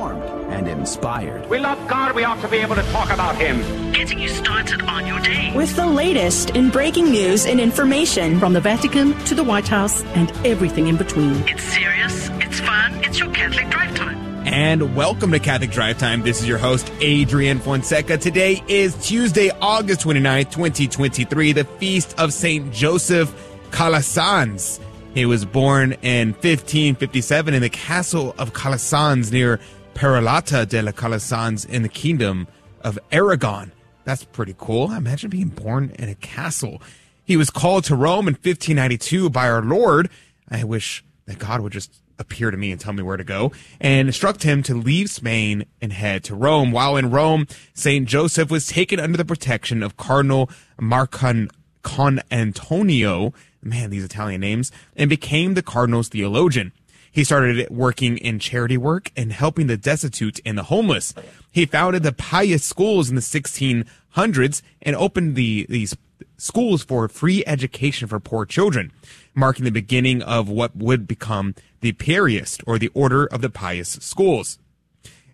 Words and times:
informed, 0.00 0.52
and 0.52 0.66
inspired. 0.66 1.48
We 1.48 1.58
love 1.58 1.78
God, 1.86 2.14
we 2.14 2.24
ought 2.24 2.40
to 2.40 2.48
be 2.48 2.58
able 2.58 2.74
to 2.74 2.82
talk 2.84 3.10
about 3.10 3.36
Him. 3.36 3.92
Getting 3.92 4.18
you 4.18 4.28
started 4.28 4.82
on 4.82 5.06
your 5.06 5.20
day. 5.20 5.52
With 5.54 5.76
the 5.76 5.86
latest 5.86 6.50
in 6.50 6.70
breaking 6.70 7.10
news 7.10 7.44
and 7.44 7.60
information 7.60 8.38
from 8.38 8.54
the 8.54 8.60
Vatican 8.60 9.12
to 9.26 9.34
the 9.34 9.44
White 9.44 9.68
House 9.68 10.02
and 10.14 10.30
everything 10.46 10.88
in 10.88 10.96
between. 10.96 11.36
It's 11.48 11.62
serious, 11.62 12.30
it's 12.34 12.60
fun, 12.60 13.04
it's 13.04 13.18
your 13.18 13.30
Catholic 13.32 13.68
Drive 13.68 13.94
Time. 13.94 14.16
And 14.46 14.96
welcome 14.96 15.32
to 15.32 15.38
Catholic 15.38 15.70
Drive 15.70 15.98
Time. 15.98 16.22
This 16.22 16.40
is 16.40 16.48
your 16.48 16.58
host, 16.58 16.90
Adrian 17.00 17.58
Fonseca. 17.58 18.16
Today 18.16 18.62
is 18.68 18.96
Tuesday, 19.06 19.50
August 19.60 20.00
29th, 20.00 20.50
2023, 20.50 21.52
the 21.52 21.64
feast 21.64 22.18
of 22.18 22.32
St. 22.32 22.72
Joseph 22.72 23.30
Calasanz. 23.70 24.80
He 25.12 25.26
was 25.26 25.44
born 25.44 25.92
in 26.02 26.28
1557 26.34 27.52
in 27.52 27.62
the 27.62 27.68
castle 27.68 28.34
of 28.38 28.52
Calasanz 28.52 29.32
near 29.32 29.58
Peralata 30.00 30.66
de 30.66 30.80
la 30.80 30.92
Calasanz 30.92 31.66
in 31.66 31.82
the 31.82 31.88
kingdom 31.90 32.48
of 32.80 32.98
Aragon. 33.12 33.70
That's 34.04 34.24
pretty 34.24 34.54
cool. 34.56 34.90
Imagine 34.92 35.28
being 35.28 35.48
born 35.48 35.94
in 35.98 36.08
a 36.08 36.14
castle. 36.14 36.80
He 37.22 37.36
was 37.36 37.50
called 37.50 37.84
to 37.84 37.94
Rome 37.94 38.26
in 38.26 38.32
1592 38.32 39.28
by 39.28 39.50
our 39.50 39.60
Lord. 39.60 40.08
I 40.48 40.64
wish 40.64 41.04
that 41.26 41.38
God 41.38 41.60
would 41.60 41.72
just 41.74 42.00
appear 42.18 42.50
to 42.50 42.56
me 42.56 42.72
and 42.72 42.80
tell 42.80 42.94
me 42.94 43.02
where 43.02 43.18
to 43.18 43.24
go 43.24 43.52
and 43.78 44.08
instruct 44.08 44.42
him 44.42 44.62
to 44.62 44.74
leave 44.74 45.10
Spain 45.10 45.66
and 45.82 45.92
head 45.92 46.24
to 46.24 46.34
Rome. 46.34 46.72
While 46.72 46.96
in 46.96 47.10
Rome, 47.10 47.46
St. 47.74 48.08
Joseph 48.08 48.50
was 48.50 48.68
taken 48.68 48.98
under 48.98 49.18
the 49.18 49.26
protection 49.26 49.82
of 49.82 49.98
Cardinal 49.98 50.48
Marcan 50.80 51.50
Con 51.82 52.22
Antonio, 52.30 53.34
man, 53.62 53.90
these 53.90 54.04
Italian 54.04 54.40
names, 54.40 54.72
and 54.96 55.10
became 55.10 55.52
the 55.52 55.62
cardinal's 55.62 56.08
theologian. 56.08 56.72
He 57.12 57.24
started 57.24 57.68
working 57.70 58.18
in 58.18 58.38
charity 58.38 58.76
work 58.76 59.10
and 59.16 59.32
helping 59.32 59.66
the 59.66 59.76
destitute 59.76 60.40
and 60.44 60.56
the 60.56 60.64
homeless. 60.64 61.12
He 61.50 61.66
founded 61.66 62.02
the 62.02 62.12
pious 62.12 62.64
schools 62.64 63.08
in 63.08 63.16
the 63.16 63.20
1600s 63.20 64.62
and 64.82 64.96
opened 64.96 65.34
the, 65.34 65.66
these 65.68 65.96
schools 66.36 66.82
for 66.82 67.08
free 67.08 67.42
education 67.46 68.08
for 68.08 68.20
poor 68.20 68.46
children, 68.46 68.92
marking 69.34 69.64
the 69.64 69.70
beginning 69.70 70.22
of 70.22 70.48
what 70.48 70.76
would 70.76 71.06
become 71.06 71.54
the 71.80 71.92
Piarist 71.92 72.62
or 72.66 72.78
the 72.78 72.90
Order 72.94 73.26
of 73.26 73.40
the 73.40 73.50
Pious 73.50 73.90
Schools. 74.00 74.58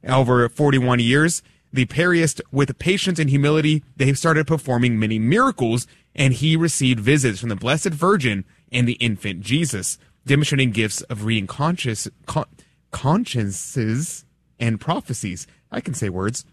Over 0.06 0.48
41 0.48 1.00
years, 1.00 1.42
the 1.72 1.84
Piarist, 1.84 2.40
with 2.50 2.78
patience 2.78 3.18
and 3.18 3.28
humility, 3.28 3.82
they've 3.96 4.18
started 4.18 4.46
performing 4.46 4.98
many 4.98 5.18
miracles 5.18 5.86
and 6.14 6.32
he 6.32 6.56
received 6.56 7.00
visits 7.00 7.40
from 7.40 7.50
the 7.50 7.56
Blessed 7.56 7.90
Virgin 7.90 8.44
and 8.72 8.88
the 8.88 8.94
infant 8.94 9.42
Jesus, 9.42 9.98
demonstrating 10.26 10.72
gifts 10.72 11.00
of 11.02 11.24
reading 11.24 11.46
conscious, 11.46 12.08
con- 12.26 12.46
consciences 12.90 14.24
and 14.58 14.80
prophecies. 14.80 15.46
I 15.70 15.80
can 15.80 15.94
say 15.94 16.08
words. 16.08 16.44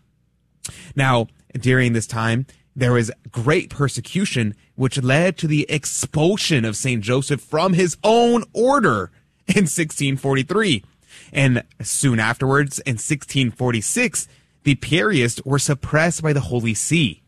Now, 0.96 1.28
during 1.54 1.94
this 1.94 2.08
time, 2.08 2.46
there 2.76 2.94
was 2.94 3.12
great 3.32 3.70
persecution, 3.70 4.56
which 4.76 5.02
led 5.02 5.38
to 5.38 5.48
the 5.48 5.66
expulsion 5.70 6.66
of 6.66 6.78
St. 6.78 7.04
Joseph 7.04 7.42
from 7.42 7.74
his 7.74 7.98
own 8.04 8.44
order 8.54 9.12
in 9.48 9.64
1643. 9.64 10.84
And 11.32 11.64
soon 11.82 12.20
afterwards, 12.20 12.80
in 12.80 12.94
1646, 12.94 14.28
the 14.64 14.76
Piarists 14.76 15.42
were 15.46 15.60
suppressed 15.60 16.24
by 16.24 16.34
the 16.34 16.42
Holy 16.42 16.74
See. 16.74 17.22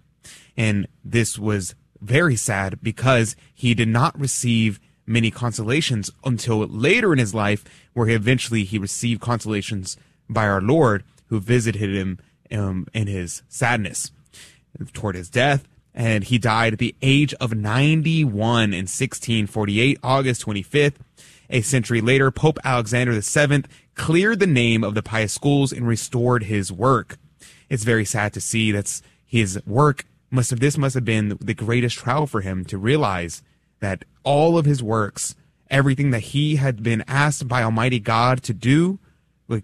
And 0.57 0.87
this 1.03 1.37
was 1.37 1.75
very 2.01 2.35
sad 2.35 2.79
because 2.81 3.35
he 3.53 3.73
did 3.73 3.87
not 3.87 4.17
receive 4.19 4.79
many 5.05 5.31
consolations 5.31 6.11
until 6.23 6.59
later 6.59 7.13
in 7.13 7.19
his 7.19 7.33
life, 7.33 7.63
where 7.93 8.07
he 8.07 8.13
eventually 8.13 8.63
he 8.63 8.77
received 8.77 9.21
consolations 9.21 9.97
by 10.29 10.47
our 10.47 10.61
Lord, 10.61 11.03
who 11.27 11.39
visited 11.39 11.81
him 11.81 12.19
um, 12.51 12.87
in 12.93 13.07
his 13.07 13.43
sadness 13.47 14.11
toward 14.93 15.15
his 15.15 15.29
death. 15.29 15.67
And 15.93 16.25
he 16.25 16.37
died 16.37 16.73
at 16.73 16.79
the 16.79 16.95
age 17.01 17.33
of 17.35 17.53
91 17.53 18.73
in 18.73 18.81
1648, 18.81 19.99
August 20.03 20.45
25th. 20.45 20.95
A 21.49 21.61
century 21.61 22.01
later, 22.01 22.31
Pope 22.31 22.59
Alexander 22.65 23.13
VII 23.13 23.63
cleared 23.93 24.39
the 24.39 24.47
name 24.47 24.83
of 24.83 24.93
the 24.93 25.03
pious 25.03 25.31
schools 25.31 25.71
and 25.71 25.87
restored 25.87 26.43
his 26.43 26.71
work. 26.71 27.17
It's 27.69 27.83
very 27.83 28.03
sad 28.03 28.33
to 28.33 28.41
see 28.41 28.71
that 28.71 29.01
his 29.25 29.59
work 29.65 30.05
must 30.29 30.49
have 30.49 30.59
this 30.59 30.77
must 30.77 30.95
have 30.95 31.05
been 31.05 31.37
the 31.39 31.53
greatest 31.53 31.97
trial 31.97 32.27
for 32.27 32.41
him 32.41 32.65
to 32.65 32.77
realize 32.77 33.41
that 33.85 34.03
all 34.23 34.57
of 34.57 34.65
his 34.65 34.81
works, 34.81 35.35
everything 35.69 36.09
that 36.11 36.33
he 36.33 36.45
had 36.55 36.75
been 36.89 37.03
asked 37.07 37.47
by 37.47 37.61
Almighty 37.61 37.99
God 37.99 38.35
to 38.47 38.53
do, 38.71 38.99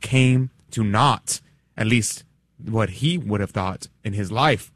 came 0.01 0.51
to 0.69 0.83
naught. 0.83 1.41
At 1.75 1.87
least 1.87 2.23
what 2.63 2.89
he 3.01 3.17
would 3.17 3.41
have 3.41 3.49
thought 3.59 3.87
in 4.03 4.13
his 4.13 4.31
life. 4.31 4.71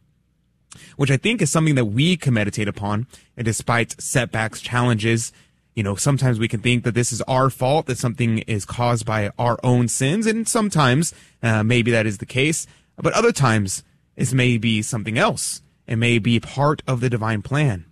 Which 1.00 1.12
I 1.12 1.18
think 1.18 1.42
is 1.42 1.52
something 1.52 1.76
that 1.76 1.86
we 2.00 2.18
can 2.18 2.34
meditate 2.34 2.68
upon. 2.68 3.06
And 3.38 3.46
despite 3.46 4.02
setbacks, 4.02 4.62
challenges, 4.62 5.32
you 5.76 5.84
know, 5.84 5.96
sometimes 5.96 6.40
we 6.40 6.48
can 6.48 6.62
think 6.62 6.84
that 6.84 6.96
this 6.96 7.12
is 7.12 7.22
our 7.24 7.50
fault, 7.52 7.86
that 7.86 8.00
something 8.00 8.40
is 8.40 8.66
caused 8.66 9.06
by 9.06 9.32
our 9.38 9.60
own 9.64 9.88
sins. 9.88 10.26
And 10.26 10.48
sometimes, 10.48 11.14
uh, 11.44 11.64
maybe 11.64 11.92
that 11.92 12.08
is 12.08 12.18
the 12.18 12.26
case. 12.26 12.66
But 12.98 13.14
other 13.14 13.32
times, 13.32 13.84
it 14.16 14.34
may 14.34 14.58
be 14.58 14.82
something 14.82 15.18
else 15.18 15.62
It 15.88 15.98
may 15.98 16.18
be 16.18 16.40
part 16.40 16.82
of 16.88 17.00
the 17.00 17.10
divine 17.10 17.42
plan. 17.42 17.86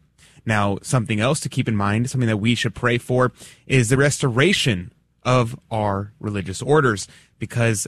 Now, 0.46 0.78
something 0.82 1.20
else 1.20 1.40
to 1.42 1.50
keep 1.50 1.68
in 1.68 1.76
mind, 1.76 2.10
something 2.10 2.28
that 2.28 2.38
we 2.38 2.56
should 2.56 2.76
pray 2.76 2.98
for 2.98 3.32
is 3.66 3.90
the 3.90 3.98
restoration 3.98 4.92
of 5.24 5.58
our 5.72 6.12
religious 6.20 6.62
orders 6.62 7.08
because 7.40 7.88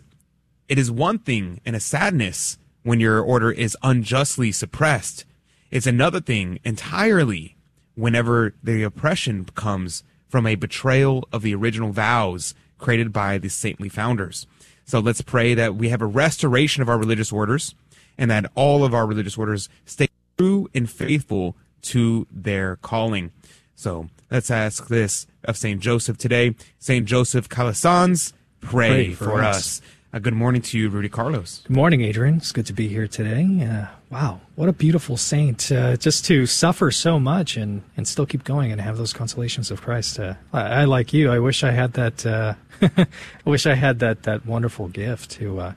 it 0.69 0.79
is 0.79 0.89
one 0.89 1.19
thing 1.19 1.59
and 1.66 1.75
a 1.75 1.79
sadness 1.79 2.57
when 2.83 2.99
your 2.99 3.21
order 3.21 3.51
is 3.51 3.77
unjustly 3.83 4.51
suppressed. 4.51 5.25
It's 5.69 5.88
another 5.88 6.21
thing 6.21 6.59
entirely 6.63 7.55
whenever 7.95 8.53
the 8.63 8.83
oppression 8.83 9.45
comes 9.55 10.03
from 10.29 10.47
a 10.47 10.55
betrayal 10.55 11.27
of 11.31 11.41
the 11.41 11.55
original 11.55 11.91
vows 11.91 12.53
created 12.77 13.11
by 13.11 13.37
the 13.37 13.49
saintly 13.49 13.89
founders. 13.89 14.47
So 14.85 14.99
let's 14.99 15.22
pray 15.22 15.53
that 15.55 15.75
we 15.75 15.89
have 15.89 16.01
a 16.01 16.05
restoration 16.05 16.81
of 16.81 16.89
our 16.89 16.97
religious 16.97 17.31
orders 17.31 17.73
and 18.17 18.29
that 18.31 18.51
all 18.55 18.83
of 18.83 18.93
our 18.93 19.05
religious 19.05 19.37
orders 19.37 19.67
stay 19.85 20.07
true 20.37 20.69
and 20.73 20.89
faithful 20.89 21.55
to 21.85 22.28
their 22.31 22.78
calling. 22.78 23.31
So 23.75 24.09
let's 24.31 24.51
ask 24.51 24.88
this 24.88 25.28
of 25.44 25.57
St. 25.57 25.79
Joseph 25.79 26.18
today. 26.18 26.56
St. 26.79 27.06
Joseph 27.06 27.50
Calasanz, 27.50 28.34
pray, 28.62 28.90
pray 28.90 29.13
for, 29.13 29.25
for, 29.25 29.44
us. 29.44 29.57
us. 29.57 29.81
Uh, 30.16 30.19
good 30.19 30.34
morning 30.34 30.62
to 30.62 30.79
you, 30.79 30.88
Rudy 30.88 31.09
Carlos. 31.09 31.62
Good 31.68 31.75
morning, 31.75 32.01
Adrian. 32.01 32.38
It's 32.38 32.53
good 32.53 32.66
to 32.68 32.73
be 32.73 32.88
here 32.88 33.06
today. 33.06 33.68
Uh, 33.69 33.88
wow, 34.09 34.40
what 34.56 34.69
a 34.69 34.72
beautiful 34.72 35.18
saint. 35.18 35.69
Uh, 35.69 35.97
just 35.97 36.23
to 36.25 36.46
suffer 36.46 36.90
so 36.90 37.19
much 37.19 37.57
and, 37.57 37.84
and 37.97 38.07
still 38.07 38.25
keep 38.25 38.46
going 38.46 38.72
and 38.72 38.79
have 38.79 38.97
those 38.97 39.12
consolations 39.12 39.72
of 39.72 39.81
Christ. 39.81 40.17
Uh, 40.17 40.35
I, 40.53 40.62
I, 40.62 40.85
like 40.85 41.12
you. 41.12 41.29
I 41.29 41.40
wish 41.40 41.66
I 41.66 41.72
had 41.72 41.94
that. 41.94 42.25
Uh, 42.25 42.53
I 42.81 43.07
wish 43.50 43.66
I 43.66 43.73
had 43.73 44.00
that 44.00 44.23
that 44.23 44.46
wonderful 44.46 44.88
gift 44.88 45.31
to 45.31 45.59
uh, 45.59 45.73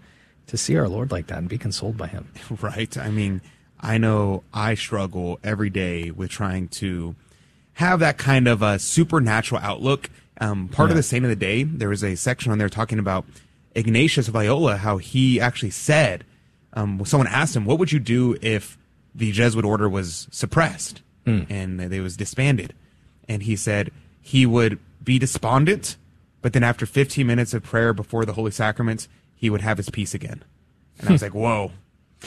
to 0.47 0.57
see 0.57 0.77
our 0.77 0.89
Lord 0.89 1.11
like 1.11 1.27
that 1.27 1.39
and 1.39 1.49
be 1.49 1.59
consoled 1.59 1.97
by 1.97 2.07
Him. 2.07 2.29
Right. 2.61 2.97
I 2.97 3.11
mean, 3.11 3.41
I 3.81 3.99
know 3.99 4.43
I 4.53 4.75
struggle 4.75 5.39
every 5.44 5.71
day 5.71 6.11
with 6.11 6.31
trying 6.31 6.69
to 6.69 7.15
have 7.75 8.00
that 8.00 8.19
kind 8.19 8.49
of 8.49 8.62
a 8.62 8.78
supernatural 8.78 9.61
outlook. 9.61 10.11
Um, 10.41 10.69
part 10.69 10.89
yeah. 10.89 10.93
of 10.93 10.97
the 10.97 11.03
Saint 11.03 11.25
of 11.25 11.31
the 11.31 11.37
Day, 11.37 11.62
there 11.62 11.89
was 11.89 12.03
a 12.03 12.16
section 12.16 12.53
on 12.53 12.59
there 12.59 12.69
talking 12.69 12.99
about 12.99 13.25
Ignatius 13.75 14.28
of 14.28 14.34
Loyola, 14.34 14.77
how 14.77 14.99
he 14.99 15.41
actually 15.41 15.71
said, 15.71 16.25
um, 16.72 17.00
someone 17.05 17.28
asked 17.28 17.55
him, 17.55 17.65
what 17.65 17.78
would 17.78 17.93
you 17.93 17.99
do 18.00 18.37
if 18.43 18.77
the 19.15 19.33
Jesuit 19.33 19.65
order 19.65 19.89
was 19.89 20.28
suppressed 20.31 21.03
mm. 21.25 21.47
and 21.49 21.81
they 21.81 22.00
was 22.00 22.16
disbanded? 22.16 22.75
And 23.28 23.43
he 23.43 23.56
said 23.56 23.91
he 24.21 24.47
would 24.47 24.78
be 25.03 25.19
despondent, 25.19 25.97
but 26.43 26.53
then 26.53 26.65
after 26.65 26.87
15 26.87 27.27
minutes 27.27 27.55
of 27.55 27.62
prayer 27.62 27.93
before 27.93 28.25
the 28.25 28.33
Holy 28.33 28.50
Sacraments, 28.50 29.09
he 29.34 29.51
would 29.51 29.60
have 29.60 29.77
his 29.77 29.91
peace 29.91 30.15
again. 30.15 30.45
And 30.98 31.09
I 31.09 31.13
was 31.13 31.22
like, 31.28 31.34
whoa, 31.34 31.72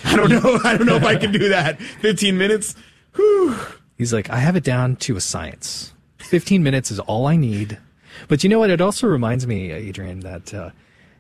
I 0.05 0.15
don't 0.15 0.29
know. 0.29 0.59
I 0.63 0.77
don't 0.77 0.87
know 0.87 0.95
if 0.95 1.03
I 1.03 1.15
can 1.15 1.31
do 1.31 1.49
that. 1.49 1.81
15 1.81 2.37
minutes. 2.37 2.75
Whew. 3.15 3.55
He's 3.97 4.13
like, 4.13 4.29
I 4.29 4.37
have 4.37 4.55
it 4.55 4.63
down 4.63 4.95
to 4.97 5.15
a 5.15 5.21
science. 5.21 5.93
15 6.19 6.63
minutes 6.63 6.91
is 6.91 6.99
all 6.99 7.27
I 7.27 7.35
need. 7.35 7.77
But 8.27 8.43
you 8.43 8.49
know 8.49 8.59
what? 8.59 8.69
It 8.69 8.81
also 8.81 9.07
reminds 9.07 9.45
me, 9.47 9.71
Adrian, 9.71 10.21
that, 10.21 10.53
uh, 10.53 10.71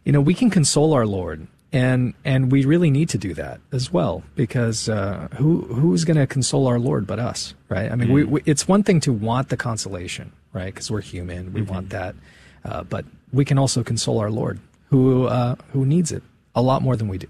you 0.03 0.11
know, 0.11 0.21
we 0.21 0.33
can 0.33 0.49
console 0.49 0.93
our 0.93 1.05
Lord. 1.05 1.47
And, 1.73 2.15
and 2.25 2.51
we 2.51 2.65
really 2.65 2.91
need 2.91 3.07
to 3.09 3.17
do 3.17 3.33
that 3.35 3.61
as 3.71 3.93
well, 3.93 4.23
because, 4.35 4.89
uh, 4.89 5.29
who, 5.35 5.61
who's 5.61 6.03
going 6.03 6.17
to 6.17 6.27
console 6.27 6.67
our 6.67 6.77
Lord 6.77 7.07
but 7.07 7.17
us, 7.17 7.53
right? 7.69 7.89
I 7.89 7.95
mean, 7.95 8.09
mm. 8.09 8.13
we, 8.13 8.23
we, 8.25 8.41
it's 8.45 8.67
one 8.67 8.83
thing 8.83 8.99
to 9.01 9.13
want 9.13 9.47
the 9.47 9.55
consolation, 9.55 10.33
right? 10.51 10.73
Because 10.73 10.91
we're 10.91 10.99
human. 10.99 11.53
We 11.53 11.61
mm-hmm. 11.61 11.73
want 11.73 11.89
that. 11.91 12.15
Uh, 12.65 12.83
but 12.83 13.05
we 13.31 13.45
can 13.45 13.57
also 13.57 13.83
console 13.83 14.19
our 14.19 14.29
Lord 14.29 14.59
who 14.91 15.25
uh, 15.25 15.55
who 15.71 15.85
needs 15.85 16.11
it 16.11 16.21
a 16.53 16.61
lot 16.61 16.81
more 16.81 16.95
than 16.95 17.07
we 17.07 17.17
do. 17.17 17.27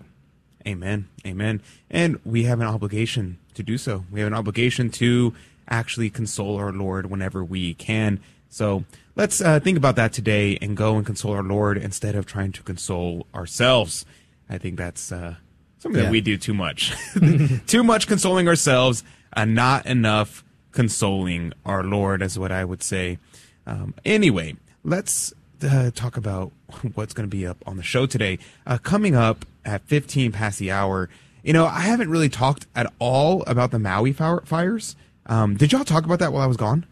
Amen. 0.67 1.07
Amen. 1.25 1.61
And 1.89 2.19
we 2.25 2.43
have 2.43 2.59
an 2.59 2.67
obligation 2.67 3.37
to 3.55 3.63
do 3.63 3.77
so. 3.77 4.05
We 4.11 4.19
have 4.19 4.27
an 4.27 4.33
obligation 4.33 4.89
to 4.91 5.33
actually 5.67 6.09
console 6.09 6.57
our 6.57 6.71
Lord 6.71 7.09
whenever 7.09 7.43
we 7.43 7.73
can. 7.73 8.19
So 8.49 8.83
let's 9.15 9.41
uh, 9.41 9.59
think 9.59 9.77
about 9.77 9.95
that 9.95 10.11
today 10.13 10.57
and 10.61 10.75
go 10.75 10.97
and 10.97 11.05
console 11.05 11.31
our 11.33 11.43
Lord 11.43 11.77
instead 11.77 12.15
of 12.15 12.25
trying 12.25 12.51
to 12.53 12.63
console 12.63 13.25
ourselves. 13.33 14.05
I 14.49 14.57
think 14.57 14.77
that's 14.77 15.11
uh, 15.11 15.35
something 15.79 15.99
Yeah. 15.99 16.05
that 16.05 16.11
we 16.11 16.21
do 16.21 16.37
too 16.37 16.53
much. 16.53 16.93
too 17.67 17.83
much 17.83 18.07
consoling 18.07 18.47
ourselves 18.47 19.03
and 19.33 19.55
not 19.55 19.85
enough 19.85 20.43
consoling 20.73 21.53
our 21.65 21.83
Lord, 21.83 22.21
is 22.21 22.37
what 22.37 22.51
I 22.51 22.65
would 22.65 22.83
say. 22.83 23.17
Um, 23.65 23.93
anyway, 24.03 24.55
let's 24.83 25.33
uh, 25.63 25.91
talk 25.91 26.17
about 26.17 26.51
what's 26.95 27.13
going 27.13 27.29
to 27.29 27.35
be 27.35 27.45
up 27.45 27.57
on 27.65 27.77
the 27.77 27.83
show 27.83 28.05
today. 28.05 28.39
Uh, 28.67 28.77
coming 28.77 29.15
up 29.15 29.45
at 29.65 29.81
15 29.87 30.31
past 30.31 30.59
the 30.59 30.71
hour, 30.71 31.09
you 31.43 31.53
know, 31.53 31.65
I 31.65 31.81
haven't 31.81 32.09
really 32.09 32.29
talked 32.29 32.67
at 32.75 32.91
all 32.99 33.43
about 33.47 33.71
the 33.71 33.79
Maui 33.79 34.13
fires. 34.13 34.95
Um, 35.25 35.55
did 35.55 35.71
y'all 35.71 35.83
talk 35.83 36.05
about 36.05 36.19
that 36.19 36.33
while 36.33 36.43
I 36.43 36.47
was 36.47 36.57
gone? 36.57 36.85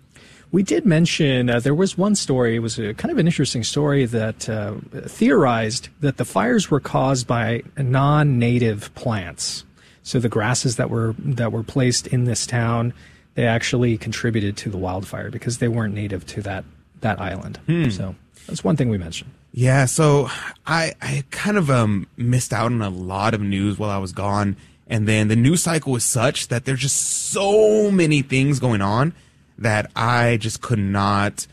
We 0.51 0.63
did 0.63 0.85
mention 0.85 1.49
uh, 1.49 1.59
there 1.59 1.75
was 1.75 1.97
one 1.97 2.15
story. 2.15 2.55
It 2.55 2.59
was 2.59 2.79
a 2.79 2.95
kind 2.95 3.11
of 3.11 3.19
an 3.19 3.27
interesting 3.27 3.63
story 3.63 4.05
that 4.05 4.49
uh, 4.49 4.75
theorized 5.05 5.89
that 5.99 6.17
the 6.17 6.25
fires 6.25 6.71
were 6.71 6.79
caused 6.79 7.27
by 7.27 7.61
non-native 7.77 8.93
plants. 8.95 9.63
So 10.01 10.19
the 10.19 10.29
grasses 10.29 10.77
that 10.77 10.89
were 10.89 11.13
that 11.19 11.51
were 11.51 11.61
placed 11.61 12.07
in 12.07 12.23
this 12.23 12.47
town, 12.47 12.93
they 13.35 13.45
actually 13.45 13.95
contributed 13.99 14.57
to 14.57 14.71
the 14.71 14.77
wildfire 14.77 15.29
because 15.29 15.59
they 15.59 15.67
weren't 15.67 15.93
native 15.93 16.25
to 16.27 16.41
that 16.41 16.63
that 17.01 17.21
island. 17.21 17.59
So 17.91 18.15
that's 18.47 18.63
one 18.63 18.75
thing 18.75 18.89
we 18.89 18.97
mentioned. 18.97 19.29
Yeah, 19.51 19.85
so 19.85 20.29
I 20.65 20.93
I 21.01 21.23
kind 21.31 21.57
of 21.57 21.69
um 21.69 22.07
missed 22.17 22.53
out 22.53 22.71
on 22.71 22.81
a 22.81 22.89
lot 22.89 23.33
of 23.33 23.41
news 23.41 23.79
while 23.79 23.89
I 23.89 23.97
was 23.97 24.11
gone, 24.11 24.55
and 24.87 25.07
then 25.07 25.27
the 25.27 25.35
news 25.35 25.63
cycle 25.63 25.95
is 25.95 26.03
such 26.03 26.49
that 26.49 26.65
there's 26.65 26.79
just 26.81 27.29
so 27.31 27.91
many 27.91 28.21
things 28.21 28.59
going 28.59 28.81
on 28.81 29.13
that 29.57 29.91
I 29.95 30.37
just 30.37 30.61
could 30.61 30.79
not 30.79 31.47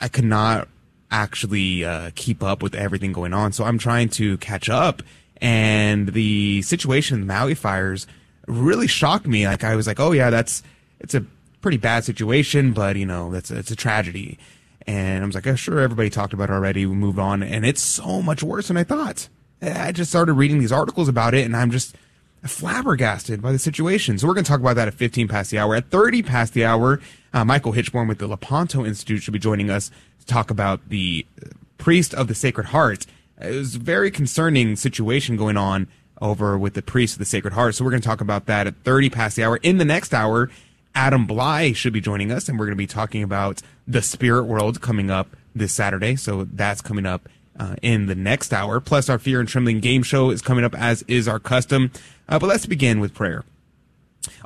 I 0.00 0.08
could 0.08 0.24
not 0.24 0.68
actually 1.10 1.84
uh, 1.84 2.10
keep 2.14 2.42
up 2.42 2.62
with 2.62 2.74
everything 2.74 3.12
going 3.12 3.32
on. 3.32 3.52
So 3.52 3.64
I'm 3.64 3.78
trying 3.78 4.08
to 4.10 4.38
catch 4.38 4.68
up, 4.68 5.02
and 5.40 6.12
the 6.12 6.62
situation 6.62 7.20
the 7.20 7.26
Maui 7.26 7.54
fires 7.54 8.06
really 8.46 8.86
shocked 8.86 9.26
me. 9.26 9.46
Like 9.46 9.64
I 9.64 9.74
was 9.74 9.86
like, 9.86 9.98
oh 9.98 10.12
yeah, 10.12 10.30
that's 10.30 10.62
it's 11.00 11.14
a 11.14 11.24
pretty 11.60 11.78
bad 11.78 12.04
situation, 12.04 12.72
but 12.72 12.94
you 12.96 13.06
know 13.06 13.32
that's 13.32 13.50
it's 13.50 13.72
a 13.72 13.76
tragedy. 13.76 14.38
And 14.86 15.22
I 15.22 15.26
was 15.26 15.34
like, 15.34 15.46
oh, 15.46 15.54
sure, 15.54 15.80
everybody 15.80 16.10
talked 16.10 16.32
about 16.32 16.50
it 16.50 16.52
already. 16.52 16.84
We 16.84 16.94
moved 16.94 17.18
on, 17.18 17.42
and 17.42 17.64
it's 17.64 17.82
so 17.82 18.20
much 18.20 18.42
worse 18.42 18.68
than 18.68 18.76
I 18.76 18.84
thought. 18.84 19.28
I 19.62 19.92
just 19.92 20.10
started 20.10 20.34
reading 20.34 20.58
these 20.58 20.72
articles 20.72 21.08
about 21.08 21.32
it, 21.32 21.46
and 21.46 21.56
I'm 21.56 21.70
just 21.70 21.96
flabbergasted 22.44 23.40
by 23.40 23.52
the 23.52 23.58
situation. 23.58 24.18
So 24.18 24.26
we're 24.26 24.34
going 24.34 24.44
to 24.44 24.50
talk 24.50 24.60
about 24.60 24.76
that 24.76 24.88
at 24.88 24.94
15 24.94 25.28
past 25.28 25.50
the 25.50 25.58
hour. 25.58 25.74
At 25.74 25.90
30 25.90 26.22
past 26.22 26.52
the 26.52 26.64
hour, 26.64 27.00
uh, 27.32 27.44
Michael 27.44 27.72
Hichborn 27.72 28.08
with 28.08 28.18
the 28.18 28.26
Lepanto 28.26 28.84
Institute 28.84 29.22
should 29.22 29.32
be 29.32 29.38
joining 29.38 29.70
us 29.70 29.90
to 30.20 30.26
talk 30.26 30.50
about 30.50 30.88
the 30.90 31.26
uh, 31.42 31.48
priest 31.78 32.12
of 32.14 32.28
the 32.28 32.34
Sacred 32.34 32.66
Heart. 32.66 33.06
It 33.40 33.50
was 33.50 33.76
a 33.76 33.78
very 33.78 34.10
concerning 34.10 34.76
situation 34.76 35.36
going 35.36 35.56
on 35.56 35.88
over 36.20 36.58
with 36.58 36.74
the 36.74 36.82
priest 36.82 37.14
of 37.14 37.18
the 37.18 37.24
Sacred 37.24 37.54
Heart. 37.54 37.74
So 37.74 37.84
we're 37.84 37.90
going 37.90 38.02
to 38.02 38.08
talk 38.08 38.20
about 38.20 38.46
that 38.46 38.66
at 38.66 38.76
30 38.84 39.10
past 39.10 39.36
the 39.36 39.44
hour. 39.44 39.56
In 39.62 39.78
the 39.78 39.84
next 39.84 40.12
hour, 40.12 40.50
Adam 40.94 41.26
Blai 41.26 41.74
should 41.74 41.92
be 41.92 42.00
joining 42.00 42.30
us, 42.30 42.48
and 42.48 42.58
we're 42.58 42.66
going 42.66 42.76
to 42.76 42.82
be 42.82 42.86
talking 42.86 43.22
about 43.22 43.62
the 43.86 44.02
spirit 44.02 44.44
world 44.44 44.80
coming 44.80 45.10
up 45.10 45.36
this 45.54 45.72
Saturday. 45.72 46.16
So 46.16 46.44
that's 46.44 46.80
coming 46.80 47.06
up 47.06 47.28
uh, 47.58 47.76
in 47.82 48.06
the 48.06 48.14
next 48.14 48.52
hour. 48.52 48.80
Plus, 48.80 49.08
our 49.08 49.18
Fear 49.18 49.40
and 49.40 49.48
Trembling 49.48 49.80
game 49.80 50.02
show 50.02 50.30
is 50.30 50.42
coming 50.42 50.64
up, 50.64 50.74
as 50.74 51.02
is 51.08 51.28
our 51.28 51.38
custom. 51.38 51.90
Uh, 52.28 52.38
but 52.38 52.46
let's 52.46 52.66
begin 52.66 53.00
with 53.00 53.14
prayer. 53.14 53.44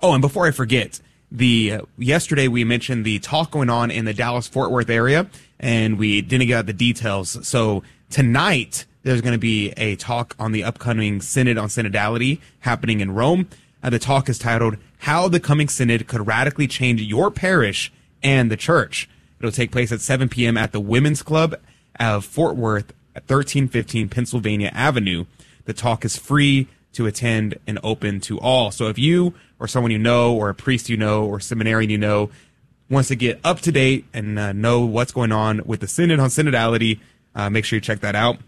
Oh, 0.02 0.12
and 0.12 0.20
before 0.20 0.46
I 0.46 0.50
forget, 0.50 1.00
the 1.30 1.72
uh, 1.72 1.80
yesterday 1.96 2.48
we 2.48 2.64
mentioned 2.64 3.04
the 3.04 3.18
talk 3.18 3.50
going 3.50 3.70
on 3.70 3.90
in 3.90 4.04
the 4.04 4.14
Dallas 4.14 4.48
Fort 4.48 4.70
Worth 4.70 4.90
area, 4.90 5.28
and 5.60 5.98
we 5.98 6.20
didn't 6.20 6.46
get 6.46 6.58
out 6.58 6.66
the 6.66 6.72
details. 6.72 7.46
So 7.46 7.82
tonight 8.10 8.86
there's 9.02 9.20
going 9.20 9.32
to 9.32 9.38
be 9.38 9.70
a 9.76 9.96
talk 9.96 10.34
on 10.38 10.52
the 10.52 10.64
upcoming 10.64 11.20
Synod 11.20 11.58
on 11.58 11.68
Synodality 11.68 12.40
happening 12.60 13.00
in 13.00 13.12
Rome. 13.12 13.48
Uh, 13.82 13.90
the 13.90 13.98
talk 13.98 14.28
is 14.28 14.38
titled 14.38 14.76
"How 15.00 15.28
the 15.28 15.40
Coming 15.40 15.68
Synod 15.68 16.06
Could 16.08 16.26
Radically 16.26 16.66
Change 16.66 17.00
Your 17.02 17.30
Parish 17.30 17.92
and 18.22 18.50
the 18.50 18.56
Church." 18.56 19.08
It'll 19.38 19.52
take 19.52 19.72
place 19.72 19.92
at 19.92 20.00
7 20.00 20.28
p.m. 20.28 20.56
at 20.56 20.72
the 20.72 20.80
Women's 20.80 21.22
Club 21.22 21.54
of 21.98 22.24
Fort 22.24 22.56
Worth 22.56 22.90
at 23.14 23.22
1315 23.22 24.08
Pennsylvania 24.08 24.70
Avenue. 24.74 25.26
The 25.64 25.72
talk 25.72 26.04
is 26.04 26.16
free 26.16 26.68
to 26.92 27.06
attend 27.06 27.58
and 27.66 27.78
open 27.82 28.20
to 28.20 28.40
all. 28.40 28.70
So 28.70 28.88
if 28.88 28.98
you 28.98 29.34
or 29.58 29.68
someone 29.68 29.92
you 29.92 29.98
know 29.98 30.34
or 30.34 30.48
a 30.48 30.54
priest 30.54 30.88
you 30.88 30.96
know 30.96 31.24
or 31.24 31.40
seminarian 31.40 31.90
you 31.90 31.98
know 31.98 32.30
wants 32.90 33.08
to 33.08 33.16
get 33.16 33.38
up 33.44 33.60
to 33.60 33.72
date 33.72 34.06
and 34.14 34.38
uh, 34.38 34.52
know 34.52 34.84
what's 34.84 35.12
going 35.12 35.32
on 35.32 35.62
with 35.64 35.80
the 35.80 35.86
synod 35.86 36.20
on 36.20 36.30
synodality, 36.30 37.00
uh, 37.34 37.50
make 37.50 37.64
sure 37.64 37.76
you 37.76 37.80
check 37.80 38.00
that 38.00 38.14
out. 38.14 38.38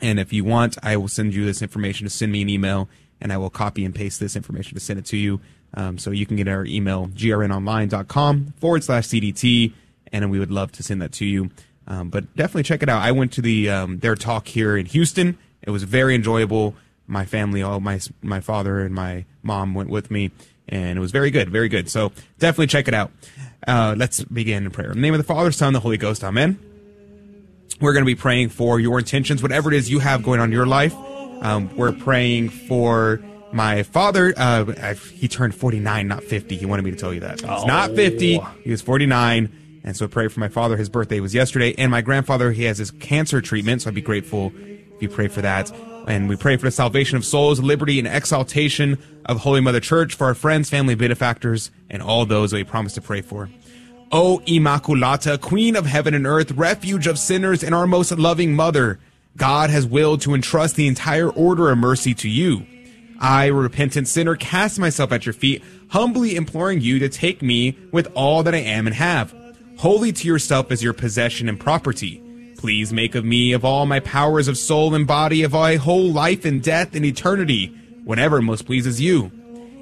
And 0.00 0.18
if 0.18 0.32
you 0.32 0.42
want, 0.42 0.78
I 0.82 0.96
will 0.96 1.08
send 1.08 1.34
you 1.34 1.44
this 1.44 1.60
information 1.60 2.06
to 2.06 2.10
send 2.10 2.32
me 2.32 2.42
an 2.42 2.48
email 2.48 2.88
and 3.20 3.32
I 3.32 3.36
will 3.36 3.50
copy 3.50 3.84
and 3.84 3.94
paste 3.94 4.18
this 4.20 4.34
information 4.36 4.74
to 4.74 4.80
send 4.80 4.98
it 4.98 5.04
to 5.06 5.16
you. 5.16 5.40
Um, 5.74 5.96
so 5.98 6.10
you 6.10 6.26
can 6.26 6.36
get 6.36 6.48
our 6.48 6.66
email, 6.66 7.06
grnonline.com 7.08 8.54
forward 8.58 8.84
slash 8.84 9.06
CDT, 9.08 9.72
and 10.12 10.30
we 10.30 10.38
would 10.38 10.50
love 10.50 10.72
to 10.72 10.82
send 10.82 11.02
that 11.02 11.12
to 11.12 11.24
you. 11.24 11.50
Um, 11.86 12.10
but 12.10 12.34
definitely 12.36 12.62
check 12.62 12.82
it 12.82 12.88
out. 12.88 13.02
I 13.02 13.12
went 13.12 13.32
to 13.32 13.42
the 13.42 13.70
um, 13.70 13.98
their 13.98 14.14
talk 14.14 14.46
here 14.46 14.76
in 14.76 14.86
Houston. 14.86 15.38
It 15.62 15.70
was 15.70 15.82
very 15.82 16.14
enjoyable. 16.14 16.74
My 17.06 17.24
family, 17.24 17.62
all 17.62 17.80
my 17.80 18.00
my 18.22 18.40
father 18.40 18.80
and 18.80 18.94
my 18.94 19.24
mom 19.42 19.74
went 19.74 19.90
with 19.90 20.10
me, 20.10 20.30
and 20.68 20.96
it 20.96 21.00
was 21.00 21.10
very 21.10 21.30
good, 21.30 21.50
very 21.50 21.68
good. 21.68 21.88
So 21.90 22.12
definitely 22.38 22.68
check 22.68 22.86
it 22.86 22.94
out. 22.94 23.10
Uh, 23.66 23.94
let's 23.96 24.22
begin 24.24 24.64
in 24.64 24.70
prayer. 24.70 24.90
In 24.90 24.96
the 24.96 25.02
name 25.02 25.14
of 25.14 25.18
the 25.18 25.24
Father, 25.24 25.50
Son, 25.50 25.68
and 25.68 25.76
the 25.76 25.80
Holy 25.80 25.96
Ghost. 25.96 26.22
Amen. 26.22 26.58
We're 27.80 27.92
going 27.92 28.04
to 28.04 28.06
be 28.06 28.14
praying 28.14 28.50
for 28.50 28.78
your 28.78 28.98
intentions, 28.98 29.42
whatever 29.42 29.72
it 29.72 29.76
is 29.76 29.90
you 29.90 29.98
have 29.98 30.22
going 30.22 30.38
on 30.40 30.48
in 30.48 30.52
your 30.52 30.66
life. 30.66 30.94
Um, 31.40 31.74
we're 31.76 31.92
praying 31.92 32.50
for 32.50 33.20
my 33.52 33.82
father. 33.82 34.32
Uh, 34.36 34.94
he 34.94 35.26
turned 35.26 35.54
49, 35.54 36.06
not 36.06 36.22
50. 36.22 36.56
He 36.56 36.66
wanted 36.66 36.84
me 36.84 36.92
to 36.92 36.96
tell 36.96 37.12
you 37.12 37.20
that. 37.20 37.40
He's 37.40 37.64
not 37.64 37.90
50. 37.90 38.40
He 38.62 38.70
was 38.70 38.82
49. 38.82 39.50
And 39.84 39.96
so 39.96 40.06
pray 40.08 40.28
for 40.28 40.40
my 40.40 40.48
father. 40.48 40.76
His 40.76 40.88
birthday 40.88 41.20
was 41.20 41.34
yesterday. 41.34 41.74
And 41.76 41.90
my 41.90 42.02
grandfather, 42.02 42.52
he 42.52 42.64
has 42.64 42.78
his 42.78 42.90
cancer 42.90 43.40
treatment. 43.40 43.82
So 43.82 43.90
I'd 43.90 43.94
be 43.94 44.00
grateful 44.00 44.52
if 44.56 45.02
you 45.02 45.08
pray 45.08 45.28
for 45.28 45.42
that. 45.42 45.72
And 46.06 46.28
we 46.28 46.36
pray 46.36 46.56
for 46.56 46.66
the 46.66 46.70
salvation 46.70 47.16
of 47.16 47.24
souls, 47.24 47.60
liberty, 47.60 47.98
and 47.98 48.08
exaltation 48.08 48.98
of 49.26 49.40
Holy 49.40 49.60
Mother 49.60 49.80
Church 49.80 50.14
for 50.14 50.26
our 50.26 50.34
friends, 50.34 50.68
family, 50.68 50.94
benefactors, 50.94 51.70
and 51.90 52.02
all 52.02 52.26
those 52.26 52.50
that 52.50 52.56
we 52.56 52.64
promise 52.64 52.94
to 52.94 53.00
pray 53.00 53.22
for. 53.22 53.48
O 54.10 54.42
Immaculata, 54.46 55.40
Queen 55.40 55.74
of 55.74 55.86
heaven 55.86 56.12
and 56.12 56.26
earth, 56.26 56.50
refuge 56.52 57.06
of 57.06 57.18
sinners, 57.18 57.62
and 57.62 57.74
our 57.74 57.86
most 57.86 58.12
loving 58.12 58.54
mother, 58.54 58.98
God 59.36 59.70
has 59.70 59.86
willed 59.86 60.20
to 60.22 60.34
entrust 60.34 60.76
the 60.76 60.86
entire 60.86 61.30
order 61.30 61.70
of 61.70 61.78
mercy 61.78 62.14
to 62.14 62.28
you. 62.28 62.66
I, 63.18 63.46
a 63.46 63.52
repentant 63.52 64.08
sinner, 64.08 64.34
cast 64.36 64.78
myself 64.78 65.12
at 65.12 65.24
your 65.24 65.32
feet, 65.32 65.62
humbly 65.88 66.34
imploring 66.34 66.80
you 66.80 66.98
to 66.98 67.08
take 67.08 67.40
me 67.40 67.78
with 67.92 68.10
all 68.14 68.42
that 68.42 68.54
I 68.54 68.58
am 68.58 68.86
and 68.86 68.96
have, 68.96 69.32
wholly 69.82 70.12
to 70.12 70.28
yourself 70.28 70.70
as 70.70 70.80
your 70.80 70.92
possession 70.92 71.48
and 71.48 71.58
property. 71.58 72.22
Please 72.56 72.92
make 72.92 73.16
of 73.16 73.24
me, 73.24 73.52
of 73.52 73.64
all 73.64 73.84
my 73.84 73.98
powers 73.98 74.46
of 74.46 74.56
soul 74.56 74.94
and 74.94 75.08
body, 75.08 75.42
of 75.42 75.54
my 75.54 75.74
whole 75.74 76.08
life 76.08 76.44
and 76.44 76.62
death 76.62 76.94
and 76.94 77.04
eternity, 77.04 77.66
whatever 78.04 78.40
most 78.40 78.64
pleases 78.64 79.00
you. 79.00 79.32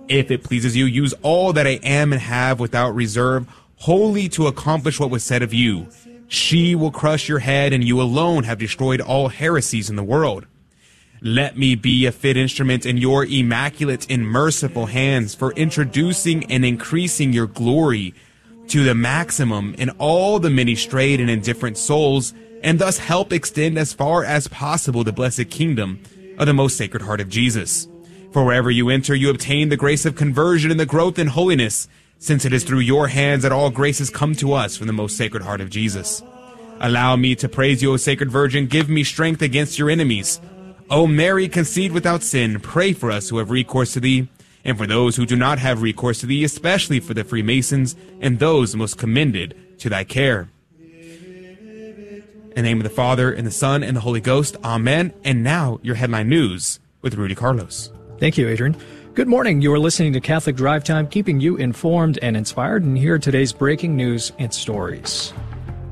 If 0.09 0.31
it 0.31 0.43
pleases 0.43 0.75
you, 0.75 0.87
use 0.87 1.13
all 1.21 1.53
that 1.53 1.67
I 1.67 1.81
am 1.83 2.15
and 2.15 2.23
have 2.23 2.59
without 2.61 2.95
reserve, 2.95 3.47
wholly 3.77 4.27
to 4.31 4.47
accomplish 4.47 4.99
what 4.99 5.11
was 5.11 5.23
said 5.23 5.43
of 5.43 5.53
you. 5.53 5.89
She 6.29 6.75
will 6.75 6.91
crush 6.91 7.29
your 7.29 7.41
head, 7.41 7.75
and 7.75 7.85
you 7.85 8.01
alone 8.01 8.45
have 8.45 8.57
destroyed 8.57 9.03
all 9.03 9.29
heresies 9.29 9.91
in 9.91 9.97
the 9.97 10.03
world. 10.03 10.47
Let 11.21 11.59
me 11.59 11.75
be 11.75 12.07
a 12.07 12.13
fit 12.13 12.39
instrument 12.39 12.87
in 12.87 12.97
your 12.97 13.27
immaculate 13.27 14.07
and 14.09 14.27
merciful 14.27 14.87
hands 14.87 15.35
for 15.35 15.53
introducing 15.53 16.51
and 16.51 16.65
increasing 16.65 17.35
your 17.35 17.47
glory 17.47 18.15
to 18.71 18.85
the 18.85 18.95
maximum 18.95 19.75
in 19.75 19.91
all 19.99 20.39
the 20.39 20.51
many 20.51 20.75
strayed 20.77 21.21
and 21.21 21.29
indifferent 21.29 21.77
souls, 21.77 22.33
and 22.63 22.79
thus 22.79 22.99
help 22.99 23.33
extend 23.33 23.77
as 23.77 23.93
far 23.93 24.25
as 24.25 24.47
possible 24.47 25.03
the 25.03 25.13
blessed 25.13 25.51
kingdom 25.51 26.01
of 26.39 26.47
the 26.47 26.55
most 26.55 26.77
sacred 26.77 27.03
heart 27.03 27.21
of 27.21 27.29
Jesus. 27.29 27.89
For 28.33 28.45
wherever 28.45 28.71
you 28.71 28.89
enter, 28.89 29.15
you 29.15 29.29
obtain 29.29 29.69
the 29.69 29.77
grace 29.77 30.07
of 30.07 30.15
conversion 30.15 30.71
and 30.71 30.79
the 30.79 30.87
growth 30.87 31.19
in 31.19 31.27
holiness, 31.27 31.89
since 32.19 32.45
it 32.45 32.53
is 32.53 32.63
through 32.63 32.81
your 32.81 33.09
hands 33.09 33.43
that 33.43 33.51
all 33.51 33.71
graces 33.71 34.09
come 34.09 34.35
to 34.37 34.53
us 34.53 34.77
from 34.77 34.87
the 34.87 34.93
most 34.93 35.17
sacred 35.17 35.43
heart 35.43 35.61
of 35.61 35.71
Jesus. 35.71 36.23
Allow 36.79 37.17
me 37.17 37.35
to 37.37 37.49
praise 37.49 37.83
you, 37.83 37.93
O 37.93 37.97
Sacred 37.97 38.31
Virgin. 38.31 38.67
Give 38.67 38.89
me 38.89 39.03
strength 39.03 39.43
against 39.43 39.79
your 39.79 39.91
enemies. 39.91 40.41
O 40.91 41.07
Mary, 41.07 41.49
conceived 41.49 41.93
without 41.93 42.23
sin, 42.23 42.61
pray 42.61 42.93
for 42.93 43.11
us 43.11 43.29
who 43.29 43.39
have 43.39 43.51
recourse 43.51 43.95
to 43.95 44.01
thee, 44.01 44.29
and 44.65 44.77
for 44.77 44.87
those 44.87 45.17
who 45.17 45.27
do 45.27 45.37
not 45.37 45.59
have 45.59 45.83
recourse 45.83 46.21
to 46.21 46.27
thee, 46.27 46.45
especially 46.45 47.01
for 47.01 47.15
the 47.15 47.25
Freemasons 47.25 47.97
and 48.21 48.39
those 48.39 48.77
most 48.77 48.99
commended 48.99 49.79
to 49.79 49.89
thy 49.89 50.05
care. 50.05 50.49
In 50.79 52.57
the 52.57 52.63
name 52.63 52.79
of 52.79 52.85
the 52.85 52.91
Father, 52.91 53.33
and 53.33 53.47
the 53.47 53.53
Son, 53.53 53.83
and 53.83 53.97
the 53.97 54.01
Holy 54.01 54.21
Ghost, 54.21 54.57
Amen. 54.65 55.13
And 55.25 55.45
now, 55.45 55.79
your 55.83 55.95
headline 55.95 56.29
news 56.29 56.81
with 57.01 57.15
Rudy 57.15 57.35
Carlos. 57.35 57.93
Thank 58.19 58.37
you, 58.37 58.49
Adrian. 58.49 58.77
Good 59.15 59.29
morning. 59.29 59.61
You 59.61 59.73
are 59.73 59.79
listening 59.79 60.13
to 60.15 60.21
Catholic 60.21 60.57
Drive 60.57 60.85
Time, 60.85 61.07
keeping 61.07 61.41
you 61.41 61.57
informed 61.57 62.19
and 62.23 62.37
inspired. 62.37 62.83
And 62.83 62.99
here 62.99 63.15
are 63.15 63.19
today's 63.19 63.53
breaking 63.53 63.97
news 63.97 64.33
and 64.39 64.53
stories. 64.53 65.33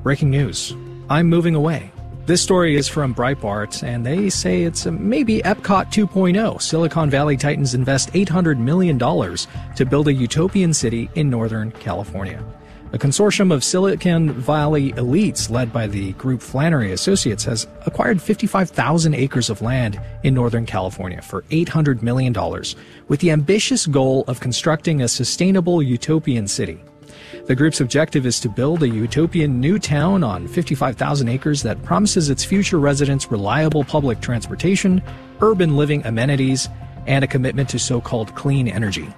Breaking 0.02 0.30
news. 0.30 0.74
I'm 1.08 1.28
moving 1.28 1.54
away. 1.54 1.90
This 2.28 2.42
story 2.42 2.76
is 2.76 2.88
from 2.88 3.14
Breitbart, 3.14 3.82
and 3.82 4.04
they 4.04 4.28
say 4.28 4.64
it's 4.64 4.84
a 4.84 4.92
maybe 4.92 5.40
Epcot 5.40 5.90
2.0. 5.90 6.60
Silicon 6.60 7.08
Valley 7.08 7.38
Titans 7.38 7.72
invest 7.72 8.12
$800 8.12 8.58
million 8.58 8.98
to 8.98 9.86
build 9.86 10.08
a 10.08 10.12
utopian 10.12 10.74
city 10.74 11.08
in 11.14 11.30
Northern 11.30 11.70
California. 11.72 12.44
A 12.92 12.98
consortium 12.98 13.50
of 13.50 13.64
Silicon 13.64 14.30
Valley 14.30 14.92
elites 14.92 15.48
led 15.48 15.72
by 15.72 15.86
the 15.86 16.12
group 16.12 16.42
Flannery 16.42 16.92
Associates 16.92 17.44
has 17.44 17.66
acquired 17.86 18.20
55,000 18.20 19.14
acres 19.14 19.48
of 19.48 19.62
land 19.62 19.98
in 20.22 20.34
Northern 20.34 20.66
California 20.66 21.22
for 21.22 21.44
$800 21.44 22.02
million 22.02 22.34
with 23.08 23.20
the 23.20 23.30
ambitious 23.30 23.86
goal 23.86 24.24
of 24.28 24.40
constructing 24.40 25.00
a 25.00 25.08
sustainable 25.08 25.82
utopian 25.82 26.46
city. 26.46 26.78
The 27.46 27.54
group's 27.54 27.80
objective 27.80 28.26
is 28.26 28.40
to 28.40 28.48
build 28.48 28.82
a 28.82 28.88
utopian 28.88 29.60
new 29.60 29.78
town 29.78 30.22
on 30.22 30.48
55,000 30.48 31.28
acres 31.28 31.62
that 31.62 31.82
promises 31.82 32.30
its 32.30 32.44
future 32.44 32.78
residents 32.78 33.30
reliable 33.30 33.84
public 33.84 34.20
transportation, 34.20 35.02
urban 35.40 35.76
living 35.76 36.04
amenities, 36.06 36.68
and 37.06 37.24
a 37.24 37.28
commitment 37.28 37.68
to 37.70 37.78
so 37.78 38.00
called 38.00 38.34
clean 38.34 38.68
energy. 38.68 39.08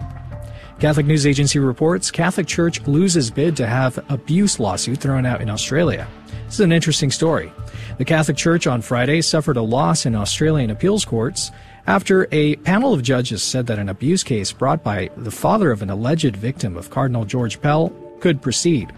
Catholic 0.79 1.05
News 1.05 1.27
Agency 1.27 1.59
reports 1.59 2.11
Catholic 2.11 2.47
Church 2.47 2.81
loses 2.87 3.31
bid 3.31 3.57
to 3.59 3.67
have 3.67 4.03
abuse 4.09 4.59
lawsuit 4.59 4.99
thrown 4.99 5.27
out 5.27 5.43
in 5.43 5.51
Australia. 5.51 6.09
This 6.47 6.55
is 6.55 6.61
an 6.61 6.73
interesting 6.73 7.11
story. 7.11 7.53
The 7.99 8.05
Catholic 8.05 8.37
Church 8.37 8.67
on 8.67 8.81
Friday 8.81 9.21
suffered 9.21 9.59
a 9.59 9.63
loss 9.63 10.07
in 10.07 10.15
Australian 10.15 10.71
appeals 10.71 11.05
courts 11.05 11.51
after 11.87 12.29
a 12.33 12.57
panel 12.57 12.93
of 12.93 13.03
judges 13.03 13.43
said 13.43 13.67
that 13.67 13.79
an 13.79 13.89
abuse 13.89 14.23
case 14.23 14.53
brought 14.53 14.83
by 14.83 15.11
the 15.17 15.31
father 15.31 15.71
of 15.71 15.83
an 15.83 15.91
alleged 15.91 16.37
victim 16.37 16.77
of 16.77 16.91
Cardinal 16.91 17.25
George 17.25 17.61
Pell 17.61 17.93
could 18.21 18.43
proceed. 18.43 18.93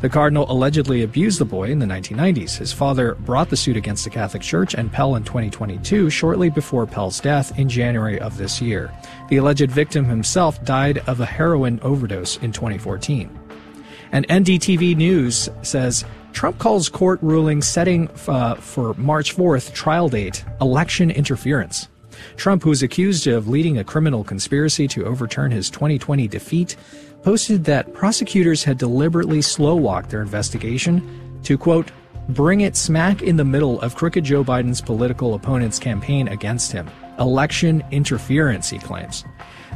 The 0.00 0.08
cardinal 0.08 0.50
allegedly 0.50 1.02
abused 1.02 1.38
the 1.38 1.44
boy 1.44 1.70
in 1.70 1.78
the 1.78 1.84
1990s. 1.84 2.56
His 2.56 2.72
father 2.72 3.16
brought 3.16 3.50
the 3.50 3.56
suit 3.56 3.76
against 3.76 4.04
the 4.04 4.10
Catholic 4.10 4.42
Church 4.42 4.74
and 4.74 4.90
Pell 4.90 5.14
in 5.14 5.24
2022, 5.24 6.08
shortly 6.08 6.48
before 6.48 6.86
Pell's 6.86 7.20
death 7.20 7.58
in 7.58 7.68
January 7.68 8.18
of 8.18 8.38
this 8.38 8.62
year. 8.62 8.90
The 9.28 9.36
alleged 9.36 9.70
victim 9.70 10.06
himself 10.06 10.64
died 10.64 10.98
of 11.06 11.20
a 11.20 11.26
heroin 11.26 11.80
overdose 11.82 12.38
in 12.38 12.50
2014. 12.50 13.38
And 14.12 14.26
NDTV 14.28 14.96
News 14.96 15.50
says 15.60 16.06
Trump 16.32 16.58
calls 16.58 16.88
court 16.88 17.18
ruling 17.20 17.60
setting 17.60 18.08
uh, 18.26 18.54
for 18.54 18.94
March 18.94 19.36
4th 19.36 19.74
trial 19.74 20.08
date 20.08 20.44
election 20.62 21.10
interference. 21.10 21.88
Trump, 22.36 22.62
who 22.62 22.70
is 22.70 22.82
accused 22.82 23.26
of 23.26 23.48
leading 23.48 23.78
a 23.78 23.84
criminal 23.84 24.24
conspiracy 24.24 24.88
to 24.88 25.04
overturn 25.04 25.50
his 25.50 25.70
2020 25.70 26.28
defeat, 26.28 26.76
posted 27.22 27.64
that 27.64 27.92
prosecutors 27.92 28.64
had 28.64 28.78
deliberately 28.78 29.42
slow 29.42 29.74
walked 29.74 30.10
their 30.10 30.22
investigation 30.22 31.40
to, 31.44 31.58
quote, 31.58 31.90
bring 32.28 32.60
it 32.60 32.76
smack 32.76 33.22
in 33.22 33.36
the 33.36 33.44
middle 33.44 33.80
of 33.80 33.94
crooked 33.94 34.24
Joe 34.24 34.44
Biden's 34.44 34.80
political 34.80 35.34
opponent's 35.34 35.78
campaign 35.78 36.28
against 36.28 36.72
him. 36.72 36.88
Election 37.18 37.82
interference, 37.90 38.70
he 38.70 38.78
claims. 38.78 39.24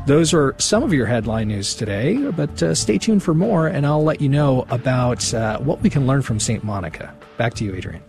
Those 0.06 0.34
are 0.34 0.54
some 0.58 0.82
of 0.82 0.92
your 0.92 1.06
headline 1.06 1.48
news 1.48 1.74
today, 1.74 2.16
but 2.30 2.62
uh, 2.62 2.74
stay 2.74 2.98
tuned 2.98 3.22
for 3.22 3.34
more, 3.34 3.68
and 3.68 3.86
I'll 3.86 4.04
let 4.04 4.20
you 4.20 4.28
know 4.28 4.66
about 4.68 5.32
uh, 5.32 5.58
what 5.60 5.80
we 5.80 5.90
can 5.90 6.06
learn 6.06 6.22
from 6.22 6.38
St. 6.38 6.62
Monica. 6.62 7.14
Back 7.38 7.54
to 7.54 7.64
you, 7.64 7.74
Adrian. 7.74 8.02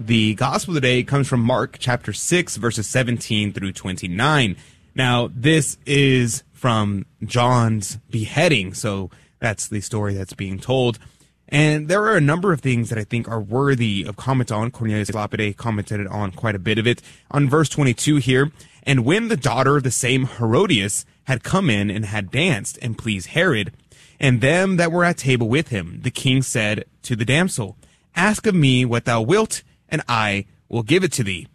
The 0.00 0.34
gospel 0.34 0.74
today 0.74 1.02
comes 1.02 1.26
from 1.26 1.40
Mark 1.40 1.76
chapter 1.80 2.12
6, 2.12 2.56
verses 2.56 2.86
17 2.86 3.52
through 3.52 3.72
29. 3.72 4.56
Now, 4.94 5.28
this 5.34 5.76
is 5.86 6.44
from 6.52 7.04
John's 7.24 7.96
beheading. 8.08 8.74
So 8.74 9.10
that's 9.40 9.66
the 9.66 9.80
story 9.80 10.14
that's 10.14 10.34
being 10.34 10.60
told. 10.60 11.00
And 11.48 11.88
there 11.88 12.04
are 12.04 12.16
a 12.16 12.20
number 12.20 12.52
of 12.52 12.60
things 12.60 12.90
that 12.90 12.98
I 12.98 13.02
think 13.02 13.26
are 13.26 13.40
worthy 13.40 14.04
of 14.04 14.16
comment 14.16 14.52
on. 14.52 14.70
Cornelius 14.70 15.12
Lapide 15.12 15.56
commented 15.56 16.06
on 16.06 16.30
quite 16.30 16.54
a 16.54 16.60
bit 16.60 16.78
of 16.78 16.86
it. 16.86 17.02
On 17.32 17.48
verse 17.48 17.68
22 17.68 18.16
here, 18.16 18.52
and 18.84 19.04
when 19.04 19.26
the 19.26 19.36
daughter 19.36 19.78
of 19.78 19.82
the 19.82 19.90
same 19.90 20.26
Herodias 20.26 21.06
had 21.24 21.42
come 21.42 21.68
in 21.68 21.90
and 21.90 22.04
had 22.04 22.30
danced 22.30 22.78
and 22.80 22.96
pleased 22.96 23.30
Herod, 23.30 23.72
and 24.20 24.40
them 24.40 24.76
that 24.76 24.92
were 24.92 25.04
at 25.04 25.18
table 25.18 25.48
with 25.48 25.68
him, 25.68 26.02
the 26.02 26.12
king 26.12 26.42
said 26.42 26.84
to 27.02 27.16
the 27.16 27.24
damsel, 27.24 27.76
Ask 28.14 28.46
of 28.46 28.54
me 28.54 28.84
what 28.84 29.04
thou 29.04 29.22
wilt, 29.22 29.62
and 29.88 30.02
I 30.08 30.46
will 30.68 30.82
give 30.82 31.04
it 31.04 31.12
to 31.12 31.24
thee. 31.24 31.48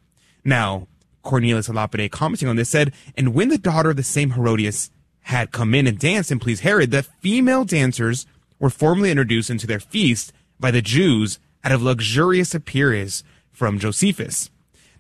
Now, 0.44 0.88
Cornelius 1.22 1.70
Lapide 1.70 2.12
commenting 2.12 2.48
on 2.48 2.56
this 2.56 2.70
said, 2.70 2.94
And 3.16 3.34
when 3.34 3.50
the 3.50 3.58
daughter 3.58 3.92
of 3.92 3.96
the 3.96 4.04
same 4.04 4.32
Herodias 4.32 4.92
had 5.22 5.52
come 5.52 5.74
in 5.74 5.88
and 5.88 5.98
danced 5.98 6.32
and 6.32 6.42
pleased 6.42 6.64
Herod, 6.64 6.92
the 6.92 7.04
female 7.04 7.64
dancers 7.64 8.26
were 8.60 8.70
formally 8.70 9.10
introduced 9.10 9.50
into 9.50 9.68
their 9.68 9.80
feast 9.80 10.34
by 10.60 10.72
the 10.72 10.82
Jews 10.82 11.40
out 11.64 11.72
of 11.72 11.82
luxurious 11.82 12.54
appearance 12.54 13.24
from 13.52 13.80
Josephus. 13.80 14.50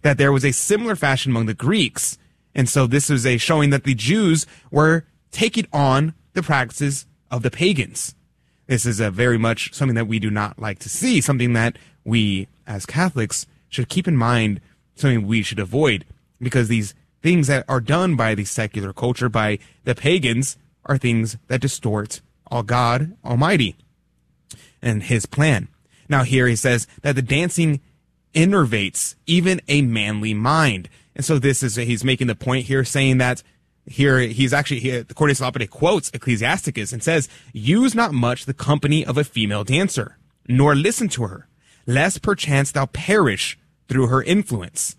That 0.01 0.17
there 0.17 0.31
was 0.31 0.45
a 0.45 0.51
similar 0.51 0.95
fashion 0.95 1.31
among 1.31 1.45
the 1.45 1.53
Greeks, 1.53 2.17
and 2.55 2.67
so 2.67 2.87
this 2.87 3.09
was 3.09 3.25
a 3.25 3.37
showing 3.37 3.69
that 3.71 3.83
the 3.83 3.95
Jews 3.95 4.45
were 4.71 5.05
taking 5.31 5.67
on 5.73 6.13
the 6.33 6.43
practices 6.43 7.05
of 7.31 7.41
the 7.41 7.51
pagans. 7.51 8.15
This 8.67 8.85
is 8.85 8.99
a 8.99 9.11
very 9.11 9.37
much 9.37 9.73
something 9.73 9.95
that 9.95 10.07
we 10.07 10.19
do 10.19 10.29
not 10.29 10.59
like 10.59 10.79
to 10.79 10.89
see, 10.89 11.19
something 11.19 11.53
that 11.53 11.77
we 12.03 12.47
as 12.65 12.85
Catholics 12.85 13.45
should 13.69 13.89
keep 13.89 14.07
in 14.07 14.17
mind, 14.17 14.61
something 14.95 15.25
we 15.25 15.41
should 15.41 15.59
avoid, 15.59 16.05
because 16.39 16.67
these 16.67 16.93
things 17.21 17.47
that 17.47 17.65
are 17.67 17.81
done 17.81 18.15
by 18.15 18.35
the 18.35 18.45
secular 18.45 18.93
culture, 18.93 19.29
by 19.29 19.59
the 19.83 19.95
pagans, 19.95 20.57
are 20.85 20.97
things 20.97 21.37
that 21.47 21.61
distort 21.61 22.21
all 22.51 22.63
God 22.63 23.15
Almighty 23.23 23.75
and 24.81 25.03
His 25.03 25.25
plan. 25.25 25.69
Now, 26.09 26.23
here 26.23 26.47
he 26.47 26.55
says 26.55 26.85
that 27.01 27.15
the 27.15 27.21
dancing 27.21 27.79
innervates 28.33 29.15
even 29.25 29.61
a 29.67 29.81
manly 29.81 30.33
mind. 30.33 30.89
And 31.15 31.23
so 31.23 31.39
this 31.39 31.63
is, 31.63 31.75
he's 31.75 32.03
making 32.03 32.27
the 32.27 32.35
point 32.35 32.65
here 32.65 32.83
saying 32.83 33.17
that 33.19 33.41
here 33.85 34.19
he's 34.19 34.53
actually, 34.53 34.79
here, 34.79 35.03
the 35.03 35.13
Cornelius 35.13 35.41
Lapide 35.41 35.69
quotes 35.69 36.09
Ecclesiasticus 36.09 36.91
and 36.91 37.03
says, 37.03 37.29
use 37.53 37.95
not 37.95 38.11
much 38.13 38.45
the 38.45 38.53
company 38.53 39.05
of 39.05 39.17
a 39.17 39.23
female 39.23 39.63
dancer, 39.63 40.17
nor 40.47 40.75
listen 40.75 41.07
to 41.09 41.23
her, 41.23 41.47
lest 41.85 42.21
perchance 42.21 42.71
thou 42.71 42.85
perish 42.87 43.57
through 43.87 44.07
her 44.07 44.23
influence. 44.23 44.95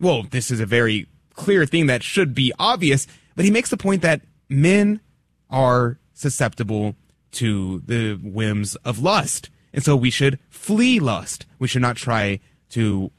Well, 0.00 0.24
this 0.24 0.50
is 0.50 0.60
a 0.60 0.66
very 0.66 1.06
clear 1.34 1.66
thing 1.66 1.86
that 1.86 2.02
should 2.02 2.34
be 2.34 2.52
obvious, 2.58 3.06
but 3.34 3.44
he 3.44 3.50
makes 3.50 3.70
the 3.70 3.76
point 3.76 4.02
that 4.02 4.22
men 4.48 5.00
are 5.50 5.98
susceptible 6.14 6.94
to 7.32 7.82
the 7.86 8.14
whims 8.22 8.74
of 8.76 8.98
lust. 8.98 9.50
And 9.72 9.84
so 9.84 9.96
we 9.96 10.10
should 10.10 10.38
flee 10.48 10.98
lust. 10.98 11.46
We 11.58 11.68
should 11.68 11.82
not 11.82 11.96
try 11.96 12.40
to 12.70 13.10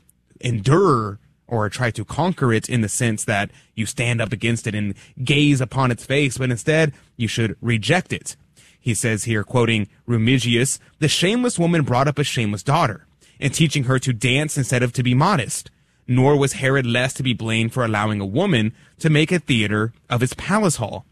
endure 0.41 1.19
or 1.47 1.69
try 1.69 1.91
to 1.91 2.05
conquer 2.05 2.53
it 2.53 2.69
in 2.69 2.81
the 2.81 2.89
sense 2.89 3.25
that 3.25 3.49
you 3.75 3.85
stand 3.85 4.21
up 4.21 4.31
against 4.31 4.67
it 4.67 4.75
and 4.75 4.93
gaze 5.23 5.61
upon 5.61 5.91
its 5.91 6.05
face, 6.05 6.37
but 6.37 6.51
instead 6.51 6.93
you 7.17 7.27
should 7.27 7.57
reject 7.61 8.13
it. 8.13 8.35
He 8.79 8.93
says 8.93 9.25
here, 9.25 9.43
quoting 9.43 9.87
Remigius, 10.07 10.79
the 10.99 11.07
shameless 11.07 11.59
woman 11.59 11.83
brought 11.83 12.07
up 12.07 12.19
a 12.19 12.23
shameless 12.23 12.63
daughter, 12.63 13.05
and 13.39 13.53
teaching 13.53 13.85
her 13.85 13.99
to 13.99 14.13
dance 14.13 14.57
instead 14.57 14.83
of 14.83 14.93
to 14.93 15.03
be 15.03 15.13
modest 15.13 15.69
nor 16.09 16.35
was 16.35 16.53
Herod 16.53 16.87
less 16.87 17.13
to 17.13 17.23
be 17.23 17.33
blamed 17.33 17.71
for 17.71 17.85
allowing 17.85 18.19
a 18.19 18.25
woman 18.25 18.73
to 18.97 19.11
make 19.11 19.31
a 19.31 19.37
theater 19.37 19.93
of 20.09 20.21
his 20.21 20.33
palace 20.33 20.77
hall. 20.77 21.05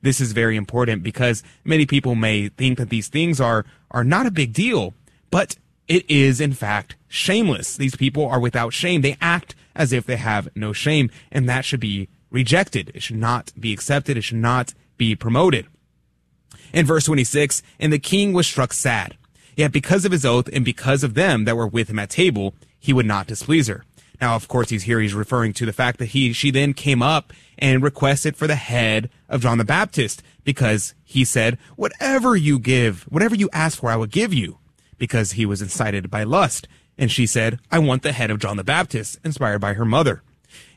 This 0.00 0.20
is 0.20 0.30
very 0.30 0.56
important 0.56 1.02
because 1.02 1.42
many 1.64 1.86
people 1.86 2.14
may 2.14 2.48
think 2.48 2.78
that 2.78 2.88
these 2.88 3.08
things 3.08 3.40
are, 3.40 3.66
are 3.90 4.04
not 4.04 4.26
a 4.26 4.30
big 4.30 4.52
deal, 4.52 4.94
but 5.30 5.56
it 5.88 6.08
is 6.08 6.40
in 6.40 6.52
fact 6.52 6.94
shameless. 7.08 7.76
These 7.76 7.96
people 7.96 8.26
are 8.28 8.38
without 8.38 8.72
shame. 8.72 9.00
They 9.00 9.16
act 9.20 9.56
as 9.74 9.92
if 9.92 10.06
they 10.06 10.16
have 10.16 10.48
no 10.54 10.72
shame, 10.72 11.10
and 11.32 11.48
that 11.48 11.64
should 11.64 11.80
be 11.80 12.08
rejected. 12.30 12.92
It 12.94 13.02
should 13.02 13.16
not 13.16 13.52
be 13.58 13.72
accepted. 13.72 14.16
It 14.16 14.22
should 14.22 14.36
not 14.36 14.72
be 14.96 15.16
promoted. 15.16 15.66
In 16.74 16.86
verse 16.86 17.04
26, 17.04 17.62
and 17.78 17.92
the 17.92 18.00
king 18.00 18.32
was 18.32 18.48
struck 18.48 18.72
sad. 18.72 19.16
Yet 19.56 19.70
because 19.70 20.04
of 20.04 20.10
his 20.10 20.26
oath 20.26 20.48
and 20.52 20.64
because 20.64 21.04
of 21.04 21.14
them 21.14 21.44
that 21.44 21.56
were 21.56 21.68
with 21.68 21.88
him 21.88 22.00
at 22.00 22.10
table, 22.10 22.52
he 22.80 22.92
would 22.92 23.06
not 23.06 23.28
displease 23.28 23.68
her. 23.68 23.84
Now, 24.20 24.34
of 24.34 24.48
course, 24.48 24.70
he's 24.70 24.82
here. 24.82 25.00
He's 25.00 25.14
referring 25.14 25.52
to 25.54 25.66
the 25.66 25.72
fact 25.72 26.00
that 26.00 26.06
he, 26.06 26.32
she 26.32 26.50
then 26.50 26.74
came 26.74 27.00
up 27.00 27.32
and 27.58 27.80
requested 27.80 28.36
for 28.36 28.48
the 28.48 28.56
head 28.56 29.08
of 29.28 29.40
John 29.40 29.58
the 29.58 29.64
Baptist 29.64 30.20
because 30.42 30.94
he 31.04 31.24
said, 31.24 31.58
whatever 31.76 32.34
you 32.34 32.58
give, 32.58 33.04
whatever 33.04 33.36
you 33.36 33.48
ask 33.52 33.78
for, 33.78 33.90
I 33.90 33.96
will 33.96 34.06
give 34.06 34.34
you 34.34 34.58
because 34.98 35.32
he 35.32 35.46
was 35.46 35.62
incited 35.62 36.10
by 36.10 36.24
lust. 36.24 36.66
And 36.98 37.08
she 37.08 37.24
said, 37.26 37.60
I 37.70 37.78
want 37.78 38.02
the 38.02 38.12
head 38.12 38.32
of 38.32 38.40
John 38.40 38.56
the 38.56 38.64
Baptist, 38.64 39.20
inspired 39.24 39.60
by 39.60 39.74
her 39.74 39.84
mother. 39.84 40.22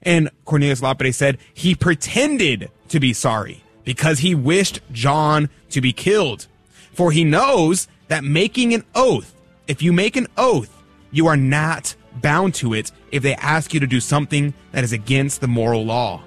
And 0.04 0.30
Cornelius 0.46 0.84
Lapide 0.84 1.16
said 1.16 1.40
he 1.52 1.74
pretended 1.74 2.70
to 2.90 3.00
be 3.00 3.14
sorry 3.14 3.64
because 3.88 4.20
he 4.20 4.36
wished 4.36 4.82
John 4.92 5.50
to 5.70 5.80
be 5.80 5.94
killed. 5.94 6.48
For 6.92 7.10
he 7.10 7.24
knows 7.24 7.88
that 8.10 8.22
making 8.22 8.74
an 8.74 8.84
oath, 8.94 9.34
if 9.66 9.82
you 9.82 9.94
make 9.94 10.18
an 10.18 10.28
oath, 10.38 10.84
you 11.10 11.28
are 11.28 11.38
not 11.38 11.96
bound 12.22 12.54
to 12.56 12.74
it 12.74 12.92
if 13.14 13.24
they 13.24 13.36
ask 13.36 13.74
you 13.74 13.80
to 13.80 13.88
do 13.88 14.02
something 14.02 14.54
that 14.74 14.84
is 14.84 14.92
against 14.92 15.40
the 15.40 15.48
moral 15.48 15.86
law. 15.86 16.22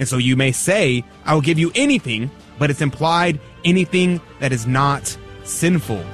And 0.00 0.08
so 0.08 0.16
you 0.16 0.34
may 0.34 0.50
say, 0.50 1.04
I 1.24 1.34
will 1.34 1.40
give 1.40 1.56
you 1.56 1.70
anything, 1.76 2.32
but 2.58 2.68
it's 2.68 2.80
implied 2.80 3.38
anything 3.64 4.20
that 4.40 4.50
is 4.50 4.66
not 4.66 5.16
sinful. 5.44 6.04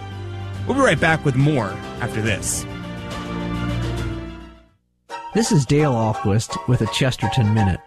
We'll 0.67 0.76
be 0.76 0.83
right 0.83 1.00
back 1.00 1.25
with 1.25 1.35
more 1.35 1.69
after 2.03 2.21
this. 2.21 2.67
This 5.33 5.50
is 5.50 5.64
Dale 5.64 5.95
Ahlquist 5.95 6.69
with 6.69 6.83
a 6.83 6.87
Chesterton 6.88 7.55
Minute. 7.55 7.81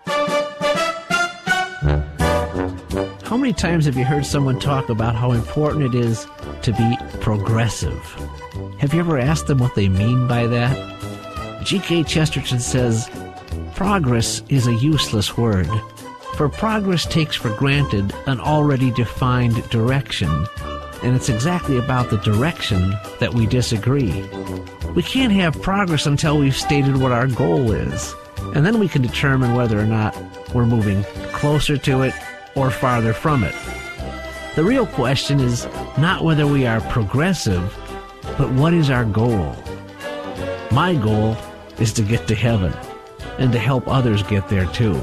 How 3.37 3.41
many 3.41 3.53
times 3.53 3.85
have 3.85 3.95
you 3.95 4.03
heard 4.03 4.25
someone 4.25 4.59
talk 4.59 4.89
about 4.89 5.13
how 5.13 5.31
important 5.31 5.85
it 5.85 5.93
is 5.93 6.25
to 6.63 6.73
be 6.73 6.97
progressive? 7.19 8.03
Have 8.79 8.95
you 8.95 8.99
ever 8.99 9.19
asked 9.19 9.45
them 9.45 9.59
what 9.59 9.75
they 9.75 9.89
mean 9.89 10.27
by 10.27 10.47
that? 10.47 11.63
G.K. 11.63 12.05
Chesterton 12.05 12.59
says, 12.59 13.07
Progress 13.75 14.41
is 14.49 14.65
a 14.65 14.73
useless 14.73 15.37
word, 15.37 15.69
for 16.33 16.49
progress 16.49 17.05
takes 17.05 17.35
for 17.35 17.55
granted 17.55 18.11
an 18.25 18.39
already 18.39 18.89
defined 18.89 19.69
direction, 19.69 20.47
and 21.03 21.15
it's 21.15 21.29
exactly 21.29 21.77
about 21.77 22.09
the 22.09 22.17
direction 22.17 22.95
that 23.19 23.35
we 23.35 23.45
disagree. 23.45 24.23
We 24.95 25.03
can't 25.03 25.31
have 25.33 25.61
progress 25.61 26.07
until 26.07 26.39
we've 26.39 26.57
stated 26.57 26.97
what 26.97 27.11
our 27.11 27.27
goal 27.27 27.71
is, 27.71 28.15
and 28.55 28.65
then 28.65 28.79
we 28.79 28.87
can 28.87 29.03
determine 29.03 29.53
whether 29.53 29.79
or 29.79 29.85
not 29.85 30.17
we're 30.55 30.65
moving 30.65 31.03
closer 31.33 31.77
to 31.77 32.01
it 32.01 32.15
or 32.57 32.71
farther 32.71 33.13
from 33.13 33.43
it. 33.43 33.55
The 34.55 34.63
real 34.63 34.87
question 34.87 35.39
is 35.39 35.67
not 35.97 36.23
whether 36.23 36.47
we 36.47 36.65
are 36.65 36.81
progressive, 36.81 37.61
but 38.37 38.51
what 38.53 38.73
is 38.73 38.89
our 38.89 39.05
goal? 39.05 39.55
My 40.71 40.95
goal 40.95 41.37
is 41.79 41.93
to 41.93 42.01
get 42.01 42.27
to 42.27 42.35
heaven 42.35 42.73
and 43.37 43.51
to 43.51 43.59
help 43.59 43.87
others 43.87 44.23
get 44.23 44.49
there 44.49 44.65
too. 44.65 44.95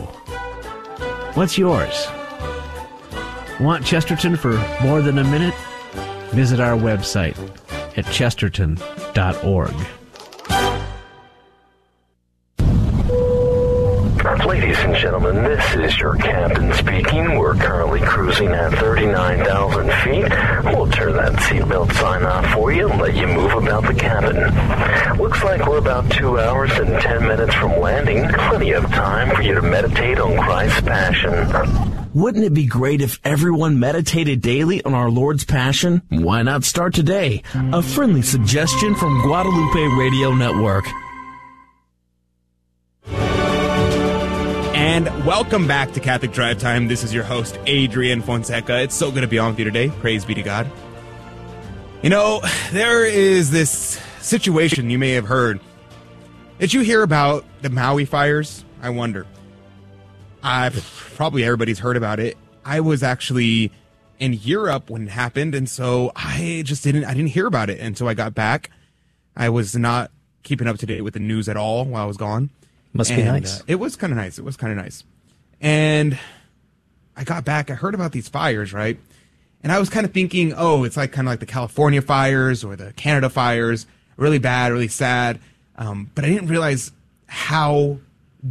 What's 1.35 1.57
yours? 1.57 2.09
Want 3.61 3.87
Chesterton 3.87 4.37
for 4.37 4.53
more 4.83 5.01
than 5.01 5.19
a 5.19 5.25
minute? 5.25 5.55
Visit 6.33 6.59
our 6.59 6.77
website 6.77 7.37
at 7.97 8.05
chesterton.org. 8.07 9.75
Ladies 14.45 14.79
and 14.81 14.97
gentlemen, 14.97 15.45
this 15.45 15.75
is 15.75 15.99
your 16.01 16.17
captain 16.17 16.73
speaking. 16.73 17.14
We're 17.55 17.63
currently 17.63 18.01
cruising 18.01 18.49
at 18.49 18.73
39,000 18.81 19.87
feet. 20.03 20.75
We'll 20.75 20.91
turn 20.91 21.13
that 21.13 21.35
seatbelt 21.35 21.93
sign 21.95 22.25
off 22.25 22.53
for 22.53 22.73
you 22.73 22.89
and 22.89 23.01
let 23.01 23.15
you 23.15 23.29
move 23.29 23.53
about 23.53 23.87
the 23.87 23.95
cabin. 23.95 24.37
Looks 25.23 25.45
like 25.45 25.65
we're 25.65 25.79
about 25.79 26.11
two 26.11 26.41
hours 26.41 26.73
and 26.73 27.01
10 27.01 27.29
minutes 27.29 27.55
from 27.55 27.81
landing. 27.81 28.29
Plenty 28.29 28.73
of 28.73 28.85
time 28.87 29.37
for 29.37 29.43
you 29.43 29.55
to 29.55 29.63
meditate 29.63 30.19
on 30.19 30.37
Christ's 30.37 30.81
passion. 30.81 32.11
Wouldn't 32.13 32.45
it 32.45 32.55
be 32.55 32.67
great 32.67 33.01
if 33.01 33.21
everyone 33.25 33.79
meditated 33.79 34.41
daily 34.41 34.83
on 34.83 34.93
our 34.93 35.09
Lord's 35.11 35.45
Passion? 35.45 36.03
Why 36.09 36.43
not 36.43 36.65
start 36.65 36.93
today? 36.93 37.45
A 37.55 37.83
friendly 37.83 38.23
suggestion 38.23 38.97
from 38.97 39.23
Guadalupe 39.23 39.97
Radio 39.97 40.35
Network. 40.35 40.87
And 45.07 45.27
welcome 45.27 45.67
back 45.67 45.93
to 45.93 46.01
Catholic 46.01 46.33
Drive 46.33 46.57
Time. 46.59 46.89
This 46.89 47.05
is 47.05 47.13
your 47.13 47.25
host, 47.25 47.59
Adrian 47.67 48.23
Fonseca. 48.23 48.81
It's 48.81 48.95
so 48.95 49.11
good 49.11 49.21
to 49.21 49.27
be 49.27 49.39
on 49.39 49.51
with 49.51 49.59
you 49.59 49.67
today. 49.67 49.91
Praise 50.01 50.25
be 50.25 50.33
to 50.33 50.43
God. 50.43 50.71
You 52.01 52.09
know, 52.09 52.41
there 52.73 53.05
is 53.05 53.51
this 53.51 54.01
situation 54.23 54.89
you 54.89 54.99
may 54.99 55.11
have 55.11 55.27
heard. 55.27 55.61
Did 56.59 56.73
you 56.73 56.81
hear 56.81 57.03
about 57.03 57.45
the 57.61 57.69
Maui 57.69 58.07
fires? 58.07 58.65
I 58.81 58.89
wonder. 58.89 59.27
I 60.43 60.71
probably 60.71 61.45
everybody's 61.45 61.81
heard 61.81 61.99
about 61.99 62.19
it. 62.19 62.39
I 62.65 62.81
was 62.81 63.03
actually 63.03 63.73
in 64.19 64.33
Europe 64.33 64.89
when 64.89 65.03
it 65.03 65.11
happened, 65.11 65.55
and 65.55 65.69
so 65.69 66.13
I 66.17 66.63
just 66.65 66.83
didn't 66.83 67.05
I 67.05 67.13
didn't 67.13 67.31
hear 67.31 67.47
about 67.47 67.69
it 67.69 67.79
until 67.79 68.09
I 68.09 68.15
got 68.15 68.35
back. 68.35 68.71
I 69.37 69.51
was 69.51 69.77
not 69.77 70.11
keeping 70.45 70.67
up 70.67 70.79
to 70.79 70.87
date 70.87 71.03
with 71.03 71.13
the 71.13 71.21
news 71.21 71.47
at 71.47 71.59
all 71.59 71.85
while 71.85 72.05
I 72.05 72.07
was 72.07 72.17
gone. 72.17 72.49
Must 72.95 73.11
be 73.15 73.23
nice. 73.23 73.61
uh, 73.61 73.65
it 73.67 73.75
was 73.75 73.97
kind 73.97 74.13
of 74.13 74.17
nice. 74.17 74.39
It 74.39 74.45
was 74.45 74.57
kind 74.57 74.73
of 74.73 74.79
nice. 74.79 75.05
And 75.61 76.19
I 77.17 77.25
got 77.25 77.45
back. 77.45 77.71
I 77.71 77.75
heard 77.75 77.95
about 77.95 78.13
these 78.13 78.29
fires, 78.29 78.73
right? 78.73 78.99
And 79.63 79.73
I 79.73 79.79
was 79.79 79.89
kind 79.89 80.07
of 80.07 80.13
thinking, 80.13 80.53
oh, 80.57 80.85
it's 80.85 80.97
like 80.97 81.13
kind 81.13 81.27
of 81.27 81.33
like 81.33 81.41
the 81.41 81.47
California 81.47 82.03
fires 82.03 82.63
or 82.65 82.77
the 82.77 82.93
Canada 82.93 83.29
fires, 83.31 83.87
really 84.17 84.39
bad, 84.39 84.73
really 84.73 84.89
sad. 84.89 85.41
Um, 85.77 86.11
but 86.15 86.25
I 86.25 86.29
didn't 86.29 86.49
realize 86.49 86.93
how 87.27 87.99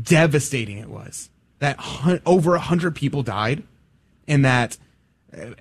devastating 0.01 0.77
it 0.77 0.89
was. 0.89 1.29
That 1.59 1.77
hun- 1.77 2.21
over 2.25 2.55
a 2.55 2.59
hundred 2.59 2.95
people 2.95 3.23
died, 3.23 3.63
and 4.27 4.43
that 4.43 4.77
uh, 5.37 5.51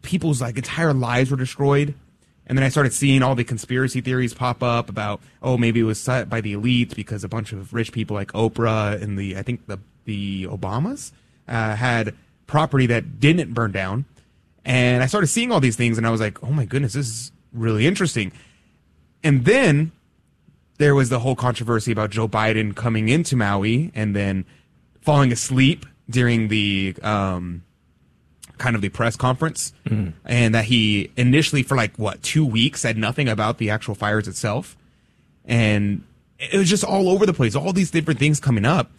people's 0.00 0.40
like 0.40 0.56
entire 0.56 0.92
lives 0.92 1.30
were 1.30 1.36
destroyed. 1.36 1.94
And 2.52 2.58
then 2.58 2.66
I 2.66 2.68
started 2.68 2.92
seeing 2.92 3.22
all 3.22 3.34
the 3.34 3.44
conspiracy 3.44 4.02
theories 4.02 4.34
pop 4.34 4.62
up 4.62 4.90
about, 4.90 5.22
oh, 5.42 5.56
maybe 5.56 5.80
it 5.80 5.84
was 5.84 5.98
set 5.98 6.28
by 6.28 6.42
the 6.42 6.52
elites 6.52 6.94
because 6.94 7.24
a 7.24 7.28
bunch 7.28 7.50
of 7.54 7.72
rich 7.72 7.92
people 7.92 8.14
like 8.14 8.30
Oprah 8.32 9.00
and 9.00 9.18
the, 9.18 9.38
I 9.38 9.42
think 9.42 9.66
the 9.68 9.78
the 10.04 10.44
Obamas 10.44 11.12
uh, 11.48 11.76
had 11.76 12.14
property 12.46 12.84
that 12.88 13.18
didn't 13.18 13.54
burn 13.54 13.72
down. 13.72 14.04
And 14.66 15.02
I 15.02 15.06
started 15.06 15.28
seeing 15.28 15.50
all 15.50 15.60
these 15.60 15.76
things, 15.76 15.96
and 15.96 16.06
I 16.06 16.10
was 16.10 16.20
like, 16.20 16.42
oh 16.42 16.52
my 16.52 16.66
goodness, 16.66 16.92
this 16.92 17.08
is 17.08 17.32
really 17.54 17.86
interesting. 17.86 18.32
And 19.24 19.46
then 19.46 19.90
there 20.76 20.94
was 20.94 21.08
the 21.08 21.20
whole 21.20 21.34
controversy 21.34 21.90
about 21.90 22.10
Joe 22.10 22.28
Biden 22.28 22.76
coming 22.76 23.08
into 23.08 23.34
Maui 23.34 23.90
and 23.94 24.14
then 24.14 24.44
falling 25.00 25.32
asleep 25.32 25.86
during 26.10 26.48
the 26.48 26.96
um, 27.02 27.62
kind 28.62 28.76
of 28.76 28.82
the 28.82 28.88
press 28.88 29.16
conference, 29.16 29.72
and 30.24 30.54
that 30.54 30.64
he 30.66 31.10
initially 31.16 31.62
for 31.62 31.76
like 31.76 31.96
what 31.96 32.22
two 32.22 32.46
weeks 32.46 32.80
said 32.80 32.96
nothing 32.96 33.28
about 33.28 33.58
the 33.58 33.68
actual 33.70 33.94
fires 33.94 34.28
itself, 34.28 34.76
and 35.44 36.04
it 36.38 36.56
was 36.56 36.70
just 36.70 36.84
all 36.84 37.08
over 37.08 37.26
the 37.26 37.34
place, 37.34 37.56
all 37.56 37.72
these 37.72 37.90
different 37.90 38.20
things 38.20 38.40
coming 38.40 38.64
up. 38.64 38.90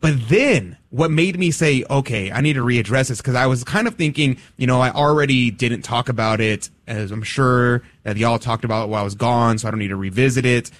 But 0.00 0.28
then 0.28 0.76
what 0.90 1.10
made 1.10 1.38
me 1.38 1.50
say, 1.50 1.84
okay, 1.90 2.30
I 2.30 2.40
need 2.40 2.52
to 2.52 2.62
readdress 2.62 3.08
this 3.08 3.18
because 3.18 3.34
I 3.34 3.46
was 3.46 3.64
kind 3.64 3.88
of 3.88 3.96
thinking, 3.96 4.38
you 4.56 4.66
know, 4.66 4.80
I 4.80 4.90
already 4.90 5.50
didn't 5.50 5.82
talk 5.82 6.08
about 6.08 6.40
it 6.40 6.70
as 6.86 7.10
I'm 7.10 7.24
sure 7.24 7.82
that 8.04 8.16
y'all 8.16 8.38
talked 8.38 8.64
about 8.64 8.84
it 8.84 8.88
while 8.90 9.00
I 9.00 9.04
was 9.04 9.16
gone, 9.16 9.58
so 9.58 9.66
I 9.66 9.70
don't 9.72 9.80
need 9.80 9.88
to 9.88 9.96
revisit 9.96 10.46
it. 10.46 10.70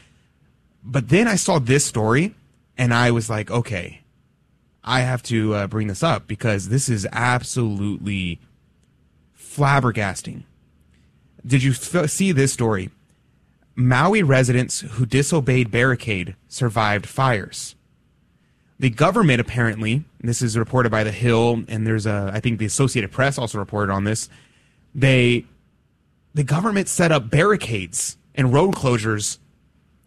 But 0.85 1.09
then 1.09 1.27
I 1.27 1.35
saw 1.35 1.59
this 1.59 1.85
story 1.85 2.35
and 2.77 2.95
I 2.95 3.11
was 3.11 3.29
like, 3.29 3.51
okay, 3.51 4.03
I 4.89 5.01
have 5.01 5.23
to 5.25 5.55
uh, 5.55 5.67
bring 5.67 5.89
this 5.89 6.03
up 6.03 6.27
because 6.27 6.71
this 6.71 6.89
is 6.89 7.07
absolutely 7.13 8.41
flabbergasting. 9.39 10.45
Did 11.47 11.63
you 11.63 11.73
f- 11.73 12.09
see 12.09 12.33
this 12.33 12.55
story? 12.55 12.89
Maui 13.77 14.23
residents 14.23 14.81
who 14.81 15.05
disobeyed 15.05 15.71
barricade 15.71 16.37
survived 16.49 17.05
fires. 17.05 17.77
The 18.81 18.89
government 18.89 19.43
apparently, 19.43 20.05
this 20.23 20.41
is 20.41 20.57
reported 20.57 20.91
by 20.91 21.05
The 21.05 21.13
Hill, 21.13 21.65
and 21.69 21.87
there's 21.87 22.07
a, 22.07 22.31
I 22.33 22.41
think 22.41 22.59
the 22.59 22.65
Associated 22.65 23.13
Press 23.13 23.37
also 23.37 23.59
reported 23.59 23.93
on 23.93 24.05
this. 24.05 24.31
They, 24.95 25.45
the 26.33 26.45
government 26.45 26.89
set 26.89 27.13
up 27.13 27.29
barricades 27.29 28.17
and 28.35 28.55
road 28.55 28.75
closures 28.75 29.37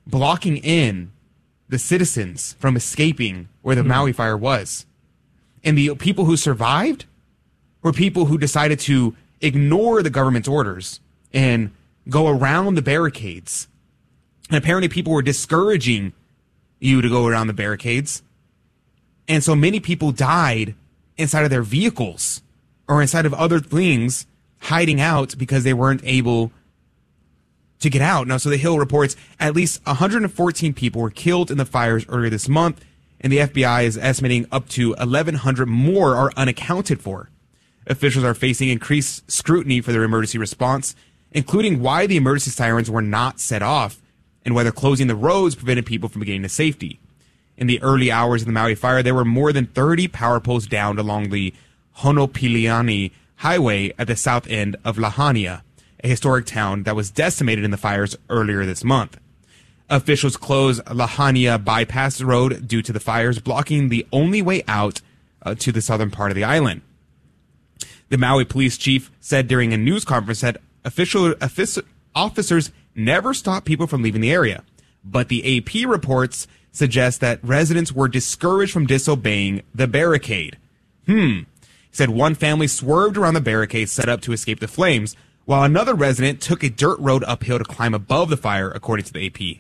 blocking 0.08 0.58
in 0.58 1.12
the 1.72 1.80
citizens 1.80 2.54
from 2.60 2.76
escaping 2.76 3.48
where 3.62 3.76
the 3.76 3.82
hmm. 3.82 3.88
Maui 3.88 4.12
fire 4.12 4.38
was. 4.38 4.86
And 5.64 5.78
the 5.78 5.96
people 5.96 6.26
who 6.26 6.38
survived 6.38 7.06
were 7.82 7.94
people 7.94 8.26
who 8.26 8.38
decided 8.38 8.80
to 8.82 9.16
ignore 9.40 10.04
the 10.04 10.10
government's 10.10 10.48
orders 10.48 11.00
and 11.34 11.72
go 12.10 12.28
around 12.28 12.76
the 12.76 12.82
barricades. 12.82 13.68
And 14.50 14.58
apparently 14.58 14.90
people 14.90 15.14
were 15.14 15.22
discouraging 15.22 16.14
you 16.80 17.02
to 17.02 17.08
go 17.08 17.26
around 17.26 17.48
the 17.48 17.54
barricades. 17.54 18.22
And 19.28 19.42
so 19.42 19.56
many 19.56 19.80
people 19.80 20.12
died 20.12 20.76
inside 21.16 21.44
of 21.44 21.52
their 21.52 21.64
vehicles 21.64 22.42
or 22.90 23.02
inside 23.02 23.26
of 23.26 23.34
other 23.34 23.60
things 23.60 24.26
hiding 24.60 25.00
out 25.00 25.38
because 25.38 25.64
they 25.64 25.74
weren't 25.74 26.02
able 26.04 26.52
to 27.82 27.89
get 27.89 28.02
out. 28.02 28.28
Now, 28.28 28.38
so 28.38 28.50
the 28.50 28.58
Hill 28.58 28.80
reports 28.80 29.15
at 29.39 29.56
least 29.56 29.86
114 29.86 30.74
people 30.74 31.02
were 31.02 31.10
killed 31.10 31.52
in 31.52 31.58
the 31.58 31.65
fires 31.65 32.06
earlier 32.08 32.30
this 32.30 32.48
month, 32.48 32.84
and 33.20 33.32
the 33.32 33.39
FBI 33.39 33.84
is 33.84 33.98
estimating 33.98 34.48
up 34.52 34.70
to 34.70 34.94
1,100 34.94 35.65
more 35.67 36.15
are 36.15 36.32
unaccounted 36.38 37.02
for. 37.02 37.30
Officials 37.88 38.24
are 38.24 38.34
facing 38.34 38.70
increased 38.70 39.30
scrutiny 39.30 39.82
for 39.82 39.91
their 39.91 40.04
emergency 40.04 40.38
response, 40.38 40.96
including 41.32 41.82
why 41.82 42.06
the 42.08 42.17
emergency 42.17 42.52
sirens 42.52 42.89
were 42.89 43.02
not 43.02 43.39
set 43.39 43.62
off 43.62 44.02
and 44.46 44.56
whether 44.56 44.72
closing 44.72 45.08
the 45.08 45.15
roads 45.15 45.56
prevented 45.56 45.86
people 45.86 46.10
from 46.10 46.24
getting 46.24 46.44
to 46.44 46.50
safety. 46.50 47.00
In 47.58 47.67
the 47.67 47.82
early 47.82 48.12
hours 48.12 48.41
of 48.41 48.48
the 48.48 48.54
Maui 48.54 48.76
fire, 48.76 49.04
there 49.04 49.15
were 49.15 49.26
more 49.26 49.54
than 49.54 49.67
30 49.67 50.08
power 50.08 50.39
poles 50.39 50.67
downed 50.67 51.00
along 51.00 51.30
the 51.30 51.54
Honoapiilani 52.00 53.12
Highway 53.38 53.94
at 53.98 54.08
the 54.08 54.15
south 54.15 54.48
end 54.48 54.76
of 54.86 54.98
Lahaina, 54.98 55.63
a 56.04 56.08
historic 56.08 56.46
town 56.46 56.84
that 56.84 56.96
was 56.96 57.12
decimated 57.12 57.64
in 57.64 57.72
the 57.72 57.78
fires 57.78 58.18
earlier 58.30 58.66
this 58.66 58.84
month. 58.84 59.20
Officials 59.90 60.38
closed 60.38 60.82
Lahaina 60.90 61.60
Bypass 61.60 62.22
Road 62.22 62.68
due 62.68 62.82
to 62.82 62.94
the 62.94 63.00
fires, 63.00 63.40
blocking 63.40 63.90
the 63.90 64.06
only 64.12 64.42
way 64.42 64.64
out 64.68 65.02
uh, 65.44 65.54
to 65.56 65.72
the 65.72 65.82
southern 65.82 66.12
part 66.12 66.32
of 66.32 66.36
the 66.36 66.44
island. 66.44 66.82
The 68.10 68.18
Maui 68.18 68.46
police 68.46 68.78
chief 68.78 69.12
said 69.20 69.48
during 69.48 69.74
a 69.74 69.78
news 69.78 70.06
conference 70.06 70.42
that 70.42 70.58
official, 70.84 71.34
offic- 71.36 71.84
officers 72.16 72.72
never 72.96 73.34
stopped 73.34 73.66
people 73.66 73.88
from 73.88 74.02
leaving 74.02 74.22
the 74.22 74.32
area. 74.32 74.64
But 75.04 75.30
the 75.30 75.58
AP 75.58 75.88
reports 75.88 76.48
suggest 76.72 77.20
that 77.22 77.44
residents 77.44 77.92
were 77.92 78.08
discouraged 78.08 78.72
from 78.72 78.86
disobeying 78.86 79.62
the 79.74 79.88
barricade. 79.88 80.58
Hmm. 81.06 81.40
Said 81.92 82.10
one 82.10 82.36
family 82.36 82.68
swerved 82.68 83.18
around 83.18 83.34
the 83.34 83.42
barricade 83.42 83.90
set 83.90 84.08
up 84.08 84.22
to 84.22 84.32
escape 84.32 84.60
the 84.62 84.68
flames, 84.68 85.16
while 85.52 85.64
another 85.64 85.94
resident 85.94 86.40
took 86.40 86.64
a 86.64 86.70
dirt 86.70 86.98
road 87.00 87.26
uphill 87.28 87.58
to 87.58 87.66
climb 87.66 87.94
above 87.94 88.30
the 88.30 88.38
fire, 88.38 88.72
according 88.72 89.04
to 89.04 89.12
the 89.12 89.26
AP. 89.26 89.60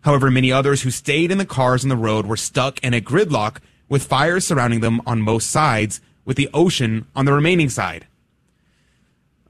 However, 0.00 0.30
many 0.30 0.50
others 0.50 0.80
who 0.80 0.90
stayed 0.90 1.30
in 1.30 1.36
the 1.36 1.44
cars 1.44 1.84
on 1.84 1.90
the 1.90 1.96
road 1.96 2.24
were 2.24 2.38
stuck 2.38 2.82
in 2.82 2.94
a 2.94 3.02
gridlock 3.02 3.58
with 3.86 4.06
fires 4.06 4.46
surrounding 4.46 4.80
them 4.80 5.02
on 5.04 5.20
most 5.20 5.50
sides, 5.50 6.00
with 6.24 6.38
the 6.38 6.48
ocean 6.54 7.06
on 7.14 7.26
the 7.26 7.34
remaining 7.34 7.68
side. 7.68 8.06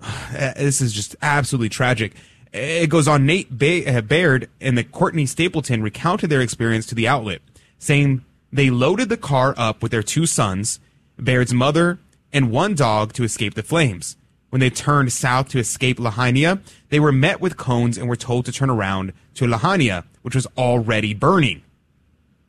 This 0.32 0.80
is 0.80 0.92
just 0.92 1.14
absolutely 1.22 1.68
tragic. 1.68 2.14
It 2.52 2.90
goes 2.90 3.06
on. 3.06 3.24
Nate 3.24 3.46
uh, 3.52 4.00
Baird 4.00 4.50
and 4.60 4.76
the 4.76 4.82
Courtney 4.82 5.24
Stapleton 5.24 5.84
recounted 5.84 6.30
their 6.30 6.40
experience 6.40 6.86
to 6.86 6.96
the 6.96 7.06
outlet, 7.06 7.42
saying 7.78 8.24
they 8.52 8.70
loaded 8.70 9.08
the 9.08 9.16
car 9.16 9.54
up 9.56 9.84
with 9.84 9.92
their 9.92 10.02
two 10.02 10.26
sons, 10.26 10.80
Baird's 11.16 11.54
mother, 11.54 12.00
and 12.32 12.50
one 12.50 12.74
dog 12.74 13.12
to 13.12 13.22
escape 13.22 13.54
the 13.54 13.62
flames. 13.62 14.16
When 14.56 14.60
they 14.62 14.70
turned 14.70 15.12
south 15.12 15.50
to 15.50 15.58
escape 15.58 16.00
Lahaina, 16.00 16.62
they 16.88 16.98
were 16.98 17.12
met 17.12 17.42
with 17.42 17.58
cones 17.58 17.98
and 17.98 18.08
were 18.08 18.16
told 18.16 18.46
to 18.46 18.52
turn 18.52 18.70
around 18.70 19.12
to 19.34 19.46
Lahaina, 19.46 20.06
which 20.22 20.34
was 20.34 20.46
already 20.56 21.12
burning. 21.12 21.60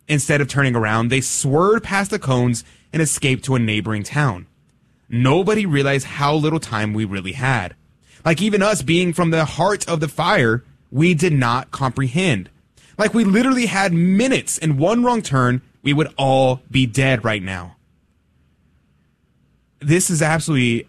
Instead 0.08 0.40
of 0.40 0.48
turning 0.48 0.74
around, 0.74 1.10
they 1.10 1.20
swerved 1.20 1.84
past 1.84 2.10
the 2.10 2.18
cones 2.18 2.64
and 2.94 3.02
escaped 3.02 3.44
to 3.44 3.56
a 3.56 3.60
neighboring 3.60 4.04
town. 4.04 4.48
Nobody 5.10 5.66
realized 5.66 6.06
how 6.06 6.34
little 6.34 6.62
time 6.62 6.94
we 6.94 7.04
really 7.04 7.34
had. 7.34 7.76
Like 8.24 8.42
even 8.42 8.62
us 8.62 8.82
being 8.82 9.12
from 9.12 9.32
the 9.32 9.44
heart 9.44 9.86
of 9.86 10.00
the 10.00 10.08
fire, 10.08 10.64
we 10.90 11.14
did 11.14 11.34
not 11.34 11.72
comprehend. 11.72 12.50
Like 12.98 13.14
we 13.14 13.26
literally 13.26 13.66
had 13.66 13.92
minutes 13.92 14.58
and 14.58 14.80
one 14.80 15.04
wrong 15.04 15.22
turn, 15.22 15.62
we 15.84 15.92
would 15.92 16.14
all 16.18 16.62
be 16.72 16.86
dead 16.86 17.26
right 17.26 17.44
now. 17.44 17.76
This 19.82 20.10
is 20.10 20.22
absolutely, 20.22 20.88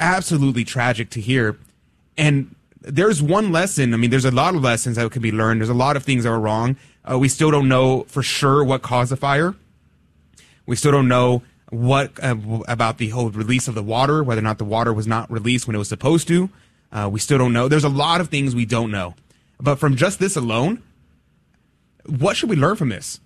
absolutely 0.00 0.64
tragic 0.64 1.10
to 1.10 1.20
hear. 1.20 1.58
And 2.16 2.54
there's 2.80 3.22
one 3.22 3.52
lesson. 3.52 3.94
I 3.94 3.96
mean, 3.96 4.10
there's 4.10 4.24
a 4.24 4.30
lot 4.30 4.54
of 4.54 4.62
lessons 4.62 4.96
that 4.96 5.10
can 5.12 5.22
be 5.22 5.32
learned. 5.32 5.60
There's 5.60 5.68
a 5.68 5.74
lot 5.74 5.96
of 5.96 6.02
things 6.02 6.24
that 6.24 6.30
were 6.30 6.40
wrong. 6.40 6.76
Uh, 7.08 7.18
we 7.18 7.28
still 7.28 7.50
don't 7.50 7.68
know 7.68 8.04
for 8.04 8.22
sure 8.22 8.64
what 8.64 8.82
caused 8.82 9.12
the 9.12 9.16
fire. 9.16 9.54
We 10.66 10.76
still 10.76 10.92
don't 10.92 11.08
know 11.08 11.42
what 11.70 12.12
uh, 12.22 12.36
about 12.68 12.98
the 12.98 13.10
whole 13.10 13.30
release 13.30 13.68
of 13.68 13.74
the 13.74 13.82
water, 13.82 14.22
whether 14.22 14.40
or 14.40 14.42
not 14.42 14.58
the 14.58 14.64
water 14.64 14.92
was 14.92 15.06
not 15.06 15.30
released 15.30 15.66
when 15.66 15.76
it 15.76 15.78
was 15.78 15.88
supposed 15.88 16.26
to. 16.28 16.50
Uh, 16.92 17.08
we 17.10 17.20
still 17.20 17.38
don't 17.38 17.52
know. 17.52 17.68
There's 17.68 17.84
a 17.84 17.88
lot 17.88 18.20
of 18.20 18.28
things 18.28 18.54
we 18.54 18.66
don't 18.66 18.90
know. 18.90 19.14
But 19.60 19.76
from 19.76 19.96
just 19.96 20.18
this 20.18 20.36
alone, 20.36 20.82
what 22.06 22.36
should 22.36 22.50
we 22.50 22.56
learn 22.56 22.76
from 22.76 22.88
this? 22.88 23.20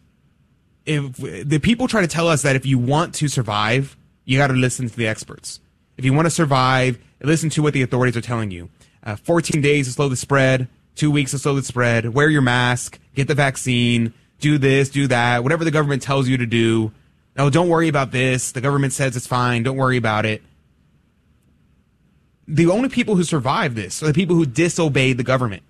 If 0.85 1.17
the 1.17 1.59
people 1.61 1.89
try 1.89 2.03
to 2.03 2.07
tell 2.07 2.29
us 2.29 2.43
that 2.43 2.57
if 2.57 2.67
you 2.67 2.79
want 2.79 3.15
to 3.15 3.29
survive, 3.29 3.97
you 4.25 4.37
got 4.37 4.49
to 4.49 4.55
listen 4.55 4.89
to 4.89 4.97
the 4.97 5.07
experts. 5.07 5.61
If 5.97 6.05
you 6.05 6.13
want 6.13 6.27
to 6.27 6.31
survive, 6.31 6.99
listen 7.23 7.51
to 7.51 7.63
what 7.63 7.73
the 7.73 7.83
authorities 7.83 8.17
are 8.17 8.21
telling 8.21 8.51
you. 8.51 8.69
Uh, 9.03 9.17
14 9.17 9.61
days 9.61 9.87
to 9.87 9.93
slow 9.93 10.09
the 10.09 10.17
spread, 10.17 10.69
two 10.95 11.11
weeks 11.11 11.33
to 11.33 11.39
slow 11.39 11.55
the 11.55 11.63
spread, 11.63 12.15
wear 12.15 12.29
your 12.29 12.43
mask, 12.43 12.99
get 13.15 13.29
the 13.29 13.35
vaccine, 13.35 14.15
do 14.41 14.59
this, 14.59 14.89
do 14.89 15.07
that, 15.07 15.43
whatever 15.43 15.65
the 15.65 15.71
government 15.71 16.03
tells 16.03 16.29
you 16.29 16.37
to 16.37 16.47
do. 16.47 16.93
No, 17.37 17.51
don't 17.51 17.69
worry 17.69 17.89
about 17.89 18.13
this. 18.13 18.53
The 18.53 18.61
government 18.61 18.93
says 18.93 19.17
it's 19.17 19.27
fine. 19.27 19.63
Don't 19.63 19.77
worry 19.77 19.97
about 19.97 20.25
it. 20.25 20.43
The 22.47 22.67
only 22.69 22.89
people 22.89 23.17
who 23.17 23.25
survived 23.25 23.75
this 23.75 24.03
are 24.03 24.07
the 24.07 24.13
people 24.13 24.37
who 24.37 24.47
disobeyed 24.47 25.17
the 25.17 25.25
government, 25.25 25.63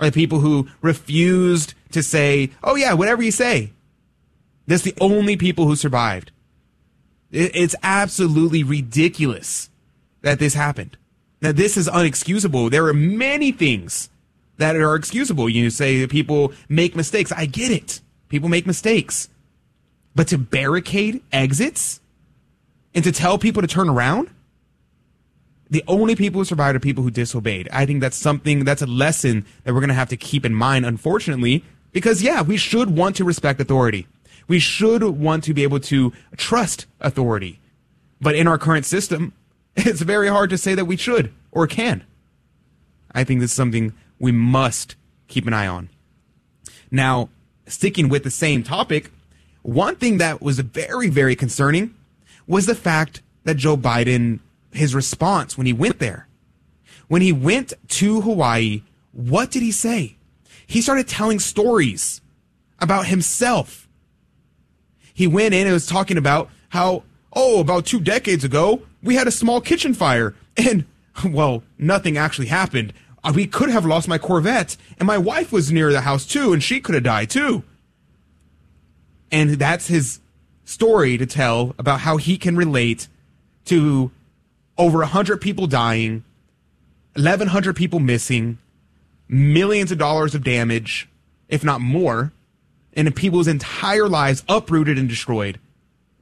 are 0.00 0.06
the 0.06 0.12
people 0.12 0.40
who 0.40 0.68
refused 0.80 1.74
to 1.92 2.02
say, 2.02 2.50
oh, 2.62 2.76
yeah, 2.76 2.94
whatever 2.94 3.22
you 3.22 3.30
say. 3.30 3.72
That's 4.66 4.82
the 4.82 4.94
only 5.00 5.36
people 5.36 5.66
who 5.66 5.76
survived. 5.76 6.30
It's 7.30 7.74
absolutely 7.82 8.62
ridiculous 8.62 9.68
that 10.22 10.38
this 10.38 10.54
happened. 10.54 10.96
Now, 11.40 11.52
this 11.52 11.76
is 11.76 11.88
unexcusable. 11.88 12.70
There 12.70 12.86
are 12.86 12.94
many 12.94 13.52
things 13.52 14.08
that 14.56 14.76
are 14.76 14.94
excusable. 14.94 15.48
You 15.48 15.70
say 15.70 16.06
people 16.06 16.52
make 16.68 16.96
mistakes. 16.96 17.30
I 17.32 17.46
get 17.46 17.70
it. 17.70 18.00
People 18.28 18.48
make 18.48 18.66
mistakes. 18.66 19.28
But 20.14 20.28
to 20.28 20.38
barricade 20.38 21.22
exits 21.32 22.00
and 22.94 23.04
to 23.04 23.12
tell 23.12 23.38
people 23.38 23.62
to 23.62 23.68
turn 23.68 23.88
around, 23.88 24.30
the 25.70 25.84
only 25.86 26.16
people 26.16 26.40
who 26.40 26.44
survived 26.44 26.76
are 26.76 26.80
people 26.80 27.04
who 27.04 27.10
disobeyed. 27.10 27.68
I 27.72 27.86
think 27.86 28.00
that's 28.00 28.16
something, 28.16 28.64
that's 28.64 28.82
a 28.82 28.86
lesson 28.86 29.44
that 29.64 29.74
we're 29.74 29.80
going 29.80 29.88
to 29.88 29.94
have 29.94 30.08
to 30.08 30.16
keep 30.16 30.44
in 30.44 30.54
mind, 30.54 30.86
unfortunately, 30.86 31.62
because 31.92 32.22
yeah, 32.22 32.42
we 32.42 32.56
should 32.56 32.96
want 32.96 33.16
to 33.16 33.24
respect 33.24 33.60
authority. 33.60 34.06
We 34.48 34.58
should 34.58 35.02
want 35.02 35.44
to 35.44 35.54
be 35.54 35.62
able 35.62 35.80
to 35.80 36.12
trust 36.36 36.86
authority. 37.00 37.60
But 38.20 38.34
in 38.34 38.48
our 38.48 38.58
current 38.58 38.86
system, 38.86 39.32
it's 39.76 40.00
very 40.00 40.28
hard 40.28 40.50
to 40.50 40.58
say 40.58 40.74
that 40.74 40.86
we 40.86 40.96
should 40.96 41.32
or 41.52 41.66
can. 41.66 42.04
I 43.12 43.24
think 43.24 43.40
this 43.40 43.50
is 43.50 43.56
something 43.56 43.92
we 44.18 44.32
must 44.32 44.96
keep 45.28 45.46
an 45.46 45.52
eye 45.52 45.66
on. 45.66 45.88
Now, 46.90 47.28
sticking 47.66 48.08
with 48.08 48.24
the 48.24 48.30
same 48.30 48.62
topic, 48.62 49.10
one 49.62 49.96
thing 49.96 50.18
that 50.18 50.40
was 50.40 50.58
very, 50.60 51.08
very 51.08 51.36
concerning 51.36 51.94
was 52.46 52.66
the 52.66 52.74
fact 52.74 53.22
that 53.44 53.56
Joe 53.56 53.76
Biden, 53.76 54.40
his 54.72 54.94
response 54.94 55.56
when 55.56 55.66
he 55.66 55.72
went 55.72 55.98
there, 55.98 56.26
when 57.08 57.22
he 57.22 57.32
went 57.32 57.72
to 57.88 58.20
Hawaii, 58.20 58.82
what 59.12 59.50
did 59.50 59.62
he 59.62 59.72
say? 59.72 60.16
He 60.66 60.82
started 60.82 61.08
telling 61.08 61.38
stories 61.38 62.20
about 62.78 63.06
himself. 63.06 63.87
He 65.18 65.26
went 65.26 65.52
in 65.52 65.66
and 65.66 65.74
was 65.74 65.84
talking 65.84 66.16
about 66.16 66.48
how, 66.68 67.02
oh, 67.32 67.58
about 67.58 67.86
two 67.86 67.98
decades 67.98 68.44
ago, 68.44 68.82
we 69.02 69.16
had 69.16 69.26
a 69.26 69.32
small 69.32 69.60
kitchen 69.60 69.92
fire 69.92 70.36
and, 70.56 70.84
well, 71.24 71.64
nothing 71.76 72.16
actually 72.16 72.46
happened. 72.46 72.92
Uh, 73.24 73.32
we 73.34 73.48
could 73.48 73.68
have 73.68 73.84
lost 73.84 74.06
my 74.06 74.16
Corvette 74.16 74.76
and 74.96 75.08
my 75.08 75.18
wife 75.18 75.50
was 75.50 75.72
near 75.72 75.90
the 75.90 76.02
house 76.02 76.24
too 76.24 76.52
and 76.52 76.62
she 76.62 76.78
could 76.78 76.94
have 76.94 77.02
died 77.02 77.30
too. 77.30 77.64
And 79.32 79.50
that's 79.54 79.88
his 79.88 80.20
story 80.64 81.18
to 81.18 81.26
tell 81.26 81.74
about 81.80 81.98
how 81.98 82.18
he 82.18 82.38
can 82.38 82.54
relate 82.54 83.08
to 83.64 84.12
over 84.78 84.98
100 84.98 85.40
people 85.40 85.66
dying, 85.66 86.22
1,100 87.16 87.74
people 87.74 87.98
missing, 87.98 88.58
millions 89.26 89.90
of 89.90 89.98
dollars 89.98 90.36
of 90.36 90.44
damage, 90.44 91.08
if 91.48 91.64
not 91.64 91.80
more, 91.80 92.32
and 92.94 93.14
people's 93.14 93.48
entire 93.48 94.08
lives 94.08 94.44
uprooted 94.48 94.98
and 94.98 95.08
destroyed. 95.08 95.58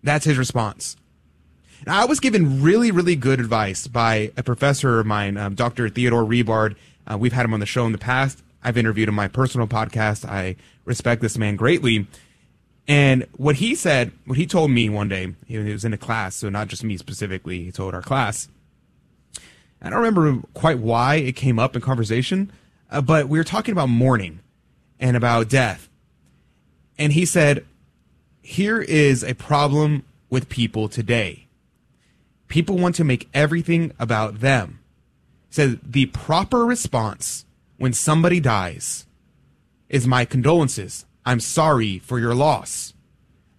That's 0.03 0.25
his 0.25 0.39
response. 0.39 0.97
I 1.87 2.05
was 2.05 2.21
given 2.21 2.63
really, 2.63 2.91
really 2.91 3.17
good 3.17 3.39
advice 3.39 3.87
by 3.87 4.33
a 4.37 4.43
professor 4.43 4.99
of 4.99 5.07
mine, 5.07 5.37
um, 5.37 5.55
Dr. 5.55 5.89
Theodore 5.89 6.25
Rebard. 6.25 6.77
Uh, 7.07 7.19
we've 7.19 7.33
had 7.33 7.45
him 7.45 7.55
on 7.55 7.61
the 7.61 7.67
show 7.67 7.87
in 7.87 7.93
the 7.93 7.99
past. 7.99 8.43
I've 8.63 8.77
interviewed 8.77 9.09
him 9.09 9.15
on 9.15 9.25
my 9.25 9.29
personal 9.29 9.67
podcast. 9.67 10.29
I 10.29 10.57
respect 10.85 11.23
this 11.23 11.39
man 11.39 11.57
greatly. 11.57 12.07
And 12.89 13.27
what 13.37 13.57
he 13.57 13.75
said, 13.75 14.13
what 14.27 14.39
he 14.39 14.47
told 14.47 14.71
me 14.71 14.89
one 14.89 15.09
day, 15.09 15.35
he 15.47 15.59
was 15.59 15.85
in 15.85 15.93
a 15.93 15.99
class, 15.99 16.37
so 16.37 16.49
not 16.49 16.69
just 16.69 16.85
me 16.85 16.97
specifically, 16.97 17.65
he 17.65 17.73
told 17.73 17.95
our 17.95 18.03
class. 18.03 18.49
I 19.83 19.91
don't 19.91 19.99
remember 19.99 20.43
quite 20.55 20.79
why 20.79 21.17
it 21.17 21.37
came 21.37 21.59
up 21.59 21.77
in 21.77 21.83
conversation, 21.83 22.51
uh, 22.91 23.01
but 23.01 23.29
we 23.29 23.39
were 23.39 23.45
talking 23.45 23.73
about 23.73 23.89
mourning 23.89 24.41
and 24.99 25.17
about 25.17 25.49
death. 25.49 25.89
And 26.99 27.13
he 27.13 27.25
said, 27.25 27.65
Here 28.43 28.81
is 28.81 29.23
a 29.23 29.35
problem 29.35 30.05
with 30.31 30.49
people 30.49 30.89
today. 30.89 31.47
People 32.49 32.79
want 32.79 32.95
to 32.97 33.05
make 33.05 33.29
everything 33.35 33.93
about 33.99 34.41
them. 34.41 34.81
He 35.49 35.55
said, 35.55 35.81
The 35.83 36.07
proper 36.07 36.65
response 36.65 37.45
when 37.77 37.93
somebody 37.93 38.41
dies 38.41 39.07
is 39.89 40.07
my 40.07 40.25
condolences. 40.25 41.05
I'm 41.25 41.41
sorry 41.41 41.99
for 41.99 42.19
your 42.19 42.35
loss. 42.35 42.95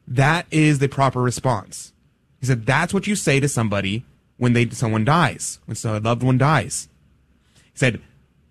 That 0.07 0.47
is 0.51 0.79
the 0.79 0.87
proper 0.87 1.21
response. 1.21 1.93
He 2.39 2.45
said 2.45 2.65
that's 2.65 2.93
what 2.93 3.07
you 3.07 3.15
say 3.15 3.39
to 3.39 3.49
somebody 3.49 4.05
when 4.37 4.53
they 4.53 4.69
someone 4.69 5.03
dies, 5.03 5.59
when 5.65 5.75
a 5.83 5.99
loved 5.99 6.23
one 6.23 6.37
dies. 6.37 6.87
He 7.55 7.77
said, 7.77 8.01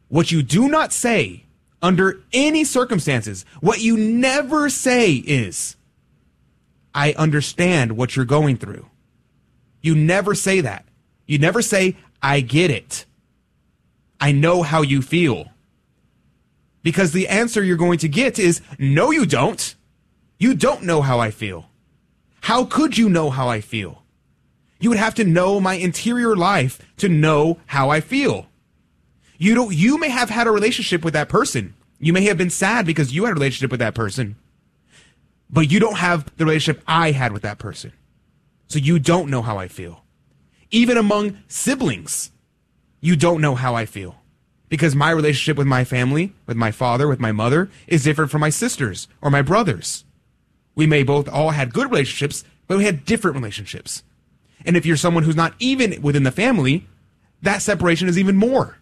what 0.09 0.31
you 0.31 0.43
do 0.43 0.69
not 0.69 0.93
say 0.93 1.46
under 1.83 2.23
any 2.33 2.65
circumstances, 2.65 3.45
what 3.61 3.81
you 3.81 3.97
never 3.97 4.69
say 4.69 5.13
is, 5.15 5.77
I 6.95 7.13
understand 7.13 7.97
what 7.97 8.17
you're 8.17 8.25
going 8.25 8.57
through. 8.57 8.87
You 9.83 9.95
never 9.95 10.35
say 10.35 10.61
that. 10.63 10.87
You 11.27 11.39
never 11.39 11.61
say, 11.63 11.97
I 12.23 12.41
get 12.41 12.71
it. 12.71 13.05
I 14.21 14.33
know 14.33 14.63
how 14.63 14.83
you 14.83 15.03
feel. 15.03 15.51
Because 16.83 17.13
the 17.13 17.29
answer 17.29 17.63
you're 17.63 17.77
going 17.77 17.99
to 17.99 18.09
get 18.09 18.39
is, 18.39 18.63
no, 18.79 19.11
you 19.11 19.27
don't. 19.27 19.75
You 20.39 20.55
don't 20.55 20.83
know 20.83 21.03
how 21.03 21.19
I 21.19 21.31
feel. 21.31 21.69
How 22.43 22.65
could 22.65 22.97
you 22.97 23.09
know 23.09 23.31
how 23.31 23.49
I 23.49 23.61
feel? 23.61 24.05
You 24.79 24.91
would 24.91 24.99
have 24.99 25.15
to 25.17 25.25
know 25.25 25.61
my 25.61 25.75
interior 25.75 26.37
life 26.37 26.81
to 26.99 27.09
know 27.09 27.59
how 27.67 27.91
I 27.91 28.01
feel. 28.01 28.47
You 29.39 29.55
don't 29.55 29.75
you 29.75 29.99
may 29.99 30.09
have 30.09 30.31
had 30.31 30.47
a 30.47 30.51
relationship 30.51 31.05
with 31.05 31.15
that 31.15 31.29
person. 31.29 31.75
You 31.99 32.13
may 32.13 32.25
have 32.25 32.39
been 32.39 32.51
sad 32.51 32.87
because 32.87 33.15
you 33.15 33.25
had 33.25 33.33
a 33.33 33.35
relationship 33.35 33.71
with 33.71 33.81
that 33.81 33.95
person. 33.95 34.37
But 35.49 35.71
you 35.71 35.79
don't 35.79 35.99
have 35.99 36.25
the 36.37 36.45
relationship 36.45 36.83
I 36.87 37.13
had 37.13 37.33
with 37.33 37.43
that 37.43 37.59
person. 37.59 37.93
So 38.69 38.79
you 38.79 38.99
don't 38.99 39.31
know 39.31 39.43
how 39.43 39.59
I 39.59 39.69
feel. 39.69 40.03
Even 40.71 40.97
among 40.97 41.39
siblings, 41.47 42.33
you 43.01 43.17
don't 43.17 43.41
know 43.41 43.55
how 43.55 43.75
I 43.75 43.87
feel. 43.87 44.17
Because 44.69 44.97
my 44.97 45.11
relationship 45.11 45.57
with 45.57 45.69
my 45.69 45.85
family, 45.85 46.33
with 46.47 46.57
my 46.57 46.73
father, 46.73 47.07
with 47.07 47.21
my 47.21 47.31
mother, 47.31 47.71
is 47.87 48.03
different 48.03 48.33
from 48.33 48.41
my 48.41 48.51
sisters 48.51 49.07
or 49.23 49.31
my 49.31 49.43
brothers. 49.43 50.05
We 50.75 50.87
may 50.87 51.05
both 51.05 51.29
all 51.29 51.51
had 51.51 51.73
good 51.73 51.89
relationships, 51.89 52.45
but 52.67 52.79
we 52.79 52.85
had 52.85 53.05
different 53.05 53.37
relationships. 53.37 54.03
And 54.65 54.77
if 54.77 54.85
you're 54.85 54.97
someone 54.97 55.23
who's 55.23 55.37
not 55.37 55.55
even 55.61 56.03
within 56.03 56.25
the 56.25 56.33
family, 56.33 56.89
that 57.43 57.63
separation 57.63 58.09
is 58.09 58.19
even 58.19 58.37
more. 58.37 58.79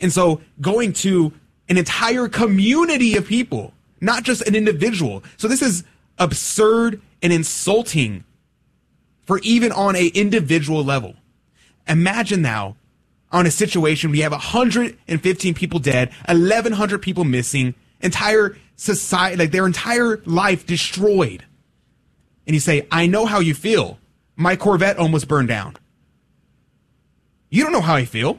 And 0.00 0.12
so 0.12 0.40
going 0.60 0.92
to 0.94 1.32
an 1.68 1.78
entire 1.78 2.28
community 2.28 3.16
of 3.16 3.26
people, 3.26 3.72
not 4.00 4.22
just 4.22 4.42
an 4.42 4.54
individual. 4.54 5.22
So 5.36 5.48
this 5.48 5.62
is 5.62 5.84
absurd 6.18 7.00
and 7.22 7.32
insulting 7.32 8.24
for 9.24 9.38
even 9.40 9.72
on 9.72 9.96
a 9.96 10.06
individual 10.08 10.84
level. 10.84 11.14
Imagine 11.88 12.42
now 12.42 12.76
on 13.32 13.46
a 13.46 13.50
situation 13.50 14.10
we 14.10 14.20
have 14.20 14.32
115 14.32 15.54
people 15.54 15.78
dead, 15.80 16.10
1100 16.26 17.02
people 17.02 17.24
missing, 17.24 17.74
entire 18.00 18.56
society, 18.76 19.36
like 19.36 19.50
their 19.50 19.66
entire 19.66 20.18
life 20.24 20.66
destroyed. 20.66 21.44
And 22.46 22.54
you 22.54 22.60
say, 22.60 22.86
I 22.90 23.06
know 23.06 23.26
how 23.26 23.40
you 23.40 23.54
feel. 23.54 23.98
My 24.36 24.54
Corvette 24.54 24.98
almost 24.98 25.26
burned 25.26 25.48
down. 25.48 25.76
You 27.50 27.62
don't 27.64 27.72
know 27.72 27.80
how 27.80 27.94
I 27.94 28.04
feel. 28.04 28.38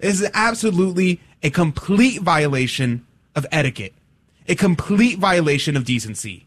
This 0.00 0.20
is 0.20 0.30
absolutely 0.32 1.20
a 1.42 1.50
complete 1.50 2.22
violation 2.22 3.06
of 3.34 3.46
etiquette, 3.52 3.92
a 4.48 4.54
complete 4.54 5.18
violation 5.18 5.76
of 5.76 5.84
decency, 5.84 6.46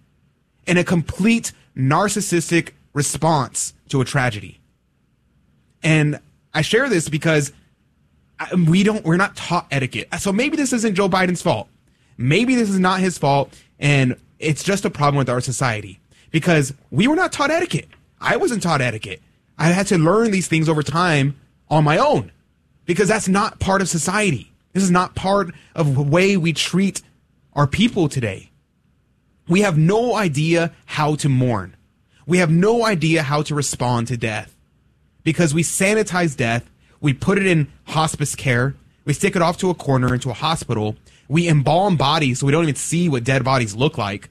and 0.65 0.79
a 0.79 0.83
complete 0.83 1.51
narcissistic 1.77 2.71
response 2.93 3.73
to 3.89 4.01
a 4.01 4.05
tragedy. 4.05 4.59
And 5.83 6.19
I 6.53 6.61
share 6.61 6.89
this 6.89 7.09
because 7.09 7.53
we 8.67 8.83
don't, 8.83 9.03
we're 9.05 9.17
not 9.17 9.35
taught 9.35 9.67
etiquette. 9.69 10.07
So 10.19 10.33
maybe 10.33 10.57
this 10.57 10.73
isn't 10.73 10.95
Joe 10.95 11.09
Biden's 11.09 11.41
fault. 11.41 11.67
Maybe 12.17 12.55
this 12.55 12.69
is 12.69 12.79
not 12.79 12.99
his 12.99 13.17
fault, 13.17 13.53
and 13.79 14.15
it's 14.39 14.63
just 14.63 14.85
a 14.85 14.89
problem 14.89 15.17
with 15.17 15.29
our 15.29 15.41
society 15.41 15.99
because 16.31 16.73
we 16.91 17.07
were 17.07 17.15
not 17.15 17.31
taught 17.31 17.51
etiquette. 17.51 17.87
I 18.19 18.37
wasn't 18.37 18.63
taught 18.63 18.81
etiquette. 18.81 19.21
I 19.57 19.67
had 19.67 19.87
to 19.87 19.97
learn 19.97 20.31
these 20.31 20.47
things 20.47 20.69
over 20.69 20.81
time 20.81 21.39
on 21.69 21.83
my 21.83 21.97
own 21.97 22.31
because 22.85 23.07
that's 23.07 23.27
not 23.27 23.59
part 23.59 23.81
of 23.81 23.89
society. 23.89 24.51
This 24.73 24.83
is 24.83 24.91
not 24.91 25.15
part 25.15 25.53
of 25.75 25.95
the 25.95 26.01
way 26.01 26.35
we 26.37 26.53
treat 26.53 27.01
our 27.53 27.67
people 27.67 28.09
today. 28.09 28.51
We 29.47 29.61
have 29.61 29.77
no 29.77 30.15
idea 30.15 30.73
how 30.85 31.15
to 31.15 31.29
mourn. 31.29 31.75
We 32.25 32.37
have 32.37 32.49
no 32.49 32.85
idea 32.85 33.23
how 33.23 33.41
to 33.43 33.55
respond 33.55 34.07
to 34.07 34.17
death 34.17 34.55
because 35.23 35.53
we 35.53 35.63
sanitize 35.63 36.35
death. 36.35 36.69
We 37.01 37.13
put 37.13 37.37
it 37.37 37.45
in 37.45 37.71
hospice 37.85 38.35
care. 38.35 38.75
We 39.05 39.13
stick 39.13 39.35
it 39.35 39.41
off 39.41 39.57
to 39.57 39.69
a 39.69 39.75
corner 39.75 40.13
into 40.13 40.29
a 40.29 40.33
hospital. 40.33 40.95
We 41.27 41.49
embalm 41.49 41.97
bodies 41.97 42.39
so 42.39 42.45
we 42.45 42.51
don't 42.51 42.63
even 42.63 42.75
see 42.75 43.09
what 43.09 43.23
dead 43.23 43.43
bodies 43.43 43.75
look 43.75 43.97
like. 43.97 44.29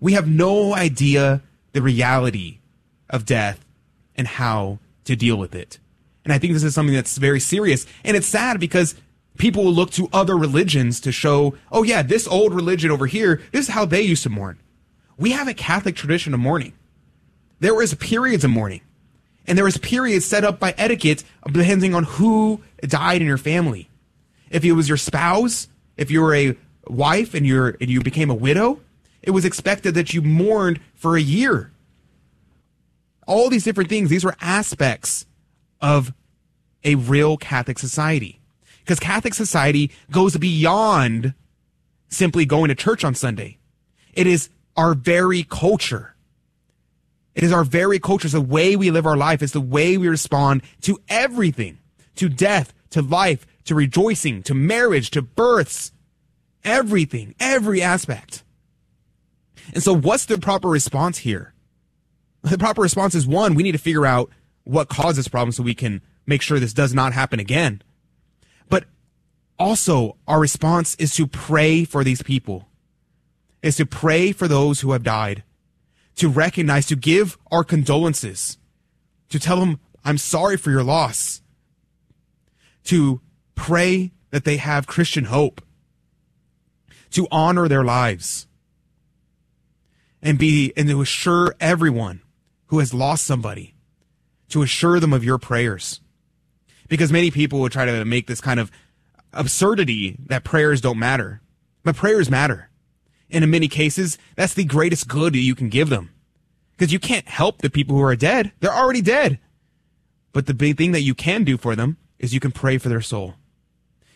We 0.00 0.14
have 0.14 0.28
no 0.28 0.74
idea 0.74 1.42
the 1.72 1.82
reality 1.82 2.58
of 3.08 3.24
death 3.24 3.64
and 4.16 4.26
how 4.26 4.78
to 5.04 5.14
deal 5.14 5.36
with 5.36 5.54
it. 5.54 5.78
And 6.24 6.32
I 6.32 6.38
think 6.38 6.54
this 6.54 6.64
is 6.64 6.74
something 6.74 6.94
that's 6.94 7.18
very 7.18 7.40
serious. 7.40 7.86
And 8.02 8.16
it's 8.16 8.26
sad 8.26 8.58
because 8.58 8.94
people 9.36 9.64
will 9.64 9.74
look 9.74 9.90
to 9.92 10.08
other 10.12 10.36
religions 10.36 11.00
to 11.00 11.12
show, 11.12 11.54
oh 11.70 11.82
yeah, 11.82 12.02
this 12.02 12.26
old 12.26 12.54
religion 12.54 12.90
over 12.90 13.06
here, 13.06 13.42
this 13.52 13.68
is 13.68 13.74
how 13.74 13.84
they 13.84 14.02
used 14.02 14.22
to 14.22 14.30
mourn. 14.30 14.58
We 15.16 15.32
have 15.32 15.48
a 15.48 15.54
Catholic 15.54 15.96
tradition 15.96 16.34
of 16.34 16.40
mourning. 16.40 16.72
There 17.60 17.74
was 17.74 17.94
periods 17.94 18.44
of 18.44 18.50
mourning. 18.50 18.80
And 19.46 19.58
there 19.58 19.64
was 19.64 19.76
periods 19.76 20.24
set 20.24 20.44
up 20.44 20.58
by 20.58 20.74
etiquette 20.78 21.22
depending 21.46 21.94
on 21.94 22.04
who 22.04 22.62
died 22.80 23.20
in 23.20 23.26
your 23.26 23.38
family. 23.38 23.90
If 24.50 24.64
it 24.64 24.72
was 24.72 24.88
your 24.88 24.96
spouse, 24.96 25.68
if 25.96 26.10
you 26.10 26.22
were 26.22 26.34
a 26.34 26.56
wife 26.86 27.34
and 27.34 27.46
you 27.46 27.76
and 27.80 27.90
you 27.90 28.00
became 28.00 28.30
a 28.30 28.34
widow, 28.34 28.80
it 29.22 29.30
was 29.30 29.44
expected 29.44 29.94
that 29.94 30.14
you 30.14 30.22
mourned 30.22 30.80
for 30.94 31.16
a 31.16 31.20
year. 31.20 31.72
All 33.26 33.50
these 33.50 33.64
different 33.64 33.90
things, 33.90 34.10
these 34.10 34.24
were 34.24 34.36
aspects 34.40 35.26
of 35.84 36.14
a 36.82 36.94
real 36.94 37.36
Catholic 37.36 37.78
society. 37.78 38.40
Because 38.80 38.98
Catholic 38.98 39.34
society 39.34 39.90
goes 40.10 40.34
beyond 40.38 41.34
simply 42.08 42.46
going 42.46 42.68
to 42.68 42.74
church 42.74 43.04
on 43.04 43.14
Sunday. 43.14 43.58
It 44.14 44.26
is 44.26 44.48
our 44.78 44.94
very 44.94 45.42
culture. 45.42 46.14
It 47.34 47.44
is 47.44 47.52
our 47.52 47.64
very 47.64 47.98
culture. 47.98 48.26
It's 48.26 48.32
the 48.32 48.40
way 48.40 48.76
we 48.76 48.90
live 48.90 49.04
our 49.04 49.16
life. 49.16 49.42
It's 49.42 49.52
the 49.52 49.60
way 49.60 49.98
we 49.98 50.08
respond 50.08 50.62
to 50.82 50.98
everything, 51.08 51.78
to 52.16 52.30
death, 52.30 52.72
to 52.90 53.02
life, 53.02 53.46
to 53.64 53.74
rejoicing, 53.74 54.42
to 54.44 54.54
marriage, 54.54 55.10
to 55.10 55.20
births, 55.20 55.92
everything, 56.64 57.34
every 57.38 57.82
aspect. 57.82 58.42
And 59.74 59.82
so 59.82 59.94
what's 59.94 60.24
the 60.24 60.38
proper 60.38 60.68
response 60.68 61.18
here? 61.18 61.52
The 62.42 62.58
proper 62.58 62.80
response 62.80 63.14
is 63.14 63.26
one, 63.26 63.54
we 63.54 63.62
need 63.62 63.72
to 63.72 63.78
figure 63.78 64.06
out 64.06 64.30
what 64.64 64.88
caused 64.88 65.18
this 65.18 65.28
problem 65.28 65.52
so 65.52 65.62
we 65.62 65.74
can 65.74 66.02
make 66.26 66.42
sure 66.42 66.58
this 66.58 66.72
does 66.72 66.94
not 66.94 67.12
happen 67.12 67.38
again. 67.38 67.82
But 68.68 68.84
also, 69.58 70.16
our 70.26 70.40
response 70.40 70.94
is 70.96 71.14
to 71.14 71.26
pray 71.26 71.84
for 71.84 72.02
these 72.02 72.22
people, 72.22 72.68
is 73.62 73.76
to 73.76 73.86
pray 73.86 74.32
for 74.32 74.48
those 74.48 74.80
who 74.80 74.92
have 74.92 75.02
died, 75.02 75.44
to 76.16 76.28
recognize, 76.28 76.86
to 76.86 76.96
give 76.96 77.38
our 77.50 77.64
condolences, 77.64 78.58
to 79.28 79.38
tell 79.38 79.60
them, 79.60 79.80
I'm 80.04 80.18
sorry 80.18 80.56
for 80.56 80.70
your 80.70 80.82
loss, 80.82 81.42
to 82.84 83.20
pray 83.54 84.12
that 84.30 84.44
they 84.44 84.56
have 84.56 84.86
Christian 84.86 85.26
hope, 85.26 85.62
to 87.10 87.28
honor 87.30 87.68
their 87.68 87.84
lives, 87.84 88.46
and 90.20 90.38
be, 90.38 90.72
and 90.76 90.88
to 90.88 91.00
assure 91.02 91.54
everyone 91.60 92.22
who 92.66 92.78
has 92.78 92.94
lost 92.94 93.24
somebody, 93.24 93.73
to 94.48 94.62
assure 94.62 95.00
them 95.00 95.12
of 95.12 95.24
your 95.24 95.38
prayers 95.38 96.00
because 96.88 97.12
many 97.12 97.30
people 97.30 97.60
would 97.60 97.72
try 97.72 97.84
to 97.84 98.04
make 98.04 98.26
this 98.26 98.40
kind 98.40 98.60
of 98.60 98.70
absurdity 99.32 100.16
that 100.26 100.44
prayers 100.44 100.80
don't 100.80 100.98
matter. 100.98 101.40
But 101.82 101.96
prayers 101.96 102.30
matter. 102.30 102.70
And 103.30 103.42
in 103.42 103.50
many 103.50 103.68
cases, 103.68 104.18
that's 104.36 104.54
the 104.54 104.64
greatest 104.64 105.08
good 105.08 105.34
you 105.34 105.54
can 105.54 105.68
give 105.68 105.88
them. 105.88 106.10
Because 106.72 106.92
you 106.92 106.98
can't 106.98 107.28
help 107.28 107.58
the 107.58 107.70
people 107.70 107.96
who 107.96 108.02
are 108.02 108.16
dead. 108.16 108.52
They're 108.60 108.72
already 108.72 109.02
dead. 109.02 109.38
But 110.32 110.46
the 110.46 110.54
big 110.54 110.76
thing 110.76 110.92
that 110.92 111.02
you 111.02 111.14
can 111.14 111.44
do 111.44 111.56
for 111.56 111.76
them 111.76 111.96
is 112.18 112.34
you 112.34 112.40
can 112.40 112.52
pray 112.52 112.78
for 112.78 112.88
their 112.88 113.00
soul. 113.00 113.34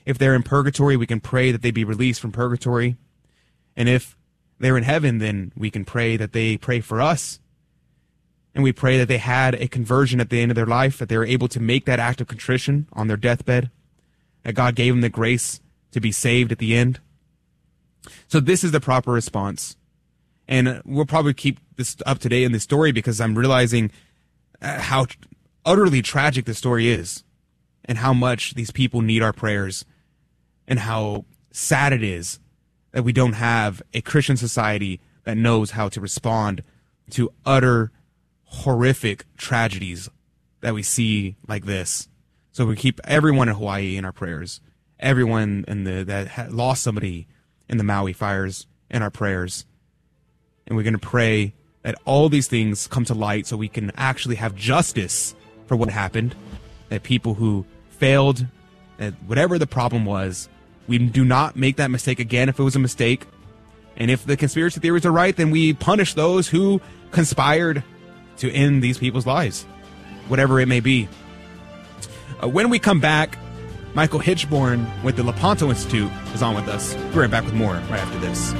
If 0.05 0.19
they're 0.19 0.35
in 0.35 0.43
purgatory, 0.43 0.97
we 0.97 1.07
can 1.07 1.21
pray 1.21 1.53
that 1.53 1.63
they 1.63 1.71
be 1.71 1.85
released 1.85 2.21
from 2.21 2.33
purgatory. 2.33 2.97
And 3.77 3.89
if 3.89 4.17
they're 4.59 4.77
in 4.77 4.85
heaven, 4.85 5.19
then 5.19 5.53
we 5.57 5.71
can 5.71 5.85
pray 5.85 6.17
that 6.17 6.33
they 6.33 6.57
pray 6.57 6.81
for 6.81 7.01
us 7.01 7.39
and 8.59 8.65
we 8.65 8.73
pray 8.73 8.99
that 8.99 9.07
they 9.07 9.19
had 9.19 9.55
a 9.55 9.69
conversion 9.69 10.21
at 10.21 10.31
the 10.31 10.41
end 10.41 10.51
of 10.51 10.57
their 10.57 10.67
life, 10.67 10.99
that 10.99 11.09
they 11.09 11.17
were 11.17 11.25
able 11.25 11.47
to 11.47 11.61
make 11.61 11.85
that 11.85 12.01
act 12.01 12.21
of 12.21 12.27
contrition 12.27 12.89
on 12.93 13.07
their 13.07 13.17
deathbed, 13.17 13.71
that 14.43 14.55
God 14.55 14.75
gave 14.75 14.93
them 14.93 15.01
the 15.01 15.09
grace 15.09 15.61
to 15.93 16.01
be 16.01 16.11
saved 16.11 16.51
at 16.51 16.59
the 16.59 16.75
end. 16.75 16.99
So 18.27 18.41
this 18.41 18.65
is 18.65 18.73
the 18.73 18.81
proper 18.81 19.13
response. 19.13 19.77
And 20.49 20.83
we'll 20.85 21.07
probably 21.07 21.35
keep 21.35 21.61
this 21.77 21.97
up 22.05 22.19
to 22.19 22.29
date 22.29 22.43
in 22.43 22.51
this 22.51 22.65
story 22.65 22.91
because 22.91 23.21
I'm 23.21 23.39
realizing 23.39 23.93
uh, 24.61 24.81
how 24.81 25.07
utterly 25.65 26.03
tragic 26.03 26.45
the 26.45 26.53
story 26.53 26.89
is 26.89 27.23
and 27.85 27.99
how 27.99 28.13
much 28.13 28.55
these 28.55 28.73
people 28.73 29.03
need 29.03 29.23
our 29.23 29.33
prayers 29.33 29.85
and 30.67 30.81
how 30.81 31.27
sad 31.53 31.93
it 31.93 32.03
is 32.03 32.41
that 32.91 33.05
we 33.05 33.13
don't 33.13 33.35
have 33.35 33.83
a 33.95 34.01
Christian 34.01 34.37
society 34.37 35.01
that 35.23 35.37
knows 35.37 35.71
how 35.71 35.89
to 35.91 36.01
respond 36.01 36.65
to 37.11 37.33
utter 37.47 37.93
horrific 38.49 39.25
tragedies 39.37 40.09
that 40.61 40.75
we 40.75 40.83
see 40.83 41.37
like 41.47 41.67
this. 41.67 42.09
So 42.53 42.67
we 42.67 42.77
keep 42.77 43.01
everyone 43.05 43.49
in 43.49 43.55
Hawaii 43.55 43.97
in 43.97 44.05
our 44.05 44.13
prayers. 44.13 44.61
Everyone 44.99 45.65
in 45.69 45.85
the 45.85 46.03
that 46.05 46.53
lost 46.53 46.83
somebody 46.83 47.29
in 47.69 47.79
the 47.79 47.85
Maui 47.85 48.13
fires 48.13 48.67
in 48.91 49.03
our 49.03 49.11
prayers. 49.11 49.65
And 50.67 50.77
we're 50.77 50.83
going 50.83 50.95
to 50.95 50.99
pray 50.99 51.55
that 51.83 51.95
all 52.05 52.29
these 52.29 52.49
things 52.49 52.87
come 52.89 53.05
to 53.05 53.15
light 53.15 53.47
so 53.47 53.57
we 53.57 53.69
can 53.69 53.93
actually 53.97 54.35
have 54.37 54.55
justice 54.55 55.35
for 55.67 55.77
what 55.77 55.91
happened. 55.91 56.35
That 56.89 57.03
people 57.03 57.35
who 57.35 57.65
failed, 57.91 58.47
that 58.97 59.15
whatever 59.27 59.59
the 59.59 59.67
problem 59.67 60.05
was, 60.05 60.49
we 60.89 60.99
do 60.99 61.25
not 61.25 61.55
make 61.55 61.77
that 61.77 61.91
mistake 61.91 62.19
again 62.19 62.49
if 62.49 62.59
it 62.59 62.63
was 62.63 62.75
a 62.75 62.81
mistake. 62.81 63.27
And 63.97 64.11
if 64.11 64.25
the 64.25 64.37
conspiracy 64.37 64.81
theories 64.81 65.05
are 65.05 65.13
right, 65.13 65.37
then 65.37 65.51
we 65.51 65.75
punish 65.75 66.15
those 66.15 66.49
who 66.49 66.81
conspired 67.11 67.85
to 68.39 68.51
end 68.53 68.83
these 68.83 68.99
people's 68.99 69.27
lives, 69.27 69.65
whatever 70.29 70.61
it 70.61 70.67
may 70.67 70.81
be. 70.81 71.09
Uh, 72.43 72.49
when 72.49 72.71
we 72.71 72.79
come 72.79 73.01
back, 73.01 73.39
Michael 73.95 74.21
Hichborn 74.21 74.87
with 75.03 75.17
the 75.17 75.23
Lepanto 75.23 75.69
Institute 75.69 76.11
is 76.35 76.43
on 76.43 76.55
with 76.55 76.69
us. 76.69 76.95
We're 77.15 77.23
right 77.23 77.31
back 77.31 77.45
with 77.45 77.55
more 77.55 77.75
right 77.75 78.01
after 78.01 78.19
this. 78.19 78.55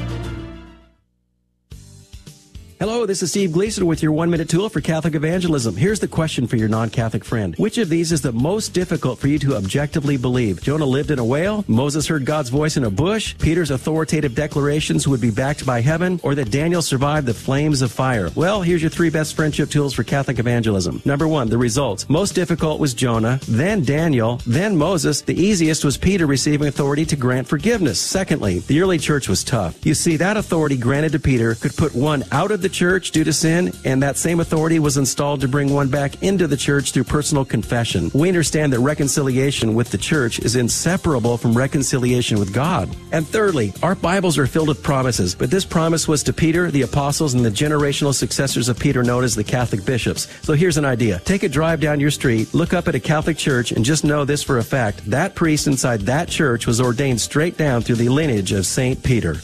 Hello, 2.81 3.07
this 3.07 3.25
is 3.25 3.31
Steve 3.33 3.51
Gleason 3.51 3.87
with 3.87 4.05
your 4.05 4.13
one 4.13 4.31
minute 4.31 4.49
tool 4.49 4.69
for 4.69 4.81
Catholic 4.81 5.17
evangelism. 5.17 5.75
Here's 5.75 5.99
the 5.99 6.07
question 6.07 6.47
for 6.47 6.55
your 6.55 6.69
non 6.69 6.91
Catholic 6.91 7.25
friend 7.25 7.57
Which 7.57 7.77
of 7.77 7.89
these 7.89 8.13
is 8.13 8.21
the 8.21 8.31
most 8.31 8.69
difficult 8.69 9.19
for 9.19 9.27
you 9.27 9.37
to 9.41 9.57
objectively 9.57 10.17
believe? 10.17 10.63
Jonah 10.63 10.85
lived 10.85 11.11
in 11.11 11.19
a 11.19 11.25
whale? 11.25 11.65
Moses 11.67 12.07
heard 12.07 12.25
God's 12.25 12.51
voice 12.51 12.77
in 12.77 12.85
a 12.85 12.91
bush? 12.91 13.35
Peter's 13.41 13.73
authoritative 13.73 14.37
declarations 14.37 15.09
would 15.09 15.21
be 15.21 15.33
backed 15.33 15.67
by 15.67 15.81
heaven? 15.81 16.21
Or 16.23 16.37
that 16.37 16.53
Daniel 16.53 16.81
survived 16.81 17.27
the 17.27 17.35
flames 17.35 17.83
of 17.83 17.91
fire? 17.91 18.31
Well, 18.37 18.63
here's 18.63 18.81
your 18.81 18.93
three 18.93 19.11
best 19.11 19.35
friendship 19.35 19.71
tools 19.71 19.93
for 19.93 20.05
Catholic 20.05 20.39
evangelism. 20.39 21.03
Number 21.05 21.27
one, 21.27 21.49
the 21.49 21.59
results. 21.59 22.09
Most 22.09 22.37
difficult 22.37 22.79
was 22.79 22.95
Jonah, 22.95 23.41
then 23.49 23.83
Daniel, 23.83 24.41
then 24.47 24.77
Moses. 24.77 25.23
The 25.23 25.35
easiest 25.35 25.85
was 25.85 25.99
Peter 25.99 26.29
receiving 26.29 26.69
authority 26.69 27.05
to 27.07 27.17
grant 27.17 27.49
forgiveness. 27.49 27.99
Secondly, 27.99 28.61
the 28.61 28.81
early 28.81 28.99
church 28.99 29.29
was 29.29 29.43
tough. 29.43 29.85
You 29.85 29.95
see, 29.95 30.17
that 30.19 30.37
authority 30.37 30.77
granted 30.77 31.11
to 31.11 31.19
Peter 31.19 31.57
could 31.57 31.77
put 31.77 31.93
one 31.93 32.23
out 32.31 32.53
of 32.53 32.63
the 32.63 32.68
the 32.69 32.75
church 32.75 33.13
due 33.13 33.25
to 33.25 33.33
sin, 33.33 33.73
and 33.87 34.03
that 34.03 34.19
same 34.19 34.41
authority 34.41 34.79
was 34.79 34.99
installed 34.99 35.41
to 35.41 35.49
bring 35.49 35.73
one 35.73 35.89
back 35.89 36.23
into 36.23 36.47
the 36.47 36.57
church 36.57 36.93
through 36.93 37.05
personal 37.05 37.43
confession. 37.43 38.11
We 38.13 38.29
understand 38.29 38.75
that 38.75 38.81
reconciliation 38.81 39.75
with 39.75 39.91
the 39.91 39.97
church 39.97 40.39
is 40.41 40.55
inseparable 40.55 41.39
from 41.39 41.57
reconciliation 41.57 42.39
with 42.39 42.53
God. 42.53 42.95
And 43.11 43.27
thirdly, 43.27 43.73
our 43.83 43.95
Bibles 43.95 44.37
are 44.37 44.47
filled 44.47 44.69
with 44.69 44.83
promises, 44.83 45.35
but 45.35 45.51
this 45.51 45.65
promise 45.65 46.07
was 46.07 46.23
to 46.25 46.33
Peter, 46.35 46.71
the 46.71 46.83
apostles, 46.83 47.33
and 47.33 47.43
the 47.43 47.51
generational 47.51 48.13
successors 48.13 48.69
of 48.69 48.79
Peter 48.79 49.03
known 49.03 49.25
as 49.25 49.35
the 49.35 49.45
Catholic 49.45 49.87
bishops. 49.87 50.29
So 50.43 50.53
here's 50.53 50.77
an 50.77 50.85
idea. 50.85 51.21
Take 51.21 51.45
a 51.45 51.49
drive 51.49 51.81
down 51.81 52.01
your 52.01 52.11
street, 52.11 52.53
look 52.53 52.75
up 52.75 52.87
at 52.87 52.95
a 52.95 53.01
Catholic 53.01 53.39
church, 53.39 53.73
and 53.73 53.83
just 53.83 54.05
know 54.05 54.27
this 54.27 54.43
for 54.43 54.59
a 54.59 54.65
fact. 54.65 55.11
That 55.11 55.35
priest 55.35 55.69
inside 55.69 56.03
that 56.03 56.29
church 56.29 56.67
was 56.67 56.83
ordained 56.83 57.23
straight 57.23 57.57
down 57.57 57.81
through 57.81 57.97
the 57.97 58.11
lineage 58.11 58.53
of 58.53 58.67
St. 58.67 59.03
Peter. 59.03 59.37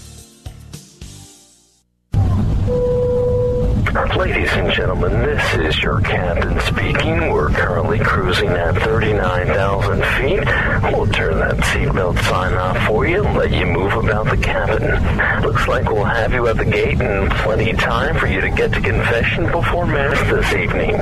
Ladies 4.16 4.53
and 4.53 4.72
gentlemen, 4.72 5.12
this 5.22 5.55
is 5.55 5.83
your 5.83 6.00
captain 6.00 6.59
speaking. 6.61 7.33
We're 7.33 7.50
currently 7.50 7.98
cruising 7.98 8.48
at 8.48 8.74
39,000 8.77 10.05
feet. 10.05 10.92
We'll 10.92 11.09
turn 11.09 11.38
that 11.40 11.57
seatbelt 11.57 12.22
sign 12.24 12.55
off 12.55 12.87
for 12.87 13.07
you 13.07 13.24
and 13.24 13.37
let 13.37 13.50
you 13.50 13.66
move 13.66 13.92
about 13.92 14.27
the 14.31 14.37
cabin. 14.37 15.42
Looks 15.42 15.66
like 15.66 15.90
we'll 15.90 16.05
have 16.05 16.33
you 16.33 16.46
at 16.46 16.57
the 16.57 16.64
gate 16.64 17.00
in 17.00 17.29
plenty 17.31 17.70
of 17.70 17.79
time 17.79 18.16
for 18.16 18.27
you 18.29 18.40
to 18.40 18.50
get 18.50 18.72
to 18.74 18.81
confession 18.81 19.50
before 19.50 19.87
Mass 19.87 20.20
this 20.31 20.53
evening. 20.55 20.96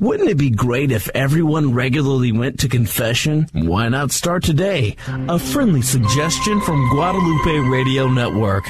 Wouldn't 0.00 0.28
it 0.28 0.36
be 0.36 0.50
great 0.50 0.90
if 0.90 1.08
everyone 1.14 1.74
regularly 1.74 2.32
went 2.32 2.60
to 2.60 2.68
confession? 2.68 3.46
Why 3.52 3.88
not 3.88 4.10
start 4.10 4.42
today? 4.42 4.96
A 5.28 5.38
friendly 5.38 5.82
suggestion 5.82 6.60
from 6.60 6.88
Guadalupe 6.90 7.68
Radio 7.70 8.08
Network. 8.08 8.64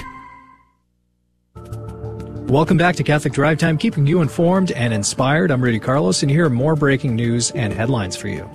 Welcome 2.48 2.76
back 2.76 2.94
to 2.94 3.02
Catholic 3.02 3.32
Drive 3.32 3.58
Time, 3.58 3.76
keeping 3.76 4.06
you 4.06 4.22
informed 4.22 4.70
and 4.70 4.94
inspired. 4.94 5.50
I'm 5.50 5.60
Rudy 5.60 5.80
Carlos, 5.80 6.22
and 6.22 6.30
here 6.30 6.46
are 6.46 6.50
more 6.50 6.76
breaking 6.76 7.16
news 7.16 7.50
and 7.50 7.72
headlines 7.72 8.14
for 8.14 8.28
you. 8.28 8.48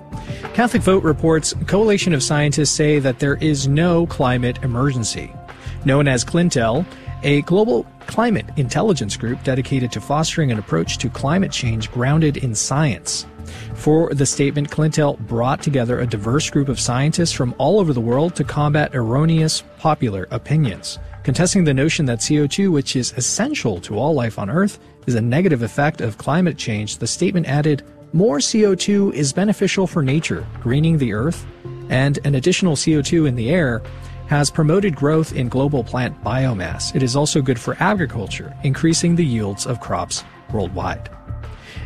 Catholic 0.54 0.82
Vote 0.82 1.04
reports 1.04 1.54
Coalition 1.67 2.13
of 2.13 2.23
Scientists 2.23 2.71
say 2.71 2.99
that 2.99 3.19
there 3.19 3.36
is 3.36 3.67
no 3.67 4.08
climate 4.08 4.60
emergency. 4.63 5.34
Known 5.84 6.08
as 6.08 6.23
Clintel, 6.23 6.86
a 7.23 7.41
global 7.41 7.86
climate 8.08 8.45
intelligence 8.56 9.17
group 9.17 9.43
dedicated 9.43 9.91
to 9.91 9.99
fostering 9.99 10.54
an 10.54 10.58
approach 10.58 10.97
to 10.99 11.10
climate 11.10 11.51
change 11.51 11.91
grounded 11.91 12.38
in 12.38 12.56
science. 12.56 13.25
For 13.73 14.13
the 14.13 14.25
statement, 14.25 14.69
Clintel 14.69 15.19
brought 15.27 15.62
together 15.62 15.99
a 15.99 16.08
diverse 16.08 16.49
group 16.49 16.69
of 16.69 16.80
scientists 16.80 17.34
from 17.34 17.54
all 17.58 17.77
over 17.77 17.91
the 17.91 17.99
world 17.99 18.36
to 18.38 18.45
combat 18.45 18.95
erroneous 18.95 19.63
popular 19.80 20.30
opinions. 20.32 20.97
Contesting 21.24 21.66
the 21.66 21.74
notion 21.74 22.08
that 22.08 22.18
CO2, 22.18 22.72
which 22.72 22.96
is 22.96 23.14
essential 23.16 23.80
to 23.82 23.96
all 23.96 24.16
life 24.16 24.40
on 24.40 24.50
Earth, 24.50 24.80
is 25.06 25.14
a 25.14 25.22
negative 25.22 25.62
effect 25.62 26.02
of 26.02 26.18
climate 26.18 26.58
change, 26.58 26.98
the 26.98 27.06
statement 27.06 27.46
added, 27.46 27.84
more 28.12 28.40
CO2 28.40 29.14
is 29.14 29.32
beneficial 29.32 29.86
for 29.86 30.02
nature, 30.02 30.46
greening 30.62 30.98
the 30.98 31.14
Earth, 31.14 31.46
and 31.90 32.18
an 32.26 32.34
additional 32.34 32.76
CO2 32.76 33.28
in 33.28 33.36
the 33.36 33.52
air 33.52 33.84
has 34.28 34.50
promoted 34.50 34.96
growth 34.96 35.34
in 35.34 35.48
global 35.48 35.84
plant 35.84 36.20
biomass. 36.24 36.96
It 36.96 37.04
is 37.04 37.16
also 37.16 37.42
good 37.42 37.60
for 37.60 37.78
agriculture, 37.80 38.56
increasing 38.64 39.16
the 39.16 39.26
yields 39.26 39.68
of 39.68 39.80
crops 39.80 40.24
worldwide. 40.52 41.10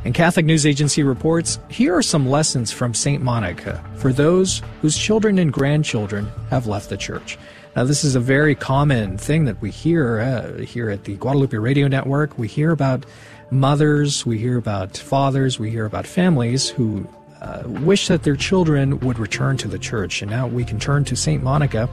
And 0.06 0.14
Catholic 0.14 0.46
News 0.46 0.66
Agency 0.66 1.04
reports 1.04 1.60
here 1.70 1.96
are 1.96 2.02
some 2.02 2.30
lessons 2.30 2.72
from 2.72 2.94
St. 2.94 3.22
Monica 3.22 3.84
for 3.96 4.14
those 4.14 4.62
whose 4.82 4.98
children 4.98 5.40
and 5.40 5.52
grandchildren 5.52 6.32
have 6.50 6.68
left 6.68 6.90
the 6.90 6.98
church. 6.98 7.38
Now, 7.76 7.84
this 7.84 8.06
is 8.06 8.16
a 8.16 8.22
very 8.22 8.56
common 8.56 9.18
thing 9.18 9.44
that 9.46 9.62
we 9.62 9.70
hear 9.70 10.22
uh, 10.22 10.62
here 10.62 10.90
at 10.90 11.04
the 11.04 11.16
Guadalupe 11.18 11.58
Radio 11.58 11.90
Network. 11.90 12.40
We 12.40 12.48
hear 12.48 12.72
about 12.72 13.06
mothers, 13.52 14.26
we 14.26 14.38
hear 14.38 14.58
about 14.58 14.96
fathers, 14.96 15.60
we 15.60 15.72
hear 15.72 15.86
about 15.86 16.08
families 16.08 16.70
who 16.70 17.06
uh, 17.42 17.64
wish 17.66 18.08
that 18.08 18.24
their 18.24 18.38
children 18.38 19.02
would 19.02 19.20
return 19.20 19.58
to 19.58 19.68
the 19.68 19.78
church. 19.78 20.22
And 20.22 20.32
now 20.32 20.48
we 20.48 20.64
can 20.64 20.80
turn 20.80 21.04
to 21.04 21.18
St. 21.18 21.44
Monica 21.44 21.90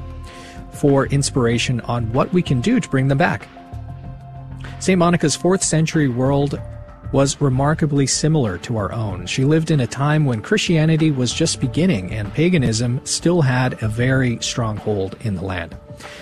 for 0.70 1.06
inspiration 1.06 1.80
on 1.80 2.12
what 2.12 2.32
we 2.32 2.42
can 2.42 2.60
do 2.60 2.78
to 2.78 2.88
bring 2.88 3.08
them 3.08 3.18
back. 3.18 3.48
St. 4.78 4.96
Monica's 4.96 5.36
4th 5.36 5.64
century 5.64 6.08
world 6.08 6.60
was 7.12 7.40
remarkably 7.40 8.06
similar 8.06 8.58
to 8.58 8.76
our 8.76 8.92
own. 8.92 9.26
She 9.26 9.44
lived 9.44 9.70
in 9.70 9.80
a 9.80 9.86
time 9.86 10.24
when 10.24 10.40
Christianity 10.40 11.10
was 11.10 11.32
just 11.32 11.60
beginning 11.60 12.10
and 12.10 12.32
paganism 12.32 13.00
still 13.04 13.42
had 13.42 13.82
a 13.82 13.88
very 13.88 14.38
strong 14.40 14.78
hold 14.78 15.16
in 15.20 15.34
the 15.34 15.44
land. 15.44 15.76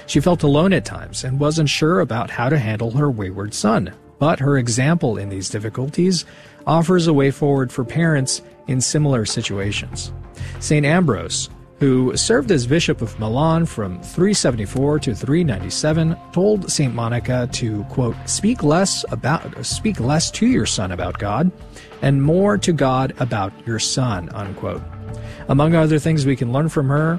She 0.07 0.20
felt 0.20 0.42
alone 0.42 0.72
at 0.72 0.85
times 0.85 1.24
and 1.24 1.38
wasn't 1.38 1.68
sure 1.68 2.00
about 2.00 2.31
how 2.31 2.48
to 2.48 2.59
handle 2.59 2.90
her 2.90 3.11
wayward 3.11 3.55
son. 3.55 3.94
But 4.18 4.40
her 4.40 4.59
example 4.59 5.16
in 5.16 5.31
these 5.31 5.48
difficulties 5.48 6.26
offers 6.66 7.07
a 7.07 7.14
way 7.14 7.31
forward 7.31 7.72
for 7.72 7.85
parents 7.85 8.42
in 8.66 8.81
similar 8.81 9.24
situations. 9.24 10.12
St. 10.59 10.85
Ambrose, 10.85 11.48
who 11.81 12.14
served 12.14 12.51
as 12.51 12.66
Bishop 12.66 13.01
of 13.01 13.19
Milan 13.19 13.64
from 13.64 14.01
374 14.03 14.99
to 15.01 15.14
397, 15.14 16.14
told 16.31 16.71
Saint 16.71 16.95
Monica 16.95 17.49
to 17.53 17.85
quote 17.85 18.16
speak 18.27 18.62
less 18.62 19.05
about 19.11 19.64
speak 19.64 19.99
less 19.99 20.31
to 20.33 20.47
your 20.47 20.66
son 20.66 20.93
about 20.93 21.19
God, 21.19 21.51
and 22.03 22.23
more 22.23 22.59
to 22.59 22.73
God 22.73 23.14
about 23.19 23.53
your 23.66 23.79
son 23.79 24.29
unquote. 24.31 24.83
Among 25.49 25.75
other 25.75 25.99
things 25.99 26.27
we 26.27 26.37
can 26.37 26.53
learn 26.53 26.69
from 26.69 26.88
her, 26.88 27.19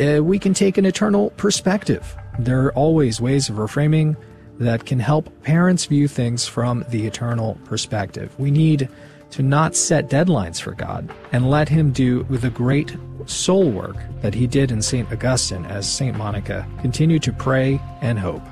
uh, 0.00 0.24
we 0.24 0.38
can 0.38 0.54
take 0.54 0.78
an 0.78 0.86
eternal 0.86 1.30
perspective. 1.30 2.16
There 2.38 2.64
are 2.64 2.72
always 2.72 3.20
ways 3.20 3.50
of 3.50 3.56
reframing 3.56 4.16
that 4.58 4.86
can 4.86 4.98
help 4.98 5.42
parents 5.42 5.84
view 5.84 6.08
things 6.08 6.46
from 6.46 6.84
the 6.88 7.06
eternal 7.06 7.58
perspective. 7.64 8.34
We 8.38 8.50
need 8.50 8.88
to 9.32 9.42
not 9.42 9.76
set 9.76 10.08
deadlines 10.08 10.60
for 10.60 10.72
God 10.72 11.10
and 11.32 11.50
let 11.50 11.68
Him 11.68 11.92
do 11.92 12.24
the 12.24 12.50
great 12.50 12.96
soul 13.30 13.70
work 13.70 13.96
that 14.22 14.34
He 14.34 14.46
did 14.46 14.70
in 14.70 14.82
St. 14.82 15.10
Augustine 15.10 15.64
as 15.66 15.90
St. 15.90 16.16
Monica 16.16 16.66
continued 16.80 17.22
to 17.22 17.32
pray 17.32 17.80
and 18.00 18.18
hope. 18.18 18.42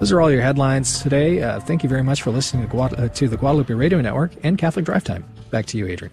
Those 0.00 0.10
are 0.10 0.20
all 0.20 0.30
your 0.30 0.42
headlines 0.42 1.00
today. 1.02 1.42
Uh, 1.42 1.60
thank 1.60 1.82
you 1.82 1.88
very 1.88 2.02
much 2.02 2.22
for 2.22 2.30
listening 2.30 2.66
to, 2.66 2.68
Guad- 2.68 2.98
uh, 2.98 3.08
to 3.08 3.28
the 3.28 3.36
Guadalupe 3.36 3.72
Radio 3.72 4.00
Network 4.00 4.32
and 4.42 4.58
Catholic 4.58 4.84
Drive 4.84 5.04
Time. 5.04 5.24
Back 5.50 5.66
to 5.66 5.78
you, 5.78 5.86
Adrian. 5.86 6.12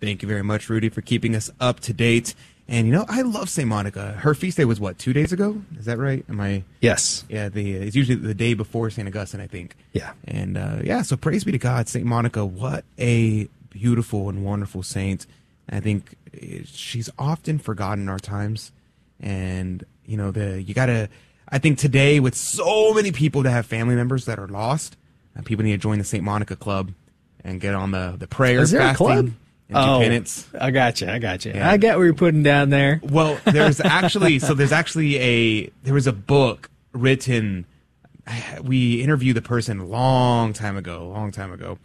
Thank 0.00 0.22
you 0.22 0.28
very 0.28 0.42
much, 0.42 0.68
Rudy, 0.68 0.88
for 0.88 1.02
keeping 1.02 1.36
us 1.36 1.50
up 1.60 1.80
to 1.80 1.92
date. 1.92 2.34
And 2.66 2.86
you 2.86 2.92
know, 2.92 3.06
I 3.08 3.22
love 3.22 3.48
St. 3.48 3.66
Monica. 3.66 4.12
Her 4.12 4.34
feast 4.34 4.56
day 4.58 4.64
was 4.64 4.78
what, 4.78 4.98
two 4.98 5.12
days 5.12 5.32
ago? 5.32 5.62
Is 5.78 5.86
that 5.86 5.98
right? 5.98 6.24
Am 6.28 6.40
I? 6.40 6.64
Yes. 6.80 7.24
Yeah, 7.28 7.48
the 7.48 7.72
it's 7.74 7.96
usually 7.96 8.16
the 8.16 8.34
day 8.34 8.54
before 8.54 8.90
St. 8.90 9.08
Augustine, 9.08 9.40
I 9.40 9.46
think. 9.46 9.74
Yeah. 9.92 10.12
And 10.26 10.58
uh, 10.58 10.78
yeah, 10.84 11.02
so 11.02 11.16
praise 11.16 11.44
be 11.44 11.52
to 11.52 11.58
God, 11.58 11.88
St. 11.88 12.04
Monica. 12.04 12.44
What 12.44 12.84
a 12.98 13.48
beautiful 13.70 14.28
and 14.28 14.44
wonderful 14.44 14.82
saint. 14.82 15.26
I 15.70 15.80
think 15.80 16.14
she's 16.64 17.10
often 17.18 17.58
forgotten 17.58 18.04
in 18.04 18.08
our 18.08 18.18
times, 18.18 18.72
and 19.20 19.84
you 20.06 20.16
know 20.16 20.30
the 20.30 20.62
you 20.62 20.74
gotta. 20.74 21.08
I 21.50 21.58
think 21.58 21.78
today 21.78 22.20
with 22.20 22.34
so 22.34 22.92
many 22.92 23.10
people 23.12 23.42
that 23.42 23.50
have 23.50 23.64
family 23.66 23.94
members 23.94 24.26
that 24.26 24.38
are 24.38 24.48
lost, 24.48 24.96
uh, 25.38 25.42
people 25.42 25.64
need 25.64 25.72
to 25.72 25.78
join 25.78 25.98
the 25.98 26.04
St. 26.04 26.22
Monica 26.22 26.56
Club 26.56 26.92
and 27.42 27.60
get 27.60 27.74
on 27.74 27.90
the 27.90 28.16
the 28.18 28.26
prayer 28.26 28.60
Is 28.60 28.70
there 28.70 28.80
fasting. 28.80 29.06
a 29.06 29.08
club? 29.08 29.24
and 29.70 29.76
Oh, 29.76 29.98
penance. 30.00 30.46
I 30.58 30.70
got 30.70 31.00
you. 31.02 31.08
I 31.08 31.18
got 31.18 31.44
you. 31.44 31.52
Yeah. 31.54 31.70
I 31.70 31.76
get 31.76 31.96
what 31.98 32.04
you're 32.04 32.14
putting 32.14 32.42
down 32.42 32.70
there. 32.70 33.00
Well, 33.02 33.38
there's 33.44 33.80
actually 33.84 34.38
so 34.38 34.54
there's 34.54 34.72
actually 34.72 35.16
a 35.18 35.70
there 35.84 35.94
was 35.94 36.06
a 36.06 36.12
book 36.12 36.70
written. 36.92 37.66
We 38.62 39.02
interviewed 39.02 39.36
the 39.36 39.42
person 39.42 39.78
a 39.80 39.86
long 39.86 40.52
time 40.52 40.76
ago, 40.76 41.08
long 41.08 41.32
time 41.32 41.50
ago, 41.52 41.78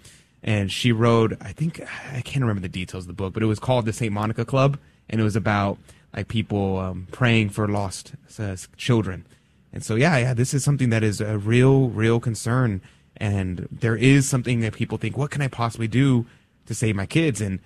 and 0.43 0.71
she 0.71 0.91
wrote. 0.91 1.37
I 1.41 1.53
think 1.53 1.81
I 2.11 2.21
can't 2.21 2.41
remember 2.41 2.61
the 2.61 2.69
details 2.69 3.05
of 3.05 3.07
the 3.07 3.13
book, 3.13 3.33
but 3.33 3.41
it 3.41 3.47
was 3.47 3.59
called 3.59 3.85
the 3.85 3.93
Saint 3.93 4.13
Monica 4.13 4.45
Club, 4.45 4.77
and 5.09 5.19
it 5.19 5.23
was 5.23 5.35
about 5.35 5.77
like 6.15 6.27
people 6.27 6.77
um, 6.77 7.07
praying 7.11 7.49
for 7.49 7.67
lost 7.67 8.13
uh, 8.37 8.55
children. 8.77 9.25
And 9.71 9.83
so, 9.83 9.95
yeah, 9.95 10.17
yeah, 10.17 10.33
this 10.35 10.53
is 10.53 10.63
something 10.63 10.91
that 10.91 11.03
is 11.03 11.19
a 11.19 11.37
real, 11.39 11.89
real 11.89 12.19
concern. 12.19 12.81
And 13.17 13.67
there 13.71 13.95
is 13.95 14.29
something 14.29 14.59
that 14.59 14.73
people 14.73 14.99
think, 14.99 15.17
what 15.17 15.31
can 15.31 15.41
I 15.41 15.47
possibly 15.47 15.87
do 15.87 16.27
to 16.67 16.75
save 16.75 16.95
my 16.95 17.07
kids? 17.07 17.41
And 17.41 17.59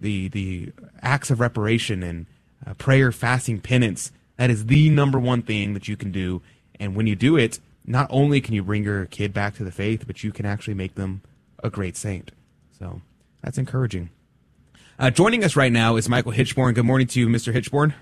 the 0.00 0.28
the 0.28 0.72
acts 1.00 1.30
of 1.30 1.40
reparation 1.40 2.02
and 2.02 2.26
uh, 2.66 2.74
prayer, 2.74 3.12
fasting, 3.12 3.60
penance. 3.60 4.12
That 4.36 4.50
is 4.50 4.66
the 4.66 4.90
number 4.90 5.18
one 5.18 5.42
thing 5.42 5.74
that 5.74 5.88
you 5.88 5.96
can 5.96 6.10
do. 6.10 6.42
And 6.80 6.96
when 6.96 7.06
you 7.06 7.14
do 7.14 7.36
it, 7.36 7.60
not 7.86 8.08
only 8.10 8.40
can 8.40 8.54
you 8.54 8.64
bring 8.64 8.82
your 8.82 9.06
kid 9.06 9.32
back 9.32 9.54
to 9.56 9.64
the 9.64 9.70
faith, 9.70 10.06
but 10.06 10.24
you 10.24 10.32
can 10.32 10.44
actually 10.44 10.74
make 10.74 10.96
them 10.96 11.22
a 11.64 11.70
great 11.70 11.96
saint. 11.96 12.30
So 12.78 13.00
that's 13.42 13.58
encouraging. 13.58 14.10
Uh, 14.98 15.10
joining 15.10 15.42
us 15.42 15.56
right 15.56 15.72
now 15.72 15.96
is 15.96 16.08
Michael 16.08 16.32
Hichborn. 16.32 16.74
Good 16.74 16.84
morning 16.84 17.08
to 17.08 17.18
you, 17.18 17.26
Mr. 17.26 17.52
Hichborn. 17.52 17.94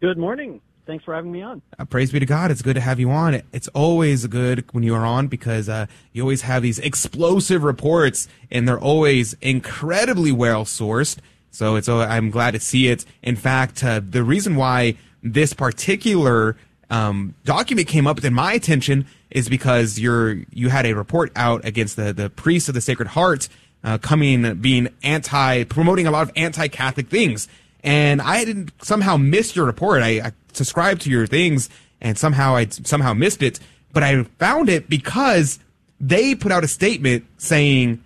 Good 0.00 0.18
morning. 0.18 0.60
Thanks 0.86 1.04
for 1.04 1.14
having 1.14 1.32
me 1.32 1.42
on. 1.42 1.62
Uh, 1.78 1.84
praise 1.84 2.12
be 2.12 2.20
to 2.20 2.26
God. 2.26 2.50
It's 2.50 2.62
good 2.62 2.74
to 2.74 2.80
have 2.80 3.00
you 3.00 3.10
on. 3.10 3.42
It's 3.52 3.68
always 3.68 4.26
good 4.26 4.64
when 4.72 4.84
you 4.84 4.94
are 4.94 5.04
on 5.04 5.28
because 5.28 5.68
uh, 5.68 5.86
you 6.12 6.22
always 6.22 6.42
have 6.42 6.62
these 6.62 6.78
explosive 6.78 7.64
reports 7.64 8.28
and 8.50 8.68
they're 8.68 8.78
always 8.78 9.34
incredibly 9.40 10.32
well 10.32 10.64
sourced. 10.64 11.18
So 11.50 11.76
it's 11.76 11.88
uh, 11.88 11.98
I'm 11.98 12.30
glad 12.30 12.52
to 12.52 12.60
see 12.60 12.88
it. 12.88 13.04
In 13.22 13.36
fact, 13.36 13.82
uh, 13.82 14.00
the 14.06 14.22
reason 14.22 14.56
why 14.56 14.96
this 15.22 15.52
particular 15.52 16.56
um, 16.90 17.34
document 17.44 17.88
came 17.88 18.06
up 18.06 18.22
in 18.24 18.34
my 18.34 18.52
attention 18.52 19.06
is 19.30 19.48
because 19.48 19.98
you're 19.98 20.38
you 20.50 20.68
had 20.68 20.86
a 20.86 20.94
report 20.94 21.32
out 21.36 21.64
against 21.64 21.96
the 21.96 22.12
the 22.12 22.30
priests 22.30 22.68
of 22.68 22.74
the 22.74 22.80
Sacred 22.80 23.08
Heart 23.08 23.48
uh, 23.84 23.98
coming 23.98 24.54
being 24.56 24.88
anti 25.02 25.64
promoting 25.64 26.06
a 26.06 26.10
lot 26.10 26.22
of 26.22 26.32
anti 26.36 26.68
Catholic 26.68 27.08
things, 27.08 27.48
and 27.82 28.20
I 28.20 28.44
didn't 28.44 28.72
somehow 28.82 29.16
missed 29.16 29.56
your 29.56 29.66
report. 29.66 30.02
I, 30.02 30.20
I 30.20 30.32
subscribed 30.52 31.02
to 31.02 31.10
your 31.10 31.26
things 31.26 31.68
and 32.00 32.18
somehow 32.18 32.56
I 32.56 32.66
somehow 32.66 33.14
missed 33.14 33.42
it, 33.42 33.60
but 33.92 34.02
I 34.02 34.24
found 34.38 34.68
it 34.68 34.88
because 34.88 35.58
they 36.00 36.34
put 36.34 36.52
out 36.52 36.64
a 36.64 36.68
statement 36.68 37.26
saying, 37.38 38.02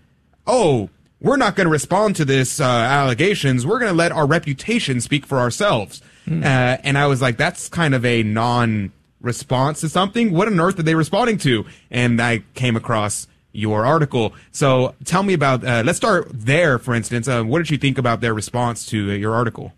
"Oh." 0.46 0.90
We're 1.20 1.38
not 1.38 1.56
going 1.56 1.64
to 1.64 1.70
respond 1.70 2.16
to 2.16 2.26
this 2.26 2.60
uh, 2.60 2.64
allegations. 2.64 3.66
We're 3.66 3.78
going 3.78 3.90
to 3.90 3.96
let 3.96 4.12
our 4.12 4.26
reputation 4.26 5.00
speak 5.00 5.24
for 5.24 5.38
ourselves. 5.38 6.02
Uh, 6.44 6.76
and 6.84 6.98
I 6.98 7.06
was 7.06 7.22
like, 7.22 7.38
that's 7.38 7.68
kind 7.70 7.94
of 7.94 8.04
a 8.04 8.22
non 8.22 8.92
response 9.24 9.80
to 9.80 9.88
something. 9.88 10.32
What 10.32 10.48
on 10.48 10.60
earth 10.60 10.78
are 10.78 10.82
they 10.82 10.94
responding 10.94 11.38
to? 11.38 11.64
And 11.90 12.20
I 12.20 12.44
came 12.54 12.76
across 12.76 13.26
your 13.52 13.86
article. 13.86 14.34
So 14.52 14.94
tell 15.04 15.22
me 15.22 15.32
about, 15.32 15.64
uh, 15.64 15.82
let's 15.84 15.96
start 15.96 16.28
there, 16.32 16.78
for 16.78 16.94
instance. 16.94 17.26
Uh, 17.26 17.42
what 17.42 17.58
did 17.58 17.70
you 17.70 17.78
think 17.78 17.98
about 17.98 18.20
their 18.20 18.34
response 18.34 18.86
to 18.86 19.10
uh, 19.10 19.14
your 19.14 19.34
article? 19.34 19.72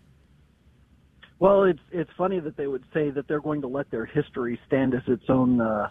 Well, 1.39 1.65
it's 1.65 1.79
it's 1.91 2.09
funny 2.17 2.39
that 2.39 2.57
they 2.57 2.65
would 2.65 2.83
say 2.93 3.11
that 3.11 3.27
they're 3.27 3.41
going 3.41 3.61
to 3.61 3.67
let 3.67 3.91
their 3.91 4.05
history 4.05 4.59
stand 4.65 4.95
as 4.95 5.03
its 5.05 5.29
own 5.29 5.61
uh, 5.61 5.89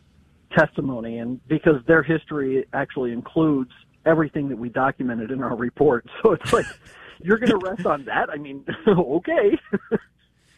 testimony, 0.57 1.19
and 1.19 1.47
because 1.47 1.77
their 1.87 2.03
history 2.03 2.67
actually 2.73 3.13
includes 3.13 3.71
everything 4.05 4.49
that 4.49 4.57
we 4.57 4.69
documented 4.69 5.31
in 5.31 5.43
our 5.43 5.57
report. 5.57 6.07
So 6.23 6.33
it's 6.33 6.53
like 6.53 6.67
you're 7.23 7.39
going 7.39 7.59
to 7.59 7.59
rest 7.59 7.87
on 7.87 8.05
that. 8.07 8.29
I 8.29 8.37
mean, 8.37 8.65
okay. 8.89 9.59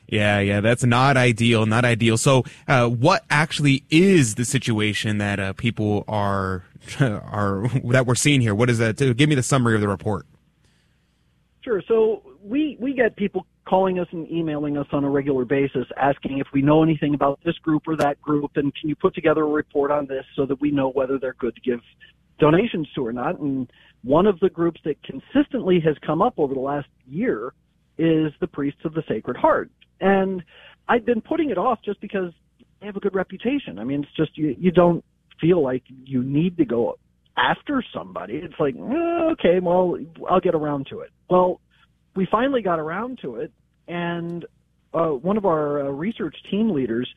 Yeah, 0.09 0.41
yeah, 0.41 0.61
that's 0.61 0.85
not 0.85 1.19
ideal, 1.19 1.67
not 1.67 1.85
ideal. 1.85 2.17
So, 2.17 2.45
uh, 2.67 2.89
what 2.89 3.25
actually 3.29 3.85
is 3.91 4.37
the 4.37 4.47
situation 4.47 5.19
that 5.19 5.39
uh, 5.39 5.53
people 5.53 6.05
are 6.09 6.65
are 7.01 7.69
that 7.85 8.07
we're 8.07 8.15
seeing 8.15 8.41
here? 8.41 8.55
What 8.55 8.71
is 8.71 8.79
that? 8.79 8.97
Give 8.97 9.29
me 9.29 9.35
the 9.35 9.43
summary 9.43 9.75
of 9.75 9.81
the 9.81 9.89
report. 9.89 10.27
Sure. 11.61 11.83
So 11.87 12.23
we 12.43 12.79
we 12.81 12.95
get 12.95 13.17
people 13.17 13.45
calling 13.67 13.99
us 13.99 14.09
and 14.13 14.31
emailing 14.31 14.79
us 14.79 14.87
on 14.93 15.05
a 15.05 15.11
regular 15.11 15.45
basis 15.45 15.87
asking 15.99 16.39
if 16.39 16.47
we 16.55 16.63
know 16.63 16.83
anything 16.83 17.13
about 17.13 17.39
this 17.45 17.59
group 17.59 17.83
or 17.87 17.95
that 17.97 18.19
group 18.23 18.53
and 18.57 18.75
can 18.75 18.89
you 18.89 18.97
put 18.97 19.15
together 19.15 19.43
a 19.43 19.49
report 19.49 19.91
on 19.91 20.07
this 20.07 20.25
so 20.35 20.47
that 20.47 20.59
we 20.59 20.71
know 20.71 20.89
whether 20.89 21.19
they're 21.19 21.35
good 21.35 21.55
to 21.55 21.61
give 21.61 21.81
donations 22.39 22.89
to 22.95 23.07
or 23.07 23.13
not. 23.13 23.39
And 23.39 23.71
one 24.03 24.27
of 24.27 24.41
the 24.41 24.49
groups 24.49 24.81
that 24.85 24.97
consistently 25.03 25.81
has 25.81 25.97
come 26.07 26.23
up 26.23 26.35
over 26.39 26.55
the 26.55 26.61
last 26.61 26.89
year 27.07 27.53
is 27.99 28.33
the 28.41 28.47
Priests 28.47 28.81
of 28.85 28.95
the 28.95 29.03
Sacred 29.09 29.37
Heart. 29.37 29.71
And 30.01 30.43
I've 30.89 31.05
been 31.05 31.21
putting 31.21 31.51
it 31.51 31.59
off 31.59 31.81
just 31.85 32.01
because 32.01 32.33
they 32.81 32.87
have 32.87 32.97
a 32.97 33.01
good 33.01 33.15
reputation. 33.15 33.79
I 33.79 33.85
mean, 33.85 34.05
it's 34.05 34.17
just 34.17 34.37
you, 34.39 34.55
you 34.59 34.71
don't 34.71 35.05
feel 35.41 35.63
like 35.63 35.83
you 36.05 36.23
need 36.23 36.57
to 36.59 36.65
go 36.65 36.99
after 37.37 37.85
somebody. 37.95 38.35
It's 38.35 38.59
like, 38.59 38.75
eh, 38.75 39.33
okay, 39.33 39.61
well, 39.61 39.97
I'll 40.29 40.41
get 40.41 40.55
around 40.55 40.89
to 40.91 41.01
it. 41.01 41.11
Well, 41.31 41.61
we 42.17 42.27
finally 42.31 42.63
got 42.63 42.79
around 42.79 43.21
to 43.23 43.37
it, 43.37 43.53
and 43.87 44.45
uh, 44.93 45.09
one 45.09 45.37
of 45.37 45.45
our 45.45 45.87
uh, 45.87 45.91
research 45.91 46.37
team 46.51 46.71
leaders 46.71 47.09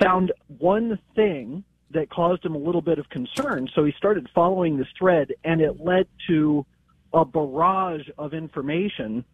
found 0.00 0.32
one 0.58 0.98
thing 1.14 1.64
that 1.90 2.10
caused 2.10 2.44
him 2.44 2.54
a 2.54 2.58
little 2.58 2.82
bit 2.82 2.98
of 2.98 3.08
concern. 3.08 3.68
So 3.74 3.84
he 3.84 3.92
started 3.96 4.28
following 4.34 4.76
this 4.76 4.88
thread, 4.98 5.32
and 5.44 5.60
it 5.60 5.80
led 5.80 6.06
to 6.28 6.66
a 7.12 7.24
barrage 7.24 8.08
of 8.18 8.34
information 8.34 9.24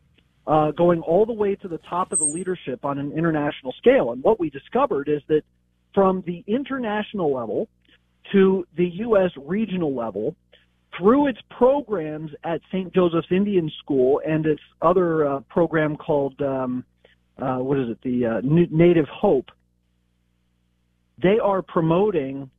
uh, 0.47 0.71
going 0.73 1.01
all 1.01 1.25
the 1.27 1.33
way 1.33 1.55
to 1.57 1.69
the 1.69 1.79
top 1.79 2.13
of 2.13 2.19
the 2.19 2.25
leadership 2.25 2.85
on 2.85 2.99
an 2.99 3.13
international 3.13 3.73
scale. 3.79 4.13
And 4.13 4.23
what 4.23 4.41
we 4.41 4.51
discovered 4.51 5.09
is 5.09 5.23
that 5.29 5.43
from 5.95 6.23
the 6.27 6.43
international 6.47 7.33
level 7.33 7.69
to 8.33 8.67
the 8.77 8.87
U.S. 8.87 9.31
regional 9.37 9.95
level, 9.95 10.35
through 10.97 11.29
its 11.29 11.39
programs 11.51 12.31
at 12.45 12.61
St. 12.69 12.93
Joseph's 12.95 13.29
Indian 13.31 13.71
School 13.79 14.21
and 14.27 14.47
its 14.47 14.61
other 14.81 15.27
uh, 15.27 15.41
program 15.49 15.97
called, 15.97 16.41
um, 16.43 16.85
uh, 17.39 17.57
what 17.57 17.79
is 17.79 17.91
it, 17.91 17.99
the 18.03 18.27
uh, 18.27 18.41
Native 18.43 19.07
Hope, 19.09 19.51
they 21.23 21.39
are 21.39 21.63
promoting 21.63 22.51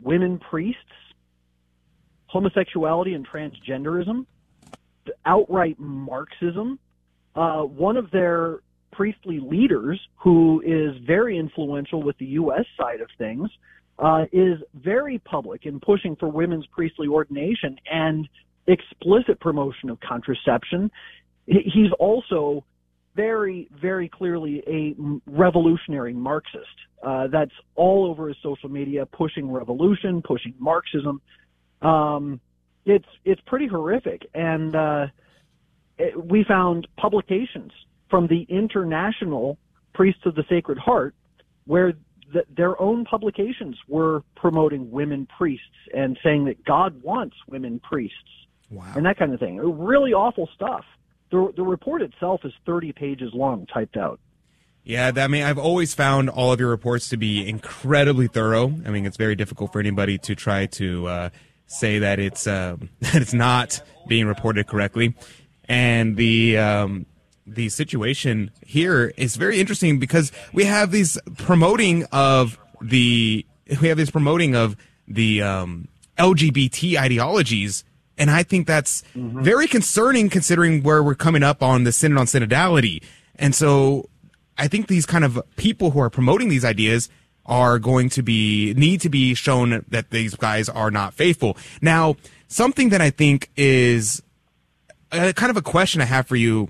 women 0.00 0.38
priests, 0.38 0.82
homosexuality 2.26 3.14
and 3.14 3.26
transgenderism, 3.26 4.26
outright 5.24 5.76
Marxism. 5.78 6.78
Uh, 7.38 7.62
one 7.62 7.96
of 7.96 8.10
their 8.10 8.58
priestly 8.90 9.38
leaders, 9.38 10.00
who 10.16 10.60
is 10.66 11.00
very 11.06 11.38
influential 11.38 12.02
with 12.02 12.18
the 12.18 12.26
U.S. 12.26 12.64
side 12.76 13.00
of 13.00 13.06
things, 13.16 13.48
uh, 14.00 14.24
is 14.32 14.58
very 14.74 15.20
public 15.20 15.64
in 15.64 15.78
pushing 15.78 16.16
for 16.16 16.28
women's 16.28 16.66
priestly 16.66 17.06
ordination 17.06 17.78
and 17.88 18.28
explicit 18.66 19.38
promotion 19.38 19.88
of 19.88 20.00
contraception. 20.00 20.90
He's 21.46 21.92
also 22.00 22.64
very, 23.14 23.68
very 23.80 24.08
clearly 24.08 24.64
a 24.66 24.96
revolutionary 25.30 26.14
Marxist. 26.14 26.66
Uh, 27.04 27.28
that's 27.28 27.54
all 27.76 28.06
over 28.06 28.26
his 28.26 28.36
social 28.42 28.68
media, 28.68 29.06
pushing 29.06 29.48
revolution, 29.48 30.22
pushing 30.22 30.54
Marxism. 30.58 31.20
Um, 31.82 32.40
it's 32.84 33.06
it's 33.24 33.40
pretty 33.46 33.68
horrific, 33.68 34.26
and 34.34 34.74
uh, 34.74 35.06
we 36.16 36.44
found 36.44 36.86
publications 36.96 37.72
from 38.08 38.26
the 38.26 38.46
International 38.48 39.58
Priests 39.94 40.22
of 40.24 40.34
the 40.34 40.44
Sacred 40.48 40.78
Heart 40.78 41.14
where 41.66 41.92
the, 42.32 42.44
their 42.54 42.80
own 42.80 43.04
publications 43.04 43.76
were 43.88 44.22
promoting 44.36 44.90
women 44.90 45.26
priests 45.38 45.64
and 45.94 46.18
saying 46.22 46.44
that 46.46 46.64
God 46.64 47.02
wants 47.02 47.36
women 47.46 47.80
priests 47.80 48.16
wow. 48.70 48.92
and 48.96 49.04
that 49.06 49.18
kind 49.18 49.32
of 49.32 49.40
thing. 49.40 49.56
Really 49.58 50.12
awful 50.12 50.48
stuff. 50.54 50.84
The, 51.30 51.52
the 51.56 51.62
report 51.62 52.02
itself 52.02 52.40
is 52.44 52.52
30 52.64 52.92
pages 52.92 53.30
long, 53.34 53.66
typed 53.66 53.96
out. 53.96 54.20
Yeah, 54.84 55.12
I 55.16 55.28
mean, 55.28 55.42
I've 55.42 55.58
always 55.58 55.92
found 55.92 56.30
all 56.30 56.50
of 56.50 56.60
your 56.60 56.70
reports 56.70 57.10
to 57.10 57.18
be 57.18 57.46
incredibly 57.46 58.26
thorough. 58.26 58.72
I 58.86 58.90
mean, 58.90 59.04
it's 59.04 59.18
very 59.18 59.34
difficult 59.36 59.70
for 59.70 59.80
anybody 59.80 60.16
to 60.18 60.34
try 60.34 60.64
to 60.64 61.06
uh, 61.06 61.30
say 61.66 61.98
that 61.98 62.18
it's 62.18 62.46
uh, 62.46 62.76
that 63.00 63.16
it's 63.16 63.34
not 63.34 63.82
being 64.06 64.26
reported 64.26 64.66
correctly, 64.66 65.14
and 65.68 66.16
the 66.16 66.58
um, 66.58 67.06
the 67.46 67.68
situation 67.68 68.50
here 68.66 69.12
is 69.16 69.36
very 69.36 69.60
interesting 69.60 69.98
because 69.98 70.32
we 70.52 70.64
have 70.64 70.90
these 70.90 71.18
promoting 71.36 72.04
of 72.12 72.58
the 72.80 73.44
we 73.80 73.88
have 73.88 73.96
this 73.96 74.10
promoting 74.10 74.54
of 74.54 74.76
the 75.06 75.42
um, 75.42 75.88
LGBT 76.18 76.98
ideologies 76.98 77.84
and 78.18 78.30
I 78.30 78.42
think 78.42 78.66
that's 78.66 79.02
mm-hmm. 79.16 79.42
very 79.42 79.66
concerning 79.68 80.28
considering 80.28 80.82
where 80.82 81.02
we're 81.02 81.14
coming 81.14 81.42
up 81.42 81.62
on 81.62 81.84
the 81.84 81.92
Synod 81.92 82.18
on 82.18 82.26
Synodality. 82.26 83.02
And 83.36 83.54
so 83.54 84.10
I 84.58 84.66
think 84.66 84.88
these 84.88 85.06
kind 85.06 85.24
of 85.24 85.40
people 85.56 85.92
who 85.92 86.00
are 86.00 86.10
promoting 86.10 86.48
these 86.48 86.64
ideas 86.64 87.08
are 87.46 87.78
going 87.78 88.10
to 88.10 88.22
be, 88.22 88.74
need 88.74 89.00
to 89.02 89.08
be 89.08 89.34
shown 89.34 89.84
that 89.88 90.10
these 90.10 90.34
guys 90.34 90.68
are 90.68 90.90
not 90.90 91.14
faithful. 91.14 91.56
Now, 91.80 92.16
something 92.48 92.90
that 92.90 93.00
I 93.00 93.10
think 93.10 93.50
is 93.56 94.22
a, 95.12 95.32
kind 95.32 95.50
of 95.50 95.56
a 95.56 95.62
question 95.62 96.00
I 96.00 96.04
have 96.04 96.26
for 96.26 96.36
you, 96.36 96.68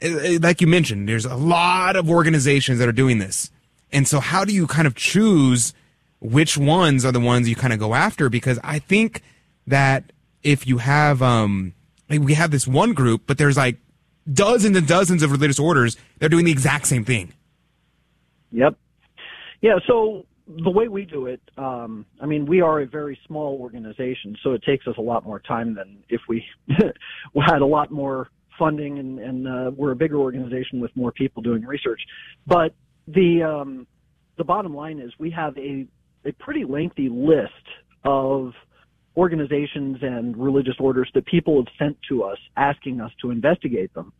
eh, 0.00 0.34
eh, 0.34 0.38
like 0.40 0.60
you 0.60 0.66
mentioned, 0.66 1.08
there's 1.08 1.24
a 1.24 1.36
lot 1.36 1.96
of 1.96 2.10
organizations 2.10 2.78
that 2.78 2.88
are 2.88 2.92
doing 2.92 3.18
this. 3.18 3.50
And 3.92 4.08
so 4.08 4.20
how 4.20 4.44
do 4.44 4.54
you 4.54 4.66
kind 4.66 4.86
of 4.86 4.94
choose 4.94 5.74
which 6.20 6.56
ones 6.56 7.04
are 7.04 7.12
the 7.12 7.20
ones 7.20 7.48
you 7.48 7.56
kind 7.56 7.72
of 7.72 7.78
go 7.78 7.94
after? 7.94 8.28
Because 8.28 8.58
I 8.62 8.78
think 8.78 9.22
that 9.66 10.12
if 10.42 10.66
you 10.66 10.78
have 10.78 11.22
um 11.22 11.74
we 12.08 12.34
have 12.34 12.50
this 12.50 12.66
one 12.66 12.92
group, 12.92 13.22
but 13.26 13.38
there's 13.38 13.56
like 13.56 13.76
dozens 14.30 14.76
and 14.76 14.86
dozens 14.86 15.22
of 15.22 15.30
religious 15.30 15.58
orders, 15.58 15.96
they're 16.18 16.28
doing 16.28 16.44
the 16.44 16.52
exact 16.52 16.86
same 16.86 17.04
thing. 17.04 17.32
Yep. 18.52 18.76
Yeah, 19.60 19.78
so 19.86 20.26
the 20.48 20.70
way 20.70 20.88
we 20.88 21.04
do 21.04 21.26
it, 21.26 21.40
um, 21.56 22.04
I 22.20 22.26
mean, 22.26 22.46
we 22.46 22.60
are 22.60 22.80
a 22.80 22.86
very 22.86 23.18
small 23.26 23.58
organization, 23.60 24.36
so 24.42 24.52
it 24.52 24.62
takes 24.62 24.86
us 24.86 24.94
a 24.98 25.00
lot 25.02 25.24
more 25.24 25.40
time 25.40 25.74
than 25.74 26.02
if 26.08 26.20
we 26.28 26.44
had 26.68 27.62
a 27.62 27.66
lot 27.66 27.90
more 27.90 28.28
funding 28.58 28.98
and, 28.98 29.18
and 29.18 29.48
uh, 29.48 29.70
we're 29.74 29.92
a 29.92 29.96
bigger 29.96 30.18
organization 30.18 30.80
with 30.80 30.94
more 30.96 31.12
people 31.12 31.42
doing 31.42 31.64
research. 31.64 32.00
But 32.46 32.74
the 33.06 33.42
um, 33.42 33.86
the 34.36 34.44
bottom 34.44 34.74
line 34.74 34.98
is 34.98 35.12
we 35.18 35.30
have 35.30 35.56
a 35.58 35.86
a 36.24 36.32
pretty 36.32 36.64
lengthy 36.64 37.08
list 37.08 37.52
of 38.04 38.52
organizations 39.16 39.98
and 40.02 40.36
religious 40.36 40.74
orders 40.78 41.10
that 41.14 41.26
people 41.26 41.56
have 41.56 41.72
sent 41.78 41.96
to 42.08 42.22
us 42.24 42.38
asking 42.56 43.00
us 43.00 43.10
to 43.20 43.30
investigate 43.30 43.92
them, 43.94 44.12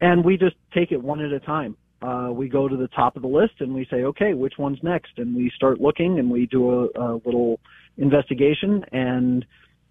and 0.00 0.24
we 0.24 0.36
just 0.36 0.56
take 0.74 0.92
it 0.92 1.02
one 1.02 1.24
at 1.24 1.32
a 1.32 1.40
time. 1.40 1.76
Uh, 2.02 2.28
we 2.30 2.48
go 2.48 2.68
to 2.68 2.76
the 2.76 2.88
top 2.88 3.16
of 3.16 3.22
the 3.22 3.28
list 3.28 3.54
and 3.60 3.74
we 3.74 3.86
say, 3.90 4.04
okay, 4.04 4.34
which 4.34 4.54
one's 4.58 4.78
next? 4.82 5.12
And 5.16 5.34
we 5.34 5.50
start 5.56 5.80
looking 5.80 6.18
and 6.18 6.30
we 6.30 6.46
do 6.46 6.70
a, 6.70 7.00
a 7.00 7.20
little 7.24 7.58
investigation. 7.96 8.84
And 8.92 9.44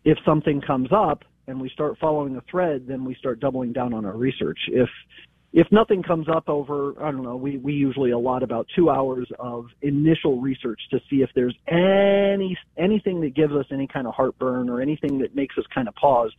if 0.04 0.18
something 0.26 0.62
comes 0.62 0.90
up 0.96 1.24
and 1.48 1.60
we 1.60 1.70
start 1.70 1.98
following 2.00 2.36
a 2.36 2.42
thread, 2.50 2.86
then 2.88 3.06
we 3.06 3.16
start 3.16 3.40
doubling 3.40 3.74
down 3.74 3.94
on 3.94 4.06
our 4.06 4.18
research. 4.18 4.60
If 4.70 4.90
if 5.58 5.68
nothing 5.72 6.04
comes 6.04 6.28
up 6.28 6.50
over, 6.50 7.02
I 7.02 7.12
don't 7.12 7.24
know, 7.24 7.38
we, 7.38 7.58
we 7.58 7.72
usually 7.72 8.12
allot 8.12 8.44
about 8.44 8.68
two 8.76 8.90
hours 8.90 9.26
of 9.40 9.68
initial 9.82 10.42
research 10.42 10.82
to 10.92 11.00
see 11.10 11.22
if 11.22 11.30
there's 11.34 11.56
any 11.70 12.58
anything 12.78 13.22
that 13.22 13.34
gives 13.36 13.54
us 13.54 13.66
any 13.72 13.88
kind 13.88 14.06
of 14.06 14.14
heartburn 14.14 14.70
or 14.70 14.82
anything 14.82 15.18
that 15.20 15.34
makes 15.34 15.58
us 15.58 15.64
kind 15.74 15.88
of 15.88 15.96
pause 15.96 16.34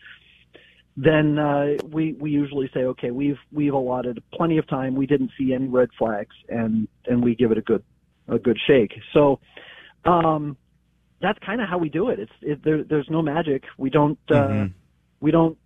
then 0.97 1.38
uh, 1.38 1.66
we 1.82 2.14
we 2.14 2.30
usually 2.30 2.70
say, 2.72 2.80
okay, 2.80 3.11
we've 3.11 3.38
we've 3.53 3.74
allotted 3.74 4.22
plenty 4.32 4.59
of 4.59 4.66
time. 4.68 4.94
We 4.94 5.07
didn't 5.07 5.30
see 5.38 5.53
any 5.53 5.68
red 5.68 5.90
flags, 5.99 6.34
and 6.49 6.88
and 7.07 7.22
we 7.22 7.34
give 7.34 7.53
it 7.53 7.59
a 7.59 7.62
good 7.62 7.84
a 8.28 8.38
good 8.38 8.59
shake. 8.66 8.92
So 9.12 9.38
um, 10.05 10.57
that's 11.20 11.38
kind 11.44 11.61
of 11.61 11.68
how 11.68 11.78
we 11.78 11.90
do 11.90 12.09
it. 12.09 12.18
It's 12.18 12.32
it, 12.40 12.64
there, 12.64 12.82
there's 12.82 13.09
no 13.11 13.22
magic. 13.22 13.64
We 13.76 13.90
don't 13.90 14.18
uh, 14.30 14.34
Mm-hmm. 14.34 14.72
we 15.20 15.30
don't 15.30 15.59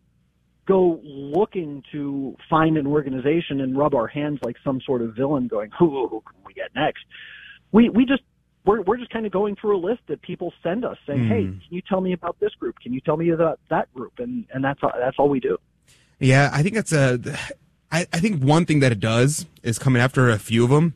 go 0.66 1.01
looking 1.03 1.83
to 1.93 2.37
find 2.49 2.76
an 2.76 2.87
organization 2.87 3.61
and 3.61 3.76
rub 3.76 3.95
our 3.95 4.07
hands 4.07 4.39
like 4.43 4.57
some 4.64 4.81
sort 4.87 5.03
of 5.03 5.14
villain, 5.16 5.49
going, 5.49 5.70
who, 5.78 6.07
who 6.09 6.20
can 6.20 6.37
we 6.47 6.55
get 6.55 6.70
next? 6.74 7.05
We 7.72 7.89
we 7.89 8.05
just 8.05 8.22
we're 8.64 8.82
we're 8.82 8.96
just 8.98 9.11
kind 9.11 9.26
of 9.26 9.32
going 9.32 9.56
through 9.56 9.76
a 9.76 9.80
list 9.80 10.00
that 10.08 10.20
people 10.22 10.52
send 10.62 10.84
us 10.84 10.98
saying, 11.06 11.26
"Hey, 11.26 11.42
Mm. 11.44 11.61
can 11.66 11.74
you 11.74 11.82
tell 11.82 12.00
me 12.00 12.12
about 12.12 12.38
this 12.40 12.54
group? 12.54 12.78
Can 12.80 12.92
you 12.92 13.00
tell 13.00 13.16
me 13.16 13.30
about 13.30 13.58
that 13.70 13.92
group?" 13.94 14.18
And 14.18 14.44
and 14.52 14.62
that's 14.64 14.80
all, 14.82 14.92
that's 14.98 15.16
all 15.18 15.28
we 15.28 15.40
do. 15.40 15.56
Yeah, 16.18 16.50
I 16.52 16.62
think 16.62 16.74
that's 16.74 16.92
a. 16.92 17.18
I, 17.92 18.06
I 18.12 18.20
think 18.20 18.42
one 18.42 18.66
thing 18.66 18.80
that 18.80 18.92
it 18.92 19.00
does 19.00 19.46
is 19.62 19.78
coming 19.78 20.00
after 20.00 20.30
a 20.30 20.38
few 20.38 20.62
of 20.62 20.70
them 20.70 20.94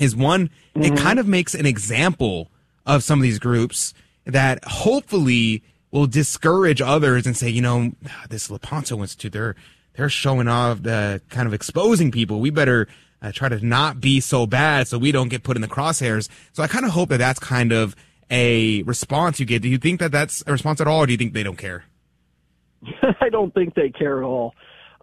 is 0.00 0.16
one, 0.16 0.50
it 0.74 0.96
kind 0.96 1.18
of 1.20 1.28
makes 1.28 1.54
an 1.54 1.64
example 1.66 2.50
of 2.86 3.04
some 3.04 3.20
of 3.20 3.22
these 3.22 3.38
groups 3.38 3.94
that 4.24 4.64
hopefully 4.64 5.62
will 5.92 6.06
discourage 6.06 6.80
others 6.80 7.26
and 7.26 7.36
say, 7.36 7.48
you 7.50 7.60
know, 7.62 7.92
this 8.30 8.50
Lepanto 8.50 9.00
Institute, 9.00 9.32
they're 9.32 9.54
they're 9.94 10.08
showing 10.08 10.48
off, 10.48 10.82
the 10.82 11.20
kind 11.28 11.46
of 11.46 11.52
exposing 11.52 12.10
people. 12.10 12.40
We 12.40 12.48
better 12.50 12.88
uh, 13.22 13.32
try 13.32 13.48
to 13.48 13.64
not 13.64 14.00
be 14.00 14.20
so 14.20 14.46
bad 14.46 14.88
so 14.88 14.98
we 14.98 15.12
don't 15.12 15.28
get 15.28 15.42
put 15.42 15.56
in 15.56 15.62
the 15.62 15.68
crosshairs. 15.68 16.28
So 16.52 16.62
I 16.62 16.66
kind 16.66 16.84
of 16.84 16.90
hope 16.90 17.08
that 17.10 17.18
that's 17.18 17.38
kind 17.38 17.72
of 17.72 17.94
a 18.30 18.82
response 18.82 19.38
you 19.38 19.46
get. 19.46 19.62
Do 19.62 19.68
you 19.68 19.78
think 19.78 20.00
that 20.00 20.10
that's 20.12 20.42
a 20.46 20.52
response 20.52 20.80
at 20.80 20.86
all, 20.86 21.00
or 21.00 21.06
do 21.06 21.12
you 21.12 21.18
think 21.18 21.32
they 21.32 21.42
don't 21.42 21.58
care? 21.58 21.84
I 23.20 23.28
don't 23.30 23.54
think 23.54 23.74
they 23.74 23.90
care 23.90 24.18
at 24.18 24.24
all. 24.24 24.54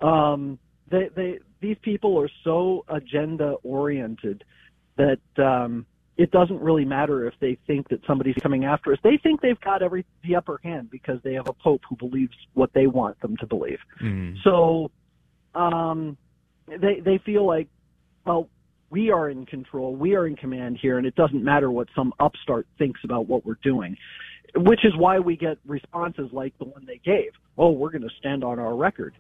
Um, 0.01 0.59
they, 0.89 1.09
they, 1.15 1.39
these 1.61 1.77
people 1.81 2.19
are 2.19 2.29
so 2.43 2.83
agenda 2.87 3.55
oriented 3.63 4.43
that 4.97 5.19
um, 5.37 5.85
it 6.17 6.31
doesn't 6.31 6.59
really 6.59 6.83
matter 6.83 7.25
if 7.27 7.33
they 7.39 7.57
think 7.67 7.87
that 7.89 8.01
somebody's 8.05 8.35
coming 8.41 8.65
after 8.65 8.91
us. 8.91 8.99
They 9.03 9.17
think 9.21 9.39
they've 9.41 9.59
got 9.61 9.81
every 9.81 10.05
the 10.23 10.35
upper 10.35 10.59
hand 10.61 10.89
because 10.89 11.19
they 11.23 11.35
have 11.35 11.47
a 11.47 11.53
pope 11.53 11.81
who 11.87 11.95
believes 11.95 12.33
what 12.53 12.73
they 12.73 12.87
want 12.87 13.19
them 13.21 13.37
to 13.37 13.45
believe. 13.47 13.79
So 14.43 14.91
um, 15.55 16.17
they 16.67 16.99
they 16.99 17.19
feel 17.19 17.45
like, 17.45 17.69
well, 18.29 18.47
we 18.91 19.09
are 19.09 19.27
in 19.27 19.47
control, 19.47 19.95
we 19.95 20.13
are 20.15 20.27
in 20.27 20.35
command 20.35 20.77
here, 20.79 20.99
and 20.99 21.07
it 21.07 21.15
doesn't 21.15 21.43
matter 21.43 21.71
what 21.71 21.87
some 21.95 22.13
upstart 22.19 22.67
thinks 22.77 22.99
about 23.03 23.27
what 23.27 23.43
we're 23.43 23.57
doing. 23.63 23.97
Which 24.55 24.85
is 24.85 24.95
why 24.95 25.17
we 25.17 25.35
get 25.35 25.57
responses 25.65 26.29
like 26.31 26.55
the 26.59 26.65
one 26.65 26.85
they 26.85 26.99
gave. 27.03 27.31
Oh, 27.57 27.71
we're 27.71 27.89
going 27.89 28.03
to 28.03 28.09
stand 28.19 28.43
on 28.43 28.59
our 28.59 28.75
record. 28.75 29.15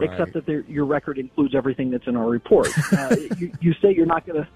Except 0.00 0.34
that 0.34 0.64
your 0.68 0.84
record 0.84 1.18
includes 1.18 1.54
everything 1.54 1.90
that's 1.90 2.06
in 2.06 2.16
our 2.16 2.28
report. 2.28 2.68
Uh, 2.92 3.16
you, 3.38 3.52
you 3.60 3.74
say 3.82 3.94
you're 3.94 4.06
not 4.06 4.26
going 4.26 4.42
to, 4.42 4.48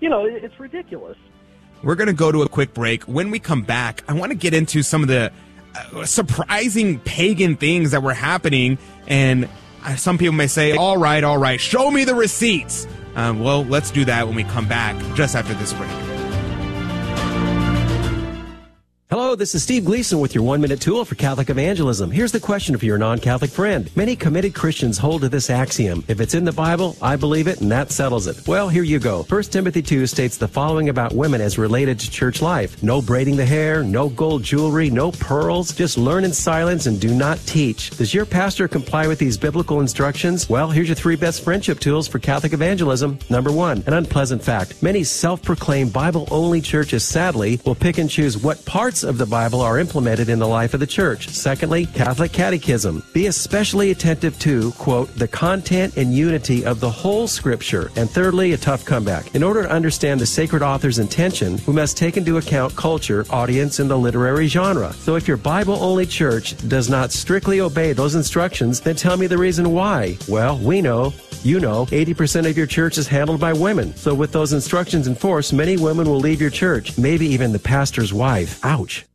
you 0.00 0.08
know, 0.08 0.24
it's 0.24 0.58
ridiculous. 0.60 1.16
We're 1.82 1.96
going 1.96 2.08
to 2.08 2.12
go 2.12 2.30
to 2.30 2.42
a 2.42 2.48
quick 2.48 2.74
break. 2.74 3.04
When 3.04 3.30
we 3.30 3.38
come 3.38 3.62
back, 3.62 4.02
I 4.08 4.12
want 4.14 4.30
to 4.30 4.36
get 4.36 4.54
into 4.54 4.82
some 4.82 5.02
of 5.02 5.08
the 5.08 5.32
uh, 5.74 6.04
surprising 6.04 7.00
pagan 7.00 7.56
things 7.56 7.92
that 7.92 8.02
were 8.02 8.14
happening. 8.14 8.78
And 9.08 9.48
uh, 9.84 9.96
some 9.96 10.18
people 10.18 10.34
may 10.34 10.46
say, 10.46 10.76
all 10.76 10.96
right, 10.96 11.22
all 11.22 11.38
right, 11.38 11.60
show 11.60 11.90
me 11.90 12.04
the 12.04 12.14
receipts. 12.14 12.86
Um, 13.16 13.40
well, 13.40 13.64
let's 13.64 13.90
do 13.90 14.04
that 14.04 14.26
when 14.26 14.36
we 14.36 14.44
come 14.44 14.68
back 14.68 14.96
just 15.14 15.34
after 15.34 15.54
this 15.54 15.72
break. 15.72 16.15
Hello, 19.08 19.36
this 19.36 19.54
is 19.54 19.62
Steve 19.62 19.84
Gleason 19.84 20.18
with 20.18 20.34
your 20.34 20.42
one 20.42 20.60
minute 20.60 20.80
tool 20.80 21.04
for 21.04 21.14
Catholic 21.14 21.48
evangelism. 21.48 22.10
Here's 22.10 22.32
the 22.32 22.40
question 22.40 22.76
for 22.76 22.86
your 22.86 22.98
non 22.98 23.20
Catholic 23.20 23.52
friend. 23.52 23.88
Many 23.94 24.16
committed 24.16 24.52
Christians 24.52 24.98
hold 24.98 25.20
to 25.20 25.28
this 25.28 25.48
axiom 25.48 26.02
if 26.08 26.20
it's 26.20 26.34
in 26.34 26.44
the 26.44 26.50
Bible, 26.50 26.96
I 27.00 27.14
believe 27.14 27.46
it, 27.46 27.60
and 27.60 27.70
that 27.70 27.92
settles 27.92 28.26
it. 28.26 28.48
Well, 28.48 28.68
here 28.68 28.82
you 28.82 28.98
go. 28.98 29.22
1 29.22 29.42
Timothy 29.44 29.80
2 29.80 30.08
states 30.08 30.38
the 30.38 30.48
following 30.48 30.88
about 30.88 31.12
women 31.12 31.40
as 31.40 31.56
related 31.56 32.00
to 32.00 32.10
church 32.10 32.42
life 32.42 32.82
no 32.82 33.00
braiding 33.00 33.36
the 33.36 33.46
hair, 33.46 33.84
no 33.84 34.08
gold 34.08 34.42
jewelry, 34.42 34.90
no 34.90 35.12
pearls, 35.12 35.72
just 35.72 35.96
learn 35.96 36.24
in 36.24 36.32
silence 36.32 36.86
and 36.86 37.00
do 37.00 37.14
not 37.14 37.38
teach. 37.46 37.90
Does 37.90 38.12
your 38.12 38.26
pastor 38.26 38.66
comply 38.66 39.06
with 39.06 39.20
these 39.20 39.38
biblical 39.38 39.78
instructions? 39.78 40.48
Well, 40.48 40.68
here's 40.68 40.88
your 40.88 40.96
three 40.96 41.14
best 41.14 41.44
friendship 41.44 41.78
tools 41.78 42.08
for 42.08 42.18
Catholic 42.18 42.54
evangelism. 42.54 43.20
Number 43.30 43.52
one, 43.52 43.84
an 43.86 43.92
unpleasant 43.92 44.42
fact. 44.42 44.82
Many 44.82 45.04
self 45.04 45.42
proclaimed 45.42 45.92
Bible 45.92 46.26
only 46.32 46.60
churches, 46.60 47.04
sadly, 47.04 47.60
will 47.64 47.76
pick 47.76 47.98
and 47.98 48.10
choose 48.10 48.36
what 48.36 48.64
parts 48.64 48.95
of 49.02 49.18
the 49.18 49.26
Bible 49.26 49.60
are 49.60 49.78
implemented 49.78 50.28
in 50.28 50.38
the 50.38 50.46
life 50.46 50.74
of 50.74 50.80
the 50.80 50.86
church. 50.86 51.28
Secondly, 51.28 51.86
Catholic 51.86 52.32
Catechism. 52.32 53.02
Be 53.12 53.26
especially 53.26 53.90
attentive 53.90 54.38
to, 54.40 54.72
quote, 54.72 55.14
the 55.16 55.28
content 55.28 55.96
and 55.96 56.14
unity 56.14 56.64
of 56.64 56.80
the 56.80 56.90
whole 56.90 57.26
scripture. 57.26 57.90
And 57.96 58.10
thirdly, 58.10 58.52
a 58.52 58.56
tough 58.56 58.84
comeback. 58.84 59.34
In 59.34 59.42
order 59.42 59.62
to 59.62 59.70
understand 59.70 60.20
the 60.20 60.26
sacred 60.26 60.62
author's 60.62 60.98
intention, 60.98 61.58
we 61.66 61.72
must 61.72 61.96
take 61.96 62.16
into 62.16 62.38
account 62.38 62.76
culture, 62.76 63.24
audience, 63.30 63.78
and 63.78 63.90
the 63.90 63.98
literary 63.98 64.46
genre. 64.46 64.92
So 64.94 65.16
if 65.16 65.26
your 65.28 65.36
Bible 65.36 65.82
only 65.82 66.06
church 66.06 66.56
does 66.68 66.88
not 66.88 67.12
strictly 67.12 67.60
obey 67.60 67.92
those 67.92 68.14
instructions, 68.14 68.80
then 68.80 68.96
tell 68.96 69.16
me 69.16 69.26
the 69.26 69.38
reason 69.38 69.72
why. 69.72 70.18
Well, 70.28 70.58
we 70.58 70.80
know 70.80 71.12
you 71.46 71.60
know, 71.60 71.86
80% 71.86 72.50
of 72.50 72.56
your 72.56 72.66
church 72.66 72.98
is 72.98 73.06
handled 73.06 73.40
by 73.40 73.52
women. 73.52 73.94
So 73.94 74.14
with 74.14 74.32
those 74.32 74.52
instructions 74.52 75.06
in 75.06 75.14
force, 75.14 75.52
many 75.52 75.76
women 75.76 76.08
will 76.08 76.18
leave 76.18 76.40
your 76.40 76.50
church, 76.50 76.98
maybe 76.98 77.26
even 77.26 77.52
the 77.52 77.58
pastor's 77.58 78.12
wife. 78.12 78.58
Ouch. 78.64 79.06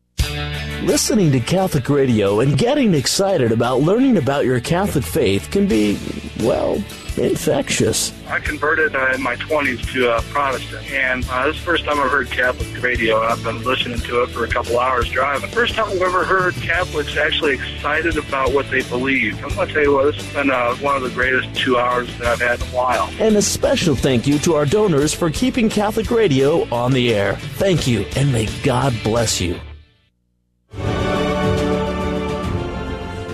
Listening 0.84 1.32
to 1.34 1.40
Catholic 1.40 1.90
radio 1.90 2.40
and 2.40 2.58
getting 2.58 2.96
excited 2.96 3.52
about 3.52 3.82
learning 3.82 4.18
about 4.18 4.46
your 4.46 4.60
Catholic 4.62 5.04
faith 5.04 5.52
can 5.52 5.68
be, 5.68 6.00
well, 6.40 6.82
infectious. 7.18 8.14
I 8.28 8.40
converted 8.40 8.96
uh, 8.96 9.14
in 9.14 9.22
my 9.22 9.36
20s 9.36 9.92
to 9.94 10.12
uh, 10.12 10.22
Protestant, 10.30 10.90
and 10.92 11.26
uh, 11.30 11.48
this 11.48 11.56
is 11.56 11.62
the 11.62 11.66
first 11.66 11.86
time 11.86 12.00
I've 12.00 12.12
heard 12.12 12.30
Catholic 12.30 12.82
radio. 12.82 13.20
I've 13.20 13.44
been 13.44 13.64
listening 13.64 14.00
to 14.00 14.24
it 14.24 14.30
for 14.30 14.46
a 14.46 14.48
couple 14.48 14.80
hours 14.80 15.10
driving. 15.10 15.50
First 15.50 15.76
time 15.76 15.90
I've 15.90 16.02
ever 16.02 16.24
heard 16.24 16.54
Catholics 16.56 17.18
actually 17.18 17.56
excited 17.56 18.18
about 18.18 18.54
what 18.54 18.70
they 18.70 18.82
believe. 18.84 19.44
I'm 19.44 19.54
going 19.56 19.68
to 19.68 19.74
tell 19.74 19.84
you 19.84 19.94
what, 19.94 20.06
this 20.06 20.16
has 20.24 20.34
been 20.34 20.52
uh, 20.52 20.76
one 20.76 20.96
of 20.96 21.04
the 21.04 21.10
greatest 21.10 21.54
two 21.56 21.78
hours 21.78 22.08
that 22.18 22.28
I've 22.28 22.42
had 22.42 22.62
in 22.62 22.68
a 22.68 22.76
while. 22.76 23.10
And 23.20 23.36
a 23.36 23.42
special 23.42 23.96
thank 23.96 24.28
you 24.28 24.40
to 24.40 24.56
our 24.56 24.66
donors 24.66 25.14
for 25.14 25.30
keeping 25.30 25.70
Catholic 25.70 26.12
radio 26.12 26.68
on 26.74 26.92
the 26.92 27.14
air. 27.14 27.36
Thank 27.36 27.88
you, 27.88 28.06
and 28.16 28.32
may 28.32 28.48
God 28.64 28.94
bless 29.04 29.40
you. 29.40 29.60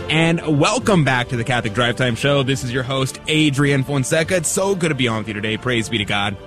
And 0.10 0.58
welcome 0.58 1.04
back 1.04 1.28
to 1.30 1.36
the 1.36 1.44
Catholic 1.44 1.74
Drive 1.74 1.98
Time 1.98 2.16
Show. 2.16 2.42
This 2.42 2.64
is 2.64 2.72
your 2.72 2.84
host, 2.84 3.20
Adrian 3.28 3.84
Fonseca. 3.84 4.38
It's 4.38 4.48
so 4.48 4.74
good 4.74 4.88
to 4.88 4.96
be 4.96 5.10
on 5.10 5.18
with 5.18 5.28
you 5.28 5.34
today. 5.34 5.58
Praise 5.58 5.90
be 5.90 5.98
to 5.98 6.06
God. 6.06 6.38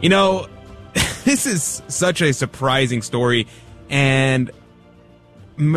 You 0.00 0.08
know, 0.08 0.48
this 1.24 1.44
is 1.44 1.82
such 1.88 2.22
a 2.22 2.32
surprising 2.32 3.02
story, 3.02 3.48
and 3.90 4.50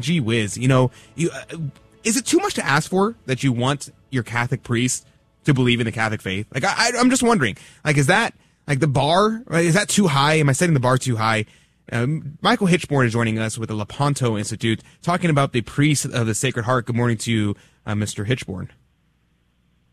gee 0.00 0.18
whiz, 0.18 0.58
you 0.58 0.66
know, 0.66 0.90
you, 1.14 1.30
uh, 1.30 1.58
is 2.02 2.16
it 2.16 2.26
too 2.26 2.38
much 2.38 2.54
to 2.54 2.66
ask 2.66 2.90
for 2.90 3.14
that 3.26 3.44
you 3.44 3.52
want 3.52 3.88
your 4.10 4.24
Catholic 4.24 4.64
priest 4.64 5.06
to 5.44 5.54
believe 5.54 5.78
in 5.78 5.84
the 5.84 5.92
Catholic 5.92 6.20
faith? 6.20 6.48
Like, 6.52 6.64
I, 6.64 6.98
I'm 6.98 7.10
just 7.10 7.22
wondering, 7.22 7.56
like, 7.84 7.96
is 7.96 8.08
that 8.08 8.34
like 8.66 8.80
the 8.80 8.88
bar? 8.88 9.40
Right? 9.46 9.66
Is 9.66 9.74
that 9.74 9.88
too 9.88 10.08
high? 10.08 10.34
Am 10.34 10.48
I 10.48 10.52
setting 10.52 10.74
the 10.74 10.80
bar 10.80 10.98
too 10.98 11.14
high? 11.14 11.46
Um, 11.90 12.38
Michael 12.40 12.68
Hichborn 12.68 13.06
is 13.06 13.12
joining 13.12 13.38
us 13.38 13.58
with 13.58 13.68
the 13.68 13.74
Lepanto 13.74 14.38
Institute, 14.38 14.82
talking 15.02 15.30
about 15.30 15.52
the 15.52 15.62
priest 15.62 16.04
of 16.04 16.26
the 16.26 16.34
Sacred 16.34 16.64
Heart. 16.64 16.86
Good 16.86 16.96
morning 16.96 17.16
to 17.18 17.32
you, 17.32 17.56
uh, 17.86 17.94
Mr. 17.94 18.26
Hichborn. 18.26 18.68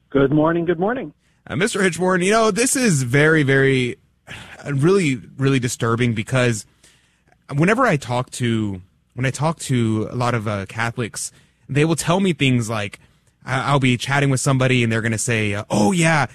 Good 0.10 0.32
morning. 0.32 0.66
Good 0.66 0.80
morning. 0.80 1.14
Uh, 1.48 1.56
Mr. 1.56 1.82
Hichborn, 1.82 2.24
you 2.24 2.32
know, 2.32 2.52
this 2.52 2.76
is 2.76 3.04
very, 3.04 3.44
very, 3.44 3.98
uh, 4.28 4.74
really, 4.74 5.22
really 5.38 5.60
disturbing 5.60 6.14
because 6.14 6.66
whenever 7.56 7.86
I 7.86 7.98
talk 7.98 8.30
to, 8.32 8.82
when 9.16 9.26
I 9.26 9.32
talk 9.32 9.60
to 9.60 10.08
a 10.12 10.16
lot 10.16 10.36
of 10.36 10.48
uh, 10.48 10.66
Catholics, 10.68 11.32
they 11.68 11.86
will 11.86 11.96
tell 11.96 12.20
me 12.20 12.34
things 12.34 12.70
like, 12.70 13.00
I'll 13.46 13.80
be 13.80 13.98
chatting 13.98 14.30
with 14.30 14.42
somebody 14.42 14.84
and 14.84 14.92
they're 14.92 15.02
going 15.02 15.12
to 15.12 15.18
say, 15.18 15.54
uh, 15.56 15.64
"Oh 15.70 15.92
yeah, 15.92 16.28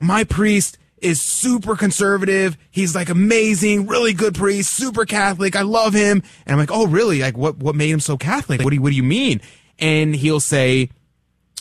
my 0.00 0.24
priest 0.24 0.78
is 1.00 1.20
super 1.20 1.76
conservative. 1.76 2.56
He's 2.70 2.94
like 2.94 3.08
amazing, 3.08 3.86
really 3.86 4.12
good 4.12 4.34
priest, 4.34 4.74
super 4.74 5.04
Catholic. 5.04 5.56
I 5.56 5.62
love 5.62 5.94
him." 5.94 6.22
And 6.46 6.52
I'm 6.52 6.58
like, 6.58 6.70
"Oh 6.72 6.86
really? 6.86 7.20
Like 7.20 7.36
what 7.36 7.58
what 7.58 7.74
made 7.74 7.90
him 7.90 8.00
so 8.00 8.16
Catholic? 8.16 8.62
What 8.62 8.70
do 8.70 8.76
you, 8.76 8.82
what 8.82 8.90
do 8.90 8.96
you 8.96 9.02
mean?" 9.02 9.40
And 9.78 10.14
he'll 10.14 10.40
say 10.40 10.90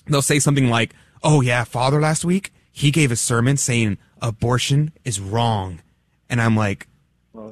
they'll 0.08 0.22
say 0.22 0.40
something 0.40 0.70
like, 0.70 0.94
"Oh 1.24 1.42
yeah, 1.42 1.64
father 1.64 2.02
last 2.02 2.26
week, 2.26 2.54
he 2.72 2.92
gave 2.92 3.12
a 3.12 3.16
sermon 3.16 3.58
saying 3.58 3.98
abortion 4.22 4.92
is 5.04 5.20
wrong." 5.20 5.82
And 6.30 6.42
I'm 6.42 6.56
like, 6.56 6.88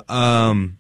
um 0.08 0.78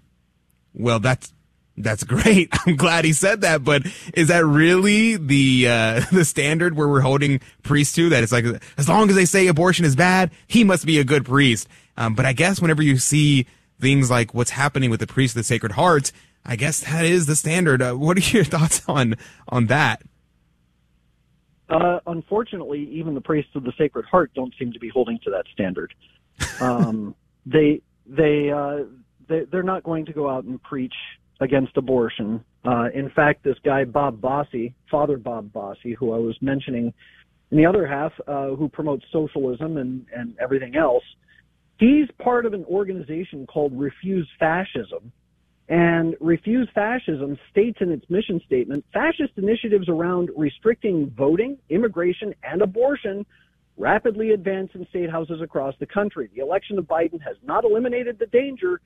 well, 0.74 1.00
that's 1.00 1.34
that's 1.78 2.04
great. 2.04 2.50
I'm 2.66 2.76
glad 2.76 3.06
he 3.06 3.14
said 3.14 3.42
that, 3.42 3.64
but 3.64 3.84
is 4.14 4.28
that 4.30 4.46
really 4.46 5.16
the 5.16 5.68
uh, 5.68 6.02
the 6.12 6.26
standard 6.26 6.76
where 6.76 6.88
we're 6.88 7.02
holding 7.02 7.40
priests 7.64 7.96
to? 7.96 8.10
That 8.10 8.24
it's 8.24 8.32
like 8.32 8.46
as 8.78 8.90
long 8.90 9.10
as 9.10 9.16
they 9.16 9.26
say 9.26 9.48
abortion 9.48 9.86
is 9.86 9.96
bad, 9.96 10.32
he 10.48 10.64
must 10.64 10.86
be 10.86 11.00
a 11.00 11.04
good 11.04 11.26
priest. 11.26 11.68
Um, 11.96 12.16
but 12.16 12.26
I 12.26 12.34
guess 12.34 12.62
whenever 12.62 12.84
you 12.84 12.98
see 12.98 13.48
things 13.80 14.10
like 14.10 14.34
what's 14.34 14.52
happening 14.52 14.90
with 14.90 15.00
the 15.00 15.08
priest 15.08 15.36
of 15.36 15.40
the 15.40 15.44
Sacred 15.44 15.74
Heart, 15.74 16.12
I 16.46 16.56
guess 16.56 16.80
that 16.82 17.06
is 17.06 17.26
the 17.26 17.36
standard. 17.36 17.82
Uh, 17.82 17.94
what 17.94 18.18
are 18.18 18.22
your 18.22 18.44
thoughts 18.44 18.82
on 18.88 19.16
on 19.48 19.68
that? 19.68 20.02
Uh, 21.70 22.00
unfortunately, 22.08 22.90
even 22.92 23.14
the 23.14 23.22
priests 23.22 23.52
of 23.56 23.64
the 23.64 23.74
Sacred 23.78 24.06
Heart 24.06 24.32
don't 24.34 24.54
seem 24.58 24.72
to 24.72 24.80
be 24.80 24.90
holding 24.90 25.20
to 25.26 25.32
that 25.32 25.46
standard. 25.54 25.94
Um, 26.62 27.14
they 27.46 27.82
they 28.06 28.50
uh, 28.50 28.86
they 29.28 29.44
they're 29.52 29.64
not 29.64 29.84
going 29.84 30.06
to 30.06 30.14
go 30.14 30.30
out 30.30 30.46
and 30.46 30.62
preach 30.64 30.94
against 31.40 31.78
abortion. 31.78 32.44
Uh, 32.66 32.90
in 32.94 33.10
fact, 33.10 33.44
this 33.44 33.58
guy 33.64 33.84
Bob 33.84 34.20
Bossie, 34.20 34.74
Father 34.90 35.18
Bob 35.18 35.52
Bossie, 35.52 35.96
who 35.96 36.14
I 36.14 36.18
was 36.18 36.36
mentioning 36.42 36.94
in 37.52 37.58
the 37.58 37.66
other 37.66 37.88
half, 37.88 38.12
uh, 38.28 38.50
who 38.50 38.68
promotes 38.70 39.06
socialism 39.12 39.78
and 39.78 40.06
and 40.16 40.36
everything 40.40 40.76
else, 40.76 41.04
he's 41.80 42.08
part 42.20 42.46
of 42.46 42.54
an 42.54 42.66
organization 42.66 43.46
called 43.48 43.78
Refuse 43.78 44.28
Fascism. 44.40 45.12
And 45.70 46.16
Refuse 46.22 46.70
Fascism 46.74 47.38
states 47.52 47.80
in 47.82 47.92
its 47.92 48.10
mission 48.10 48.42
statement 48.46 48.86
fascist 48.94 49.34
initiatives 49.36 49.90
around 49.90 50.30
restricting 50.36 51.10
voting, 51.10 51.58
immigration, 51.70 52.34
and 52.44 52.62
abortion 52.62 53.26
rapidly 53.78 54.32
advance 54.32 54.72
in 54.74 54.88
state 54.88 55.10
houses 55.10 55.42
across 55.42 55.76
the 55.80 55.86
country. 55.86 56.30
The 56.34 56.42
election 56.42 56.78
of 56.78 56.86
Biden 56.86 57.22
has 57.22 57.36
not 57.44 57.64
eliminated 57.64 58.18
the 58.18 58.26
danger. 58.26 58.82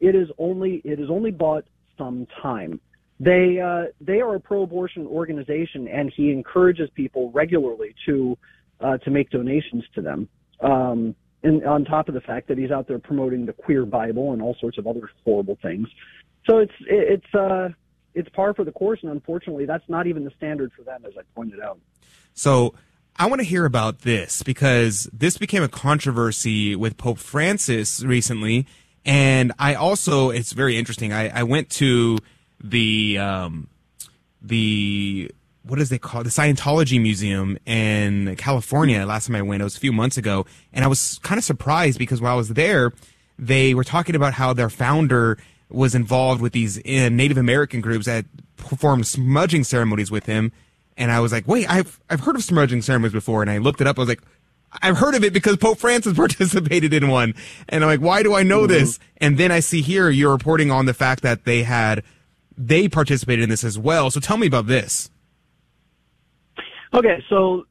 It 0.00 0.14
is 0.14 0.28
only 0.38 0.80
it 0.84 1.00
is 1.00 1.10
only 1.10 1.30
bought 1.30 1.64
some 1.98 2.26
time. 2.40 2.80
They 3.20 3.60
uh, 3.60 3.92
they 4.00 4.20
are 4.20 4.36
a 4.36 4.40
pro-abortion 4.40 5.06
organization, 5.06 5.88
and 5.88 6.12
he 6.14 6.30
encourages 6.30 6.88
people 6.94 7.32
regularly 7.32 7.94
to 8.06 8.38
uh, 8.80 8.98
to 8.98 9.10
make 9.10 9.30
donations 9.30 9.84
to 9.94 10.02
them. 10.02 10.28
Um, 10.60 11.14
and 11.42 11.64
on 11.64 11.84
top 11.84 12.08
of 12.08 12.14
the 12.14 12.20
fact 12.20 12.48
that 12.48 12.58
he's 12.58 12.70
out 12.70 12.88
there 12.88 12.98
promoting 12.98 13.46
the 13.46 13.52
queer 13.52 13.84
Bible 13.84 14.32
and 14.32 14.42
all 14.42 14.56
sorts 14.60 14.78
of 14.78 14.86
other 14.86 15.10
horrible 15.24 15.58
things. 15.62 15.88
So 16.46 16.58
it's 16.58 16.72
it's 16.80 17.34
uh, 17.34 17.70
it's 18.14 18.28
par 18.30 18.54
for 18.54 18.64
the 18.64 18.72
course, 18.72 19.00
and 19.02 19.10
unfortunately, 19.10 19.66
that's 19.66 19.88
not 19.88 20.06
even 20.06 20.24
the 20.24 20.32
standard 20.36 20.72
for 20.76 20.82
them, 20.82 21.04
as 21.06 21.12
I 21.18 21.22
pointed 21.34 21.60
out. 21.60 21.78
So 22.34 22.74
I 23.16 23.26
want 23.26 23.40
to 23.40 23.46
hear 23.46 23.64
about 23.64 24.00
this 24.00 24.42
because 24.42 25.10
this 25.12 25.38
became 25.38 25.62
a 25.62 25.68
controversy 25.68 26.76
with 26.76 26.96
Pope 26.96 27.18
Francis 27.18 28.02
recently. 28.02 28.66
And 29.08 29.52
I 29.58 29.74
also, 29.74 30.28
it's 30.28 30.52
very 30.52 30.76
interesting. 30.76 31.14
I, 31.14 31.30
I 31.30 31.42
went 31.42 31.70
to 31.70 32.18
the, 32.62 33.16
um, 33.16 33.68
the, 34.42 35.30
what 35.62 35.78
is 35.78 35.88
they 35.88 35.98
call 35.98 36.22
the 36.22 36.28
Scientology 36.28 37.00
Museum 37.00 37.56
in 37.64 38.36
California. 38.36 39.06
Last 39.06 39.28
time 39.28 39.36
I 39.36 39.40
went, 39.40 39.62
it 39.62 39.64
was 39.64 39.78
a 39.78 39.80
few 39.80 39.94
months 39.94 40.18
ago. 40.18 40.44
And 40.74 40.84
I 40.84 40.88
was 40.88 41.20
kind 41.22 41.38
of 41.38 41.44
surprised 41.44 41.98
because 41.98 42.20
while 42.20 42.34
I 42.34 42.36
was 42.36 42.50
there, 42.50 42.92
they 43.38 43.72
were 43.72 43.82
talking 43.82 44.14
about 44.14 44.34
how 44.34 44.52
their 44.52 44.68
founder 44.68 45.38
was 45.70 45.94
involved 45.94 46.42
with 46.42 46.52
these 46.52 46.76
uh, 46.76 47.08
Native 47.08 47.38
American 47.38 47.80
groups 47.80 48.04
that 48.04 48.26
performed 48.58 49.06
smudging 49.06 49.64
ceremonies 49.64 50.10
with 50.10 50.26
him. 50.26 50.52
And 50.98 51.10
I 51.10 51.20
was 51.20 51.32
like, 51.32 51.48
wait, 51.48 51.70
I've, 51.70 51.98
I've 52.10 52.20
heard 52.20 52.36
of 52.36 52.44
smudging 52.44 52.82
ceremonies 52.82 53.14
before. 53.14 53.40
And 53.40 53.50
I 53.50 53.56
looked 53.56 53.80
it 53.80 53.86
up. 53.86 53.98
I 53.98 54.02
was 54.02 54.08
like, 54.10 54.22
I've 54.82 54.98
heard 54.98 55.14
of 55.14 55.24
it 55.24 55.32
because 55.32 55.56
Pope 55.56 55.78
Francis 55.78 56.12
participated 56.16 56.92
in 56.92 57.08
one. 57.08 57.34
And 57.68 57.82
I'm 57.84 57.88
like, 57.90 58.00
why 58.00 58.22
do 58.22 58.34
I 58.34 58.42
know 58.42 58.60
Mm-hmm. 58.60 58.72
this? 58.72 58.98
And 59.18 59.38
then 59.38 59.50
I 59.50 59.60
see 59.60 59.82
here 59.82 60.10
you're 60.10 60.32
reporting 60.32 60.70
on 60.70 60.86
the 60.86 60.94
fact 60.94 61.22
that 61.22 61.44
they 61.44 61.62
had, 61.62 62.02
they 62.56 62.88
participated 62.88 63.42
in 63.42 63.48
this 63.50 63.64
as 63.64 63.78
well. 63.78 64.10
So 64.10 64.20
tell 64.20 64.36
me 64.36 64.46
about 64.46 64.66
this. 64.66 65.10
Okay, 66.94 67.22
so 67.28 67.64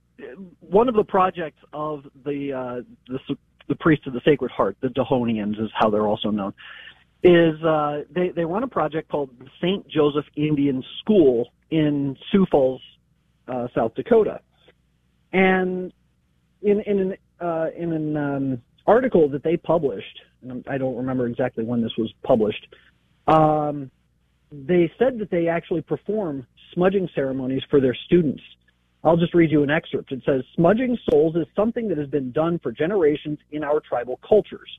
one 0.60 0.88
of 0.88 0.96
the 0.96 1.04
projects 1.04 1.60
of 1.74 2.06
the 2.24 2.54
uh, 2.54 2.82
the, 3.08 3.20
the 3.68 3.76
priests 3.76 4.06
of 4.08 4.14
the 4.14 4.22
Sacred 4.24 4.52
Heart, 4.52 4.78
the 4.82 4.90
Dehonians 4.90 5.60
is 5.62 5.70
how 5.74 5.90
they're 5.90 6.06
also 6.08 6.30
known, 6.30 6.54
is 7.24 7.62
uh, 7.64 8.04
they 8.12 8.30
they 8.30 8.46
run 8.46 8.64
a 8.64 8.68
project 8.68 9.10
called 9.10 9.32
the 9.40 9.48
Saint 9.60 9.88
Joseph 9.88 10.26
Indian 10.36 10.84
School 11.00 11.52
in 11.72 12.16
Sioux 12.32 12.46
Falls, 12.52 12.82
uh, 13.48 13.68
South 13.74 13.96
Dakota, 13.96 14.40
and 15.34 15.92
in 16.62 16.82
in 16.82 17.00
an 17.00 17.18
uh, 17.40 17.68
in 17.76 17.92
an 17.94 18.18
um, 18.18 18.62
article 18.86 19.30
that 19.30 19.44
they 19.44 19.58
published, 19.58 20.22
and 20.42 20.66
I 20.68 20.78
don't 20.78 20.96
remember 20.96 21.28
exactly 21.28 21.64
when 21.64 21.82
this 21.82 21.96
was 21.98 22.12
published. 22.24 22.68
Um, 23.28 23.92
they 24.52 24.92
said 24.98 25.20
that 25.20 25.30
they 25.30 25.48
actually 25.48 25.82
perform 25.82 26.48
smudging 26.74 27.10
ceremonies 27.14 27.64
for 27.70 27.82
their 27.82 27.96
students. 28.06 28.42
I'll 29.04 29.18
just 29.18 29.34
read 29.34 29.52
you 29.52 29.64
an 29.64 29.70
excerpt. 29.70 30.12
It 30.12 30.22
says, 30.26 30.44
Smudging 30.56 30.98
souls 31.10 31.36
is 31.36 31.46
something 31.56 31.88
that 31.90 31.98
has 31.98 32.08
been 32.08 32.32
done 32.32 32.60
for 32.60 32.72
generations 32.72 33.40
in 33.52 33.64
our 33.64 33.80
tribal 33.80 34.20
cultures. 34.28 34.70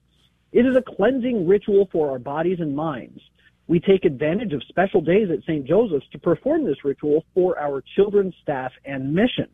It 0.52 0.66
is 0.66 0.76
a 0.76 0.82
cleansing 0.82 1.46
ritual 1.46 1.88
for 1.92 2.10
our 2.10 2.18
bodies 2.18 2.58
and 2.60 2.74
minds. 2.74 3.20
We 3.68 3.80
take 3.80 4.06
advantage 4.06 4.54
of 4.54 4.62
special 4.64 5.02
days 5.02 5.28
at 5.30 5.42
St. 5.42 5.66
Joseph's 5.66 6.08
to 6.12 6.18
perform 6.18 6.64
this 6.64 6.84
ritual 6.84 7.24
for 7.34 7.58
our 7.58 7.82
children, 7.96 8.32
staff, 8.42 8.72
and 8.86 9.14
mission. 9.14 9.48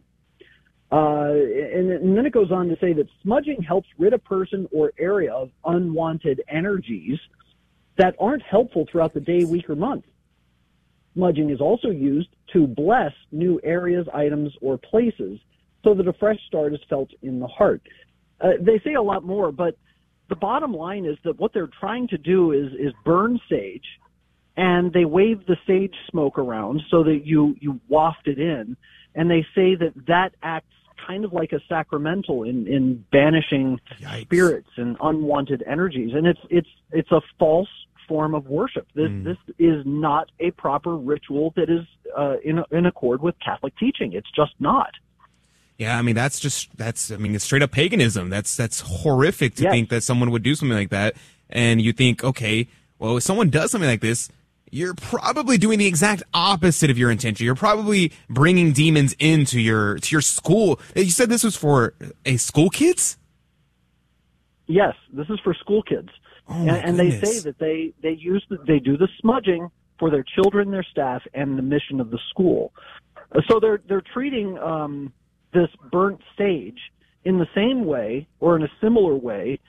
Uh, 0.95 1.33
and, 1.33 1.91
and 1.91 2.17
then 2.17 2.25
it 2.25 2.33
goes 2.33 2.53
on 2.53 2.69
to 2.69 2.77
say 2.81 2.93
that 2.93 3.09
smudging 3.21 3.61
helps 3.61 3.89
rid 3.99 4.13
a 4.13 4.19
person 4.19 4.69
or 4.71 4.93
area 4.97 5.33
of 5.33 5.51
unwanted 5.65 6.41
energies 6.49 7.19
that 7.99 8.15
aren't 8.21 8.43
helpful 8.43 8.87
throughout 8.91 9.13
the 9.13 9.19
day, 9.19 9.45
week, 9.45 9.69
or 9.69 9.75
month. 9.75 10.05
Smudging 11.15 11.51
is 11.51 11.61
also 11.61 11.89
used 11.89 12.29
to 12.53 12.69
bless 12.69 13.13
new 13.33 13.61
areas, 13.65 14.07
items, 14.15 14.53
or 14.61 14.79
places 14.79 15.41
so 15.83 15.95
that 15.95 16.07
a 16.07 16.13
fresh 16.13 16.39
start 16.47 16.73
is 16.73 16.81
felt 16.89 17.11
in 17.23 17.41
the 17.41 17.49
heart. 17.49 17.83
Uh, 18.41 18.51
they 18.61 18.81
say 18.85 18.95
a 18.95 19.03
lot 19.03 19.25
more, 19.25 19.51
but 19.51 19.77
the 20.29 20.37
bottom 20.37 20.73
line 20.73 21.07
is 21.07 21.17
that 21.25 21.41
what 21.41 21.53
they're 21.53 21.71
trying 21.81 22.07
to 22.09 22.19
do 22.19 22.53
is, 22.53 22.73
is 22.75 22.93
burn 23.05 23.41
sage 23.51 23.99
and 24.57 24.93
they 24.93 25.05
wave 25.05 25.45
the 25.47 25.57
sage 25.67 25.95
smoke 26.09 26.39
around 26.39 26.83
so 26.89 27.03
that 27.03 27.23
you, 27.25 27.57
you 27.61 27.81
waft 27.89 28.29
it 28.29 28.39
in. 28.39 28.77
And 29.17 29.29
they 29.29 29.45
say 29.57 29.75
that 29.75 29.93
that 30.07 30.35
acts 30.41 30.69
kind 31.07 31.25
of 31.25 31.33
like 31.33 31.53
a 31.53 31.61
sacramental 31.69 32.43
in, 32.45 32.67
in 32.67 33.05
banishing 33.13 33.81
spirits 34.23 34.69
and 34.77 34.97
unwanted 35.01 35.63
energies. 35.67 36.13
And 36.15 36.27
it's, 36.27 36.41
it's, 36.51 36.69
it's 36.93 37.11
a 37.13 37.21
false 37.39 37.69
form 38.09 38.35
of 38.35 38.47
worship. 38.47 38.87
This, 38.95 39.11
this 39.23 39.37
is 39.59 39.83
not 39.87 40.31
a 40.41 40.51
proper 40.53 40.97
ritual 40.97 41.53
that 41.57 41.71
is 41.71 41.87
uh, 42.17 42.37
in, 42.45 42.63
in 42.71 42.87
accord 42.87 43.23
with 43.23 43.35
Catholic 43.45 43.77
teaching. 43.79 44.13
It's 44.13 44.31
just 44.35 44.53
not. 44.61 44.91
Yeah, 45.77 45.99
I 45.99 46.03
mean 46.03 46.15
that's 46.15 46.39
just 46.39 46.77
that's 46.77 47.11
I 47.11 47.17
mean 47.17 47.35
it's 47.35 47.43
straight 47.45 47.63
up 47.63 47.73
paganism. 47.73 48.31
That's 48.31 48.57
that's 48.57 48.79
horrific 48.81 49.57
to 49.57 49.65
Yes. 49.65 49.73
think 49.73 49.89
that 49.89 50.03
someone 50.05 50.31
would 50.31 50.45
do 50.45 50.55
something 50.55 50.77
like 50.77 50.91
that. 50.91 51.17
And 51.51 51.83
you 51.83 51.93
think, 51.93 52.23
okay, 52.23 52.69
well, 53.01 53.17
if 53.17 53.25
someone 53.25 53.51
does 53.51 53.73
something 53.73 53.91
like 53.91 54.01
this, 54.01 54.29
you're 54.75 54.95
probably 54.95 55.57
doing 55.57 55.79
the 55.79 55.87
exact 55.87 56.25
opposite 56.35 56.91
of 56.91 56.99
your 56.99 57.09
intention. 57.09 57.45
You're 57.45 57.55
probably 57.55 58.13
bringing 58.29 58.73
demons 58.73 59.15
into 59.21 59.61
your 59.61 59.99
to 59.99 60.13
your 60.13 60.21
school. 60.21 60.81
You 60.97 61.11
said 61.11 61.29
this 61.29 61.45
was 61.45 61.55
for 61.55 61.95
a 62.25 62.37
school 62.39 62.71
kids. 62.71 63.17
Yes, 64.67 64.95
this 65.13 65.29
is 65.31 65.39
for 65.45 65.55
school 65.55 65.83
kids, 65.83 66.09
Oh, 66.49 66.55
and, 66.55 66.71
and 66.71 66.99
they 66.99 67.13
say 67.13 67.39
that 67.41 67.59
they 67.59 67.93
they 68.03 68.13
use 68.13 68.45
the, 68.51 68.59
they 68.67 68.81
do 68.81 68.97
the 68.97 69.09
smudging 69.21 69.69
for 70.01 70.11
their 70.11 70.25
children, 70.25 70.73
their 70.73 70.83
staff, 70.83 71.23
and 71.35 71.57
the 71.57 71.63
mission 71.63 72.01
of 72.01 72.11
the 72.11 72.19
school. 72.31 72.73
Uh, 73.33 73.43
So 73.49 73.61
they're 73.61 73.81
they're 73.89 74.03
treating 74.13 74.59
um, 74.59 75.13
this 75.53 75.69
burnt 75.93 76.21
sage 76.37 76.81
in 77.25 77.39
the 77.39 77.47
same 77.55 77.85
way 77.85 78.27
or 78.41 78.57
in 78.57 78.65
a 78.65 78.71
similar 78.81 79.15
way 79.15 79.61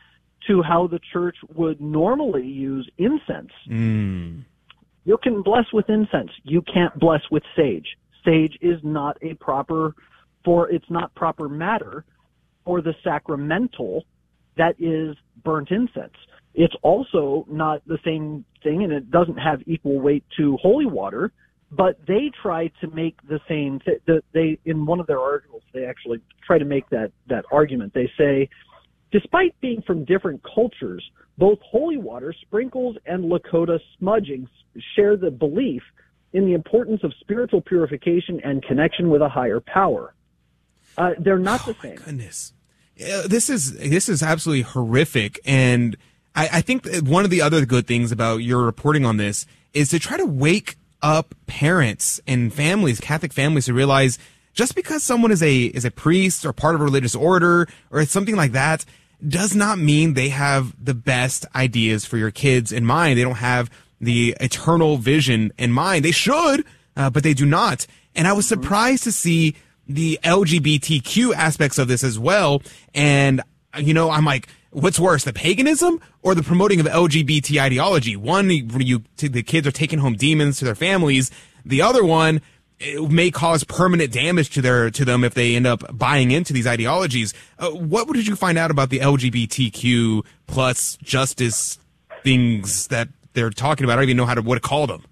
to 0.48 0.64
how 0.64 0.88
the 0.88 1.00
church 1.14 1.38
would 1.54 1.80
normally 1.80 2.48
use 2.48 2.90
incense. 2.98 3.52
Mm. 3.70 4.46
You 5.06 5.18
can 5.18 5.42
bless 5.42 5.66
with 5.72 5.90
incense. 5.90 6.32
You 6.44 6.62
can't 6.62 6.98
bless 7.00 7.22
with 7.32 7.44
sage. 7.56 7.98
Sage 8.26 8.58
is 8.62 8.80
not 8.84 9.18
a 9.22 9.36
proper 9.36 9.94
for 10.44 10.70
it's 10.70 10.90
not 10.90 11.14
proper 11.16 11.48
matter 11.48 12.06
for 12.64 12.82
the 12.82 12.94
sacramental 13.04 14.06
that 14.58 14.76
is 14.80 15.16
burnt 15.44 15.72
incense. 15.72 16.14
It's 16.54 16.76
also 16.82 17.46
not 17.50 17.82
the 17.88 18.00
same 18.04 18.46
thing 18.64 18.84
and 18.84 18.92
it 18.92 19.12
doesn't 19.12 19.38
have 19.38 19.62
equal 19.66 20.00
weight 20.00 20.24
to 20.38 20.58
holy 20.58 20.86
water 20.86 21.32
but 21.72 22.00
they 22.08 22.32
try 22.42 22.68
to 22.82 22.88
make 22.88 23.16
the 23.28 23.40
same. 23.48 23.80
Th- 23.80 24.02
the, 24.06 24.22
they 24.34 24.58
in 24.66 24.86
one 24.86 25.00
of 25.00 25.08
their 25.08 25.20
articles, 25.20 25.64
they 25.74 25.86
actually 25.86 26.22
try 26.46 26.58
to 26.58 26.66
make 26.66 26.90
that 26.90 27.12
that 27.28 27.46
argument. 27.52 27.94
They 27.94 28.10
say, 28.18 28.50
despite 29.16 29.56
being 29.62 29.82
from 29.88 30.04
different 30.04 30.42
cultures, 30.44 31.02
both 31.38 31.58
holy 31.62 31.96
water, 31.96 32.34
sprinkles, 32.42 32.98
and 33.06 33.32
Lakota 33.32 33.80
smudging 33.98 34.50
share 34.94 35.16
the 35.16 35.32
belief 35.32 35.82
in 36.34 36.46
the 36.46 36.54
importance 36.54 37.02
of 37.02 37.14
spiritual 37.22 37.62
purification 37.62 38.42
and 38.44 38.62
connection 38.64 39.10
with 39.10 39.22
a 39.22 39.30
higher 39.30 39.62
power. 39.62 40.14
Uh, 40.98 41.12
they're 41.18 41.40
not 41.40 41.62
Oh, 41.66 41.72
the 41.72 41.80
same. 41.82 41.96
Goodness, 41.96 42.52
Yeah, 42.98 43.22
this 43.26 43.50
is 43.50 43.78
this 43.78 44.10
is 44.10 44.22
absolutely 44.22 44.64
horrific, 44.64 45.40
and 45.46 45.96
I, 46.36 46.50
I 46.54 46.62
think 46.62 46.84
that 46.84 47.04
one 47.04 47.24
of 47.24 47.32
the 47.32 47.42
other 47.42 47.66
good 47.66 47.88
things 47.88 48.12
about 48.12 48.38
your 48.38 48.64
reporting 48.64 49.06
on 49.06 49.16
this 49.16 49.46
is 49.74 49.90
to 49.90 50.00
try 50.00 50.18
to 50.18 50.26
wake 50.26 50.76
up 51.02 51.36
parents 51.48 52.20
and 52.28 52.54
families, 52.54 53.00
Catholic 53.00 53.32
families, 53.32 53.66
to 53.66 53.74
realize 53.74 54.18
just 54.54 54.76
because 54.76 55.04
someone 55.04 55.32
is 55.32 55.44
a 55.44 55.66
is 55.66 55.86
a 55.86 55.92
priest 55.92 56.46
or 56.46 56.52
part 56.52 56.76
of 56.76 56.82
a 56.82 56.84
religious 56.84 57.16
order 57.16 57.68
or 57.92 58.06
something 58.06 58.36
like 58.36 58.52
that 58.54 58.84
does 59.26 59.56
not 59.56 59.80
mean 59.80 60.14
they 60.14 60.30
have 60.30 60.74
the 60.84 60.94
best 60.94 61.46
ideas 61.56 62.06
for 62.06 62.18
your 62.18 62.32
kids 62.32 62.72
in 62.72 62.86
mind. 62.86 63.18
They 63.18 63.24
don't 63.24 63.36
have 63.36 63.70
the 64.02 64.36
eternal 64.40 64.98
vision 64.98 65.52
in 65.58 65.72
mind. 65.72 66.06
They 66.06 66.12
should, 66.12 66.66
uh, 66.96 67.10
but 67.10 67.24
they 67.24 67.34
do 67.34 67.46
not. 67.46 67.88
And 68.16 68.28
I 68.28 68.34
was 68.34 68.48
surprised 68.48 69.04
to 69.04 69.12
see 69.12 69.56
the 69.88 70.20
LGBTQ 70.24 71.34
aspects 71.34 71.78
of 71.78 71.88
this 71.88 72.04
as 72.04 72.18
well. 72.18 72.62
And, 72.94 73.42
you 73.78 73.94
know, 73.94 74.10
I'm 74.10 74.26
like, 74.26 74.48
what's 74.72 75.00
worse, 75.00 75.24
the 75.24 75.34
paganism 75.34 76.02
or 76.22 76.36
the 76.36 76.44
promoting 76.44 76.80
of 76.80 76.86
LGBT 76.86 77.62
ideology? 77.62 78.16
One, 78.16 78.50
you, 78.50 79.04
the 79.18 79.44
kids 79.44 79.68
are 79.68 79.72
taking 79.72 80.00
home 80.00 80.16
demons 80.16 80.60
to 80.60 80.66
their 80.66 80.76
families. 80.76 81.32
The 81.64 81.82
other 81.82 82.04
one, 82.04 82.42
it 82.80 83.10
may 83.10 83.32
cause 83.32 83.64
permanent 83.64 84.12
damage 84.12 84.50
to 84.52 84.62
their 84.62 84.90
to 84.92 85.06
them 85.06 85.24
if 85.24 85.34
they 85.34 85.56
end 85.56 85.66
up 85.66 85.84
buying 85.98 86.32
into 86.32 86.54
these 86.54 86.68
ideologies. 86.68 87.34
Uh, 87.58 87.70
what 87.72 88.12
did 88.12 88.28
you 88.28 88.36
find 88.36 88.58
out 88.58 88.72
about 88.72 88.90
the 88.90 89.00
LGBTQ 89.00 90.26
plus 90.48 90.98
justice 90.98 91.80
things 92.24 92.88
that 92.88 93.08
they're 93.34 93.50
talking 93.50 93.86
about? 93.86 93.94
I 93.94 93.96
don't 93.98 94.04
even 94.06 94.18
know 94.18 94.26
how 94.26 94.36
to 94.36 94.42
what 94.42 94.56
to 94.56 94.62
call 94.62 94.88
them. 94.88 95.04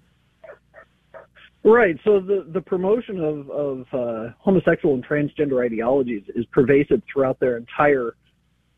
Right. 1.62 1.98
So 2.04 2.20
the 2.20 2.46
the 2.52 2.60
promotion 2.60 3.18
of 3.20 3.50
of 3.50 3.86
uh, 3.92 4.32
homosexual 4.38 4.94
and 4.94 5.06
transgender 5.06 5.64
ideologies 5.64 6.24
is 6.34 6.44
pervasive 6.46 7.02
throughout 7.10 7.40
their 7.40 7.56
entire 7.56 8.14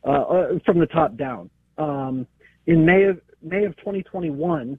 uh, 0.04 0.10
uh, 0.10 0.58
from 0.64 0.78
the 0.78 0.86
top 0.86 1.16
down. 1.16 1.50
Um, 1.78 2.28
in 2.66 2.86
May 2.86 3.04
of 3.04 3.20
May 3.42 3.64
of 3.64 3.76
2021, 3.78 4.78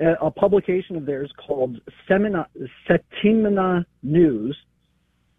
a, 0.00 0.30
publication 0.30 0.96
of 0.96 1.06
theirs 1.06 1.32
called 1.46 1.80
Semina, 2.08 2.46
Settimana 2.88 3.84
News 4.02 4.56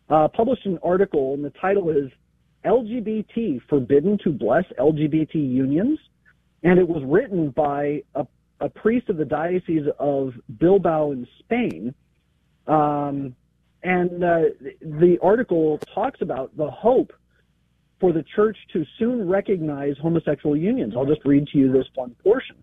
uh, 0.09 0.27
published 0.27 0.65
an 0.65 0.79
article, 0.83 1.33
and 1.33 1.43
the 1.43 1.51
title 1.51 1.89
is 1.89 2.11
"LGBT 2.65 3.61
Forbidden 3.69 4.17
to 4.23 4.31
Bless 4.31 4.65
LGBT 4.79 5.35
Unions," 5.35 5.99
and 6.63 6.79
it 6.79 6.87
was 6.87 7.03
written 7.05 7.49
by 7.49 8.03
a 8.13 8.25
a 8.61 8.69
priest 8.69 9.09
of 9.09 9.17
the 9.17 9.25
Diocese 9.25 9.87
of 9.99 10.33
Bilbao 10.59 11.11
in 11.11 11.27
Spain. 11.39 11.93
Um, 12.67 13.35
and 13.83 14.23
uh, 14.23 14.39
the 14.81 15.17
article 15.21 15.79
talks 15.93 16.21
about 16.21 16.55
the 16.57 16.69
hope 16.69 17.13
for 17.99 18.11
the 18.11 18.23
church 18.35 18.57
to 18.73 18.85
soon 18.97 19.27
recognize 19.27 19.95
homosexual 20.01 20.57
unions. 20.57 20.93
I'll 20.97 21.05
just 21.05 21.23
read 21.25 21.47
to 21.47 21.57
you 21.57 21.71
this 21.71 21.85
one 21.93 22.15
portion. 22.23 22.55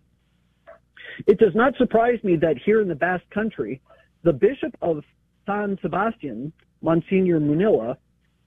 It 1.26 1.38
does 1.38 1.54
not 1.54 1.76
surprise 1.76 2.18
me 2.22 2.36
that 2.36 2.56
here 2.64 2.80
in 2.80 2.88
the 2.88 2.94
Basque 2.94 3.28
Country, 3.30 3.80
the 4.22 4.32
Bishop 4.32 4.76
of 4.82 5.02
San 5.46 5.78
Sebastian, 5.82 6.52
Monsignor 6.80 7.40
Munilla, 7.40 7.96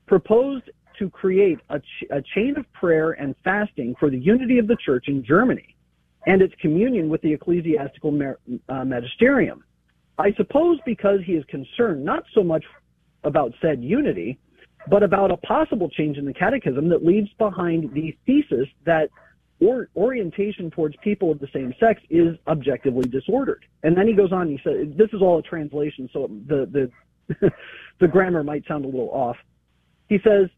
proposed 0.08 0.70
to 1.00 1.10
create 1.10 1.60
a, 1.70 1.80
ch- 1.80 2.06
a 2.12 2.22
chain 2.34 2.56
of 2.58 2.72
prayer 2.74 3.12
and 3.12 3.36
fasting 3.44 3.96
for 4.00 4.10
the 4.10 4.18
unity 4.18 4.60
of 4.60 4.68
the 4.68 4.78
church 4.86 5.06
in 5.08 5.24
Germany 5.24 5.76
and 6.26 6.42
its 6.42 6.54
communion 6.62 7.10
with 7.10 7.22
the 7.22 7.34
ecclesiastical 7.34 8.12
mer- 8.12 8.40
uh, 8.70 8.84
magisterium. 8.86 9.64
I 10.18 10.34
suppose 10.38 10.80
because 10.86 11.20
he 11.26 11.34
is 11.34 11.44
concerned 11.46 12.04
not 12.04 12.24
so 12.34 12.44
much 12.44 12.64
about 13.24 13.54
said 13.62 13.84
unity, 13.84 14.40
but 14.90 15.04
about 15.04 15.32
a 15.32 15.38
possible 15.38 15.90
change 15.90 16.18
in 16.18 16.26
the 16.26 16.34
catechism 16.34 16.90
that 16.90 17.04
leaves 17.04 17.30
behind 17.38 17.92
the 17.94 18.16
thesis 18.26 18.68
that 18.86 19.10
or, 19.66 19.90
orientation 19.96 20.70
towards 20.72 20.96
people 21.04 21.32
of 21.32 21.40
the 21.40 21.48
same 21.54 21.74
sex 21.80 22.02
is 22.10 22.38
objectively 22.48 23.08
disordered. 23.10 23.66
And 23.84 23.98
then 23.98 24.08
he 24.08 24.14
goes 24.14 24.32
on, 24.32 24.48
he 24.48 24.60
says, 24.64 24.88
this 24.96 25.10
is 25.14 25.22
all 25.22 25.40
a 25.40 25.42
translation, 25.42 26.10
so 26.14 26.30
the, 26.48 26.90
the, 27.30 27.52
the 28.00 28.08
grammar 28.08 28.44
might 28.44 28.66
sound 28.68 28.86
a 28.86 28.88
little 28.88 29.10
off. 29.12 29.38
He 30.08 30.20
says, 30.24 30.50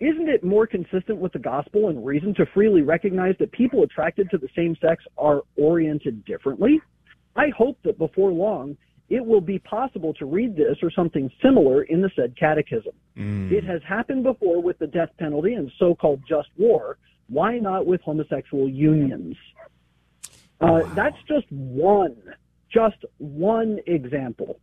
isn't 0.00 0.28
it 0.28 0.42
more 0.42 0.66
consistent 0.66 1.18
with 1.18 1.32
the 1.32 1.38
gospel 1.38 1.88
and 1.88 2.04
reason 2.04 2.34
to 2.34 2.46
freely 2.52 2.82
recognize 2.82 3.36
that 3.38 3.52
people 3.52 3.84
attracted 3.84 4.30
to 4.30 4.38
the 4.38 4.48
same 4.56 4.76
sex 4.80 5.04
are 5.16 5.42
oriented 5.56 6.24
differently? 6.24 6.80
I 7.36 7.50
hope 7.56 7.78
that 7.84 7.98
before 7.98 8.32
long, 8.32 8.76
it 9.08 9.24
will 9.24 9.40
be 9.40 9.58
possible 9.58 10.12
to 10.14 10.26
read 10.26 10.56
this 10.56 10.76
or 10.82 10.90
something 10.90 11.30
similar 11.42 11.82
in 11.82 12.00
the 12.00 12.10
said 12.16 12.34
catechism. 12.36 12.92
Mm. 13.16 13.52
It 13.52 13.62
has 13.64 13.80
happened 13.86 14.24
before 14.24 14.62
with 14.62 14.78
the 14.78 14.86
death 14.86 15.10
penalty 15.18 15.54
and 15.54 15.70
so-called 15.78 16.22
just 16.28 16.48
war. 16.56 16.98
Why 17.28 17.58
not 17.58 17.86
with 17.86 18.00
homosexual 18.02 18.68
unions? 18.68 19.36
Uh, 20.60 20.82
That's 20.94 21.16
just 21.26 21.50
one, 21.50 22.16
just 22.72 23.04
one 23.18 23.78
example. 23.86 24.60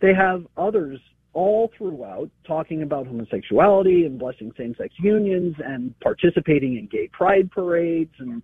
They 0.00 0.14
have 0.14 0.46
others 0.56 1.00
all 1.32 1.70
throughout 1.76 2.30
talking 2.46 2.82
about 2.82 3.06
homosexuality 3.06 4.04
and 4.04 4.18
blessing 4.18 4.52
same-sex 4.56 4.94
unions 4.98 5.54
and 5.64 5.98
participating 6.00 6.76
in 6.76 6.86
gay 6.86 7.08
pride 7.12 7.50
parades 7.50 8.12
and 8.18 8.42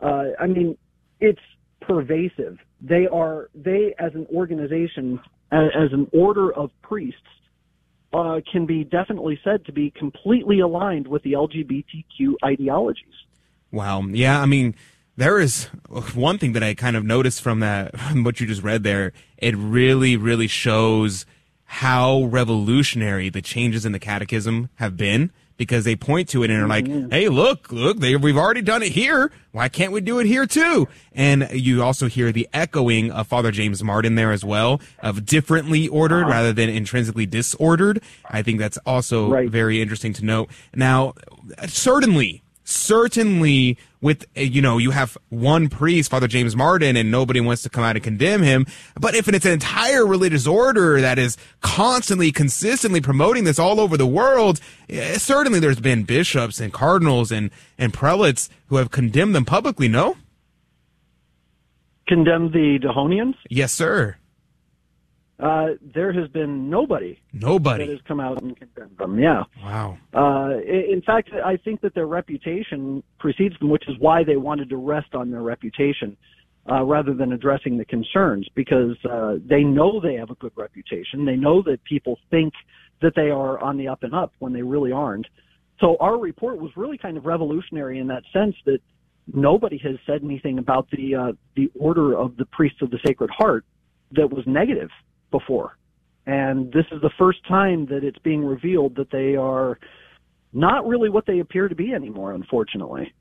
uh, 0.00 0.24
I 0.38 0.46
mean 0.46 0.76
it's 1.20 1.40
pervasive. 1.80 2.58
They 2.82 3.06
are 3.06 3.48
they 3.54 3.94
as 3.98 4.14
an 4.14 4.26
organization 4.32 5.20
as, 5.50 5.70
as 5.74 5.92
an 5.92 6.08
order 6.12 6.52
of 6.52 6.70
priests 6.82 7.20
uh, 8.12 8.40
can 8.50 8.66
be 8.66 8.84
definitely 8.84 9.38
said 9.44 9.64
to 9.66 9.72
be 9.72 9.90
completely 9.90 10.60
aligned 10.60 11.06
with 11.08 11.22
the 11.22 11.32
LGBTQ 11.32 12.34
ideologies. 12.44 13.04
Wow. 13.70 14.02
Yeah. 14.02 14.40
I 14.40 14.46
mean, 14.46 14.74
there 15.16 15.38
is 15.38 15.64
one 16.14 16.38
thing 16.38 16.52
that 16.52 16.62
I 16.62 16.74
kind 16.74 16.96
of 16.96 17.04
noticed 17.04 17.42
from 17.42 17.60
that, 17.60 17.98
from 18.08 18.24
what 18.24 18.40
you 18.40 18.46
just 18.46 18.62
read 18.62 18.82
there. 18.82 19.12
It 19.36 19.56
really, 19.56 20.16
really 20.16 20.46
shows 20.46 21.26
how 21.64 22.24
revolutionary 22.24 23.28
the 23.28 23.42
changes 23.42 23.84
in 23.84 23.92
the 23.92 23.98
catechism 23.98 24.70
have 24.76 24.96
been 24.96 25.30
because 25.58 25.84
they 25.84 25.94
point 25.96 26.30
to 26.30 26.42
it 26.42 26.50
and 26.50 26.62
are 26.62 26.66
like, 26.68 26.86
Hey, 27.10 27.28
look, 27.28 27.70
look, 27.70 27.98
they, 27.98 28.16
we've 28.16 28.38
already 28.38 28.62
done 28.62 28.82
it 28.82 28.92
here. 28.92 29.30
Why 29.52 29.68
can't 29.68 29.92
we 29.92 30.00
do 30.00 30.18
it 30.20 30.26
here 30.26 30.46
too? 30.46 30.88
And 31.12 31.48
you 31.52 31.82
also 31.82 32.06
hear 32.06 32.32
the 32.32 32.48
echoing 32.54 33.10
of 33.10 33.26
Father 33.26 33.50
James 33.50 33.82
Martin 33.84 34.14
there 34.14 34.32
as 34.32 34.44
well 34.44 34.80
of 35.00 35.26
differently 35.26 35.88
ordered 35.88 36.26
rather 36.26 36.52
than 36.52 36.70
intrinsically 36.70 37.26
disordered. 37.26 38.00
I 38.30 38.40
think 38.42 38.60
that's 38.60 38.78
also 38.86 39.28
very 39.48 39.82
interesting 39.82 40.12
to 40.14 40.24
note. 40.24 40.50
Now, 40.74 41.14
certainly, 41.66 42.42
certainly 42.68 43.78
with 44.02 44.26
uh, 44.36 44.40
you 44.42 44.60
know 44.60 44.76
you 44.76 44.90
have 44.90 45.16
one 45.30 45.68
priest 45.68 46.10
father 46.10 46.28
james 46.28 46.54
martin 46.54 46.96
and 46.96 47.10
nobody 47.10 47.40
wants 47.40 47.62
to 47.62 47.70
come 47.70 47.82
out 47.82 47.96
and 47.96 48.04
condemn 48.04 48.42
him. 48.42 48.66
But 49.00 49.14
if 49.14 49.26
it's 49.26 49.46
an 49.46 49.52
entire 49.52 50.06
religious 50.06 50.46
order 50.46 51.00
that 51.00 51.18
is 51.18 51.38
constantly 51.60 52.30
consistently 52.30 53.00
promoting 53.00 53.44
this 53.44 53.58
all 53.58 53.80
over 53.80 53.96
the 53.96 54.06
world 54.06 54.60
eh, 54.90 55.16
certainly 55.16 55.60
there's 55.60 55.80
been 55.80 56.02
bishops 56.04 56.60
and 56.60 56.72
cardinals 56.72 57.32
and 57.32 57.50
and 57.78 57.94
prelates 57.94 58.50
who 58.66 58.76
have 58.76 58.90
condemned 58.90 59.34
them 59.34 59.46
publicly 59.46 59.88
no? 59.88 60.16
Condemned 62.06 62.52
the 62.52 62.78
Dehonians? 62.82 63.34
yes 63.48 63.72
sir 63.72 64.16
Uh, 65.38 65.68
there 65.94 66.12
has 66.12 66.28
been 66.30 66.68
nobody 66.68 67.16
nobody 67.32 67.86
that 67.86 67.92
has 67.92 68.00
come 68.08 68.18
out 68.18 68.42
and 68.42 68.56
condemned 68.58 68.98
them. 68.98 69.18
Yeah. 69.20 69.44
wow 69.62 69.96
Uh, 70.12 70.58
in 70.66 71.00
fact, 71.06 71.30
I 71.32 71.56
think 71.56 71.80
that 71.82 71.94
their 71.94 72.08
reputation 72.08 73.04
precedes 73.20 73.56
them, 73.60 73.70
which 73.70 73.88
is 73.88 73.96
why 74.00 74.24
they 74.24 74.36
wanted 74.36 74.68
to 74.70 74.76
rest 74.76 75.14
on 75.14 75.30
their 75.30 75.42
reputation 75.42 76.16
uh, 76.68 76.82
rather 76.82 77.14
than 77.14 77.32
addressing 77.32 77.78
the 77.78 77.84
concerns, 77.84 78.48
because 78.56 78.96
uh, 79.08 79.36
they 79.44 79.62
know 79.62 80.00
they 80.00 80.14
have 80.14 80.30
a 80.30 80.34
good 80.34 80.52
reputation. 80.56 81.24
They 81.24 81.36
know 81.36 81.62
that 81.62 81.84
people 81.84 82.18
think 82.30 82.52
that 83.00 83.14
they 83.14 83.30
are 83.30 83.60
on 83.60 83.76
the 83.76 83.86
up 83.86 84.02
and 84.02 84.14
up 84.14 84.32
when 84.40 84.52
they 84.52 84.62
really 84.62 84.90
aren't. 84.90 85.28
So 85.80 85.96
our 86.00 86.18
report 86.18 86.58
was 86.58 86.72
really 86.76 86.98
kind 86.98 87.16
of 87.16 87.26
revolutionary 87.26 88.00
in 88.00 88.08
that 88.08 88.24
sense 88.32 88.56
that 88.66 88.80
nobody 89.32 89.78
has 89.78 89.96
said 90.04 90.24
anything 90.24 90.58
about 90.58 90.90
the 90.90 91.14
uh, 91.14 91.32
the 91.54 91.70
order 91.78 92.18
of 92.18 92.36
the 92.36 92.46
priests 92.46 92.82
of 92.82 92.90
the 92.90 92.98
Sacred 93.06 93.30
Heart 93.30 93.64
that 94.12 94.30
was 94.30 94.44
negative 94.46 94.90
before. 95.30 95.76
And 96.26 96.70
this 96.72 96.84
is 96.92 97.00
the 97.00 97.10
first 97.18 97.46
time 97.46 97.86
that 97.86 98.04
it's 98.04 98.18
being 98.18 98.44
revealed 98.44 98.96
that 98.96 99.10
they 99.10 99.34
are 99.36 99.78
not 100.52 100.86
really 100.86 101.08
what 101.08 101.26
they 101.26 101.38
appear 101.38 101.68
to 101.68 101.74
be 101.74 101.92
anymore, 101.92 102.32
unfortunately. 102.32 103.12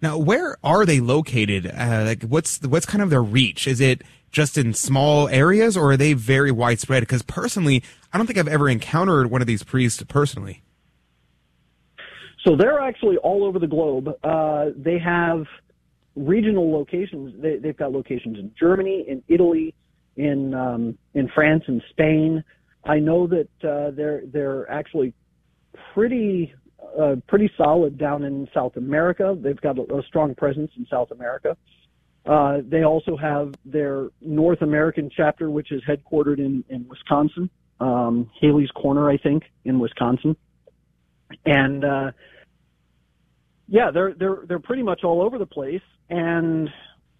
Now, 0.00 0.18
where 0.18 0.56
are 0.64 0.84
they 0.84 0.98
located? 0.98 1.66
Uh, 1.66 2.02
like, 2.04 2.24
what's 2.24 2.60
what's 2.62 2.86
kind 2.86 3.02
of 3.02 3.10
their 3.10 3.22
reach? 3.22 3.68
Is 3.68 3.80
it 3.80 4.02
just 4.32 4.58
in 4.58 4.74
small 4.74 5.28
areas, 5.28 5.76
or 5.76 5.92
are 5.92 5.96
they 5.96 6.14
very 6.14 6.50
widespread? 6.50 7.02
Because 7.02 7.22
personally, 7.22 7.84
I 8.12 8.18
don't 8.18 8.26
think 8.26 8.38
I've 8.38 8.48
ever 8.48 8.68
encountered 8.68 9.30
one 9.30 9.40
of 9.40 9.46
these 9.46 9.62
priests 9.62 10.02
personally. 10.08 10.62
So 12.44 12.56
they're 12.56 12.80
actually 12.80 13.18
all 13.18 13.44
over 13.44 13.60
the 13.60 13.68
globe. 13.68 14.08
Uh, 14.24 14.70
they 14.76 14.98
have 14.98 15.44
regional 16.16 16.72
locations. 16.72 17.40
They, 17.40 17.58
they've 17.58 17.76
got 17.76 17.92
locations 17.92 18.38
in 18.38 18.50
Germany, 18.58 19.04
in 19.06 19.22
Italy, 19.28 19.74
in 20.16 20.54
um, 20.54 20.98
in 21.14 21.28
France, 21.34 21.64
and 21.66 21.82
Spain. 21.90 22.44
I 22.84 22.98
know 22.98 23.26
that 23.26 23.48
uh, 23.68 23.90
they're 23.92 24.22
they're 24.26 24.70
actually 24.70 25.14
pretty 25.94 26.54
uh, 27.00 27.16
pretty 27.28 27.50
solid 27.56 27.98
down 27.98 28.24
in 28.24 28.48
South 28.52 28.76
America. 28.76 29.36
They've 29.38 29.60
got 29.60 29.78
a, 29.78 29.82
a 29.94 30.02
strong 30.08 30.34
presence 30.34 30.70
in 30.76 30.86
South 30.90 31.10
America. 31.10 31.56
Uh, 32.24 32.58
they 32.64 32.84
also 32.84 33.16
have 33.16 33.52
their 33.64 34.08
North 34.20 34.62
American 34.62 35.10
chapter, 35.14 35.50
which 35.50 35.72
is 35.72 35.82
headquartered 35.88 36.38
in, 36.38 36.64
in 36.68 36.86
Wisconsin, 36.88 37.50
um, 37.80 38.30
Hales 38.40 38.70
Corner, 38.76 39.10
I 39.10 39.16
think, 39.16 39.44
in 39.64 39.80
Wisconsin. 39.80 40.36
And 41.44 41.84
uh, 41.84 42.12
yeah, 43.66 43.90
they're 43.90 44.14
they're 44.14 44.42
they're 44.46 44.60
pretty 44.60 44.82
much 44.82 45.02
all 45.02 45.22
over 45.22 45.38
the 45.38 45.46
place. 45.46 45.82
And 46.10 46.68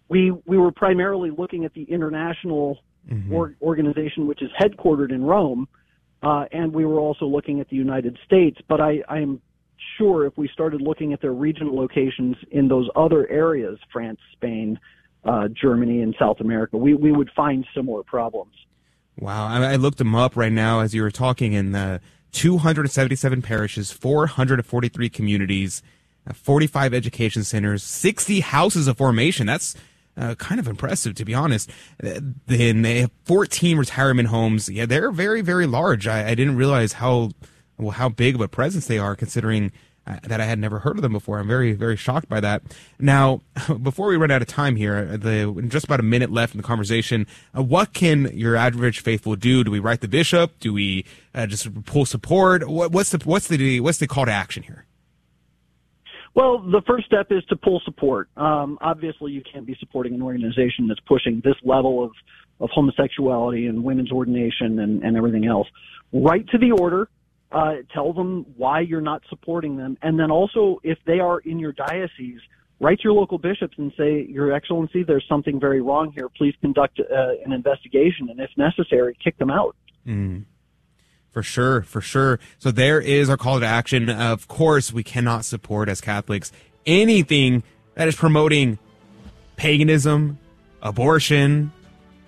we 0.09 0.31
we 0.45 0.57
were 0.57 0.71
primarily 0.71 1.31
looking 1.31 1.65
at 1.65 1.73
the 1.73 1.83
international 1.83 2.79
Mm-hmm. 3.11 3.33
or, 3.33 3.53
organization, 3.61 4.27
which 4.27 4.41
is 4.41 4.49
headquartered 4.57 5.11
in 5.11 5.25
Rome, 5.25 5.67
uh, 6.21 6.45
and 6.53 6.73
we 6.73 6.85
were 6.85 6.99
also 7.01 7.25
looking 7.25 7.59
at 7.59 7.67
the 7.67 7.75
United 7.75 8.17
States. 8.25 8.57
But 8.69 8.79
I, 8.79 9.03
I'm 9.09 9.41
sure 9.97 10.25
if 10.25 10.37
we 10.37 10.47
started 10.47 10.81
looking 10.81 11.11
at 11.11 11.19
their 11.19 11.33
regional 11.33 11.75
locations 11.75 12.37
in 12.49 12.69
those 12.69 12.87
other 12.95 13.29
areas, 13.29 13.77
France, 13.91 14.19
Spain, 14.31 14.79
uh, 15.25 15.49
Germany, 15.49 16.01
and 16.01 16.15
South 16.17 16.39
America, 16.39 16.77
we, 16.77 16.93
we 16.93 17.11
would 17.11 17.29
find 17.35 17.65
similar 17.75 18.03
problems. 18.03 18.53
Wow, 19.19 19.47
I, 19.47 19.73
I 19.73 19.75
looked 19.75 19.97
them 19.97 20.15
up 20.15 20.37
right 20.37 20.51
now 20.51 20.79
as 20.79 20.95
you 20.95 21.01
were 21.01 21.11
talking 21.11 21.51
in 21.51 21.73
the 21.73 21.99
277 22.31 23.41
parishes, 23.41 23.91
443 23.91 25.09
communities, 25.09 25.83
uh, 26.25 26.31
45 26.31 26.93
education 26.93 27.43
centers, 27.43 27.83
60 27.83 28.39
houses 28.39 28.87
of 28.87 28.97
formation. 28.97 29.45
That's 29.45 29.75
uh, 30.17 30.35
kind 30.35 30.59
of 30.59 30.67
impressive, 30.67 31.15
to 31.15 31.25
be 31.25 31.33
honest. 31.33 31.69
Then 31.99 32.81
they 32.81 32.99
have 33.01 33.11
14 33.25 33.77
retirement 33.77 34.29
homes. 34.29 34.69
Yeah, 34.69 34.85
they're 34.85 35.11
very, 35.11 35.41
very 35.41 35.65
large. 35.65 36.07
I, 36.07 36.29
I 36.29 36.35
didn't 36.35 36.55
realize 36.55 36.93
how 36.93 37.31
well 37.77 37.91
how 37.91 38.09
big 38.09 38.35
of 38.35 38.41
a 38.41 38.47
presence 38.47 38.87
they 38.87 38.99
are, 38.99 39.15
considering 39.15 39.71
uh, 40.05 40.17
that 40.23 40.41
I 40.41 40.45
had 40.45 40.59
never 40.59 40.79
heard 40.79 40.97
of 40.97 41.01
them 41.01 41.13
before. 41.13 41.39
I'm 41.39 41.47
very, 41.47 41.73
very 41.73 41.95
shocked 41.95 42.27
by 42.27 42.39
that. 42.41 42.61
Now, 42.99 43.41
before 43.81 44.07
we 44.07 44.17
run 44.17 44.31
out 44.31 44.41
of 44.41 44.47
time 44.47 44.75
here, 44.75 45.17
the 45.17 45.65
just 45.67 45.85
about 45.85 45.99
a 45.99 46.03
minute 46.03 46.31
left 46.31 46.53
in 46.53 46.57
the 46.57 46.67
conversation. 46.67 47.25
Uh, 47.57 47.63
what 47.63 47.93
can 47.93 48.29
your 48.33 48.55
average 48.55 48.99
faithful 48.99 49.35
do? 49.35 49.63
Do 49.63 49.71
we 49.71 49.79
write 49.79 50.01
the 50.01 50.07
bishop? 50.07 50.59
Do 50.59 50.73
we 50.73 51.05
uh, 51.33 51.47
just 51.47 51.85
pull 51.85 52.05
support? 52.05 52.67
What, 52.67 52.91
what's 52.91 53.11
the 53.11 53.19
what's 53.23 53.47
the 53.47 53.79
what's 53.79 53.97
the 53.97 54.07
call 54.07 54.25
to 54.25 54.31
action 54.31 54.63
here? 54.63 54.85
Well, 56.35 56.59
the 56.59 56.81
first 56.87 57.05
step 57.05 57.27
is 57.29 57.43
to 57.45 57.55
pull 57.55 57.81
support. 57.85 58.29
Um, 58.37 58.79
obviously, 58.81 59.31
you 59.31 59.43
can't 59.51 59.67
be 59.67 59.75
supporting 59.79 60.15
an 60.15 60.21
organization 60.21 60.87
that's 60.87 60.99
pushing 61.01 61.41
this 61.43 61.55
level 61.63 62.03
of, 62.03 62.11
of 62.59 62.69
homosexuality 62.71 63.67
and 63.67 63.83
women's 63.83 64.11
ordination 64.11 64.79
and, 64.79 65.03
and 65.03 65.15
everything 65.15 65.45
else. 65.45 65.67
Write 66.11 66.47
to 66.49 66.57
the 66.57 66.71
order, 66.71 67.07
uh, 67.51 67.75
tell 67.93 68.13
them 68.13 68.45
why 68.57 68.79
you're 68.79 69.01
not 69.01 69.21
supporting 69.29 69.77
them, 69.77 69.95
and 70.01 70.19
then 70.19 70.31
also, 70.31 70.79
if 70.83 70.97
they 71.05 71.19
are 71.19 71.39
in 71.39 71.59
your 71.59 71.71
diocese, 71.71 72.39
write 72.79 72.97
to 72.99 73.03
your 73.03 73.13
local 73.13 73.37
bishops 73.37 73.75
and 73.77 73.91
say, 73.95 74.25
Your 74.27 74.51
Excellency, 74.51 75.03
there's 75.03 75.25
something 75.29 75.59
very 75.59 75.81
wrong 75.81 76.11
here. 76.13 76.29
Please 76.29 76.55
conduct 76.61 76.99
uh, 76.99 77.29
an 77.45 77.51
investigation, 77.51 78.29
and 78.29 78.39
if 78.39 78.49
necessary, 78.57 79.15
kick 79.23 79.37
them 79.37 79.51
out. 79.51 79.75
Mm. 80.07 80.45
For 81.33 81.41
sure, 81.41 81.81
for 81.81 81.99
sure. 81.99 82.39
So 82.59 82.69
there 82.69 83.01
is 83.01 83.27
our 83.27 83.37
call 83.37 83.59
to 83.59 83.65
action. 83.65 84.07
Of 84.07 84.47
course, 84.47 84.93
we 84.93 85.03
cannot 85.03 85.45
support 85.45 85.89
as 85.89 85.99
Catholics 85.99 86.51
anything 86.85 87.63
that 87.95 88.07
is 88.07 88.15
promoting 88.15 88.77
paganism, 89.55 90.37
abortion, 90.81 91.71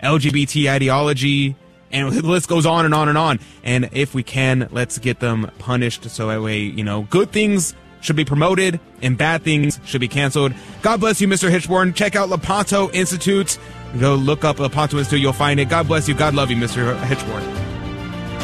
LGBT 0.01 0.72
ideology, 0.72 1.56
and 1.91 2.12
the 2.12 2.28
list 2.28 2.49
goes 2.49 2.66
on 2.66 2.86
and 2.86 2.93
on 2.93 3.10
and 3.10 3.18
on. 3.18 3.39
And 3.64 3.89
if 3.93 4.14
we 4.14 4.24
can, 4.24 4.68
let's 4.72 4.97
get 4.97 5.20
them 5.20 5.51
punished 5.60 6.10
so 6.10 6.28
that 6.28 6.41
way, 6.41 6.60
you 6.60 6.84
know, 6.84 7.03
good 7.03 7.32
things 7.32 7.76
should 8.01 8.16
be 8.16 8.26
promoted 8.26 8.80
and 9.01 9.18
bad 9.18 9.43
things 9.43 9.80
should 9.86 10.01
be 10.01 10.08
canceled. 10.08 10.53
God 10.82 10.99
bless 10.99 11.22
you, 11.22 11.28
Mr. 11.28 11.49
Hichborn. 11.49 11.95
Check 11.95 12.16
out 12.16 12.30
Lepanto 12.30 12.91
Institute. 12.91 13.58
Go 13.99 14.16
look 14.16 14.43
up 14.43 14.60
Lepanto 14.60 14.97
Institute. 14.97 15.22
You'll 15.22 15.34
find 15.34 15.60
it. 15.60 15.70
God 15.70 15.88
bless 15.88 16.08
you. 16.08 16.14
God 16.14 16.36
love 16.36 16.51
you, 16.51 16.58
Mr. 16.58 16.95
Hichborn. 17.01 17.75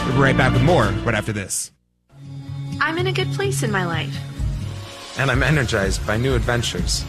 We'll 0.06 0.16
be 0.16 0.22
right 0.22 0.38
back 0.38 0.54
with 0.54 0.64
more 0.64 0.86
right 1.06 1.16
after 1.16 1.32
this. 1.32 1.72
I'm 2.80 2.98
in 2.98 3.08
a 3.08 3.14
good 3.14 3.32
place 3.34 3.64
in 3.64 3.72
my 3.72 3.86
life. 3.86 4.18
And 5.18 5.30
I'm 5.30 5.44
energized 5.44 6.06
by 6.08 6.18
new 6.18 6.36
adventures. 6.36 7.06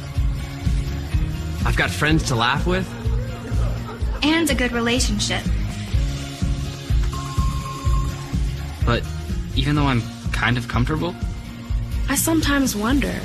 I've 1.65 1.77
got 1.77 1.91
friends 1.91 2.25
to 2.25 2.35
laugh 2.35 2.67
with. 2.67 2.87
And 4.23 4.51
a 4.51 4.55
good 4.55 4.73
relationship. 4.73 5.43
But 8.85 9.03
even 9.57 9.77
though 9.77 9.87
I'm 9.87 10.03
kind 10.33 10.59
of 10.59 10.69
comfortable, 10.69 11.15
I 12.09 12.15
sometimes 12.17 12.77
wonder 12.77 13.19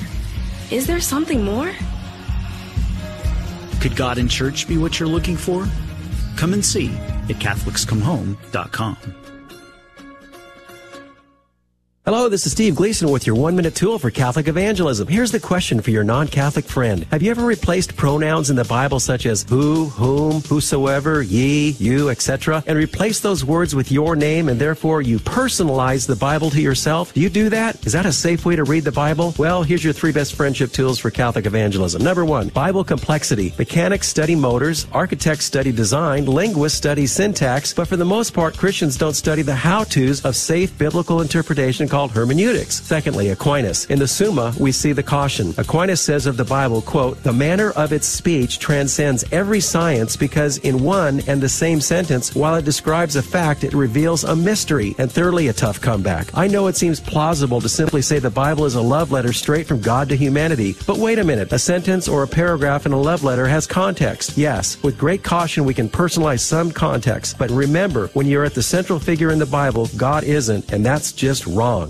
is 0.71 0.85
there 0.85 0.99
something 0.99 1.43
more? 1.43 1.73
Could 3.81 3.95
God 3.95 4.17
in 4.17 4.27
church 4.27 4.67
be 4.67 4.77
what 4.77 4.99
you're 4.99 5.09
looking 5.09 5.37
for? 5.37 5.67
Come 6.35 6.53
and 6.53 6.63
see 6.63 6.89
at 7.29 7.37
CatholicsComeHome.com. 7.39 8.97
Hello, 12.07 12.29
this 12.29 12.45
is 12.45 12.53
Steve 12.53 12.75
Gleason 12.75 13.11
with 13.11 13.27
your 13.27 13.35
one 13.35 13.53
minute 13.53 13.75
tool 13.75 13.99
for 13.99 14.09
Catholic 14.09 14.47
evangelism. 14.47 15.09
Here's 15.09 15.33
the 15.33 15.41
question 15.41 15.81
for 15.81 15.91
your 15.91 16.05
non 16.05 16.29
Catholic 16.29 16.63
friend 16.63 17.03
Have 17.11 17.21
you 17.21 17.29
ever 17.31 17.45
replaced 17.45 17.97
pronouns 17.97 18.49
in 18.49 18.55
the 18.55 18.63
Bible 18.63 19.01
such 19.01 19.25
as 19.25 19.43
who, 19.49 19.87
whom, 19.87 20.41
whosoever, 20.43 21.21
ye, 21.21 21.71
you, 21.71 22.09
etc., 22.09 22.63
and 22.65 22.77
replaced 22.77 23.23
those 23.23 23.43
words 23.43 23.75
with 23.75 23.91
your 23.91 24.15
name 24.15 24.47
and 24.47 24.57
therefore 24.57 25.01
you 25.01 25.19
personalize 25.19 26.07
the 26.07 26.15
Bible 26.15 26.49
to 26.51 26.61
yourself? 26.61 27.13
Do 27.13 27.19
you 27.19 27.27
do 27.27 27.49
that? 27.49 27.85
Is 27.85 27.91
that 27.91 28.05
a 28.05 28.13
safe 28.13 28.45
way 28.45 28.55
to 28.55 28.63
read 28.63 28.85
the 28.85 28.91
Bible? 28.93 29.33
Well, 29.37 29.63
here's 29.63 29.83
your 29.83 29.91
three 29.91 30.13
best 30.13 30.33
friendship 30.33 30.71
tools 30.71 30.99
for 30.99 31.11
Catholic 31.11 31.45
evangelism. 31.45 32.01
Number 32.01 32.23
one, 32.23 32.47
Bible 32.47 32.85
complexity. 32.85 33.53
Mechanics 33.59 34.07
study 34.07 34.33
motors, 34.33 34.87
architects 34.93 35.43
study 35.43 35.73
design, 35.73 36.25
linguists 36.25 36.77
study 36.77 37.05
syntax, 37.05 37.73
but 37.73 37.85
for 37.85 37.97
the 37.97 38.05
most 38.05 38.33
part, 38.33 38.55
Christians 38.55 38.95
don't 38.95 39.13
study 39.13 39.41
the 39.41 39.55
how 39.55 39.83
to's 39.83 40.23
of 40.23 40.37
safe 40.37 40.77
biblical 40.77 41.19
interpretation 41.19 41.89
called 41.97 42.11
hermeneutics. 42.11 42.79
Secondly, 42.83 43.29
Aquinas. 43.29 43.85
In 43.85 43.97
the 43.97 44.07
Summa, 44.07 44.53
we 44.59 44.71
see 44.71 44.93
the 44.93 45.01
caution. 45.01 45.51
Aquinas 45.57 45.99
says 45.99 46.27
of 46.27 46.37
the 46.37 46.45
Bible, 46.45 46.79
quote, 46.83 47.23
the 47.23 47.33
manner 47.33 47.71
of 47.71 47.91
its 47.91 48.05
speech 48.05 48.59
transcends 48.59 49.25
every 49.31 49.59
science 49.59 50.15
because 50.15 50.59
in 50.59 50.83
one 50.83 51.21
and 51.25 51.41
the 51.41 51.49
same 51.49 51.81
sentence, 51.81 52.35
while 52.35 52.53
it 52.53 52.65
describes 52.65 53.15
a 53.15 53.23
fact, 53.23 53.63
it 53.63 53.73
reveals 53.73 54.23
a 54.25 54.35
mystery. 54.35 54.93
And 54.99 55.11
thirdly, 55.11 55.47
a 55.47 55.53
tough 55.53 55.81
comeback. 55.81 56.37
I 56.37 56.45
know 56.45 56.67
it 56.67 56.75
seems 56.75 56.99
plausible 56.99 57.61
to 57.61 57.67
simply 57.67 58.03
say 58.03 58.19
the 58.19 58.29
Bible 58.29 58.65
is 58.65 58.75
a 58.75 58.81
love 58.95 59.11
letter 59.11 59.33
straight 59.33 59.65
from 59.65 59.81
God 59.81 60.07
to 60.09 60.15
humanity, 60.15 60.75
but 60.85 60.99
wait 60.99 61.17
a 61.17 61.23
minute. 61.23 61.51
A 61.51 61.57
sentence 61.57 62.07
or 62.07 62.21
a 62.21 62.27
paragraph 62.27 62.85
in 62.85 62.91
a 62.91 63.01
love 63.01 63.23
letter 63.23 63.47
has 63.47 63.65
context. 63.65 64.37
Yes, 64.37 64.77
with 64.83 64.99
great 64.99 65.23
caution, 65.23 65.65
we 65.65 65.73
can 65.73 65.89
personalize 65.89 66.41
some 66.41 66.69
context. 66.69 67.39
But 67.39 67.49
remember, 67.49 68.09
when 68.09 68.27
you're 68.27 68.45
at 68.45 68.53
the 68.53 68.61
central 68.61 68.99
figure 68.99 69.31
in 69.31 69.39
the 69.39 69.47
Bible, 69.47 69.89
God 69.97 70.23
isn't, 70.25 70.71
and 70.71 70.85
that's 70.85 71.11
just 71.11 71.47
wrong. 71.47 71.86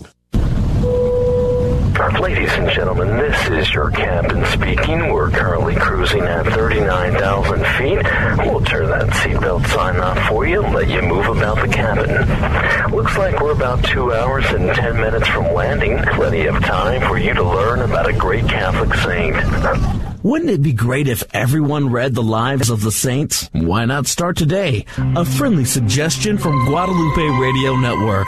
Ladies 2.14 2.54
and 2.54 2.70
gentlemen, 2.72 3.18
this 3.18 3.50
is 3.50 3.74
your 3.74 3.92
captain 3.92 4.44
speaking. 4.46 5.12
We're 5.12 5.30
currently 5.30 5.76
cruising 5.76 6.22
at 6.24 6.46
39,000 6.46 7.66
feet. 7.78 8.48
We'll 8.48 8.62
turn 8.62 8.88
that 8.88 9.08
seatbelt 9.10 9.68
sign 9.68 9.98
off 10.00 10.18
for 10.30 10.48
you 10.48 10.64
and 10.64 10.74
let 10.74 10.88
you 10.90 11.02
move 11.02 11.28
about 11.28 11.58
the 11.62 11.68
cabin. 11.68 12.96
Looks 12.96 13.18
like 13.18 13.40
we're 13.42 13.52
about 13.52 13.84
two 13.84 14.14
hours 14.14 14.46
and 14.48 14.74
10 14.74 14.96
minutes 14.96 15.28
from 15.28 15.54
landing. 15.54 15.98
Plenty 16.16 16.46
of 16.46 16.64
time 16.64 17.02
for 17.08 17.18
you 17.18 17.34
to 17.34 17.44
learn 17.44 17.82
about 17.82 18.10
a 18.10 18.14
great 18.14 18.48
Catholic 18.48 18.94
saint. 19.00 20.24
Wouldn't 20.24 20.50
it 20.50 20.62
be 20.62 20.74
great 20.74 21.08
if 21.08 21.24
everyone 21.34 21.92
read 21.92 22.16
the 22.16 22.24
lives 22.24 22.70
of 22.70 22.82
the 22.82 22.92
saints? 22.92 23.50
Why 23.52 23.86
not 23.86 24.08
start 24.08 24.38
today? 24.38 24.86
A 24.98 25.26
friendly 25.26 25.66
suggestion 25.66 26.38
from 26.38 26.66
Guadalupe 26.66 27.40
Radio 27.40 27.76
Network. 27.76 28.28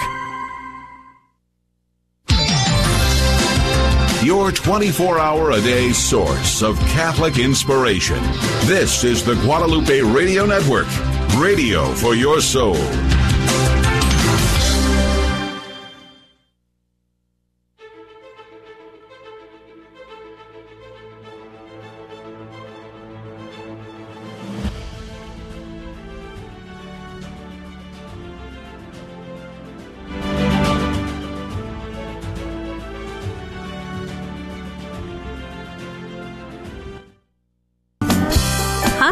Your 4.23 4.51
24 4.51 5.17
hour 5.17 5.51
a 5.51 5.61
day 5.61 5.93
source 5.93 6.61
of 6.61 6.77
Catholic 6.79 7.37
inspiration. 7.37 8.21
This 8.65 9.05
is 9.05 9.23
the 9.23 9.35
Guadalupe 9.35 10.01
Radio 10.01 10.45
Network, 10.45 10.87
radio 11.37 11.93
for 11.93 12.15
your 12.15 12.41
soul. 12.41 12.75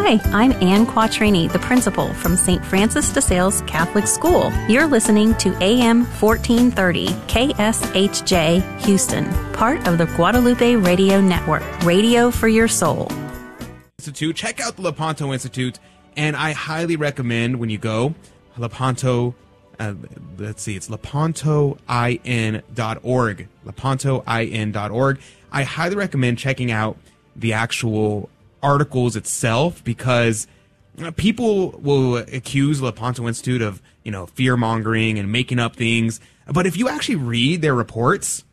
Hi, 0.08 0.18
I'm 0.32 0.52
Ann 0.62 0.86
Quattrini, 0.86 1.52
the 1.52 1.58
principal 1.58 2.14
from 2.14 2.34
St. 2.34 2.64
Francis 2.64 3.12
de 3.12 3.20
Sales 3.20 3.60
Catholic 3.66 4.06
School. 4.06 4.50
You're 4.66 4.86
listening 4.86 5.34
to 5.34 5.50
AM 5.62 6.06
1430 6.06 7.08
KSHJ 7.08 8.80
Houston, 8.86 9.30
part 9.52 9.86
of 9.86 9.98
the 9.98 10.06
Guadalupe 10.06 10.76
Radio 10.76 11.20
Network, 11.20 11.62
radio 11.82 12.30
for 12.30 12.48
your 12.48 12.68
soul. 12.68 13.12
Institute. 13.98 14.34
Check 14.34 14.60
out 14.60 14.76
the 14.76 14.82
Lepanto 14.82 15.30
Institute, 15.30 15.78
and 16.16 16.36
I 16.36 16.52
highly 16.52 16.96
recommend 16.96 17.60
when 17.60 17.68
you 17.68 17.76
go, 17.76 18.14
Lepanto. 18.56 19.34
Uh, 19.78 19.92
let's 20.38 20.62
see, 20.62 20.74
it's 20.74 20.88
lepantoin.org. 20.88 23.48
Lepantoin.org. 23.66 25.20
I 25.52 25.62
highly 25.64 25.96
recommend 25.96 26.38
checking 26.38 26.70
out 26.70 26.96
the 27.36 27.52
actual 27.52 28.30
articles 28.62 29.16
itself 29.16 29.82
because 29.84 30.46
people 31.16 31.70
will 31.72 32.16
accuse 32.16 32.82
Lepanto 32.82 33.26
Institute 33.26 33.62
of, 33.62 33.80
you 34.04 34.10
know, 34.10 34.26
fear 34.26 34.56
mongering 34.56 35.18
and 35.18 35.30
making 35.30 35.58
up 35.58 35.76
things. 35.76 36.20
But 36.46 36.66
if 36.66 36.76
you 36.76 36.88
actually 36.88 37.16
read 37.16 37.62
their 37.62 37.74
reports, 37.74 38.44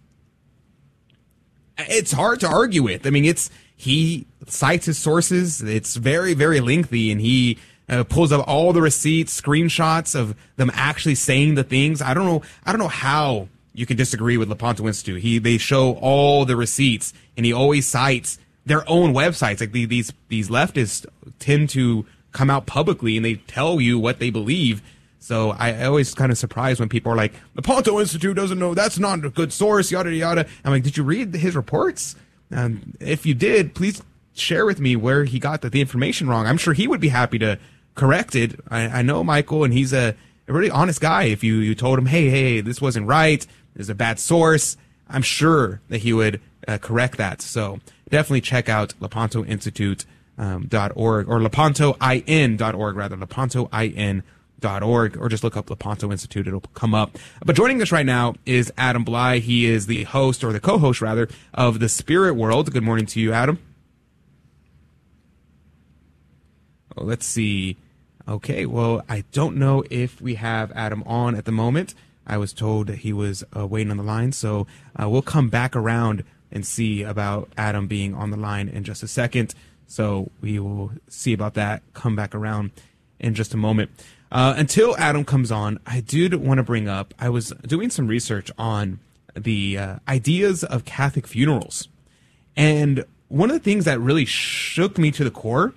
it's 1.78 2.12
hard 2.12 2.40
to 2.42 2.48
argue 2.48 2.84
with. 2.84 3.06
I 3.06 3.10
mean, 3.10 3.26
it's 3.26 3.50
he 3.76 4.26
cites 4.48 4.86
his 4.86 4.98
sources. 4.98 5.62
It's 5.62 5.96
very, 5.96 6.34
very 6.34 6.62
lengthy, 6.62 7.12
and 7.12 7.20
he 7.20 7.58
uh, 7.90 8.04
pulls 8.04 8.32
up 8.32 8.48
all 8.48 8.74
the 8.74 8.82
receipts, 8.82 9.40
screenshots 9.40 10.18
of 10.18 10.36
them 10.56 10.72
actually 10.74 11.16
saying 11.16 11.56
the 11.56 11.64
things. 11.64 12.02
I 12.02 12.14
don't 12.14 12.26
know. 12.26 12.42
I 12.66 12.72
don't 12.72 12.80
know 12.80 12.88
how 12.88 13.50
you 13.74 13.86
can 13.86 13.98
disagree 13.98 14.38
with 14.38 14.50
Lepanto 14.50 14.88
Institute. 14.88 15.22
He 15.22 15.40
they 15.40 15.58
show 15.58 15.94
all 15.96 16.46
the 16.46 16.56
receipts, 16.56 17.14
and 17.36 17.46
he 17.46 17.54
always 17.54 17.88
cites 17.88 18.40
their 18.66 18.88
own 18.90 19.14
websites. 19.14 19.60
Like 19.60 19.72
the, 19.72 19.86
these 19.86 20.12
these 20.28 20.50
leftists 20.50 21.06
tend 21.40 21.70
to 21.72 22.06
come 22.32 22.50
out 22.50 22.66
publicly 22.66 23.16
and 23.16 23.26
they 23.26 23.36
tell 23.36 23.80
you 23.80 23.98
what 23.98 24.20
they 24.20 24.30
believe. 24.30 24.82
So 25.20 25.52
I, 25.52 25.72
I 25.72 25.86
always 25.86 26.14
kind 26.14 26.32
of 26.32 26.38
surprised 26.38 26.80
when 26.80 26.90
people 26.90 27.12
are 27.12 27.16
like, 27.16 27.34
Lepanto 27.56 28.00
Institute 28.00 28.36
doesn't 28.36 28.60
know 28.60 28.74
that's 28.74 29.00
not 29.00 29.26
a 29.26 29.30
good 29.30 29.52
source, 29.52 29.92
yada 29.92 30.14
yada. 30.14 30.46
I'm 30.64 30.72
like, 30.72 30.84
did 30.84 30.98
you 30.98 31.04
read 31.04 31.34
his 31.34 31.56
reports? 31.56 32.16
Um, 32.52 32.94
if 33.00 33.26
you 33.26 33.34
did, 33.34 33.74
please 33.74 34.04
share 34.34 34.66
with 34.66 34.80
me 34.80 34.96
where 34.96 35.24
he 35.24 35.40
got 35.40 35.62
the, 35.62 35.70
the 35.70 35.82
information 35.82 36.28
wrong. 36.28 36.46
I'm 36.46 36.58
sure 36.58 36.74
he 36.74 36.88
would 36.88 37.02
be 37.02 37.08
happy 37.08 37.40
to 37.40 37.58
correct 37.96 38.36
it. 38.36 38.60
I, 38.70 38.82
I 38.82 39.02
know 39.02 39.24
Michael, 39.24 39.64
and 39.64 39.74
he's 39.74 39.94
a, 39.94 40.16
a 40.48 40.54
really 40.54 40.70
honest 40.70 41.02
guy. 41.02 41.24
If 41.24 41.44
you, 41.44 41.56
you 41.56 41.74
told 41.74 41.98
him, 41.98 42.06
hey, 42.06 42.30
hey, 42.30 42.62
this 42.62 42.80
wasn't 42.80 43.08
right, 43.08 43.48
there's 43.74 43.90
a 43.90 43.96
bad 43.96 44.20
source, 44.20 44.78
I'm 45.10 45.22
sure 45.22 45.82
that 45.90 46.00
he 46.00 46.14
would 46.14 46.42
uh, 46.68 46.78
correct 46.78 47.18
that. 47.18 47.42
So 47.42 47.80
definitely 48.10 48.42
check 48.42 48.70
out 48.70 48.94
Lepanto 49.00 49.46
Institute. 49.46 50.06
Um, 50.38 50.68
dot 50.68 50.92
org 50.96 51.30
or 51.30 51.40
lepantoin.org 51.40 52.96
rather 52.98 53.16
lepantoin.org 53.16 55.18
or 55.18 55.30
just 55.30 55.46
look 55.46 55.56
up 55.56 55.70
Lepanto 55.70 56.12
Institute. 56.12 56.46
It'll 56.46 56.60
come 56.60 56.94
up. 56.94 57.18
But 57.46 57.56
joining 57.56 57.82
us 57.82 57.94
right 57.94 58.06
now 58.06 58.36
is 58.46 58.70
Adam 58.78 59.06
Blai. 59.06 59.40
He 59.40 59.66
is 59.66 59.88
the 59.88 60.04
host 60.04 60.44
or 60.44 60.52
the 60.52 60.60
co-host 60.60 61.00
rather 61.00 61.30
of 61.54 61.80
the 61.80 61.88
Spirit 61.88 62.34
World. 62.34 62.74
Good 62.74 62.84
morning 62.84 63.06
to 63.06 63.22
you 63.22 63.32
Adam. 63.32 63.60
Oh, 66.98 67.06
let's 67.06 67.26
see. 67.26 67.78
Okay 68.28 68.66
well 68.66 69.06
I 69.08 69.24
don't 69.32 69.56
know 69.56 69.86
if 69.90 70.20
we 70.20 70.36
have 70.36 70.70
Adam 70.74 71.02
on 71.04 71.36
at 71.36 71.46
the 71.46 71.54
moment. 71.54 71.96
I 72.28 72.38
was 72.38 72.52
told 72.52 72.88
that 72.88 72.98
he 72.98 73.14
was 73.14 73.46
uh, 73.56 73.66
waiting 73.66 73.92
on 73.92 73.96
the 73.96 74.04
line 74.04 74.34
so 74.34 74.68
uh, 75.02 75.08
we'll 75.08 75.22
come 75.22 75.48
back 75.48 75.78
around 75.78 76.26
and 76.56 76.66
see 76.66 77.04
about 77.04 77.50
Adam 77.58 77.86
being 77.86 78.16
on 78.16 78.32
the 78.32 78.38
line 78.38 78.70
in 78.70 78.84
just 78.84 79.04
a 79.04 79.08
second. 79.08 79.54
So 79.86 80.32
we 80.42 80.58
will 80.58 80.92
see 81.08 81.34
about 81.34 81.54
that. 81.54 81.84
Come 81.94 82.16
back 82.16 82.34
around 82.34 82.72
in 83.20 83.36
just 83.36 83.54
a 83.54 83.58
moment. 83.58 83.92
Uh, 84.32 84.56
until 84.58 84.96
Adam 84.98 85.24
comes 85.24 85.52
on, 85.52 85.80
I 85.86 86.00
did 86.00 86.34
want 86.34 86.58
to 86.58 86.64
bring 86.64 86.88
up. 86.88 87.14
I 87.20 87.30
was 87.30 87.54
doing 87.68 87.90
some 87.90 88.08
research 88.08 88.50
on 88.58 89.00
the 89.36 89.78
uh, 89.78 89.96
ideas 90.08 90.64
of 90.64 90.86
Catholic 90.86 91.28
funerals, 91.28 91.88
and 92.56 93.06
one 93.28 93.50
of 93.52 93.56
the 93.56 93.64
things 93.64 93.86
that 93.86 94.00
really 94.00 94.26
shook 94.26 94.98
me 94.98 95.12
to 95.12 95.24
the 95.24 95.32
core 95.32 95.74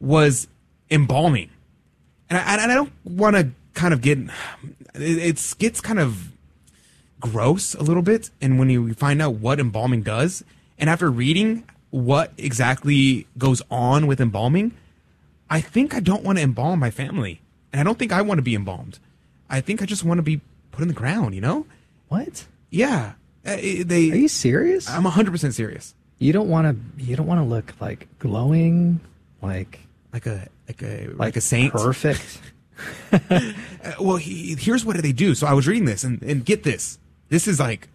was 0.00 0.48
embalming. 0.90 1.50
And 2.30 2.38
I, 2.38 2.54
and 2.54 2.72
I 2.72 2.74
don't 2.74 2.92
want 3.04 3.36
to 3.36 3.50
kind 3.74 3.92
of 3.92 4.00
get 4.00 4.18
it 4.94 5.54
gets 5.58 5.80
kind 5.80 5.98
of 5.98 6.32
gross 7.20 7.74
a 7.74 7.82
little 7.82 8.02
bit 8.02 8.30
and 8.40 8.58
when 8.58 8.68
you 8.70 8.92
find 8.94 9.20
out 9.22 9.34
what 9.34 9.58
embalming 9.58 10.02
does 10.02 10.44
and 10.78 10.90
after 10.90 11.10
reading 11.10 11.64
what 11.90 12.32
exactly 12.36 13.26
goes 13.38 13.62
on 13.70 14.06
with 14.06 14.20
embalming 14.20 14.72
i 15.48 15.60
think 15.60 15.94
i 15.94 16.00
don't 16.00 16.22
want 16.22 16.36
to 16.38 16.42
embalm 16.44 16.78
my 16.78 16.90
family 16.90 17.40
and 17.72 17.80
i 17.80 17.84
don't 17.84 17.98
think 17.98 18.12
i 18.12 18.20
want 18.20 18.36
to 18.38 18.42
be 18.42 18.54
embalmed 18.54 18.98
i 19.48 19.60
think 19.60 19.80
i 19.80 19.86
just 19.86 20.04
want 20.04 20.18
to 20.18 20.22
be 20.22 20.40
put 20.72 20.82
in 20.82 20.88
the 20.88 20.94
ground 20.94 21.34
you 21.34 21.40
know 21.40 21.66
What? 22.08 22.46
yeah 22.70 23.12
Uh, 23.46 23.56
they 23.84 24.10
Are 24.10 24.16
you 24.16 24.28
serious? 24.28 24.88
i'm 24.90 25.04
100% 25.04 25.52
serious 25.54 25.94
You 26.18 26.32
don't 26.32 26.48
want 26.48 26.64
to. 26.68 27.02
You 27.04 27.14
don't 27.16 27.26
want 27.26 27.40
to 27.40 27.44
look 27.44 27.74
like 27.80 28.08
glowing, 28.18 29.00
like 29.42 29.80
like 30.14 30.24
a 30.26 30.48
like 30.68 30.82
a 30.82 31.08
like, 31.14 31.36
a 31.36 31.40
saint 31.42 31.72
Perfect. 31.72 32.40
Uh, 33.30 33.92
well, 34.00 34.16
he, 34.16 34.54
here's 34.58 34.84
what 34.84 34.96
they 35.00 35.12
do. 35.12 35.34
So 35.34 35.46
I 35.46 35.52
was 35.52 35.66
reading 35.68 35.84
this, 35.84 36.04
and, 36.04 36.22
and 36.22 36.44
get 36.44 36.62
this. 36.62 36.98
This 37.28 37.48
is 37.48 37.58
like 37.60 37.88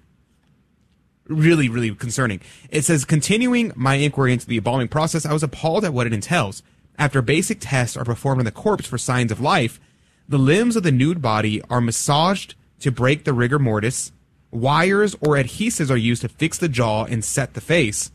really, 1.28 1.70
really 1.70 1.94
concerning. 1.96 2.42
It 2.70 2.84
says, 2.84 3.06
continuing 3.06 3.72
my 3.76 3.96
inquiry 3.96 4.34
into 4.34 4.48
the 4.48 4.58
embalming 4.58 4.90
process, 4.90 5.26
I 5.26 5.34
was 5.34 5.44
appalled 5.44 5.86
at 5.86 5.94
what 5.94 6.08
it 6.08 6.14
entails. 6.14 6.62
After 6.98 7.22
basic 7.22 7.60
tests 7.62 7.96
are 7.96 8.04
performed 8.04 8.40
on 8.40 8.46
the 8.46 8.52
corpse 8.52 8.86
for 8.86 8.98
signs 8.98 9.32
of 9.32 9.40
life, 9.40 9.80
the 10.28 10.38
limbs 10.38 10.76
of 10.76 10.84
the 10.84 10.92
nude 10.92 11.22
body 11.22 11.62
are 11.70 11.82
massaged 11.82 12.56
to 12.80 12.92
break 12.92 13.24
the 13.24 13.34
rigor 13.34 13.60
mortis. 13.60 14.12
Wires 14.52 15.16
or 15.16 15.36
adhesives 15.36 15.90
are 15.90 15.98
used 15.98 16.22
to 16.22 16.30
fix 16.30 16.58
the 16.58 16.70
jaw 16.70 17.06
and 17.06 17.24
set 17.24 17.54
the 17.54 17.62
face. 17.62 18.12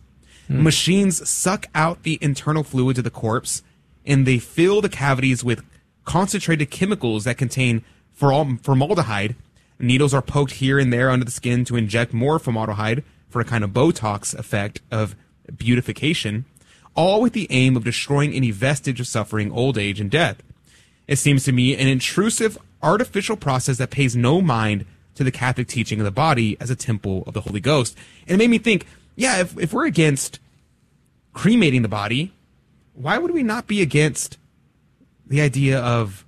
Hmm. 0.49 0.63
Machines 0.63 1.29
suck 1.29 1.67
out 1.75 2.03
the 2.03 2.19
internal 2.21 2.63
fluids 2.63 2.99
of 2.99 3.05
the 3.05 3.11
corpse, 3.11 3.63
and 4.05 4.27
they 4.27 4.39
fill 4.39 4.81
the 4.81 4.89
cavities 4.89 5.43
with 5.43 5.65
concentrated 6.05 6.71
chemicals 6.71 7.25
that 7.25 7.39
contain 7.39 7.83
formaldehyde. 8.13 9.35
Needles 9.79 10.15
are 10.15 10.23
poked 10.23 10.53
here 10.53 10.79
and 10.79 10.93
there 10.93 11.11
under 11.11 11.25
the 11.25 11.31
skin 11.31 11.65
to 11.67 11.77
inject 11.77 12.13
more 12.13 12.39
formaldehyde 12.39 13.05
for 13.29 13.41
a 13.41 13.45
kind 13.45 13.63
of 13.63 13.71
Botox 13.71 14.35
effect 14.39 14.81
of 14.91 15.15
beautification, 15.55 16.45
all 16.95 17.21
with 17.21 17.35
the 17.35 17.47
aim 17.51 17.77
of 17.77 17.85
destroying 17.85 18.33
any 18.33 18.51
vestige 18.51 19.01
of 19.01 19.07
suffering, 19.07 19.53
old 19.53 19.77
age, 19.77 20.01
and 20.01 20.11
death. 20.11 20.43
It 21.07 21.17
seems 21.17 21.45
to 21.45 21.53
me 21.53 21.75
an 21.77 21.87
intrusive, 21.87 22.59
artificial 22.83 23.37
process 23.37 23.77
that 23.79 23.91
pays 23.91 24.17
no 24.17 24.41
mind 24.41 24.87
to 25.15 25.25
the 25.25 25.31
Catholic 25.31 25.69
teaching 25.69 26.01
of 26.01 26.05
the 26.05 26.11
body 26.11 26.57
as 26.61 26.71
a 26.71 26.77
temple 26.77 27.25
of 27.27 27.35
the 27.35 27.43
Holy 27.43 27.61
Ghost. 27.61 27.97
And 28.27 28.35
it 28.35 28.39
made 28.39 28.51
me 28.51 28.59
think, 28.59 28.87
yeah, 29.15 29.41
if, 29.41 29.59
if 29.59 29.73
we're 29.73 29.87
against 29.87 30.41
cremating 31.33 31.83
the 31.83 31.89
body, 31.89 32.33
why 32.95 33.19
would 33.19 33.31
we 33.31 33.43
not 33.43 33.67
be 33.67 33.83
against 33.83 34.39
the 35.27 35.41
idea 35.41 35.81
of 35.81 36.25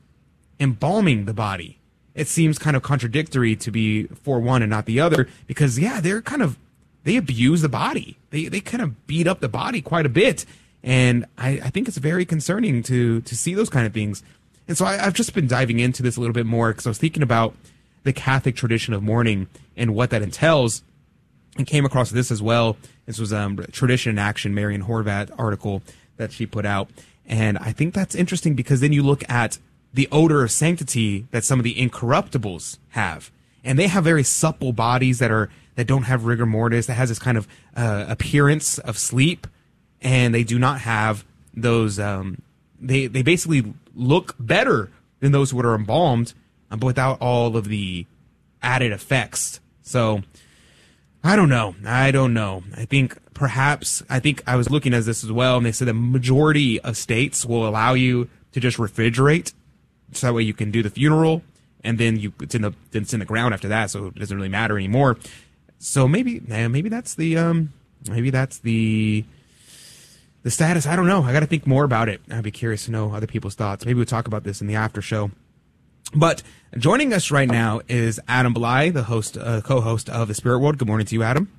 embalming 0.61 1.25
the 1.25 1.35
body? 1.35 1.78
It 2.19 2.27
seems 2.27 2.59
kind 2.59 2.77
of 2.77 2.83
contradictory 2.83 3.55
to 3.55 3.71
be 3.71 4.09
for 4.09 4.41
one 4.41 4.61
and 4.61 4.69
not 4.69 4.87
the 4.87 4.99
other 4.99 5.29
because, 5.47 5.79
yeah, 5.79 6.01
they're 6.01 6.21
kind 6.21 6.43
of, 6.43 6.59
they 7.05 7.17
abuse 7.17 7.63
the 7.63 7.69
body. 7.69 8.19
They, 8.31 8.47
they 8.47 8.61
kind 8.61 8.83
of 8.83 9.07
beat 9.07 9.29
up 9.29 9.39
the 9.39 9.49
body 9.49 9.81
quite 9.81 10.05
a 10.05 10.09
bit. 10.09 10.45
And 10.83 11.27
I, 11.39 11.61
I 11.63 11.71
think 11.71 11.87
it's 11.87 11.97
very 11.97 12.25
concerning 12.25 12.83
to, 12.83 13.21
to 13.21 13.37
see 13.37 13.55
those 13.55 13.71
kind 13.71 13.87
of 13.87 13.95
things. 13.95 14.25
And 14.67 14.77
so 14.77 14.85
I, 14.85 15.07
I've 15.07 15.15
just 15.15 15.33
been 15.33 15.47
diving 15.47 15.79
into 15.79 16.03
this 16.03 16.17
a 16.17 16.21
little 16.21 16.35
bit 16.35 16.45
more 16.45 16.73
because 16.73 16.87
I 16.87 16.91
was 16.91 16.99
thinking 16.99 17.23
about 17.23 17.55
the 18.03 18.13
Catholic 18.13 18.57
tradition 18.57 18.95
of 18.95 19.03
mourning 19.03 19.47
and 19.77 19.95
what 19.95 20.11
that 20.11 20.21
entails 20.21 20.83
and 21.57 21.69
came 21.69 21.85
across 21.85 22.11
this 22.11 22.33
as 22.33 22.43
well. 22.43 22.77
This 23.07 23.21
was 23.21 23.33
um, 23.33 23.57
Tradition 23.71 24.11
in 24.11 24.19
Action, 24.19 24.55
Marian 24.55 24.85
Horvat 24.85 25.31
article 25.39 25.83
that 26.17 26.33
she 26.33 26.47
put 26.47 26.67
out. 26.67 26.91
And 27.27 27.59
I 27.59 27.71
think 27.71 27.95
that's 27.95 28.15
interesting 28.15 28.55
because 28.55 28.81
then 28.81 28.93
you 28.93 29.05
look 29.05 29.29
at 29.31 29.59
the 29.93 30.09
odor 30.13 30.43
of 30.43 30.51
sanctity 30.51 31.27
that 31.31 31.45
some 31.45 31.59
of 31.59 31.65
the 31.65 31.75
incorruptibles 31.75 32.79
have. 32.91 33.31
And 33.65 33.79
they 33.79 33.87
have 33.89 34.05
very 34.05 34.23
supple 34.23 34.73
bodies 34.73 35.19
that 35.19 35.31
are 35.31 35.51
that 35.75 35.87
don't 35.87 36.05
have 36.05 36.25
rigor 36.25 36.47
mortis, 36.47 36.87
that 36.87 36.95
has 36.95 37.09
this 37.09 37.19
kind 37.19 37.39
of 37.39 37.47
uh, 37.77 38.07
appearance 38.09 38.79
of 38.79 38.99
sleep, 38.99 39.47
and 40.01 40.35
they 40.35 40.43
do 40.43 40.59
not 40.59 40.81
have 40.81 41.25
those. 41.55 41.99
Um, 41.99 42.43
they 42.81 43.07
they 43.07 43.23
basically 43.23 43.75
look 43.95 44.35
better 44.39 44.91
than 45.21 45.33
those 45.33 45.51
who 45.51 45.61
are 45.61 45.75
embalmed, 45.75 46.35
uh, 46.71 46.77
but 46.77 46.87
without 46.87 47.21
all 47.21 47.57
of 47.57 47.69
the 47.69 48.07
added 48.63 48.93
effects. 48.93 49.61
So 49.83 50.23
I 51.23 51.37
don't 51.37 51.49
know. 51.49 51.75
I 51.85 52.11
don't 52.11 52.35
know. 52.35 52.63
I 52.77 52.85
think 52.85 53.17
perhaps 53.35 54.03
I 54.09 54.21
think 54.21 54.43
I 54.47 54.57
was 54.57 54.71
looking 54.71 54.95
at 54.95 55.05
this 55.05 55.25
as 55.25 55.33
well, 55.33 55.57
and 55.57 55.67
they 55.67 55.73
said 55.73 55.89
the 55.89 55.95
majority 55.95 56.81
of 56.81 56.97
states 56.97 57.45
will 57.45 57.69
allow 57.69 57.95
you 57.95 58.29
to 58.53 58.61
just 58.61 58.79
refrigerate, 58.79 59.53
so 60.13 60.27
that 60.27 60.35
way 60.35 60.43
you 60.43 60.55
can 60.55 60.71
do 60.71 60.83
the 60.83 60.91
funeral, 60.91 61.43
and 61.85 61.99
then 61.99 62.19
you 62.19 62.33
it's 62.41 62.55
in 62.55 62.63
the 62.63 62.73
it's 62.93 63.13
in 63.13 63.21
the 63.21 63.27
ground 63.27 63.55
after 63.55 63.69
that, 63.69 63.91
so 63.91 64.07
it 64.07 64.15
doesn't 64.17 64.37
really 64.37 64.49
matter 64.49 64.77
anymore. 64.77 65.19
So 65.79 66.09
maybe 66.09 66.43
eh, 66.51 66.69
maybe 66.69 66.89
that's 66.89 67.15
the 67.15 67.37
um 67.37 67.73
maybe 68.09 68.31
that's 68.31 68.59
the 68.59 69.25
the 70.43 70.51
status, 70.51 70.87
I 70.87 70.97
don't 70.97 71.07
know. 71.07 71.23
I 71.25 71.33
got 71.33 71.41
to 71.41 71.47
think 71.47 71.67
more 71.67 71.85
about 71.85 72.09
it. 72.09 72.21
I'd 72.31 72.45
be 72.45 72.51
curious 72.51 72.85
to 72.87 72.91
know 72.91 73.13
other 73.13 73.27
people's 73.27 73.55
thoughts. 73.55 73.85
Maybe 73.85 73.97
we'll 73.97 74.07
talk 74.07 74.27
about 74.27 74.45
this 74.45 74.61
in 74.61 74.67
the 74.67 74.77
after 74.77 75.03
show. 75.03 75.31
But 76.15 76.43
joining 76.79 77.13
us 77.13 77.31
right 77.31 77.49
now 77.49 77.81
is 77.89 78.21
Adam 78.29 78.55
Blai, 78.55 78.93
the 78.93 79.03
host, 79.03 79.37
uh, 79.37 79.61
co-host 79.61 80.09
of 80.09 80.29
the 80.29 80.35
Spirit 80.35 80.61
World. 80.61 80.79
Good 80.79 80.89
morning 80.89 81.07
to 81.07 81.15
you, 81.15 81.23
Adam. 81.23 81.53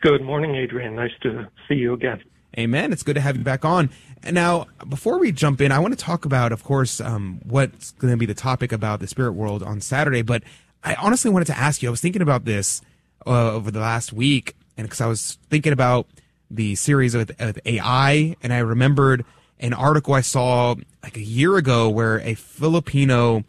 Good 0.00 0.22
morning, 0.22 0.54
Adrian. 0.54 0.94
Nice 0.94 1.10
to 1.22 1.48
see 1.68 1.74
you 1.74 1.94
again. 1.94 2.22
Amen. 2.58 2.92
It's 2.92 3.02
good 3.02 3.16
to 3.16 3.20
have 3.20 3.36
you 3.36 3.44
back 3.44 3.64
on. 3.64 3.90
And 4.22 4.34
now, 4.34 4.66
before 4.88 5.18
we 5.18 5.30
jump 5.30 5.60
in, 5.60 5.70
I 5.70 5.78
want 5.78 5.96
to 5.96 6.02
talk 6.02 6.24
about, 6.24 6.52
of 6.52 6.64
course, 6.64 7.00
um, 7.00 7.40
what's 7.44 7.90
going 7.92 8.12
to 8.12 8.16
be 8.16 8.24
the 8.24 8.34
topic 8.34 8.72
about 8.72 9.00
the 9.00 9.06
Spirit 9.06 9.32
World 9.32 9.62
on 9.62 9.80
Saturday. 9.80 10.22
But 10.22 10.42
I 10.82 10.94
honestly 10.94 11.30
wanted 11.30 11.46
to 11.46 11.58
ask 11.58 11.82
you. 11.82 11.88
I 11.88 11.90
was 11.90 12.00
thinking 12.00 12.22
about 12.22 12.46
this 12.46 12.80
uh, 13.26 13.52
over 13.52 13.70
the 13.70 13.80
last 13.80 14.12
week, 14.12 14.56
and 14.76 14.86
because 14.86 15.02
I 15.02 15.06
was 15.06 15.38
thinking 15.50 15.72
about 15.72 16.06
the 16.50 16.76
series 16.76 17.14
with, 17.14 17.38
with 17.38 17.60
AI, 17.66 18.36
and 18.42 18.52
I 18.52 18.58
remembered 18.58 19.24
an 19.60 19.74
article 19.74 20.14
I 20.14 20.20
saw 20.22 20.76
like 21.02 21.16
a 21.16 21.22
year 21.22 21.56
ago 21.56 21.90
where 21.90 22.20
a 22.20 22.34
Filipino 22.34 23.44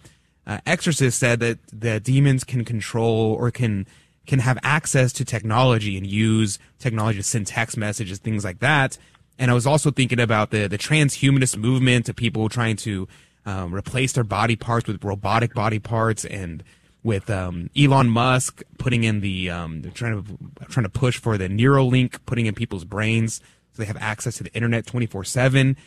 uh, 0.46 0.60
exorcist 0.66 1.20
said 1.20 1.40
that 1.40 1.60
the 1.72 2.00
demons 2.00 2.44
can 2.44 2.66
control 2.66 3.34
or 3.40 3.52
can 3.52 3.88
can 4.28 4.40
have 4.40 4.60
access 4.62 5.12
to 5.14 5.26
technology 5.26 5.98
and 5.98 6.06
use 6.06 6.60
technology 6.78 7.18
to 7.18 7.24
send 7.24 7.48
text 7.48 7.78
messages, 7.78 8.20
things 8.20 8.44
like 8.44 8.60
that. 8.60 8.98
And 9.40 9.50
I 9.50 9.54
was 9.54 9.66
also 9.66 9.90
thinking 9.90 10.20
about 10.20 10.52
the 10.52 10.68
the 10.68 10.78
transhumanist 10.78 11.58
movement 11.58 12.10
of 12.10 12.16
people 12.16 12.50
trying 12.50 12.76
to 12.78 13.08
um, 13.46 13.74
replace 13.74 14.14
their 14.14 14.24
body 14.24 14.56
parts 14.56 14.88
with 14.88 15.04
robotic 15.04 15.54
body 15.54 15.80
parts 15.80 16.26
and 16.26 16.64
with 17.04 17.30
um, 17.30 17.70
Elon 17.78 18.10
Musk 18.10 18.64
putting 18.78 19.04
in 19.04 19.22
the 19.22 19.50
um, 19.50 19.84
trying 19.94 20.24
to 20.24 20.38
trying 20.68 20.84
to 20.84 20.90
push 20.90 21.18
for 21.18 21.38
the 21.38 21.48
Neuralink, 21.48 22.20
putting 22.26 22.46
in 22.46 22.54
people's 22.54 22.84
brains 22.84 23.42
so 23.72 23.82
they 23.82 23.86
have 23.86 23.98
access 23.98 24.38
to 24.38 24.44
the 24.44 24.54
internet 24.54 24.86
twenty 24.86 25.06
four 25.06 25.24
seven. 25.24 25.78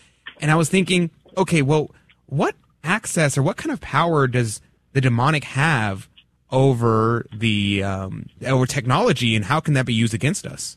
And 0.41 0.51
I 0.51 0.55
was 0.55 0.71
thinking, 0.71 1.11
okay, 1.37 1.61
well, 1.61 1.91
what 2.27 2.55
access 2.83 3.37
or 3.37 3.43
what 3.43 3.59
kind 3.59 3.73
of 3.73 3.81
power 3.81 4.27
does 4.27 4.61
the 4.93 5.01
demonic 5.01 5.45
have 5.45 6.09
over 6.53 7.27
the 7.33 7.83
um, 7.83 8.27
over 8.47 8.67
technology, 8.67 9.37
and 9.37 9.45
how 9.45 9.61
can 9.61 9.75
that 9.75 9.87
be 9.87 9.95
used 9.95 10.15
against 10.15 10.47
us? 10.47 10.77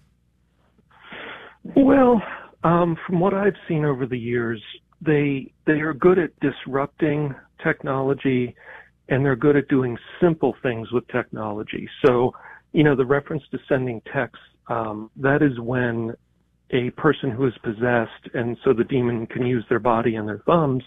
Well, 1.76 2.21
um, 2.63 2.97
from 3.07 3.19
what 3.19 3.34
I've 3.34 3.55
seen 3.67 3.86
over 3.86 4.05
the 4.05 4.17
years, 4.17 4.61
they 5.01 5.51
they 5.65 5.82
are 5.82 5.93
good 5.93 6.19
at 6.19 6.32
disrupting 6.39 7.36
technology 7.63 8.55
and 9.09 9.26
they're 9.26 9.36
good 9.36 9.55
at 9.55 9.67
doing 9.67 9.97
simple 10.21 10.55
things 10.63 10.91
with 10.91 11.07
technology. 11.09 11.89
So, 12.05 12.34
you 12.71 12.84
know, 12.84 12.95
the 12.95 13.05
reference 13.05 13.43
to 13.51 13.59
sending 13.67 14.01
texts, 14.13 14.43
um, 14.67 15.11
that 15.17 15.41
is 15.41 15.59
when 15.59 16.13
a 16.71 16.89
person 16.91 17.30
who 17.30 17.45
is 17.45 17.53
possessed 17.63 18.34
and 18.34 18.57
so 18.63 18.74
the 18.74 18.86
demon 18.86 19.28
can 19.28 19.45
use 19.45 19.65
their 19.69 19.80
body 19.80 20.15
and 20.15 20.28
their 20.28 20.41
thumbs 20.45 20.84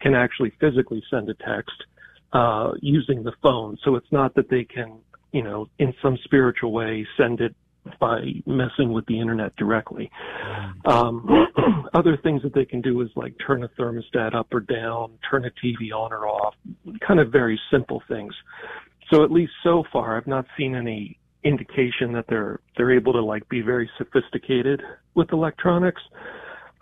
can 0.00 0.14
actually 0.14 0.52
physically 0.60 1.02
send 1.08 1.28
a 1.28 1.34
text 1.34 1.84
uh, 2.32 2.72
using 2.80 3.22
the 3.22 3.32
phone. 3.42 3.76
So 3.84 3.96
it's 3.96 4.10
not 4.10 4.34
that 4.34 4.48
they 4.48 4.64
can, 4.64 4.98
you 5.32 5.42
know, 5.42 5.68
in 5.78 5.94
some 6.02 6.18
spiritual 6.24 6.72
way 6.72 7.06
send 7.16 7.40
it 7.40 7.54
by 7.98 8.20
messing 8.46 8.92
with 8.92 9.04
the 9.06 9.18
internet 9.18 9.54
directly. 9.56 10.10
Um, 10.84 11.28
other 11.94 12.16
things 12.16 12.42
that 12.42 12.54
they 12.54 12.64
can 12.64 12.80
do 12.80 13.00
is 13.00 13.08
like 13.16 13.34
turn 13.44 13.64
a 13.64 13.68
thermostat 13.70 14.34
up 14.34 14.48
or 14.52 14.60
down, 14.60 15.18
turn 15.28 15.44
a 15.44 15.50
TV 15.50 15.92
on 15.94 16.12
or 16.12 16.28
off, 16.28 16.54
kind 17.06 17.20
of 17.20 17.32
very 17.32 17.60
simple 17.70 18.02
things. 18.08 18.32
So 19.10 19.24
at 19.24 19.30
least 19.30 19.52
so 19.62 19.84
far, 19.92 20.16
I've 20.16 20.26
not 20.26 20.46
seen 20.56 20.74
any 20.74 21.18
indication 21.44 22.12
that 22.12 22.24
they're 22.28 22.60
they're 22.76 22.92
able 22.92 23.12
to 23.12 23.20
like 23.20 23.48
be 23.48 23.60
very 23.62 23.90
sophisticated 23.98 24.80
with 25.14 25.32
electronics. 25.32 26.00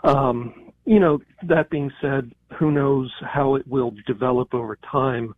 Um, 0.04 0.69
you 0.84 0.98
know, 1.00 1.18
that 1.42 1.70
being 1.70 1.90
said, 2.00 2.32
who 2.58 2.70
knows 2.70 3.12
how 3.22 3.54
it 3.54 3.66
will 3.66 3.92
develop 4.06 4.54
over 4.54 4.76
time. 4.90 5.34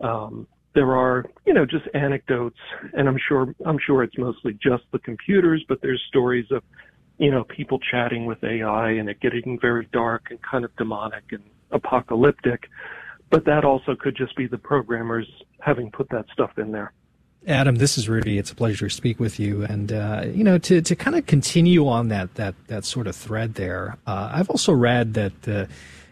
Um, 0.00 0.46
there 0.74 0.94
are, 0.94 1.24
you 1.46 1.54
know, 1.54 1.64
just 1.64 1.84
anecdotes, 1.94 2.58
and 2.92 3.08
I'm 3.08 3.18
sure 3.28 3.54
I'm 3.64 3.78
sure 3.84 4.02
it's 4.02 4.16
mostly 4.18 4.52
just 4.62 4.84
the 4.92 4.98
computers, 4.98 5.64
but 5.68 5.80
there's 5.80 6.02
stories 6.08 6.46
of, 6.50 6.62
you 7.18 7.30
know, 7.30 7.44
people 7.44 7.78
chatting 7.90 8.26
with 8.26 8.44
AI 8.44 8.90
and 8.90 9.08
it 9.08 9.20
getting 9.20 9.58
very 9.60 9.88
dark 9.92 10.26
and 10.30 10.38
kind 10.42 10.64
of 10.64 10.76
demonic 10.76 11.24
and 11.30 11.42
apocalyptic. 11.70 12.64
But 13.30 13.44
that 13.46 13.64
also 13.64 13.96
could 13.98 14.16
just 14.16 14.36
be 14.36 14.46
the 14.46 14.58
programmers 14.58 15.26
having 15.60 15.90
put 15.90 16.08
that 16.10 16.26
stuff 16.32 16.50
in 16.58 16.70
there. 16.70 16.92
Adam, 17.46 17.76
this 17.76 17.96
is 17.96 18.08
Rudy. 18.08 18.38
It's 18.38 18.50
a 18.50 18.54
pleasure 18.54 18.88
to 18.88 18.94
speak 18.94 19.20
with 19.20 19.38
you, 19.38 19.64
and 19.64 19.92
uh, 19.92 20.24
you 20.26 20.42
know, 20.42 20.58
to, 20.58 20.82
to 20.82 20.96
kind 20.96 21.16
of 21.16 21.26
continue 21.26 21.86
on 21.86 22.08
that 22.08 22.34
that 22.34 22.54
that 22.66 22.84
sort 22.84 23.06
of 23.06 23.14
thread 23.14 23.54
there. 23.54 23.96
Uh, 24.06 24.30
I've 24.32 24.50
also 24.50 24.72
read 24.72 25.14
that 25.14 25.48
uh, 25.48 25.66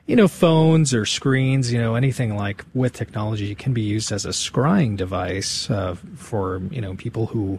you 0.07 0.16
know, 0.16 0.28
phones 0.28 0.93
or 0.93 1.07
screens, 1.07 1.72
you 1.72 1.80
know, 1.80 1.95
anything 1.95 2.37
like 2.37 2.64
with 2.74 2.93
technology 2.93 3.55
can 3.55 3.72
be 3.72 3.80
used 3.80 4.12
as 4.12 4.26
a 4.26 4.30
scrying 4.30 4.97
device 4.97 5.70
uh, 5.70 5.97
for, 6.16 6.61
you 6.70 6.80
know, 6.80 6.95
people 6.95 7.26
who. 7.26 7.59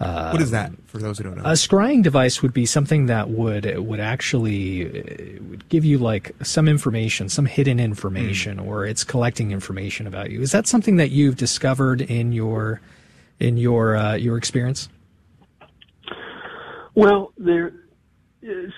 Uh, 0.00 0.30
what 0.30 0.42
is 0.42 0.50
that 0.50 0.72
for 0.86 0.98
those 0.98 1.18
who 1.18 1.24
don't 1.24 1.36
know? 1.36 1.44
A 1.44 1.52
scrying 1.52 2.02
device 2.02 2.42
would 2.42 2.52
be 2.52 2.66
something 2.66 3.06
that 3.06 3.30
would 3.30 3.78
would 3.78 4.00
actually 4.00 5.38
would 5.48 5.68
give 5.68 5.84
you 5.84 5.98
like 5.98 6.32
some 6.42 6.66
information, 6.68 7.28
some 7.28 7.46
hidden 7.46 7.78
information, 7.78 8.58
mm. 8.58 8.66
or 8.66 8.86
it's 8.86 9.04
collecting 9.04 9.52
information 9.52 10.08
about 10.08 10.30
you. 10.30 10.40
Is 10.40 10.50
that 10.50 10.66
something 10.66 10.96
that 10.96 11.10
you've 11.10 11.36
discovered 11.36 12.00
in 12.00 12.32
your 12.32 12.80
in 13.40 13.56
your 13.56 13.96
uh, 13.96 14.14
your 14.14 14.36
experience? 14.36 14.88
Well, 16.94 17.32
there 17.36 17.72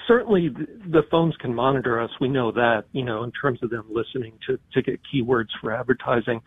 certainly 0.06 0.48
the 0.48 1.02
phones 1.10 1.36
can 1.36 1.54
monitor 1.54 2.00
us. 2.00 2.10
We 2.20 2.28
know 2.28 2.52
that, 2.52 2.84
you 2.92 3.04
know, 3.04 3.24
in 3.24 3.32
terms 3.32 3.62
of 3.62 3.70
them 3.70 3.86
listening 3.90 4.38
to, 4.46 4.58
to 4.74 4.82
get 4.82 5.00
keywords 5.12 5.48
for 5.60 5.72
advertising. 5.72 6.42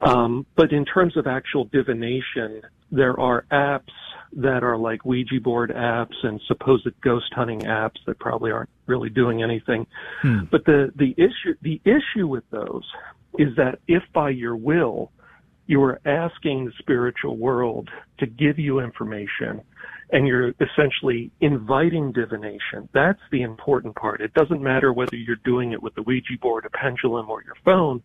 Um, 0.00 0.46
but 0.54 0.72
in 0.72 0.84
terms 0.84 1.16
of 1.16 1.26
actual 1.26 1.64
divination, 1.64 2.62
there 2.90 3.18
are 3.18 3.44
apps 3.50 3.92
that 4.34 4.62
are 4.62 4.76
like 4.76 5.04
Ouija 5.04 5.40
board 5.40 5.70
apps 5.70 6.14
and 6.22 6.40
supposed 6.46 6.88
ghost 7.00 7.32
hunting 7.34 7.60
apps 7.60 7.96
that 8.06 8.18
probably 8.18 8.50
aren't 8.50 8.70
really 8.86 9.08
doing 9.08 9.42
anything. 9.42 9.86
Hmm. 10.20 10.44
But 10.50 10.64
the, 10.66 10.92
the 10.94 11.14
issue, 11.16 11.54
the 11.62 11.80
issue 11.84 12.26
with 12.26 12.44
those 12.50 12.84
is 13.38 13.56
that 13.56 13.78
if 13.88 14.02
by 14.12 14.30
your 14.30 14.56
will, 14.56 15.10
you 15.68 15.82
are 15.82 16.00
asking 16.06 16.64
the 16.64 16.72
spiritual 16.78 17.36
world 17.36 17.90
to 18.18 18.26
give 18.26 18.58
you 18.58 18.80
information 18.80 19.60
and 20.10 20.26
you're 20.26 20.54
essentially 20.60 21.30
inviting 21.40 22.10
divination. 22.12 22.88
That's 22.94 23.20
the 23.30 23.42
important 23.42 23.94
part. 23.94 24.22
It 24.22 24.32
doesn't 24.32 24.62
matter 24.62 24.92
whether 24.94 25.14
you're 25.14 25.36
doing 25.44 25.72
it 25.72 25.82
with 25.82 25.94
the 25.94 26.02
Ouija 26.02 26.38
board, 26.40 26.64
a 26.64 26.70
pendulum, 26.70 27.28
or 27.28 27.42
your 27.44 27.56
phone. 27.62 28.02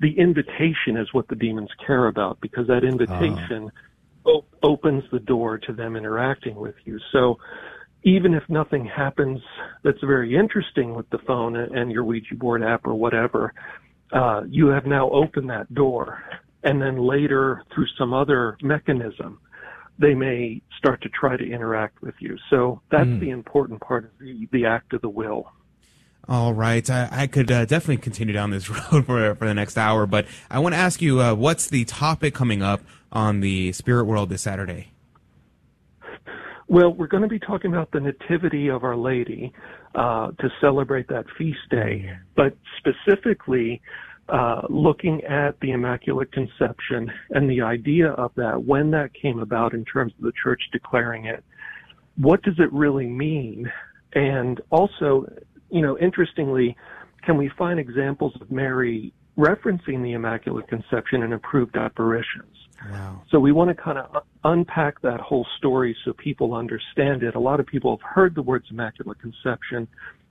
The 0.00 0.18
invitation 0.18 0.96
is 0.96 1.06
what 1.12 1.28
the 1.28 1.36
demons 1.36 1.70
care 1.86 2.08
about 2.08 2.40
because 2.40 2.66
that 2.66 2.82
invitation 2.82 3.70
oh. 4.26 4.44
opens 4.64 5.04
the 5.12 5.20
door 5.20 5.58
to 5.58 5.72
them 5.72 5.94
interacting 5.94 6.56
with 6.56 6.74
you. 6.84 6.98
So 7.12 7.38
even 8.02 8.34
if 8.34 8.42
nothing 8.48 8.84
happens 8.84 9.40
that's 9.84 10.00
very 10.00 10.36
interesting 10.36 10.94
with 10.94 11.08
the 11.10 11.18
phone 11.18 11.54
and 11.54 11.92
your 11.92 12.02
Ouija 12.02 12.34
board 12.34 12.64
app 12.64 12.84
or 12.84 12.94
whatever, 12.94 13.54
uh, 14.12 14.42
you 14.48 14.66
have 14.68 14.86
now 14.86 15.08
opened 15.10 15.50
that 15.50 15.72
door. 15.72 16.20
And 16.64 16.80
then 16.80 16.96
later, 16.96 17.62
through 17.74 17.86
some 17.98 18.12
other 18.12 18.56
mechanism, 18.62 19.38
they 19.98 20.14
may 20.14 20.62
start 20.78 21.02
to 21.02 21.08
try 21.08 21.36
to 21.36 21.44
interact 21.44 22.02
with 22.02 22.14
you. 22.18 22.36
So 22.50 22.80
that's 22.90 23.06
mm. 23.06 23.20
the 23.20 23.30
important 23.30 23.80
part 23.80 24.04
of 24.04 24.10
the, 24.18 24.48
the 24.50 24.66
act 24.66 24.92
of 24.92 25.02
the 25.02 25.08
will. 25.08 25.52
All 26.26 26.54
right. 26.54 26.88
I, 26.88 27.08
I 27.10 27.26
could 27.26 27.52
uh, 27.52 27.66
definitely 27.66 27.98
continue 27.98 28.32
down 28.32 28.50
this 28.50 28.68
road 28.92 29.06
for, 29.06 29.34
for 29.34 29.46
the 29.46 29.54
next 29.54 29.76
hour, 29.76 30.06
but 30.06 30.26
I 30.50 30.58
want 30.58 30.74
to 30.74 30.78
ask 30.78 31.02
you 31.02 31.20
uh, 31.20 31.34
what's 31.34 31.68
the 31.68 31.84
topic 31.84 32.34
coming 32.34 32.62
up 32.62 32.80
on 33.12 33.40
the 33.40 33.72
Spirit 33.72 34.04
World 34.04 34.30
this 34.30 34.42
Saturday? 34.42 34.88
Well, 36.66 36.94
we're 36.94 37.08
going 37.08 37.22
to 37.22 37.28
be 37.28 37.38
talking 37.38 37.70
about 37.70 37.90
the 37.92 38.00
Nativity 38.00 38.68
of 38.68 38.84
Our 38.84 38.96
Lady 38.96 39.52
uh, 39.94 40.32
to 40.32 40.50
celebrate 40.60 41.08
that 41.08 41.26
feast 41.36 41.58
day, 41.70 42.10
but 42.34 42.56
specifically, 42.78 43.82
uh, 44.28 44.62
looking 44.68 45.22
at 45.24 45.58
the 45.60 45.72
Immaculate 45.72 46.32
Conception 46.32 47.10
and 47.30 47.48
the 47.48 47.60
idea 47.60 48.10
of 48.10 48.32
that, 48.36 48.64
when 48.64 48.90
that 48.92 49.12
came 49.14 49.38
about 49.38 49.74
in 49.74 49.84
terms 49.84 50.12
of 50.18 50.24
the 50.24 50.32
church 50.42 50.62
declaring 50.72 51.26
it, 51.26 51.44
what 52.16 52.42
does 52.42 52.54
it 52.58 52.72
really 52.72 53.06
mean? 53.06 53.70
And 54.14 54.60
also, 54.70 55.30
you 55.70 55.82
know, 55.82 55.98
interestingly, 55.98 56.76
can 57.22 57.36
we 57.36 57.50
find 57.58 57.78
examples 57.78 58.32
of 58.40 58.50
Mary 58.50 59.12
referencing 59.36 60.02
the 60.02 60.12
Immaculate 60.12 60.68
Conception 60.68 61.22
in 61.22 61.32
approved 61.32 61.76
apparitions? 61.76 62.56
Wow. 62.90 63.22
So 63.30 63.40
we 63.40 63.52
want 63.52 63.76
to 63.76 63.82
kind 63.82 63.98
of 63.98 64.22
unpack 64.44 65.00
that 65.02 65.20
whole 65.20 65.46
story 65.58 65.96
so 66.04 66.12
people 66.12 66.54
understand 66.54 67.22
it. 67.22 67.34
A 67.34 67.40
lot 67.40 67.60
of 67.60 67.66
people 67.66 67.96
have 67.96 68.14
heard 68.14 68.34
the 68.34 68.42
words 68.42 68.66
Immaculate 68.70 69.18
Conception, 69.20 69.88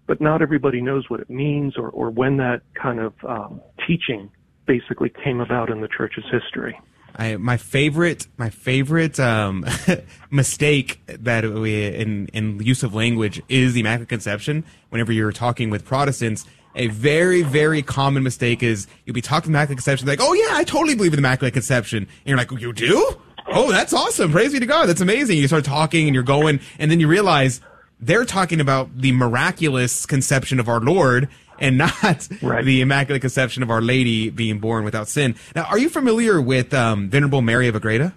but 0.07 0.19
not 0.21 0.41
everybody 0.41 0.81
knows 0.81 1.09
what 1.09 1.19
it 1.19 1.29
means 1.29 1.77
or, 1.77 1.89
or 1.89 2.09
when 2.09 2.37
that 2.37 2.61
kind 2.73 2.99
of 2.99 3.13
um, 3.27 3.61
teaching 3.87 4.29
basically 4.65 5.11
came 5.23 5.39
about 5.39 5.69
in 5.69 5.81
the 5.81 5.87
church's 5.87 6.25
history. 6.31 6.79
I, 7.15 7.37
my 7.37 7.57
favorite, 7.57 8.27
my 8.37 8.49
favorite 8.49 9.19
um, 9.19 9.65
mistake 10.31 11.01
that 11.05 11.45
we 11.45 11.85
in 11.85 12.27
in 12.27 12.59
use 12.59 12.81
of 12.81 12.95
language 12.95 13.41
is 13.49 13.73
the 13.73 13.81
Immaculate 13.81 14.09
Conception. 14.09 14.65
Whenever 14.89 15.11
you're 15.11 15.31
talking 15.31 15.69
with 15.69 15.85
Protestants, 15.85 16.45
a 16.75 16.87
very 16.87 17.43
very 17.43 17.83
common 17.83 18.23
mistake 18.23 18.63
is 18.63 18.87
you'll 19.05 19.13
be 19.13 19.21
talking 19.21 19.51
Immaculate 19.51 19.77
Conception, 19.77 20.07
like, 20.07 20.21
oh 20.21 20.33
yeah, 20.33 20.57
I 20.57 20.63
totally 20.63 20.95
believe 20.95 21.13
in 21.13 21.17
the 21.17 21.21
Immaculate 21.21 21.53
Conception, 21.53 21.99
and 21.99 22.09
you're 22.25 22.37
like, 22.37 22.51
you 22.51 22.73
do? 22.73 23.15
Oh, 23.47 23.71
that's 23.71 23.93
awesome! 23.93 24.31
Praise 24.31 24.53
be 24.53 24.59
to 24.59 24.65
God, 24.65 24.87
that's 24.87 25.01
amazing. 25.01 25.37
You 25.37 25.47
start 25.47 25.65
talking 25.65 26.07
and 26.07 26.15
you're 26.15 26.23
going, 26.23 26.61
and 26.79 26.89
then 26.89 26.99
you 26.99 27.07
realize 27.07 27.61
they're 28.05 28.25
talking 28.25 28.59
about 28.59 28.97
the 28.97 29.11
miraculous 29.11 30.05
conception 30.05 30.59
of 30.59 30.67
our 30.67 30.79
Lord 30.79 31.29
and 31.59 31.77
not 31.77 32.27
right. 32.41 32.65
the 32.65 32.81
Immaculate 32.81 33.21
Conception 33.21 33.63
of 33.63 33.69
Our 33.69 33.81
Lady 33.81 34.29
being 34.29 34.59
born 34.59 34.83
without 34.83 35.07
sin. 35.07 35.35
Now, 35.55 35.63
are 35.63 35.77
you 35.77 35.89
familiar 35.89 36.41
with 36.41 36.73
um, 36.73 37.09
Venerable 37.09 37.41
Mary 37.41 37.67
of 37.67 37.75
Agreda? 37.75 38.13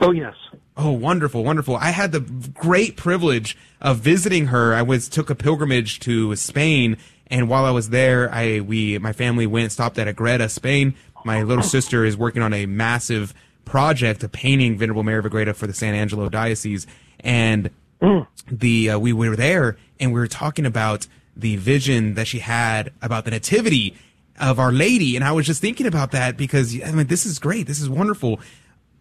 Oh, 0.00 0.12
yes. 0.12 0.34
Oh, 0.76 0.92
wonderful, 0.92 1.42
wonderful. 1.42 1.76
I 1.76 1.90
had 1.90 2.12
the 2.12 2.20
great 2.20 2.96
privilege 2.96 3.56
of 3.80 3.98
visiting 3.98 4.46
her. 4.46 4.74
I 4.74 4.82
was 4.82 5.08
took 5.08 5.28
a 5.28 5.34
pilgrimage 5.34 5.98
to 6.00 6.36
Spain, 6.36 6.96
and 7.26 7.48
while 7.48 7.64
I 7.64 7.72
was 7.72 7.90
there, 7.90 8.32
I 8.32 8.60
we 8.60 8.96
my 8.98 9.12
family 9.12 9.44
went 9.44 9.64
and 9.64 9.72
stopped 9.72 9.98
at 9.98 10.06
Agreda, 10.06 10.48
Spain. 10.48 10.94
My 11.24 11.42
little 11.42 11.64
sister 11.64 12.04
is 12.04 12.16
working 12.16 12.42
on 12.42 12.54
a 12.54 12.66
massive 12.66 13.34
project 13.64 14.22
of 14.22 14.30
painting 14.30 14.78
Venerable 14.78 15.02
Mary 15.02 15.18
of 15.18 15.26
Agreda 15.26 15.52
for 15.52 15.66
the 15.66 15.74
San 15.74 15.96
Angelo 15.96 16.28
Diocese, 16.28 16.86
and 17.18 17.70
mm. 18.00 18.26
the 18.50 18.90
uh, 18.90 18.98
we 18.98 19.12
were 19.12 19.36
there 19.36 19.76
and 20.00 20.12
we 20.12 20.20
were 20.20 20.28
talking 20.28 20.66
about 20.66 21.06
the 21.36 21.56
vision 21.56 22.14
that 22.14 22.26
she 22.26 22.40
had 22.40 22.92
about 23.00 23.24
the 23.24 23.30
nativity 23.30 23.96
of 24.40 24.58
Our 24.58 24.72
Lady. 24.72 25.16
And 25.16 25.24
I 25.24 25.32
was 25.32 25.46
just 25.46 25.60
thinking 25.60 25.86
about 25.86 26.10
that 26.12 26.36
because 26.36 26.80
I 26.82 26.90
mean, 26.92 27.06
this 27.06 27.26
is 27.26 27.38
great. 27.38 27.66
This 27.66 27.80
is 27.80 27.88
wonderful. 27.88 28.40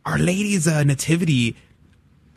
Our 0.05 0.17
Lady's 0.17 0.67
uh, 0.67 0.83
nativity. 0.83 1.55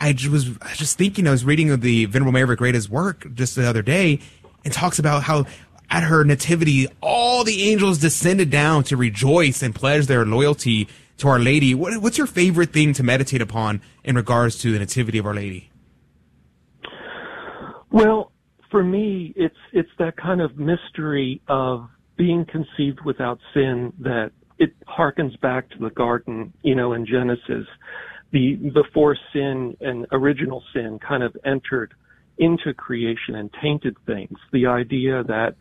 I 0.01 0.16
was, 0.31 0.49
I 0.62 0.70
was 0.70 0.78
just 0.78 0.97
thinking, 0.97 1.28
I 1.28 1.31
was 1.31 1.45
reading 1.45 1.78
the 1.81 2.07
Venerable 2.07 2.32
Mary 2.32 2.45
of 2.45 2.51
Agreda's 2.51 2.89
work 2.89 3.27
just 3.35 3.55
the 3.55 3.69
other 3.69 3.82
day 3.82 4.20
and 4.65 4.73
talks 4.73 4.99
about 4.99 5.23
how 5.23 5.45
at 5.91 6.05
her 6.05 6.24
nativity, 6.24 6.87
all 7.01 7.45
the 7.45 7.70
angels 7.70 7.99
descended 7.99 8.51
down 8.51 8.85
to 8.85 8.97
rejoice 8.97 9.62
and 9.62 9.74
pledge 9.74 10.07
their 10.07 10.24
loyalty 10.24 10.89
to 11.19 11.28
Our 11.28 11.39
Lady. 11.39 11.74
What, 11.74 12.01
what's 12.01 12.16
your 12.16 12.27
favorite 12.27 12.73
thing 12.73 12.93
to 12.95 13.03
meditate 13.03 13.43
upon 13.43 13.82
in 14.05 14.16
regards 14.16 14.59
to 14.59 14.73
the 14.73 14.78
nativity 14.78 15.19
of 15.19 15.27
Our 15.27 15.35
Lady? 15.35 15.69
Well, 17.91 18.33
for 18.71 18.83
me, 18.83 19.33
it's 19.37 19.57
it's 19.73 19.91
that 19.99 20.17
kind 20.17 20.41
of 20.41 20.57
mystery 20.57 21.41
of 21.49 21.89
being 22.17 22.45
conceived 22.45 23.01
without 23.05 23.39
sin 23.53 23.93
that 24.01 24.31
it 24.59 24.75
harkens 24.87 25.41
back 25.41 25.71
to 25.71 25.79
the 25.79 25.91
garden, 25.91 26.53
you 26.62 26.75
know, 26.75 26.93
in 26.93 27.07
Genesis, 27.07 27.67
the 28.31 28.57
before 28.75 29.17
sin 29.33 29.77
and 29.81 30.07
original 30.12 30.62
sin 30.73 30.99
kind 31.07 31.23
of 31.23 31.35
entered 31.45 31.95
into 32.39 32.73
creation 32.75 33.35
and 33.35 33.51
tainted 33.61 33.97
things. 34.07 34.39
The 34.53 34.67
idea 34.67 35.25
that 35.25 35.57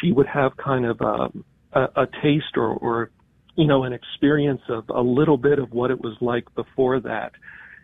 she 0.00 0.12
would 0.12 0.26
have 0.26 0.56
kind 0.56 0.84
of 0.84 1.00
a, 1.00 1.78
a, 1.78 2.02
a 2.02 2.06
taste 2.22 2.56
or, 2.56 2.68
or, 2.74 3.10
you 3.56 3.66
know, 3.66 3.84
an 3.84 3.92
experience 3.92 4.62
of 4.68 4.84
a 4.88 5.00
little 5.00 5.36
bit 5.36 5.58
of 5.58 5.72
what 5.72 5.90
it 5.90 6.00
was 6.00 6.16
like 6.20 6.52
before 6.54 7.00
that. 7.00 7.32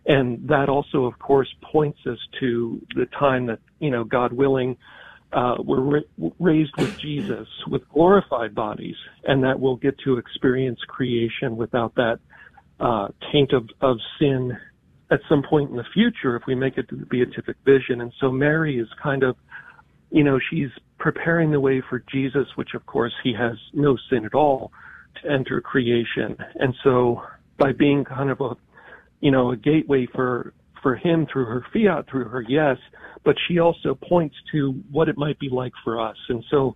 And 0.06 0.48
that 0.48 0.68
also, 0.68 1.04
of 1.04 1.18
course, 1.18 1.48
points 1.62 1.98
us 2.06 2.18
to 2.40 2.80
the 2.94 3.06
time 3.18 3.46
that, 3.46 3.58
you 3.78 3.90
know, 3.90 4.04
God 4.04 4.32
willing, 4.32 4.76
uh, 5.32 5.56
we're 5.62 5.80
ra- 5.80 6.30
raised 6.38 6.72
with 6.78 6.96
Jesus 6.98 7.46
with 7.66 7.86
glorified 7.90 8.54
bodies 8.54 8.96
and 9.24 9.44
that 9.44 9.60
we'll 9.60 9.76
get 9.76 9.98
to 10.04 10.16
experience 10.16 10.80
creation 10.88 11.56
without 11.56 11.94
that, 11.96 12.18
uh, 12.80 13.08
taint 13.32 13.52
of, 13.52 13.68
of 13.80 13.98
sin 14.18 14.56
at 15.10 15.20
some 15.28 15.42
point 15.42 15.70
in 15.70 15.76
the 15.76 15.84
future 15.92 16.36
if 16.36 16.42
we 16.46 16.54
make 16.54 16.78
it 16.78 16.88
to 16.88 16.96
the 16.96 17.06
beatific 17.06 17.56
vision. 17.64 18.00
And 18.00 18.12
so 18.20 18.30
Mary 18.30 18.78
is 18.78 18.88
kind 19.02 19.22
of, 19.22 19.36
you 20.10 20.24
know, 20.24 20.38
she's 20.50 20.70
preparing 20.98 21.50
the 21.50 21.60
way 21.60 21.82
for 21.88 22.02
Jesus, 22.10 22.46
which 22.56 22.74
of 22.74 22.86
course 22.86 23.12
he 23.22 23.34
has 23.34 23.56
no 23.72 23.96
sin 24.10 24.24
at 24.24 24.34
all 24.34 24.72
to 25.22 25.30
enter 25.30 25.60
creation. 25.60 26.36
And 26.56 26.74
so 26.82 27.22
by 27.58 27.72
being 27.72 28.04
kind 28.04 28.30
of 28.30 28.40
a 28.40 28.56
you 29.20 29.30
know, 29.30 29.52
a 29.52 29.56
gateway 29.56 30.06
for, 30.14 30.52
for 30.82 30.96
him 30.96 31.26
through 31.32 31.46
her 31.46 31.64
fiat, 31.72 32.08
through 32.10 32.28
her 32.28 32.44
yes, 32.48 32.76
but 33.24 33.36
she 33.46 33.58
also 33.58 33.94
points 33.94 34.36
to 34.52 34.72
what 34.90 35.08
it 35.08 35.16
might 35.16 35.38
be 35.38 35.48
like 35.48 35.72
for 35.84 36.00
us. 36.00 36.16
And 36.28 36.44
so 36.50 36.74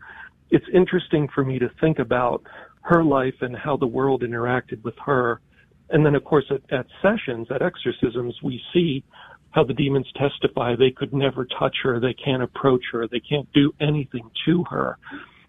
it's 0.50 0.66
interesting 0.72 1.28
for 1.34 1.44
me 1.44 1.58
to 1.58 1.70
think 1.80 1.98
about 1.98 2.42
her 2.82 3.04
life 3.04 3.34
and 3.40 3.56
how 3.56 3.76
the 3.76 3.86
world 3.86 4.22
interacted 4.22 4.82
with 4.82 4.94
her. 5.04 5.40
And 5.90 6.04
then, 6.04 6.14
of 6.14 6.24
course, 6.24 6.44
at, 6.50 6.62
at 6.76 6.86
sessions, 7.00 7.46
at 7.50 7.62
exorcisms, 7.62 8.34
we 8.42 8.60
see 8.72 9.04
how 9.52 9.64
the 9.64 9.74
demons 9.74 10.06
testify 10.16 10.74
they 10.74 10.90
could 10.90 11.12
never 11.12 11.46
touch 11.58 11.76
her, 11.82 12.00
they 12.00 12.14
can't 12.14 12.42
approach 12.42 12.82
her, 12.90 13.06
they 13.06 13.20
can't 13.20 13.50
do 13.52 13.72
anything 13.80 14.28
to 14.46 14.64
her. 14.70 14.98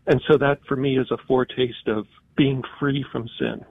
And 0.08 0.22
so 0.30 0.38
that 0.38 0.60
for 0.68 0.76
me 0.76 1.00
is 1.00 1.10
a 1.12 1.18
foretaste 1.28 1.88
of 1.88 2.06
being 2.36 2.62
free 2.80 3.06
from 3.12 3.30
sin. 3.40 3.64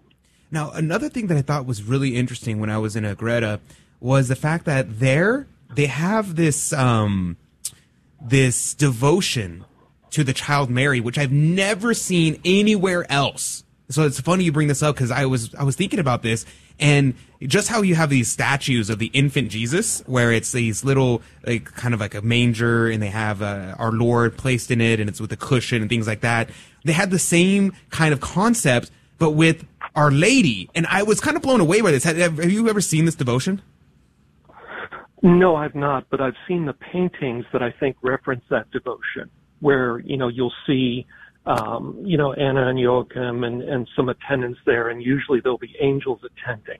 Now, 0.52 0.70
another 0.70 1.08
thing 1.08 1.26
that 1.28 1.36
I 1.36 1.42
thought 1.42 1.66
was 1.66 1.82
really 1.82 2.14
interesting 2.14 2.60
when 2.60 2.70
I 2.70 2.78
was 2.78 2.94
in 2.94 3.04
Agreda 3.04 3.58
was 4.00 4.28
the 4.28 4.36
fact 4.36 4.66
that 4.66 5.00
there 5.00 5.46
they 5.74 5.86
have 5.86 6.36
this 6.36 6.72
um, 6.72 7.38
this 8.20 8.74
devotion 8.74 9.64
to 10.10 10.22
the 10.22 10.34
child 10.34 10.68
Mary, 10.70 11.00
which 11.00 11.16
I've 11.18 11.32
never 11.32 11.94
seen 11.94 12.40
anywhere 12.44 13.10
else. 13.10 13.64
So 13.88 14.04
it's 14.04 14.20
funny 14.20 14.44
you 14.44 14.52
bring 14.52 14.68
this 14.68 14.82
up 14.82 14.94
because 14.94 15.10
I 15.10 15.26
was 15.26 15.54
I 15.54 15.64
was 15.64 15.74
thinking 15.74 15.98
about 15.98 16.22
this 16.22 16.44
and 16.78 17.14
just 17.40 17.68
how 17.68 17.82
you 17.82 17.94
have 17.94 18.10
these 18.10 18.30
statues 18.30 18.90
of 18.90 18.98
the 18.98 19.06
infant 19.06 19.50
Jesus, 19.50 20.00
where 20.06 20.32
it's 20.32 20.52
these 20.52 20.84
little 20.84 21.22
like 21.46 21.64
kind 21.64 21.94
of 21.94 22.00
like 22.00 22.14
a 22.14 22.22
manger, 22.22 22.88
and 22.88 23.02
they 23.02 23.08
have 23.08 23.40
uh, 23.40 23.74
our 23.78 23.92
Lord 23.92 24.36
placed 24.36 24.70
in 24.70 24.80
it, 24.80 25.00
and 25.00 25.08
it's 25.08 25.20
with 25.20 25.32
a 25.32 25.36
cushion 25.36 25.80
and 25.80 25.88
things 25.88 26.06
like 26.06 26.20
that. 26.20 26.50
They 26.84 26.92
had 26.92 27.10
the 27.10 27.18
same 27.18 27.74
kind 27.90 28.12
of 28.12 28.20
concept, 28.20 28.90
but 29.18 29.30
with 29.30 29.64
our 29.94 30.10
Lady, 30.10 30.70
and 30.74 30.86
I 30.86 31.02
was 31.02 31.20
kind 31.20 31.36
of 31.36 31.42
blown 31.42 31.60
away 31.60 31.80
by 31.80 31.90
this. 31.90 32.04
Have, 32.04 32.16
have 32.16 32.50
you 32.50 32.68
ever 32.68 32.80
seen 32.80 33.04
this 33.04 33.14
devotion? 33.14 33.62
No, 35.22 35.54
I've 35.54 35.74
not, 35.74 36.06
but 36.10 36.20
I've 36.20 36.34
seen 36.48 36.66
the 36.66 36.72
paintings 36.72 37.44
that 37.52 37.62
I 37.62 37.70
think 37.70 37.96
reference 38.02 38.44
that 38.50 38.70
devotion, 38.72 39.30
where 39.60 40.00
you 40.00 40.16
know 40.16 40.28
you'll 40.28 40.52
see, 40.66 41.06
um, 41.46 42.00
you 42.04 42.16
know, 42.16 42.32
Anna 42.32 42.68
and 42.68 42.78
Joachim 42.78 43.44
and, 43.44 43.62
and 43.62 43.88
some 43.94 44.08
attendants 44.08 44.58
there, 44.66 44.88
and 44.88 45.02
usually 45.02 45.40
there'll 45.40 45.58
be 45.58 45.76
angels 45.80 46.20
attending. 46.24 46.78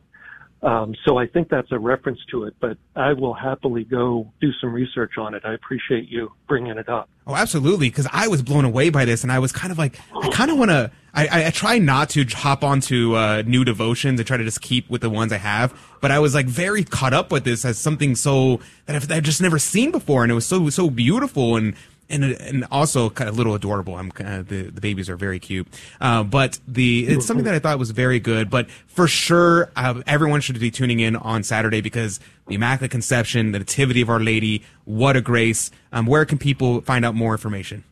Um, 0.62 0.94
so 1.04 1.18
I 1.18 1.26
think 1.26 1.48
that's 1.48 1.72
a 1.72 1.78
reference 1.78 2.20
to 2.30 2.44
it, 2.44 2.54
but 2.60 2.78
I 2.94 3.12
will 3.14 3.34
happily 3.34 3.82
go 3.82 4.32
do 4.40 4.52
some 4.60 4.72
research 4.72 5.18
on 5.18 5.34
it. 5.34 5.42
I 5.44 5.54
appreciate 5.54 6.08
you 6.08 6.32
bringing 6.46 6.78
it 6.78 6.88
up. 6.88 7.08
Oh, 7.26 7.34
absolutely, 7.34 7.90
because 7.90 8.06
I 8.12 8.28
was 8.28 8.42
blown 8.42 8.64
away 8.64 8.88
by 8.90 9.04
this, 9.04 9.24
and 9.24 9.32
I 9.32 9.40
was 9.40 9.50
kind 9.50 9.72
of 9.72 9.78
like, 9.78 9.98
I 10.16 10.28
kind 10.30 10.50
of 10.50 10.58
want 10.58 10.70
to. 10.70 10.90
I, 11.14 11.46
I, 11.46 11.50
try 11.50 11.78
not 11.78 12.08
to 12.10 12.24
hop 12.24 12.64
onto 12.64 13.16
uh, 13.16 13.42
new 13.46 13.64
devotions 13.64 14.18
and 14.18 14.26
try 14.26 14.38
to 14.38 14.44
just 14.44 14.62
keep 14.62 14.88
with 14.88 15.02
the 15.02 15.10
ones 15.10 15.30
I 15.30 15.36
have, 15.36 15.78
but 16.00 16.10
I 16.10 16.18
was 16.18 16.34
like 16.34 16.46
very 16.46 16.84
caught 16.84 17.12
up 17.12 17.30
with 17.30 17.44
this 17.44 17.64
as 17.66 17.78
something 17.78 18.16
so 18.16 18.60
that 18.86 18.96
I've, 18.96 19.12
I've 19.12 19.22
just 19.22 19.42
never 19.42 19.58
seen 19.58 19.90
before, 19.90 20.22
and 20.22 20.32
it 20.32 20.34
was 20.34 20.46
so 20.46 20.70
so 20.70 20.88
beautiful 20.88 21.56
and 21.56 21.74
and 22.08 22.24
and 22.24 22.66
also 22.70 23.10
kind 23.10 23.28
of 23.28 23.36
little 23.36 23.54
adorable. 23.54 23.96
I'm 23.96 24.10
kind 24.10 24.40
of, 24.40 24.48
the 24.48 24.62
the 24.62 24.80
babies 24.80 25.10
are 25.10 25.16
very 25.16 25.38
cute, 25.38 25.66
uh, 26.00 26.22
but 26.22 26.58
the 26.66 27.06
it's 27.06 27.26
something 27.26 27.44
that 27.44 27.54
I 27.54 27.58
thought 27.58 27.78
was 27.78 27.90
very 27.90 28.18
good. 28.18 28.48
But 28.48 28.70
for 28.70 29.06
sure, 29.06 29.70
uh, 29.76 30.02
everyone 30.06 30.40
should 30.40 30.58
be 30.58 30.70
tuning 30.70 31.00
in 31.00 31.16
on 31.16 31.42
Saturday 31.42 31.82
because 31.82 32.20
the 32.46 32.54
Immaculate 32.54 32.90
Conception, 32.90 33.52
the 33.52 33.58
Nativity 33.58 34.00
of 34.00 34.08
Our 34.08 34.20
Lady, 34.20 34.62
what 34.86 35.16
a 35.16 35.20
grace. 35.20 35.70
Um, 35.92 36.06
where 36.06 36.24
can 36.24 36.38
people 36.38 36.80
find 36.80 37.04
out 37.04 37.14
more 37.14 37.32
information? 37.32 37.84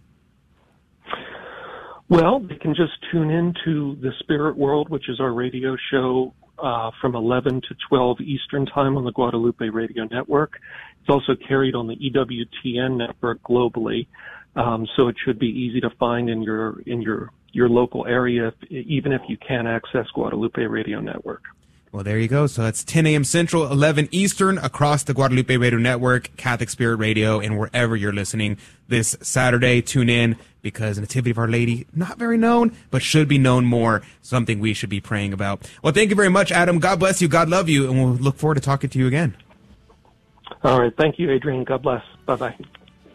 Well, 2.11 2.41
they 2.41 2.57
can 2.57 2.75
just 2.75 2.93
tune 3.13 3.31
in 3.31 3.55
to 3.65 3.97
the 4.03 4.11
Spirit 4.19 4.57
World, 4.57 4.89
which 4.89 5.09
is 5.09 5.21
our 5.21 5.33
radio 5.33 5.77
show 5.93 6.35
uh, 6.59 6.91
from 7.01 7.15
11 7.15 7.61
to 7.61 7.77
12 7.89 8.21
Eastern 8.21 8.67
Time 8.67 8.97
on 8.97 9.05
the 9.05 9.13
Guadalupe 9.13 9.69
Radio 9.69 10.09
Network. 10.11 10.55
It's 11.01 11.09
also 11.09 11.37
carried 11.47 11.77
on 11.77 11.87
the 11.87 11.95
EWTN 11.95 12.97
network 12.97 13.41
globally, 13.45 14.09
um, 14.57 14.89
so 14.97 15.07
it 15.07 15.15
should 15.25 15.39
be 15.39 15.47
easy 15.47 15.81
to 15.83 15.91
find 16.01 16.29
in 16.29 16.43
your 16.43 16.81
in 16.85 17.01
your 17.01 17.31
your 17.53 17.69
local 17.69 18.05
area, 18.07 18.49
if, 18.49 18.71
even 18.73 19.13
if 19.13 19.23
you 19.29 19.37
can't 19.37 19.69
access 19.69 20.07
Guadalupe 20.13 20.63
Radio 20.63 21.01
Network. 21.01 21.43
Well, 21.93 22.05
there 22.05 22.19
you 22.21 22.29
go. 22.29 22.47
So 22.47 22.63
that's 22.63 22.85
10 22.85 23.07
a.m. 23.07 23.25
Central, 23.25 23.71
11 23.71 24.09
Eastern 24.13 24.59
across 24.59 25.03
the 25.03 25.13
Guadalupe 25.13 25.57
Radio 25.57 25.79
Network, 25.79 26.35
Catholic 26.37 26.71
Spirit 26.71 26.97
Radio, 26.97 27.41
and 27.41 27.59
wherever 27.59 27.97
you're 27.97 28.13
listening 28.13 28.59
this 28.87 29.17
Saturday. 29.23 29.83
Tune 29.83 30.09
in 30.09 30.37
because 30.63 30.99
Nativity 31.01 31.33
of 31.33 31.39
Our 31.39 31.49
Lady, 31.49 31.87
not 31.93 32.17
very 32.17 32.39
known, 32.39 32.77
but 32.93 33.03
should 33.03 33.27
be 33.27 33.39
known 33.39 33.65
more. 33.65 34.03
Something 34.23 34.61
we 34.61 34.73
should 34.73 34.91
be 34.91 35.01
praying 35.01 35.33
about. 35.33 35.69
Well, 35.83 35.93
thank 35.93 36.11
you 36.11 36.17
very 36.17 36.29
much, 36.29 36.53
Adam. 36.53 36.79
God 36.79 37.01
bless 37.01 37.21
you. 37.21 37.27
God 37.27 37.49
love 37.49 37.69
you. 37.69 37.91
And 37.91 37.99
we'll 37.99 38.15
look 38.15 38.37
forward 38.37 38.55
to 38.55 38.61
talking 38.61 38.91
to 38.91 38.99
you 38.99 39.09
again. 39.09 39.37
All 40.63 40.81
right. 40.81 40.95
Thank 40.97 41.19
you, 41.19 41.31
Adrian. 41.31 41.65
God 41.65 41.83
bless. 41.83 42.05
Bye 42.25 42.37
bye. 42.37 42.57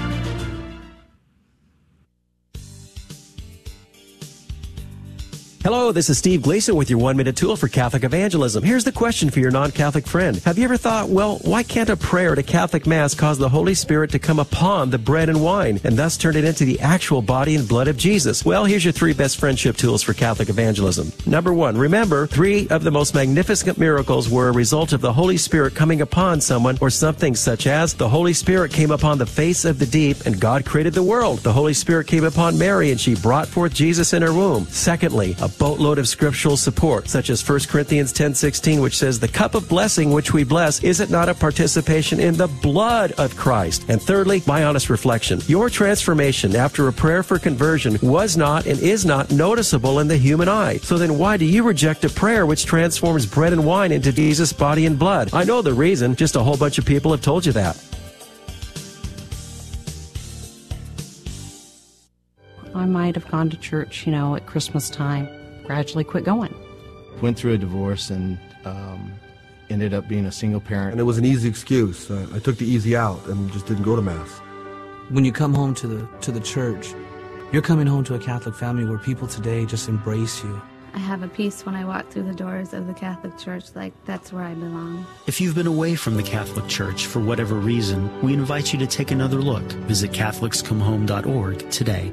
Hello, 5.63 5.93
this 5.93 6.09
is 6.09 6.17
Steve 6.17 6.41
Gleason 6.41 6.75
with 6.75 6.89
your 6.89 6.99
one 6.99 7.19
minute 7.19 7.37
tool 7.37 7.55
for 7.55 7.69
Catholic 7.69 8.03
evangelism. 8.03 8.65
Here's 8.65 8.85
the 8.85 8.93
question 8.93 9.29
for 9.29 9.41
your 9.41 9.51
non 9.51 9.73
Catholic 9.73 10.07
friend. 10.07 10.39
Have 10.39 10.57
you 10.57 10.65
ever 10.65 10.79
thought, 10.79 11.11
well, 11.11 11.37
why 11.41 11.63
can't 11.65 11.91
a 11.91 11.99
prayer 11.99 12.33
at 12.33 12.39
a 12.39 12.43
Catholic 12.43 12.87
Mass 12.87 13.15
cause 13.15 13.37
the 13.37 13.51
Holy 13.51 13.75
Spirit 13.75 14.11
to 14.13 14.19
come 14.19 14.39
upon 14.39 14.89
the 14.89 14.97
bread 14.97 15.29
and 15.29 15.45
wine 15.45 15.79
and 15.85 15.99
thus 15.99 16.17
turn 16.17 16.35
it 16.35 16.45
into 16.45 16.65
the 16.65 16.81
actual 16.81 17.21
body 17.21 17.57
and 17.57 17.69
blood 17.69 17.89
of 17.89 17.99
Jesus? 17.99 18.43
Well, 18.43 18.65
here's 18.65 18.87
your 18.87 18.95
three 18.95 19.13
best 19.13 19.39
friendship 19.39 19.77
tools 19.77 20.03
for 20.03 20.15
Catholic 20.15 20.49
evangelism. 20.49 21.13
Number 21.27 21.53
one, 21.53 21.77
remember, 21.77 22.27
three 22.27 22.67
of 22.69 22.83
the 22.83 22.91
most 22.91 23.15
magnificent 23.15 23.77
miracles 23.77 24.31
were 24.31 24.49
a 24.49 24.53
result 24.53 24.95
of 24.95 25.03
the 25.03 25.13
Holy 25.13 25.37
Spirit 25.37 25.75
coming 25.75 26.01
upon 26.01 26.41
someone 26.41 26.79
or 26.81 26.89
something, 26.89 27.35
such 27.35 27.67
as 27.67 27.93
the 27.93 28.09
Holy 28.09 28.33
Spirit 28.33 28.73
came 28.73 28.93
upon 28.93 29.19
the 29.19 29.27
face 29.27 29.67
of 29.67 29.79
the 29.79 29.85
deep 29.85 30.25
and 30.25 30.41
God 30.41 30.65
created 30.65 30.95
the 30.95 31.03
world. 31.03 31.41
The 31.41 31.53
Holy 31.53 31.75
Spirit 31.75 32.07
came 32.07 32.25
upon 32.25 32.57
Mary 32.57 32.93
and 32.93 32.99
she 32.99 33.15
brought 33.15 33.47
forth 33.47 33.75
Jesus 33.75 34.15
in 34.15 34.23
her 34.23 34.33
womb. 34.33 34.65
Secondly, 34.65 35.37
a 35.43 35.51
boatload 35.61 35.99
of 35.99 36.09
scriptural 36.09 36.57
support, 36.57 37.09
such 37.09 37.29
as 37.29 37.43
1 37.43 37.69
Corinthians 37.69 38.13
10:16, 38.13 38.81
which 38.81 38.97
says, 38.97 39.21
"The 39.21 39.29
cup 39.29 39.55
of 39.55 39.69
blessing 39.69 40.11
which 40.11 40.33
we 40.33 40.43
bless, 40.43 40.81
is 40.83 40.99
it 40.99 41.11
not 41.11 41.29
a 41.29 41.35
participation 41.35 42.19
in 42.19 42.37
the 42.37 42.49
blood 42.49 43.13
of 43.19 43.37
Christ?" 43.37 43.85
And 43.87 44.01
thirdly, 44.01 44.43
my 44.47 44.65
honest 44.65 44.89
reflection: 44.89 45.43
your 45.47 45.69
transformation 45.69 46.57
after 46.57 46.89
a 46.89 46.93
prayer 46.93 47.23
for 47.23 47.39
conversion 47.39 47.99
was 48.01 48.39
not 48.39 48.67
and 48.67 48.81
is 48.81 49.05
not 49.05 49.31
noticeable 49.31 50.01
in 50.01 50.09
the 50.09 50.17
human 50.17 50.49
eye. 50.49 50.81
So 50.83 50.97
then, 50.97 51.19
why 51.19 51.37
do 51.37 51.45
you 51.45 51.63
reject 51.63 52.05
a 52.07 52.09
prayer 52.09 52.47
which 52.47 52.65
transforms 52.65 53.27
bread 53.27 53.53
and 53.53 53.67
wine 53.67 53.93
into 53.93 54.13
Jesus' 54.13 54.55
body 54.55 54.87
and 54.87 54.99
blood? 54.99 55.29
I 55.35 55.45
know 55.45 55.61
the 55.61 55.75
reason. 55.75 56.17
Just 56.17 56.37
a 56.37 56.41
whole 56.41 56.57
bunch 56.57 56.79
of 56.79 56.87
people 56.87 57.11
have 57.11 57.21
told 57.21 57.45
you 57.45 57.53
that. 57.53 57.77
I 62.75 62.87
might 62.87 63.15
have 63.15 63.29
gone 63.31 63.51
to 63.51 63.59
church, 63.59 64.07
you 64.07 64.13
know, 64.13 64.37
at 64.37 64.47
Christmas 64.47 64.89
time, 64.89 65.29
gradually 65.65 66.05
quit 66.05 66.25
going. 66.25 66.55
Went 67.21 67.39
through 67.39 67.53
a 67.53 67.59
divorce 67.59 68.11
and 68.11 68.39
um, 68.65 69.13
ended 69.69 69.95
up 69.95 70.09
being 70.09 70.27
a 70.27 70.33
single 70.33 70.61
parent. 70.61 70.93
And 70.93 71.01
it 71.01 71.05
was 71.05 71.19
an 71.19 71.25
easy 71.25 71.49
excuse. 71.49 72.11
I, 72.11 72.37
I 72.37 72.39
took 72.39 72.57
the 72.57 72.67
easy 72.67 72.97
out 72.97 73.25
and 73.27 73.51
just 73.53 73.67
didn't 73.67 73.85
go 73.85 73.97
to 73.97 74.03
Mass. 74.03 74.39
When 75.11 75.25
you 75.25 75.33
come 75.33 75.55
home 75.55 75.75
to 75.77 75.87
the, 75.87 76.09
to 76.21 76.33
the 76.33 76.41
church, 76.41 76.95
you're 77.53 77.63
coming 77.63 77.87
home 77.87 78.05
to 78.05 78.15
a 78.15 78.19
Catholic 78.19 78.55
family 78.55 78.85
where 78.85 78.99
people 78.99 79.27
today 79.27 79.67
just 79.67 79.89
embrace 79.89 80.43
you. 80.45 80.61
I 80.93 80.99
have 80.99 81.23
a 81.23 81.29
peace 81.29 81.65
when 81.65 81.77
I 81.77 81.85
walk 81.85 82.09
through 82.11 82.25
the 82.25 82.35
doors 82.35 82.73
of 82.73 82.87
the 82.87 82.95
Catholic 82.95 83.39
Church, 83.39 83.65
like 83.75 83.93
that's 84.07 84.33
where 84.33 84.43
I 84.43 84.55
belong. 84.55 85.07
If 85.27 85.41
you've 85.41 85.55
been 85.55 85.69
away 85.69 85.95
from 85.95 86.17
the 86.17 86.23
Catholic 86.23 86.67
Church 86.67 87.07
for 87.07 87.21
whatever 87.21 87.55
reason, 87.55 88.11
we 88.23 88.35
invite 88.35 88.73
you 88.73 88.79
to 88.81 88.87
take 88.87 89.13
another 89.13 89.41
look. 89.41 89.63
Visit 89.63 90.11
CatholicsComeHome.org 90.11 91.71
today. 91.71 92.13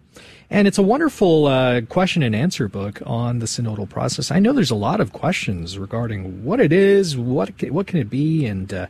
And 0.51 0.67
it's 0.67 0.79
a 0.79 0.83
wonderful 0.83 1.47
uh, 1.47 1.83
question 1.83 2.23
and 2.23 2.35
answer 2.35 2.67
book 2.67 3.01
on 3.07 3.39
the 3.39 3.47
synodal 3.47 3.89
process. 3.89 4.31
I 4.33 4.41
know 4.41 4.53
there's 4.53 4.73
a 4.73 4.75
lot 4.75 5.01
of 5.01 5.13
questions 5.13 5.79
regarding 5.79 6.45
what 6.45 6.59
it 6.61 6.73
is, 6.73 7.17
what 7.17 7.51
what 7.71 7.87
can 7.87 8.01
it 8.01 8.11
be, 8.11 8.47
and 8.47 8.75
uh, 8.75 8.87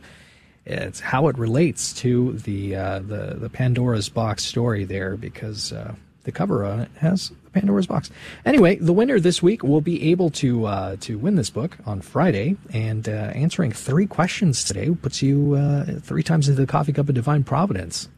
it's 0.65 0.99
how 0.99 1.27
it 1.27 1.37
relates 1.37 1.93
to 1.93 2.33
the 2.33 2.75
uh, 2.75 2.99
the 2.99 3.35
the 3.39 3.49
Pandora's 3.49 4.09
box 4.09 4.43
story 4.43 4.85
there, 4.85 5.15
because 5.15 5.71
uh, 5.71 5.93
the 6.23 6.31
cover 6.31 6.65
on 6.65 6.79
it 6.79 6.91
has 6.97 7.31
Pandora's 7.53 7.87
box. 7.87 8.09
Anyway, 8.43 8.77
the 8.77 8.93
winner 8.93 9.19
this 9.19 9.43
week 9.43 9.63
will 9.63 9.81
be 9.81 10.09
able 10.09 10.31
to 10.31 10.65
uh, 10.65 10.95
to 11.01 11.19
win 11.19 11.35
this 11.35 11.51
book 11.51 11.77
on 11.85 12.01
Friday, 12.01 12.57
and 12.73 13.07
uh, 13.07 13.11
answering 13.11 13.71
three 13.71 14.07
questions 14.07 14.63
today 14.63 14.89
puts 14.89 15.21
you 15.21 15.53
uh, 15.53 15.99
three 15.99 16.23
times 16.23 16.49
into 16.49 16.61
the 16.61 16.67
coffee 16.67 16.93
cup 16.93 17.07
of 17.07 17.15
divine 17.15 17.43
providence. 17.43 18.09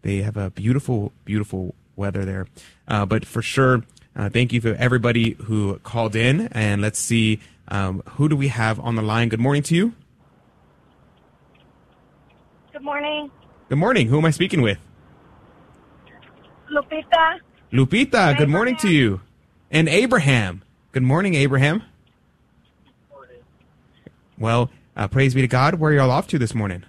They 0.03 0.19
have 0.19 0.37
a 0.37 0.51
beautiful, 0.51 1.13
beautiful 1.25 1.75
weather 1.97 2.25
there. 2.25 2.47
Uh, 2.87 3.07
but 3.07 3.25
for 3.25 3.41
sure, 3.43 3.83
uh, 4.15 4.29
thank 4.29 4.53
you 4.53 4.61
for 4.61 4.75
everybody 4.75 5.33
who 5.45 5.79
called 5.81 6.15
in. 6.15 6.49
And 6.49 6.83
let's 6.83 6.99
see, 6.99 7.41
um, 7.69 8.03
who 8.11 8.29
do 8.29 8.37
we 8.37 8.49
have 8.49 8.79
on 8.81 8.97
the 8.97 9.03
line? 9.03 9.29
Good 9.29 9.41
morning 9.41 9.63
to 9.65 9.75
you. 9.75 9.95
Good 12.73 12.83
morning, 12.83 13.31
Good 13.69 13.79
morning. 13.79 14.09
Who 14.09 14.19
am 14.19 14.25
I 14.25 14.31
speaking 14.31 14.61
with? 14.63 14.79
Lupita. 16.73 17.39
Lupita, 17.73 18.37
good 18.37 18.49
morning 18.49 18.77
to 18.79 18.89
you. 18.89 19.21
And 19.71 19.89
Abraham. 19.89 20.63
Good 20.93 21.03
morning, 21.03 21.35
Abraham. 21.35 21.83
Well, 24.39 24.71
uh, 24.97 25.09
praise 25.09 25.35
be 25.35 25.43
to 25.43 25.49
God. 25.49 25.75
Where 25.77 25.93
are 25.93 25.95
y'all 25.95 26.11
off 26.11 26.27
to 26.29 26.39
this 26.39 26.55
morning? 26.55 26.85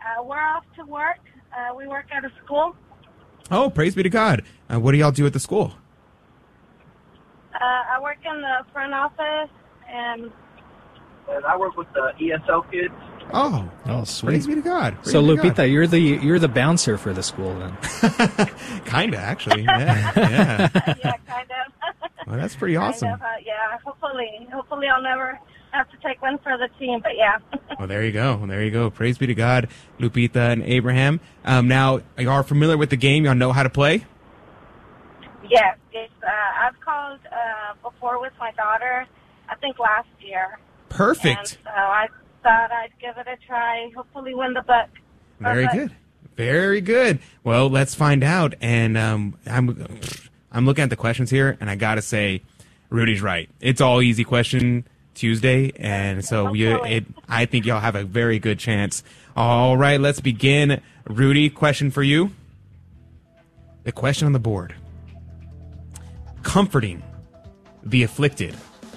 Uh, 0.00 0.22
we're 0.22 0.38
off 0.40 0.64
to 0.76 0.84
work. 0.84 1.18
Uh, 1.52 1.74
we 1.74 1.86
work 1.86 2.06
at 2.12 2.24
a 2.24 2.30
school. 2.44 2.74
Oh, 3.50 3.70
praise 3.70 3.94
be 3.94 4.02
to 4.02 4.08
God. 4.08 4.42
Uh, 4.72 4.78
what 4.80 4.92
do 4.92 4.98
y'all 4.98 5.10
do 5.10 5.26
at 5.26 5.32
the 5.32 5.40
school? 5.40 5.74
Uh, 7.54 7.96
I 7.96 8.00
work 8.00 8.18
in 8.24 8.40
the 8.40 8.64
front 8.72 8.94
office, 8.94 9.50
and 9.88 10.30
And 11.28 11.44
I 11.44 11.56
work 11.56 11.76
with 11.76 11.88
the 11.92 12.12
ESL 12.20 12.70
kids. 12.70 12.94
Oh, 13.32 13.70
oh, 13.86 14.04
sweet. 14.04 14.28
Praise 14.30 14.46
be 14.46 14.54
to 14.56 14.60
God. 14.62 14.94
Praise 14.96 15.12
So 15.12 15.20
to 15.20 15.26
Lupita, 15.26 15.56
God. 15.56 15.62
you're 15.64 15.86
the 15.86 15.98
you're 15.98 16.38
the 16.38 16.48
bouncer 16.48 16.98
for 16.98 17.12
the 17.12 17.22
school 17.22 17.54
then. 17.58 17.76
Kinda, 18.86 19.18
actually. 19.18 19.62
Yeah, 19.62 20.12
yeah. 20.16 20.68
yeah, 21.04 21.12
kind 21.26 21.50
of. 21.50 21.56
Well, 22.26 22.38
that's 22.38 22.54
pretty 22.54 22.76
awesome. 22.76 23.08
Kind 23.08 23.20
of, 23.22 23.26
uh, 23.26 23.26
yeah, 23.44 23.78
hopefully, 23.84 24.46
hopefully 24.52 24.86
I'll 24.86 25.02
never 25.02 25.40
have 25.72 25.90
to 25.90 25.96
take 26.06 26.22
one 26.22 26.38
for 26.38 26.56
the 26.58 26.68
team. 26.78 27.00
But 27.02 27.16
yeah, 27.16 27.38
Well, 27.78 27.88
there 27.88 28.04
you 28.04 28.12
go. 28.12 28.36
There 28.46 28.62
you 28.62 28.70
go. 28.70 28.88
Praise 28.90 29.18
be 29.18 29.26
to 29.26 29.34
God, 29.34 29.68
Lupita 29.98 30.52
and 30.52 30.62
Abraham. 30.62 31.18
Um, 31.44 31.66
now, 31.66 32.02
you 32.18 32.30
are 32.30 32.44
familiar 32.44 32.76
with 32.76 32.90
the 32.90 32.96
game. 32.96 33.24
Y'all 33.24 33.34
know 33.34 33.52
how 33.52 33.62
to 33.64 33.70
play? 33.70 34.04
yes, 35.48 35.76
it's, 35.92 36.12
uh, 36.22 36.28
I've 36.66 36.78
called 36.80 37.18
uh, 37.32 37.74
before 37.82 38.20
with 38.20 38.32
my 38.38 38.52
daughter. 38.52 39.06
I 39.48 39.56
think 39.56 39.78
last 39.80 40.08
year. 40.20 40.58
Perfect. 40.88 41.38
And 41.38 41.48
so 41.64 41.70
I 41.70 42.06
thought 42.42 42.70
I'd 42.72 42.92
give 43.00 43.16
it 43.16 43.26
a 43.26 43.36
try. 43.46 43.90
Hopefully, 43.94 44.34
win 44.34 44.54
the 44.54 44.62
book. 44.62 44.88
Very 45.40 45.66
But- 45.66 45.74
good. 45.74 45.90
Very 46.36 46.80
good. 46.80 47.18
Well, 47.44 47.68
let's 47.68 47.94
find 47.94 48.24
out. 48.24 48.54
And 48.62 48.96
um, 48.96 49.36
I'm 49.46 49.86
I'm 50.50 50.64
looking 50.64 50.84
at 50.84 50.90
the 50.90 50.96
questions 50.96 51.28
here, 51.30 51.56
and 51.60 51.68
I 51.68 51.74
gotta 51.76 52.00
say, 52.00 52.42
Rudy's 52.88 53.20
right. 53.20 53.50
It's 53.60 53.80
all 53.80 54.00
easy 54.00 54.24
question 54.24 54.86
Tuesday, 55.14 55.70
and 55.76 56.24
so 56.24 56.54
you, 56.54 56.82
it, 56.84 57.04
I 57.28 57.44
think 57.44 57.66
y'all 57.66 57.80
have 57.80 57.94
a 57.94 58.04
very 58.04 58.38
good 58.38 58.58
chance. 58.58 59.02
All 59.36 59.76
right, 59.76 60.00
let's 60.00 60.20
begin. 60.20 60.80
Rudy, 61.06 61.50
question 61.50 61.90
for 61.90 62.02
you. 62.02 62.30
The 63.84 63.92
question 63.92 64.24
on 64.26 64.32
the 64.32 64.38
board: 64.38 64.74
comforting 66.42 67.02
the 67.82 68.02
afflicted 68.02 68.54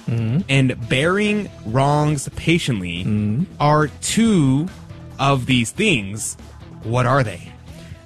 and 0.08 0.90
bearing 0.90 1.50
wrongs 1.66 2.30
patiently 2.36 3.46
are 3.60 3.88
two 4.02 4.68
of 5.20 5.46
these 5.46 5.72
things. 5.72 6.36
What 6.84 7.06
are 7.06 7.24
they? 7.24 7.52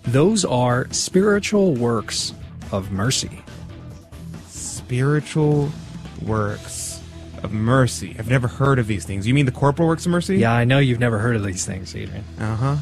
Those 0.03 0.45
are 0.45 0.87
spiritual 0.91 1.73
works 1.73 2.33
of 2.71 2.91
mercy. 2.91 3.41
Spiritual 4.47 5.69
works 6.21 7.01
of 7.43 7.51
mercy. 7.51 8.15
I've 8.17 8.29
never 8.29 8.47
heard 8.47 8.79
of 8.79 8.87
these 8.87 9.05
things. 9.05 9.27
You 9.27 9.33
mean 9.33 9.45
the 9.45 9.51
corporal 9.51 9.87
works 9.87 10.05
of 10.05 10.11
mercy? 10.11 10.37
Yeah, 10.37 10.53
I 10.53 10.63
know 10.63 10.79
you've 10.79 10.99
never 10.99 11.19
heard 11.19 11.35
of 11.35 11.43
these 11.43 11.65
things, 11.65 11.95
Adrian. 11.95 12.23
Uh 12.39 12.55
huh. 12.55 12.75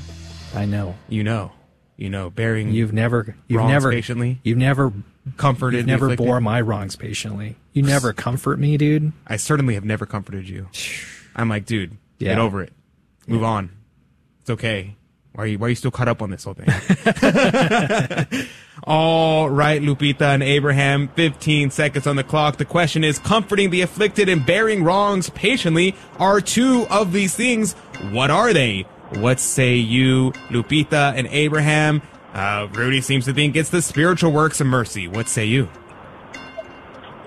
I 0.54 0.66
know. 0.66 0.96
You 1.10 1.24
know. 1.24 1.52
You 1.98 2.10
know. 2.10 2.30
Bearing. 2.30 2.72
You've 2.72 2.94
never 2.94 3.36
you've 3.48 3.64
never 3.64 3.92
patiently. 3.92 4.40
You've 4.44 4.58
never 4.58 4.94
comforted. 5.38 5.80
You've 5.80 5.88
never 5.88 6.06
afflicted. 6.06 6.26
bore 6.26 6.42
my 6.42 6.62
wrongs 6.62 6.96
patiently. 6.96 7.56
You 7.76 7.84
never 7.84 8.14
comfort 8.14 8.58
me, 8.58 8.78
dude. 8.78 9.12
I 9.28 9.36
certainly 9.36 9.74
have 9.74 9.84
never 9.84 10.06
comforted 10.06 10.48
you. 10.48 10.70
I'm 11.36 11.50
like, 11.50 11.66
dude, 11.66 11.98
get 12.20 12.40
over 12.40 12.64
it. 12.64 12.72
Move 13.28 13.44
on. 13.44 13.70
It's 14.40 14.50
okay. 14.50 14.96
Why 15.34 15.44
are 15.44 15.48
you 15.48 15.60
why 15.60 15.68
are 15.68 15.70
you 15.72 15.76
still 15.76 15.92
caught 15.92 16.08
up 16.08 16.22
on 16.22 16.30
this 16.30 16.46
whole 16.46 16.54
thing? 16.54 16.68
All 18.86 19.50
right, 19.50 19.82
Lupita 19.82 20.22
and 20.22 20.42
Abraham, 20.42 21.10
15 21.10 21.70
seconds 21.72 22.08
on 22.08 22.16
the 22.16 22.24
clock. 22.24 22.56
The 22.56 22.64
question 22.64 23.04
is 23.04 23.20
comforting 23.20 23.72
the 23.72 23.82
afflicted 23.82 24.30
and 24.30 24.46
bearing 24.46 24.82
wrongs 24.86 25.30
patiently 25.32 25.96
are 26.18 26.40
two 26.40 26.88
of 26.90 27.12
these 27.12 27.36
things. 27.36 27.74
What 28.12 28.32
are 28.32 28.54
they? 28.54 28.84
What 29.16 29.42
say 29.42 29.76
you, 29.76 30.32
Lupita 30.48 31.14
and 31.14 31.28
Abraham? 31.28 32.02
Uh, 32.34 32.70
Rudy 32.72 33.02
seems 33.02 33.26
to 33.26 33.34
think 33.34 33.58
it's 33.58 33.70
the 33.70 33.82
spiritual 33.82 34.32
works 34.32 34.62
of 34.62 34.68
mercy. 34.68 35.10
What 35.10 35.28
say 35.28 35.46
you? 35.46 35.68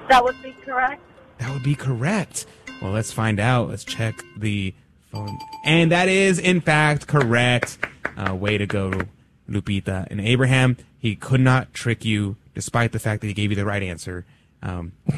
That 0.09 0.25
would 0.25 0.41
be 0.43 0.53
correct. 0.53 1.03
That 1.39 1.53
would 1.53 1.63
be 1.63 1.75
correct. 1.75 2.47
Well, 2.81 2.93
let's 2.93 3.13
find 3.13 3.39
out. 3.41 3.69
Let's 3.69 3.85
check 3.85 4.25
the 4.37 4.75
phone. 5.11 5.39
And 5.65 5.93
that 5.93 6.09
is, 6.09 6.39
in 6.39 6.61
fact, 6.61 7.07
correct. 7.07 7.79
Uh, 8.17 8.35
way 8.35 8.59
to 8.59 8.67
go, 8.67 8.93
Lupita. 9.49 10.07
And 10.11 10.21
Abraham, 10.21 10.77
he 10.99 11.15
could 11.15 11.41
not 11.41 11.73
trick 11.75 12.05
you, 12.05 12.37
despite 12.55 12.93
the 12.93 12.99
fact 12.99 13.21
that 13.21 13.27
he 13.29 13.35
gave 13.35 13.51
you 13.51 13.57
the 13.57 13.65
right 13.65 13.83
answer. 13.83 14.25
Um, 14.63 14.93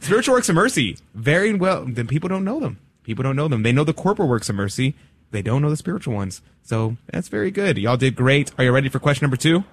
spiritual 0.00 0.34
works 0.34 0.48
of 0.48 0.54
mercy. 0.54 0.96
Very 1.14 1.54
well. 1.54 1.84
Then 1.86 2.06
people 2.06 2.28
don't 2.28 2.44
know 2.44 2.58
them. 2.60 2.78
People 3.04 3.22
don't 3.22 3.36
know 3.36 3.48
them. 3.48 3.62
They 3.62 3.72
know 3.72 3.84
the 3.84 3.94
corporal 3.94 4.28
works 4.28 4.48
of 4.48 4.56
mercy. 4.56 4.94
They 5.30 5.42
don't 5.42 5.62
know 5.62 5.70
the 5.70 5.76
spiritual 5.76 6.14
ones. 6.14 6.42
So 6.62 6.96
that's 7.06 7.28
very 7.28 7.50
good. 7.50 7.78
Y'all 7.78 7.96
did 7.96 8.16
great. 8.16 8.52
Are 8.58 8.64
you 8.64 8.72
ready 8.72 8.88
for 8.88 8.98
question 8.98 9.24
number 9.24 9.36
two? 9.36 9.64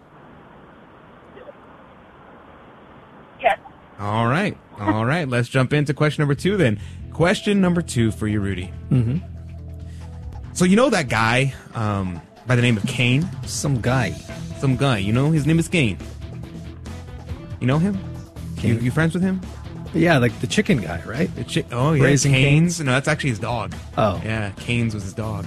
All 3.99 4.27
right. 4.27 4.57
All 4.79 5.05
right. 5.05 5.27
Let's 5.27 5.49
jump 5.49 5.73
into 5.73 5.93
question 5.93 6.21
number 6.21 6.35
two 6.35 6.57
then. 6.57 6.79
Question 7.11 7.61
number 7.61 7.81
two 7.81 8.11
for 8.11 8.27
you, 8.27 8.39
Rudy. 8.39 8.71
Mm-hmm. 8.91 9.17
So 10.53 10.65
you 10.65 10.75
know 10.75 10.89
that 10.89 11.09
guy 11.09 11.53
um, 11.73 12.21
by 12.45 12.55
the 12.55 12.61
name 12.61 12.77
of 12.77 12.85
Kane? 12.85 13.27
Some 13.45 13.81
guy. 13.81 14.11
Some 14.59 14.75
guy. 14.75 14.99
You 14.99 15.13
know 15.13 15.31
his 15.31 15.45
name 15.45 15.59
is 15.59 15.67
Kane. 15.67 15.97
You 17.59 17.67
know 17.67 17.79
him? 17.79 17.99
You, 18.61 18.75
you 18.75 18.91
friends 18.91 19.13
with 19.13 19.23
him? 19.23 19.41
Yeah, 19.93 20.17
like 20.17 20.39
the 20.41 20.47
chicken 20.47 20.79
guy, 20.79 21.01
right? 21.05 21.33
The 21.35 21.43
chi- 21.43 21.67
oh 21.71 21.93
yeah, 21.93 22.03
Raising 22.03 22.31
Canes. 22.33 22.79
No, 22.79 22.91
that's 22.91 23.07
actually 23.07 23.31
his 23.31 23.39
dog. 23.39 23.73
Oh. 23.97 24.21
yeah, 24.23 24.51
Canes 24.57 24.93
was 24.93 25.03
his 25.03 25.13
dog. 25.13 25.45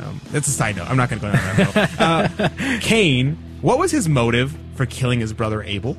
Um, 0.00 0.20
that's 0.30 0.48
a 0.48 0.50
side 0.50 0.76
note. 0.76 0.88
I'm 0.88 0.96
not 0.96 1.10
going 1.10 1.20
to 1.20 1.26
go 1.26 1.32
down 1.32 1.56
that 1.56 1.98
road. 1.98 2.50
uh, 2.68 2.78
Cain. 2.80 3.38
What 3.60 3.78
was 3.78 3.90
his 3.90 4.08
motive 4.08 4.56
for 4.74 4.84
killing 4.84 5.20
his 5.20 5.32
brother 5.32 5.62
Abel? 5.62 5.96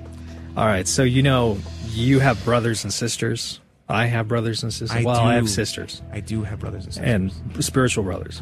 All 0.56 0.66
right, 0.66 0.88
so 0.88 1.04
you 1.04 1.24
know 1.24 1.58
you 1.96 2.20
have 2.20 2.44
brothers 2.44 2.84
and 2.84 2.94
sisters. 2.94 3.60
I 3.88 4.06
have 4.08 4.28
brothers 4.28 4.64
and 4.64 4.74
sisters. 4.74 4.98
I 4.98 5.04
well, 5.04 5.20
I 5.22 5.36
have 5.36 5.50
sisters 5.50 6.02
I 6.12 6.20
do 6.20 6.42
have 6.44 6.60
brothers 6.60 6.86
and 6.86 6.94
sisters. 6.94 7.12
and 7.54 7.64
spiritual 7.64 8.04
brothers. 8.04 8.42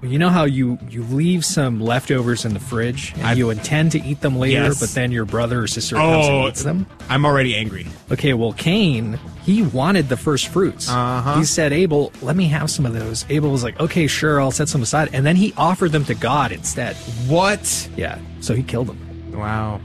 You 0.00 0.20
know 0.20 0.28
how 0.28 0.44
you 0.44 0.78
you 0.88 1.02
leave 1.02 1.44
some 1.44 1.80
leftovers 1.80 2.44
in 2.44 2.54
the 2.54 2.60
fridge 2.60 3.12
and 3.16 3.36
you 3.36 3.50
intend 3.50 3.90
to 3.92 4.00
eat 4.00 4.20
them 4.20 4.36
later, 4.38 4.62
Yes. 4.66 4.78
but 4.78 4.90
then 4.90 5.10
your 5.10 5.24
brother 5.24 5.62
or 5.62 5.66
sister 5.66 5.96
comes 5.96 6.26
Oh, 6.28 6.38
and 6.42 6.48
eats 6.48 6.62
them. 6.62 6.86
I'm 7.08 7.26
already 7.26 7.56
angry. 7.56 7.88
Okay, 8.12 8.32
well, 8.34 8.52
Cain, 8.52 9.18
he 9.42 9.64
wanted 9.64 10.08
the 10.08 10.16
first 10.16 10.46
fruits. 10.48 10.88
Uh-huh. 10.88 11.38
He 11.40 11.44
said, 11.44 11.72
Abel, 11.72 12.12
let 12.22 12.36
me 12.36 12.46
have 12.46 12.70
some 12.70 12.86
of 12.86 12.92
those. 12.94 13.26
Abel 13.28 13.50
was 13.50 13.64
like, 13.64 13.80
okay, 13.80 14.06
sure, 14.06 14.40
I'll 14.40 14.52
set 14.52 14.68
some 14.68 14.82
aside. 14.82 15.10
And 15.12 15.26
then 15.26 15.34
he 15.34 15.52
offered 15.56 15.90
them 15.90 16.04
to 16.04 16.14
God 16.14 16.52
instead. 16.52 16.94
What? 17.26 17.88
Yeah, 17.96 18.20
so 18.40 18.54
he 18.54 18.62
killed 18.62 18.86
them. 18.86 19.32
Wow. 19.36 19.80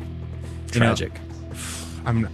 You 0.74 0.80
know, 0.80 0.86
Tragic. 0.94 1.14
I'm 2.06 2.28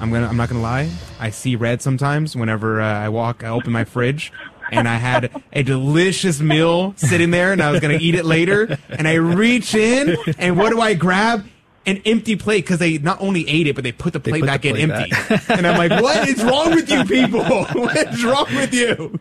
I'm 0.00 0.12
gonna 0.12 0.28
I'm 0.28 0.36
not 0.36 0.48
gonna 0.48 0.62
lie. 0.62 0.90
I 1.18 1.30
see 1.30 1.56
red 1.56 1.82
sometimes 1.82 2.36
whenever 2.36 2.80
uh, 2.80 2.86
I 2.86 3.08
walk. 3.08 3.42
I 3.44 3.48
open 3.48 3.72
my 3.72 3.84
fridge. 3.84 4.32
And 4.70 4.86
I 4.86 4.96
had 4.96 5.30
a 5.50 5.62
delicious 5.62 6.40
meal 6.40 6.92
sitting 6.98 7.30
there, 7.30 7.52
and 7.52 7.62
I 7.62 7.70
was 7.70 7.80
gonna 7.80 7.96
eat 7.98 8.14
it 8.14 8.26
later. 8.26 8.78
And 8.90 9.08
I 9.08 9.14
reach 9.14 9.74
in, 9.74 10.14
and 10.38 10.58
what 10.58 10.70
do 10.70 10.80
I 10.80 10.92
grab? 10.94 11.46
An 11.86 12.02
empty 12.04 12.36
plate 12.36 12.66
because 12.66 12.78
they 12.78 12.98
not 12.98 13.18
only 13.22 13.48
ate 13.48 13.66
it, 13.66 13.74
but 13.74 13.82
they 13.82 13.92
put 13.92 14.12
the 14.12 14.20
plate 14.20 14.32
put 14.32 14.40
the 14.40 14.46
back 14.46 14.66
in 14.66 14.76
empty. 14.76 15.08
back. 15.08 15.48
and 15.48 15.66
I'm 15.66 15.78
like, 15.78 16.02
"What 16.02 16.28
is 16.28 16.44
wrong 16.44 16.74
with 16.74 16.90
you 16.90 17.02
people? 17.06 17.42
what 17.72 17.96
is 18.12 18.22
wrong 18.22 18.44
with 18.50 18.74
you?" 18.74 19.18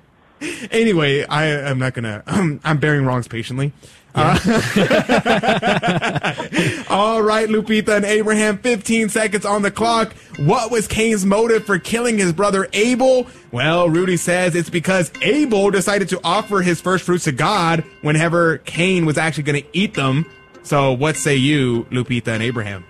Anyway, 0.69 1.23
I 1.23 1.45
am 1.45 1.79
not 1.79 1.93
gonna. 1.93 2.23
I'm 2.65 2.77
bearing 2.77 3.05
wrongs 3.05 3.29
patiently. 3.29 3.71
Uh, 4.17 4.39
all 6.89 7.21
right, 7.21 7.47
Lupita 7.47 7.95
and 7.95 8.05
Abraham, 8.05 8.57
15 8.57 9.09
seconds 9.09 9.45
on 9.45 9.61
the 9.61 9.71
clock. 9.71 10.13
What 10.37 10.71
was 10.71 10.87
Cain's 10.87 11.25
motive 11.25 11.65
for 11.65 11.79
killing 11.79 12.17
his 12.17 12.33
brother 12.33 12.67
Abel? 12.73 13.27
Well, 13.51 13.89
Rudy 13.89 14.17
says 14.17 14.55
it's 14.55 14.69
because 14.69 15.11
Abel 15.21 15.71
decided 15.71 16.09
to 16.09 16.19
offer 16.23 16.61
his 16.61 16.81
first 16.81 17.03
fruits 17.03 17.25
to 17.25 17.31
God 17.31 17.83
whenever 18.01 18.57
Cain 18.59 19.05
was 19.05 19.17
actually 19.17 19.43
going 19.43 19.61
to 19.61 19.67
eat 19.73 19.93
them. 19.93 20.25
So, 20.63 20.93
what 20.93 21.15
say 21.15 21.35
you, 21.35 21.85
Lupita 21.91 22.29
and 22.29 22.43
Abraham? 22.43 22.85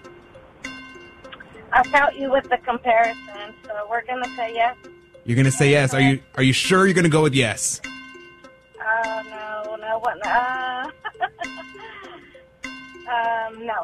I 1.73 1.83
felt 1.83 2.15
you 2.15 2.31
with 2.31 2.49
the 2.49 2.57
comparison, 2.57 3.53
so 3.65 3.87
we're 3.89 4.05
gonna 4.05 4.27
say 4.35 4.53
yes. 4.55 4.75
You're 5.27 5.35
going 5.35 5.45
to 5.45 5.51
say 5.51 5.71
yes. 5.71 5.93
Are 5.93 5.99
you 5.99 6.21
Are 6.35 6.43
you 6.43 6.53
sure 6.53 6.87
you're 6.87 6.93
going 6.93 7.03
to 7.03 7.09
go 7.09 7.21
with 7.21 7.35
yes? 7.35 7.81
Uh, 8.79 9.23
no, 9.29 9.75
no, 9.75 9.99
what? 9.99 10.25
Uh, 10.25 10.89
um, 13.07 13.65
no. 13.65 13.75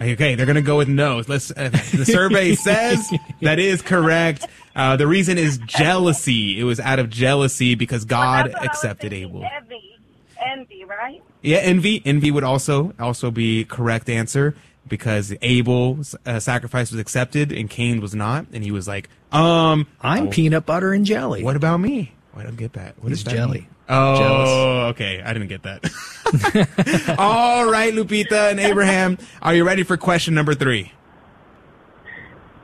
Okay, 0.00 0.34
they're 0.34 0.46
gonna 0.46 0.62
go 0.62 0.78
with 0.78 0.88
no. 0.88 1.22
Let's. 1.26 1.50
Uh, 1.50 1.68
the 1.94 2.04
survey 2.04 2.54
says 2.56 3.08
that 3.40 3.58
is 3.58 3.82
correct. 3.82 4.46
Uh, 4.74 4.96
the 4.96 5.06
reason 5.06 5.38
is 5.38 5.58
jealousy. 5.58 6.58
It 6.58 6.64
was 6.64 6.80
out 6.80 6.98
of 6.98 7.10
jealousy 7.10 7.74
because 7.74 8.04
God 8.04 8.52
accepted 8.54 9.12
Abel. 9.12 9.44
Envy, 9.44 9.98
envy, 10.44 10.84
right? 10.84 11.22
Yeah, 11.42 11.58
envy. 11.58 12.02
Envy 12.04 12.30
would 12.30 12.44
also 12.44 12.94
also 12.98 13.30
be 13.30 13.64
correct 13.64 14.08
answer 14.08 14.56
because 14.88 15.34
Abel's 15.42 16.16
uh, 16.26 16.40
sacrifice 16.40 16.90
was 16.90 16.98
accepted 16.98 17.52
and 17.52 17.70
Cain 17.70 18.00
was 18.00 18.14
not, 18.14 18.46
and 18.52 18.64
he 18.64 18.70
was 18.72 18.88
like, 18.88 19.08
"Um, 19.30 19.86
I'm 20.00 20.30
peanut 20.30 20.66
butter 20.66 20.92
and 20.92 21.04
jelly. 21.04 21.44
What 21.44 21.56
about 21.56 21.78
me? 21.78 22.12
I 22.36 22.42
don't 22.44 22.56
get 22.56 22.72
that. 22.74 22.94
What 23.02 23.10
He's 23.10 23.18
is 23.18 23.24
that 23.24 23.34
jelly. 23.34 23.60
mean? 23.60 23.68
Oh, 23.88 24.16
Jealous. 24.16 24.48
okay. 24.94 25.22
I 25.22 25.32
didn't 25.34 25.48
get 25.48 25.62
that. 25.64 27.16
All 27.18 27.70
right, 27.70 27.92
Lupita 27.92 28.50
and 28.50 28.58
Abraham, 28.58 29.18
are 29.42 29.54
you 29.54 29.64
ready 29.64 29.82
for 29.82 29.96
question 29.96 30.34
number 30.34 30.54
three? 30.54 30.92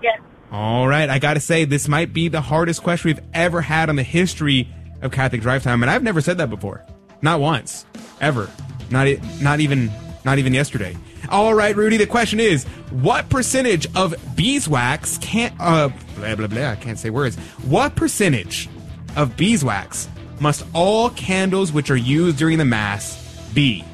Yes. 0.02 0.20
All 0.50 0.86
right, 0.88 1.08
I 1.10 1.18
got 1.18 1.34
to 1.34 1.40
say, 1.40 1.64
this 1.64 1.88
might 1.88 2.12
be 2.14 2.28
the 2.28 2.40
hardest 2.40 2.82
question 2.82 3.10
we've 3.10 3.24
ever 3.34 3.60
had 3.60 3.90
on 3.90 3.96
the 3.96 4.02
history 4.02 4.68
of 5.02 5.12
Catholic 5.12 5.42
Drive 5.42 5.62
Time, 5.62 5.82
and 5.82 5.90
I've 5.90 6.02
never 6.02 6.20
said 6.20 6.38
that 6.38 6.48
before, 6.50 6.84
not 7.20 7.40
once, 7.40 7.84
ever, 8.20 8.48
not 8.90 9.06
not 9.42 9.60
even 9.60 9.90
not 10.24 10.38
even 10.38 10.54
yesterday. 10.54 10.96
All 11.30 11.52
right, 11.52 11.76
Rudy, 11.76 11.98
the 11.98 12.06
question 12.06 12.40
is, 12.40 12.64
what 12.90 13.28
percentage 13.28 13.86
of 13.94 14.14
beeswax 14.34 15.18
can't 15.18 15.54
uh 15.60 15.90
blah 16.16 16.34
blah 16.36 16.46
blah? 16.46 16.70
I 16.70 16.76
can't 16.76 16.98
say 16.98 17.10
words. 17.10 17.36
What 17.66 17.94
percentage 17.96 18.68
of 19.16 19.36
beeswax 19.36 20.08
must 20.40 20.64
all 20.74 21.10
candles 21.10 21.72
which 21.72 21.90
are 21.90 21.96
used 21.96 22.36
during 22.38 22.58
the 22.58 22.64
mass 22.64 23.16
be? 23.54 23.84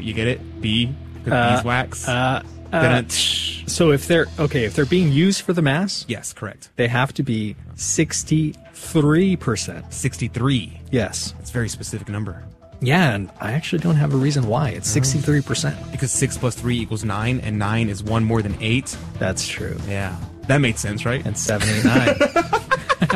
you 0.00 0.12
get 0.12 0.28
it? 0.28 0.60
Be 0.60 0.86
because 1.14 1.32
Uh, 1.32 1.56
beeswax. 1.56 2.08
uh, 2.08 2.42
uh, 2.72 3.02
so 3.08 3.92
if 3.92 4.06
they're 4.06 4.26
okay, 4.38 4.64
if 4.64 4.74
they're 4.74 4.84
being 4.84 5.10
used 5.10 5.40
for 5.42 5.52
the 5.52 5.62
mass, 5.62 6.04
yes, 6.08 6.32
correct. 6.32 6.70
They 6.76 6.88
have 6.88 7.12
to 7.14 7.22
be 7.22 7.56
sixty-three 7.76 9.36
percent. 9.36 9.92
Sixty-three. 9.92 10.80
Yes, 10.90 11.34
it's 11.40 11.50
a 11.50 11.52
very 11.52 11.68
specific 11.68 12.08
number. 12.08 12.44
Yeah, 12.80 13.14
and 13.14 13.30
I 13.40 13.52
actually 13.52 13.80
don't 13.80 13.96
have 13.96 14.14
a 14.14 14.16
reason 14.16 14.46
why. 14.46 14.70
It's 14.70 14.88
sixty-three 14.88 15.42
percent 15.42 15.76
because 15.92 16.12
six 16.12 16.36
plus 16.36 16.54
three 16.54 16.78
equals 16.78 17.04
nine, 17.04 17.40
and 17.40 17.58
nine 17.58 17.88
is 17.88 18.02
one 18.02 18.24
more 18.24 18.42
than 18.42 18.54
eight. 18.60 18.96
That's 19.18 19.46
true. 19.46 19.76
Yeah, 19.88 20.16
that 20.48 20.58
made 20.58 20.78
sense, 20.78 21.04
right? 21.04 21.24
And 21.24 21.38
seven, 21.38 21.68
eight, 21.68 21.84
nine. 21.84 22.08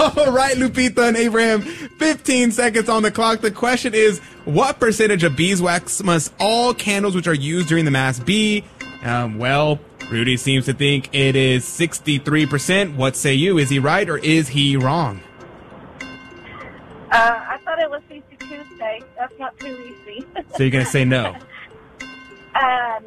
All 0.00 0.32
right, 0.32 0.56
Lupita 0.56 1.08
and 1.08 1.16
Abraham, 1.16 1.60
15 1.62 2.50
seconds 2.50 2.88
on 2.88 3.02
the 3.02 3.10
clock. 3.10 3.40
The 3.40 3.50
question 3.50 3.94
is, 3.94 4.18
what 4.44 4.80
percentage 4.80 5.22
of 5.24 5.36
beeswax 5.36 6.02
must 6.02 6.32
all 6.40 6.74
candles 6.74 7.14
which 7.14 7.28
are 7.28 7.34
used 7.34 7.68
during 7.68 7.84
the 7.84 7.90
mass 7.90 8.18
be? 8.18 8.64
Um, 9.04 9.38
well, 9.38 9.78
Rudy 10.10 10.36
seems 10.36 10.66
to 10.66 10.74
think 10.74 11.14
it 11.14 11.36
is 11.36 11.64
63%. 11.64 12.96
What 12.96 13.16
say 13.16 13.34
you? 13.34 13.58
Is 13.58 13.70
he 13.70 13.78
right 13.78 14.08
or 14.08 14.18
is 14.18 14.48
he 14.48 14.76
wrong? 14.76 15.20
Uh, 17.10 17.40
I 17.48 17.58
thought 17.64 17.78
it 17.78 17.90
was 17.90 18.02
52 18.08 18.46
Tuesday. 18.46 19.02
That's 19.18 19.38
not 19.38 19.58
too 19.58 19.94
easy. 20.06 20.26
So 20.56 20.64
you're 20.64 20.70
going 20.70 20.84
to 20.84 20.90
say 20.90 21.04
no. 21.04 21.36
um, 22.54 23.04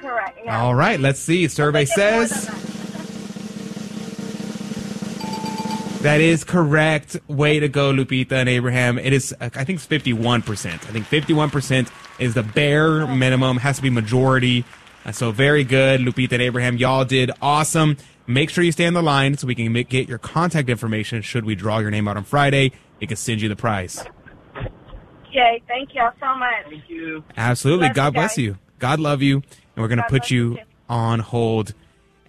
correct. 0.00 0.38
No. 0.44 0.52
All 0.52 0.74
right, 0.74 0.98
let's 0.98 1.20
see. 1.20 1.46
Survey 1.48 1.84
says 1.84 2.30
that 6.02 6.20
is 6.20 6.44
correct. 6.44 7.16
Way 7.28 7.60
to 7.60 7.68
go, 7.68 7.92
Lupita 7.92 8.32
and 8.32 8.48
Abraham. 8.48 8.98
It 8.98 9.12
is, 9.12 9.34
uh, 9.40 9.50
I 9.54 9.64
think, 9.64 9.80
it's 9.80 9.86
51%. 9.86 10.72
I 10.72 10.76
think 10.76 11.06
51% 11.06 11.90
is 12.18 12.34
the 12.34 12.42
bare 12.42 13.06
minimum. 13.06 13.58
Has 13.58 13.76
to 13.76 13.82
be 13.82 13.90
majority. 13.90 14.64
Uh, 15.04 15.12
so 15.12 15.30
very 15.30 15.64
good, 15.64 16.00
Lupita 16.00 16.32
and 16.32 16.42
Abraham. 16.42 16.76
Y'all 16.76 17.04
did 17.04 17.30
awesome. 17.40 17.96
Make 18.26 18.50
sure 18.50 18.62
you 18.62 18.72
stay 18.72 18.86
on 18.86 18.92
the 18.92 19.02
line 19.02 19.38
so 19.38 19.46
we 19.46 19.54
can 19.54 19.72
make, 19.72 19.88
get 19.88 20.08
your 20.08 20.18
contact 20.18 20.68
information. 20.68 21.22
Should 21.22 21.46
we 21.46 21.54
draw 21.54 21.78
your 21.78 21.90
name 21.90 22.06
out 22.06 22.18
on 22.18 22.24
Friday, 22.24 22.72
it 23.00 23.06
can 23.06 23.16
send 23.16 23.40
you 23.40 23.48
the 23.48 23.56
prize. 23.56 24.04
Okay, 25.28 25.62
thank 25.66 25.94
y'all 25.94 26.12
so 26.20 26.34
much. 26.36 26.64
Thank 26.68 26.88
you. 26.88 27.24
Absolutely. 27.36 27.86
Love 27.86 27.90
you 27.90 27.94
God 27.94 28.14
bless 28.14 28.38
you. 28.38 28.58
God 28.78 29.00
love 29.00 29.22
you. 29.22 29.42
And 29.78 29.84
we're 29.84 29.94
going 29.94 29.98
to 29.98 30.08
put 30.08 30.28
you 30.28 30.58
on 30.88 31.20
hold. 31.20 31.72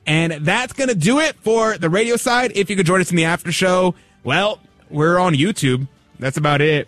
And 0.05 0.45
that's 0.45 0.71
going 0.71 0.89
to 0.89 0.93
do 0.93 1.17
it 1.17 1.35
for 1.37 1.79
the 1.79 1.89
radio 1.89 2.15
side. 2.15 2.51
If 2.53 2.69
you 2.69 2.75
could 2.75 2.85
join 2.85 3.01
us 3.01 3.09
in 3.09 3.17
the 3.17 3.25
after 3.25 3.51
show, 3.51 3.95
well, 4.23 4.59
we're 4.91 5.17
on 5.17 5.33
YouTube. 5.33 5.87
That's 6.19 6.37
about 6.37 6.61
it. 6.61 6.87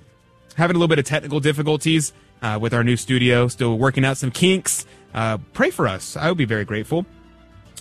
Having 0.57 0.75
a 0.75 0.77
little 0.77 0.87
bit 0.87 0.99
of 0.99 1.05
technical 1.05 1.39
difficulties 1.39 2.13
uh, 2.43 2.59
with 2.61 2.75
our 2.75 2.83
new 2.83 2.95
studio, 2.95 3.47
still 3.47 3.75
working 3.75 4.05
out 4.05 4.17
some 4.17 4.29
kinks. 4.29 4.85
Uh, 5.15 5.39
pray 5.53 5.71
for 5.71 5.87
us. 5.87 6.15
I 6.15 6.29
would 6.29 6.37
be 6.37 6.45
very 6.45 6.63
grateful. 6.63 7.07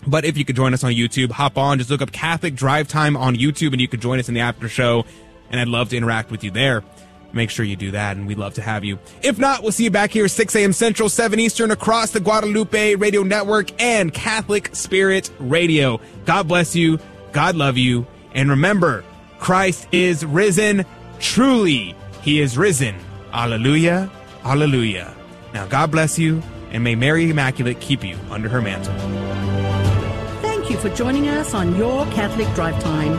But 0.06 0.24
if 0.24 0.38
you 0.38 0.46
could 0.46 0.56
join 0.56 0.72
us 0.72 0.82
on 0.82 0.92
YouTube, 0.92 1.32
hop 1.32 1.58
on, 1.58 1.76
just 1.76 1.90
look 1.90 2.00
up 2.00 2.12
Catholic 2.12 2.54
Drive 2.54 2.88
Time 2.88 3.14
on 3.14 3.36
YouTube 3.36 3.72
and 3.72 3.80
you 3.82 3.88
could 3.88 4.00
join 4.00 4.18
us 4.18 4.28
in 4.28 4.34
the 4.34 4.40
after 4.40 4.70
show. 4.70 5.04
And 5.50 5.60
I'd 5.60 5.68
love 5.68 5.90
to 5.90 5.98
interact 5.98 6.30
with 6.30 6.44
you 6.44 6.50
there. 6.50 6.82
Make 7.32 7.50
sure 7.50 7.64
you 7.64 7.76
do 7.76 7.92
that 7.92 8.16
and 8.16 8.26
we'd 8.26 8.38
love 8.38 8.54
to 8.54 8.62
have 8.62 8.84
you. 8.84 8.98
If 9.22 9.38
not, 9.38 9.62
we'll 9.62 9.72
see 9.72 9.84
you 9.84 9.90
back 9.90 10.10
here 10.10 10.28
6 10.28 10.54
a.m. 10.56 10.72
Central, 10.72 11.08
7 11.08 11.38
Eastern 11.38 11.70
across 11.70 12.10
the 12.10 12.20
Guadalupe 12.20 12.96
Radio 12.96 13.22
Network 13.22 13.70
and 13.80 14.12
Catholic 14.12 14.74
Spirit 14.74 15.30
Radio. 15.38 16.00
God 16.24 16.48
bless 16.48 16.74
you. 16.74 16.98
God 17.32 17.54
love 17.56 17.76
you. 17.76 18.06
And 18.34 18.50
remember, 18.50 19.04
Christ 19.38 19.88
is 19.92 20.24
risen. 20.24 20.84
Truly, 21.20 21.94
he 22.22 22.40
is 22.40 22.58
risen. 22.58 22.96
Alleluia. 23.32 24.10
Alleluia. 24.44 25.14
Now, 25.54 25.66
God 25.66 25.90
bless 25.90 26.18
you 26.18 26.42
and 26.72 26.84
may 26.84 26.94
Mary 26.94 27.30
Immaculate 27.30 27.80
keep 27.80 28.04
you 28.04 28.16
under 28.30 28.48
her 28.48 28.62
mantle. 28.62 28.94
Thank 30.40 30.70
you 30.70 30.76
for 30.76 30.88
joining 30.90 31.28
us 31.28 31.54
on 31.54 31.76
Your 31.76 32.04
Catholic 32.06 32.52
Drive 32.54 32.80
Time, 32.82 33.18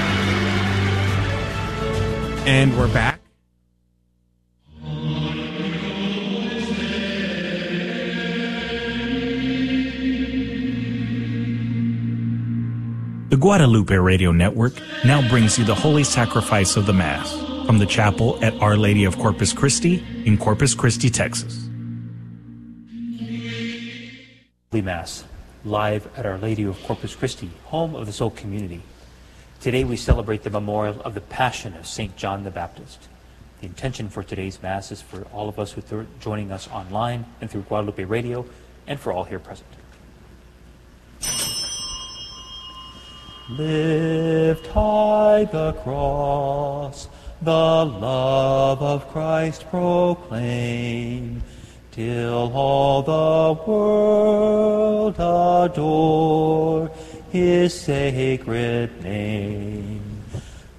And 2.45 2.75
we're 2.75 2.91
back. 2.91 3.21
The 13.29 13.37
Guadalupe 13.37 13.95
Radio 13.95 14.31
Network 14.31 14.73
now 15.05 15.27
brings 15.29 15.59
you 15.59 15.65
the 15.65 15.75
Holy 15.75 16.03
Sacrifice 16.03 16.75
of 16.75 16.87
the 16.87 16.93
Mass 16.93 17.31
from 17.67 17.77
the 17.77 17.85
chapel 17.85 18.43
at 18.43 18.55
Our 18.55 18.75
Lady 18.75 19.05
of 19.05 19.19
Corpus 19.19 19.53
Christi 19.53 20.03
in 20.25 20.39
Corpus 20.39 20.73
Christi, 20.73 21.11
Texas. 21.11 21.69
Holy 24.71 24.81
Mass, 24.81 25.25
live 25.63 26.09
at 26.17 26.25
Our 26.25 26.39
Lady 26.39 26.63
of 26.63 26.81
Corpus 26.83 27.13
Christi, 27.13 27.51
home 27.65 27.93
of 27.93 28.07
the 28.07 28.13
Soul 28.13 28.31
Community. 28.31 28.81
Today 29.61 29.83
we 29.83 29.95
celebrate 29.95 30.41
the 30.41 30.49
memorial 30.49 30.99
of 31.03 31.13
the 31.13 31.21
Passion 31.21 31.75
of 31.75 31.85
St. 31.85 32.17
John 32.17 32.43
the 32.43 32.49
Baptist. 32.49 33.07
The 33.59 33.67
intention 33.67 34.09
for 34.09 34.23
today's 34.23 34.59
Mass 34.63 34.91
is 34.91 35.03
for 35.03 35.21
all 35.31 35.47
of 35.47 35.59
us 35.59 35.71
who 35.71 35.83
are 35.95 36.07
joining 36.19 36.51
us 36.51 36.67
online 36.69 37.25
and 37.41 37.47
through 37.47 37.61
Guadalupe 37.61 38.03
Radio, 38.05 38.43
and 38.87 38.99
for 38.99 39.13
all 39.13 39.23
here 39.23 39.37
present. 39.37 39.69
Lift 43.51 44.65
high 44.65 45.43
the 45.51 45.73
cross, 45.83 47.07
the 47.43 47.51
love 47.51 48.81
of 48.81 49.07
Christ 49.09 49.69
proclaim, 49.69 51.43
till 51.91 52.51
all 52.51 53.03
the 53.03 53.61
world 53.61 55.13
adore 55.19 56.89
his 57.31 57.73
sacred 57.79 59.03
name. 59.03 60.01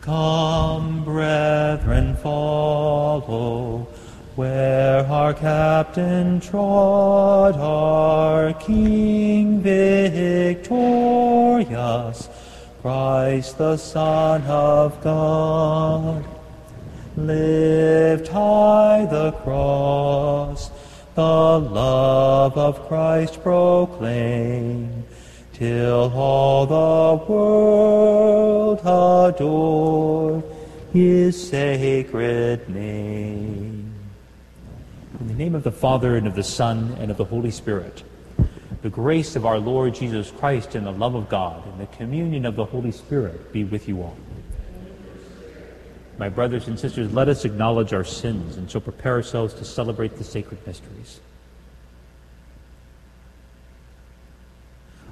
Come, 0.00 1.04
brethren, 1.04 2.16
follow 2.16 3.88
where 4.34 5.06
our 5.06 5.34
captain 5.34 6.40
trod, 6.40 7.56
our 7.56 8.52
King 8.54 9.60
victorious, 9.60 10.68
Christ 12.80 13.58
the 13.58 13.76
Son 13.76 14.42
of 14.42 15.02
God. 15.02 16.24
Lift 17.16 18.28
high 18.28 19.06
the 19.10 19.32
cross, 19.32 20.70
the 21.14 21.22
love 21.22 22.56
of 22.56 22.88
Christ 22.88 23.42
proclaim, 23.42 25.01
till 25.52 26.12
all 26.14 26.66
the 26.66 27.24
world 27.32 28.80
adore 28.80 30.42
his 30.92 31.48
sacred 31.48 32.68
name. 32.68 33.94
In 35.20 35.28
the 35.28 35.34
name 35.34 35.54
of 35.54 35.62
the 35.62 35.72
Father, 35.72 36.16
and 36.16 36.26
of 36.26 36.34
the 36.34 36.42
Son, 36.42 36.96
and 36.98 37.10
of 37.10 37.16
the 37.16 37.24
Holy 37.24 37.50
Spirit, 37.50 38.02
the 38.82 38.90
grace 38.90 39.36
of 39.36 39.46
our 39.46 39.58
Lord 39.58 39.94
Jesus 39.94 40.30
Christ, 40.30 40.74
and 40.74 40.86
the 40.86 40.92
love 40.92 41.14
of 41.14 41.28
God, 41.28 41.64
and 41.66 41.80
the 41.80 41.86
communion 41.96 42.44
of 42.44 42.56
the 42.56 42.64
Holy 42.64 42.92
Spirit 42.92 43.52
be 43.52 43.64
with 43.64 43.88
you 43.88 44.02
all. 44.02 44.16
My 46.18 46.28
brothers 46.28 46.68
and 46.68 46.78
sisters, 46.78 47.12
let 47.12 47.28
us 47.28 47.44
acknowledge 47.44 47.92
our 47.92 48.04
sins 48.04 48.56
and 48.56 48.70
so 48.70 48.80
prepare 48.80 49.12
ourselves 49.12 49.54
to 49.54 49.64
celebrate 49.64 50.16
the 50.16 50.24
sacred 50.24 50.64
mysteries. 50.66 51.20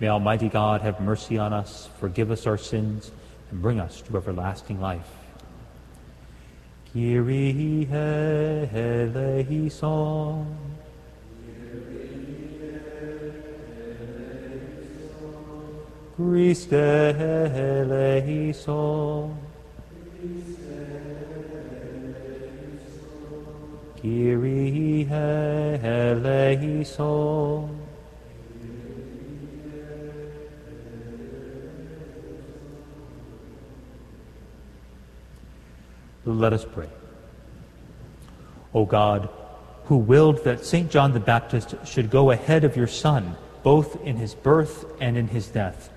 May 0.00 0.08
Almighty 0.08 0.48
God 0.48 0.80
have 0.80 1.00
mercy 1.00 1.38
on 1.38 1.52
us, 1.52 1.88
forgive 2.00 2.32
us 2.32 2.46
our 2.46 2.58
sins, 2.58 3.12
and 3.50 3.62
bring 3.62 3.78
us 3.78 4.00
to 4.02 4.16
everlasting 4.16 4.80
life. 4.80 5.08
Kyrie 6.92 7.88
eleison. 7.92 9.36
Christe 16.16 16.72
eleison. 17.92 19.36
Kyrie 24.00 25.06
eleison. 26.72 27.83
Let 36.24 36.52
us 36.52 36.64
pray. 36.64 36.88
O 38.72 38.84
God, 38.84 39.28
who 39.84 39.96
willed 39.96 40.42
that 40.44 40.64
St. 40.64 40.90
John 40.90 41.12
the 41.12 41.20
Baptist 41.20 41.74
should 41.84 42.10
go 42.10 42.30
ahead 42.30 42.64
of 42.64 42.76
your 42.76 42.86
Son, 42.86 43.36
both 43.62 44.02
in 44.02 44.16
his 44.16 44.34
birth 44.34 44.84
and 45.00 45.16
in 45.16 45.28
his 45.28 45.48
death, 45.48 45.90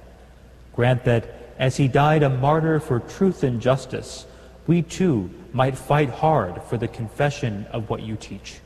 grant 0.73 1.05
that, 1.05 1.33
as 1.57 1.77
he 1.77 1.87
died 1.87 2.21
a 2.21 2.29
martyr 2.29 2.79
for 2.79 2.99
truth 2.99 3.43
and 3.43 3.61
justice, 3.61 4.27
we 4.67 4.81
too 4.81 5.29
might 5.53 5.77
fight 5.77 6.09
hard 6.09 6.61
for 6.63 6.77
the 6.77 6.87
confession 6.87 7.65
of 7.71 7.89
what 7.89 8.03
you 8.03 8.15
teach. 8.15 8.59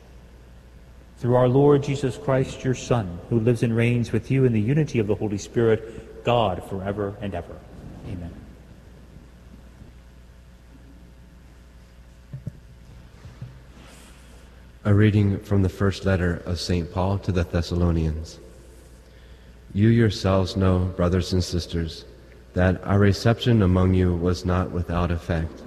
Through 1.20 1.36
our 1.36 1.48
Lord 1.48 1.84
Jesus 1.84 2.18
Christ, 2.18 2.64
your 2.64 2.74
Son, 2.74 3.20
who 3.30 3.40
lives 3.40 3.64
and 3.64 3.76
reigns 3.76 4.12
with 4.12 4.32
you 4.32 4.44
in 4.44 4.54
the 4.54 4.60
unity 4.60 5.00
of 5.00 5.08
the 5.08 5.16
Holy 5.16 5.38
Spirit, 5.38 6.24
God 6.26 6.64
forever 6.68 7.16
and 7.22 7.34
ever. 7.36 7.56
Amen. 8.08 8.41
A 14.84 14.92
reading 14.92 15.38
from 15.42 15.62
the 15.62 15.70
first 15.70 16.06
letter 16.06 16.42
of 16.48 16.60
St. 16.60 16.92
Paul 16.92 17.20
to 17.20 17.32
the 17.32 17.44
Thessalonians. 17.44 18.40
You 19.76 19.90
yourselves 19.90 20.58
know, 20.58 20.86
brothers 20.98 21.34
and 21.34 21.44
sisters, 21.44 22.04
that 22.56 22.84
our 22.84 22.98
reception 22.98 23.62
among 23.62 23.94
you 23.94 24.16
was 24.16 24.44
not 24.44 24.72
without 24.72 25.12
effect. 25.12 25.62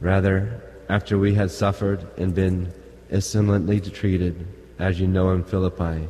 Rather, 0.00 0.62
after 0.88 1.18
we 1.18 1.34
had 1.34 1.50
suffered 1.50 2.06
and 2.16 2.34
been 2.34 2.72
excellently 3.10 3.80
treated, 3.80 4.46
as 4.78 4.98
you 4.98 5.08
know 5.08 5.32
in 5.32 5.44
Philippi, 5.44 6.08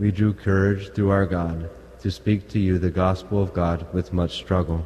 we 0.00 0.10
drew 0.10 0.32
courage 0.32 0.92
through 0.92 1.10
our 1.10 1.24
God 1.24 1.70
to 2.00 2.10
speak 2.10 2.48
to 2.48 2.58
you 2.58 2.80
the 2.80 2.90
gospel 2.90 3.40
of 3.40 3.54
God 3.54 3.86
with 3.94 4.12
much 4.12 4.34
struggle. 4.34 4.84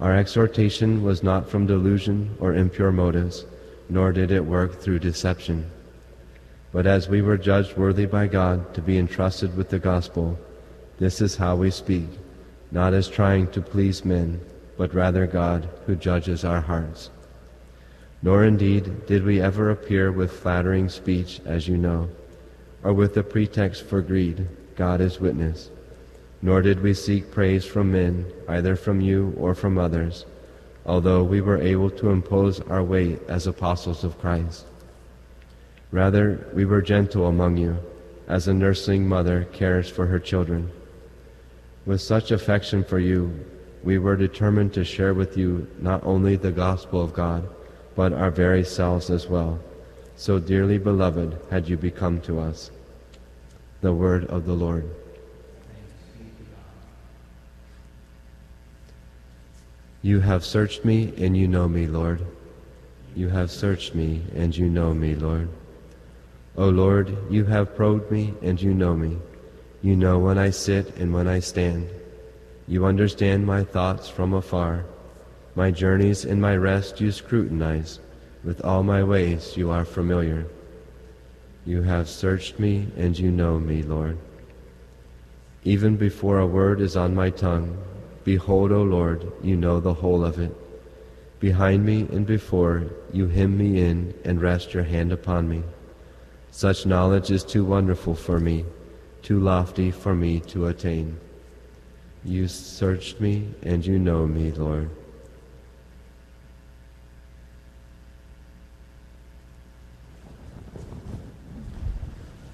Our 0.00 0.16
exhortation 0.16 1.02
was 1.02 1.22
not 1.22 1.50
from 1.50 1.66
delusion 1.66 2.38
or 2.40 2.54
impure 2.54 2.90
motives 2.90 3.44
nor 3.92 4.10
did 4.10 4.30
it 4.30 4.46
work 4.46 4.80
through 4.80 4.98
deception. 4.98 5.70
But 6.72 6.86
as 6.86 7.10
we 7.10 7.20
were 7.20 7.36
judged 7.36 7.76
worthy 7.76 8.06
by 8.06 8.26
God 8.26 8.72
to 8.72 8.80
be 8.80 8.98
entrusted 8.98 9.54
with 9.54 9.68
the 9.68 9.78
gospel, 9.78 10.38
this 10.98 11.20
is 11.20 11.36
how 11.36 11.56
we 11.56 11.70
speak, 11.70 12.08
not 12.70 12.94
as 12.94 13.06
trying 13.06 13.48
to 13.48 13.60
please 13.60 14.02
men, 14.02 14.40
but 14.78 14.94
rather 14.94 15.26
God 15.26 15.68
who 15.84 15.94
judges 15.94 16.42
our 16.42 16.62
hearts. 16.62 17.10
Nor 18.22 18.46
indeed 18.46 19.04
did 19.06 19.24
we 19.24 19.42
ever 19.42 19.70
appear 19.70 20.10
with 20.10 20.40
flattering 20.40 20.88
speech, 20.88 21.42
as 21.44 21.68
you 21.68 21.76
know, 21.76 22.08
or 22.82 22.94
with 22.94 23.14
a 23.18 23.22
pretext 23.22 23.84
for 23.84 24.00
greed, 24.00 24.48
God 24.74 25.02
is 25.02 25.20
witness. 25.20 25.68
Nor 26.40 26.62
did 26.62 26.80
we 26.80 26.94
seek 26.94 27.30
praise 27.30 27.66
from 27.66 27.92
men, 27.92 28.24
either 28.48 28.74
from 28.74 29.02
you 29.02 29.34
or 29.36 29.54
from 29.54 29.76
others 29.76 30.24
although 30.84 31.22
we 31.22 31.40
were 31.40 31.60
able 31.60 31.90
to 31.90 32.10
impose 32.10 32.60
our 32.62 32.82
weight 32.82 33.20
as 33.28 33.46
apostles 33.46 34.04
of 34.04 34.18
Christ. 34.18 34.66
Rather, 35.90 36.48
we 36.54 36.64
were 36.64 36.82
gentle 36.82 37.26
among 37.26 37.56
you, 37.56 37.76
as 38.26 38.48
a 38.48 38.54
nursing 38.54 39.06
mother 39.06 39.44
cares 39.52 39.88
for 39.88 40.06
her 40.06 40.18
children. 40.18 40.70
With 41.84 42.00
such 42.00 42.30
affection 42.30 42.82
for 42.82 42.98
you, 42.98 43.44
we 43.82 43.98
were 43.98 44.16
determined 44.16 44.72
to 44.74 44.84
share 44.84 45.12
with 45.12 45.36
you 45.36 45.66
not 45.80 46.02
only 46.04 46.36
the 46.36 46.52
gospel 46.52 47.02
of 47.02 47.12
God, 47.12 47.48
but 47.94 48.12
our 48.12 48.30
very 48.30 48.64
selves 48.64 49.10
as 49.10 49.26
well. 49.26 49.58
So 50.16 50.38
dearly 50.38 50.78
beloved 50.78 51.38
had 51.50 51.68
you 51.68 51.76
become 51.76 52.20
to 52.22 52.38
us. 52.38 52.70
The 53.80 53.92
word 53.92 54.26
of 54.26 54.46
the 54.46 54.54
Lord. 54.54 54.88
You 60.02 60.18
have 60.18 60.44
searched 60.44 60.84
me, 60.84 61.14
and 61.16 61.36
you 61.36 61.46
know 61.46 61.68
me, 61.68 61.86
Lord. 61.86 62.26
You 63.14 63.28
have 63.28 63.52
searched 63.52 63.94
me, 63.94 64.22
and 64.34 64.56
you 64.56 64.68
know 64.68 64.92
me, 64.92 65.14
Lord. 65.14 65.48
O 66.56 66.68
Lord, 66.68 67.16
you 67.30 67.44
have 67.44 67.76
probed 67.76 68.10
me, 68.10 68.34
and 68.42 68.60
you 68.60 68.74
know 68.74 68.96
me. 68.96 69.18
You 69.80 69.94
know 69.94 70.18
when 70.18 70.38
I 70.38 70.50
sit 70.50 70.96
and 70.96 71.14
when 71.14 71.28
I 71.28 71.38
stand. 71.38 71.88
You 72.66 72.84
understand 72.84 73.46
my 73.46 73.62
thoughts 73.62 74.08
from 74.08 74.34
afar. 74.34 74.84
My 75.54 75.70
journeys 75.70 76.24
and 76.24 76.40
my 76.40 76.56
rest 76.56 77.00
you 77.00 77.12
scrutinize. 77.12 78.00
With 78.42 78.64
all 78.64 78.82
my 78.82 79.04
ways 79.04 79.56
you 79.56 79.70
are 79.70 79.84
familiar. 79.84 80.46
You 81.64 81.82
have 81.82 82.08
searched 82.08 82.58
me, 82.58 82.88
and 82.96 83.16
you 83.16 83.30
know 83.30 83.60
me, 83.60 83.82
Lord. 83.84 84.18
Even 85.62 85.96
before 85.96 86.40
a 86.40 86.46
word 86.46 86.80
is 86.80 86.96
on 86.96 87.14
my 87.14 87.30
tongue, 87.30 87.78
behold, 88.24 88.72
O 88.72 88.82
Lord, 88.82 89.32
you 89.42 89.56
know 89.56 89.80
the 89.80 89.94
whole 89.94 90.24
of 90.24 90.38
it. 90.38 90.54
Behind 91.40 91.84
me 91.84 92.02
and 92.12 92.26
before, 92.26 92.84
you 93.12 93.28
hem 93.28 93.58
me 93.58 93.80
in 93.80 94.14
and 94.24 94.40
rest 94.40 94.74
your 94.74 94.84
hand 94.84 95.12
upon 95.12 95.48
me. 95.48 95.62
Such 96.50 96.86
knowledge 96.86 97.30
is 97.30 97.42
too 97.42 97.64
wonderful 97.64 98.14
for 98.14 98.38
me, 98.38 98.64
too 99.22 99.40
lofty 99.40 99.90
for 99.90 100.14
me 100.14 100.40
to 100.40 100.66
attain. 100.66 101.18
You 102.24 102.46
searched 102.46 103.20
me, 103.20 103.48
and 103.62 103.84
you 103.84 103.98
know 103.98 104.26
me, 104.26 104.52
Lord. 104.52 104.90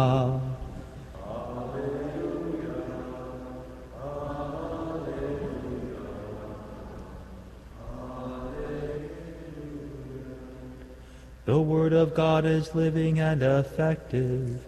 The 11.45 11.61
Word 11.61 11.93
of 11.93 12.15
God 12.15 12.47
is 12.47 12.75
living 12.75 13.19
and 13.21 13.43
effective, 13.43 14.65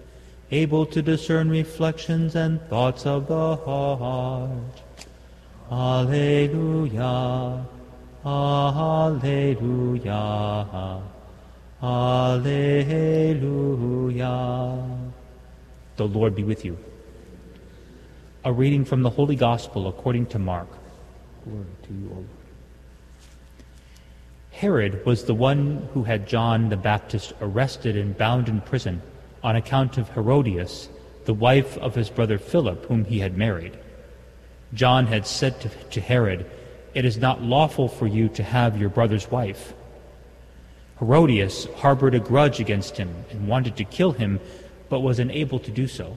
able 0.51 0.85
to 0.87 1.01
discern 1.01 1.49
reflections 1.49 2.35
and 2.35 2.61
thoughts 2.69 3.07
of 3.07 3.29
the 3.29 3.57
heart. 3.57 4.83
Alleluia, 5.71 7.65
Alleluia, 8.27 9.53
Alleluia. 11.83 13.43
The 15.97 16.07
Lord 16.07 16.37
be 16.37 16.45
with 16.45 16.65
you. 16.65 16.79
A 18.45 18.53
reading 18.53 18.85
from 18.85 19.03
the 19.03 19.11
Holy 19.11 19.35
Gospel 19.35 19.89
according 19.89 20.27
to 20.27 20.39
Mark. 20.39 20.69
Glory 21.45 21.67
to 21.83 21.93
you, 21.93 22.09
O 22.11 22.15
Lord. 22.15 22.29
Herod 24.53 25.05
was 25.05 25.25
the 25.25 25.35
one 25.35 25.89
who 25.93 26.05
had 26.05 26.29
John 26.29 26.69
the 26.69 26.77
Baptist 26.77 27.33
arrested 27.41 27.97
and 27.97 28.17
bound 28.17 28.49
in 28.49 28.61
prison 28.61 29.03
on 29.43 29.57
account 29.57 29.99
of 29.99 30.09
Herodias, 30.11 30.89
the 31.25 31.35
wife 31.35 31.77
of 31.79 31.97
his 31.97 32.11
brother 32.11 32.39
Philip, 32.39 32.87
whom 32.87 33.05
he 33.05 33.19
had 33.19 33.37
married. 33.37 33.77
John 34.73 35.07
had 35.07 35.27
said 35.27 35.61
to, 35.63 35.69
to 35.69 36.01
Herod, 36.01 36.49
It 36.95 37.05
is 37.05 37.19
not 37.19 37.43
lawful 37.43 37.89
for 37.89 38.07
you 38.07 38.29
to 38.29 38.45
have 38.45 38.81
your 38.81 38.89
brother's 38.89 39.29
wife. 39.33 39.75
Herodias 41.03 41.67
harbored 41.79 42.15
a 42.15 42.21
grudge 42.21 42.61
against 42.61 42.97
him 42.97 43.25
and 43.29 43.49
wanted 43.49 43.77
to 43.77 43.85
kill 43.85 44.13
him, 44.13 44.39
but 44.89 45.01
was 45.01 45.19
unable 45.19 45.59
to 45.59 45.71
do 45.73 45.89
so. 45.89 46.17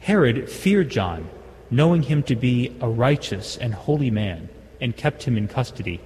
Herod 0.00 0.50
feared 0.50 0.90
John, 0.90 1.30
knowing 1.70 2.02
him 2.02 2.24
to 2.24 2.34
be 2.34 2.76
a 2.80 2.88
righteous 2.88 3.56
and 3.56 3.72
holy 3.72 4.10
man, 4.10 4.48
and 4.80 4.96
kept 4.96 5.22
him 5.22 5.36
in 5.36 5.46
custody. 5.46 6.00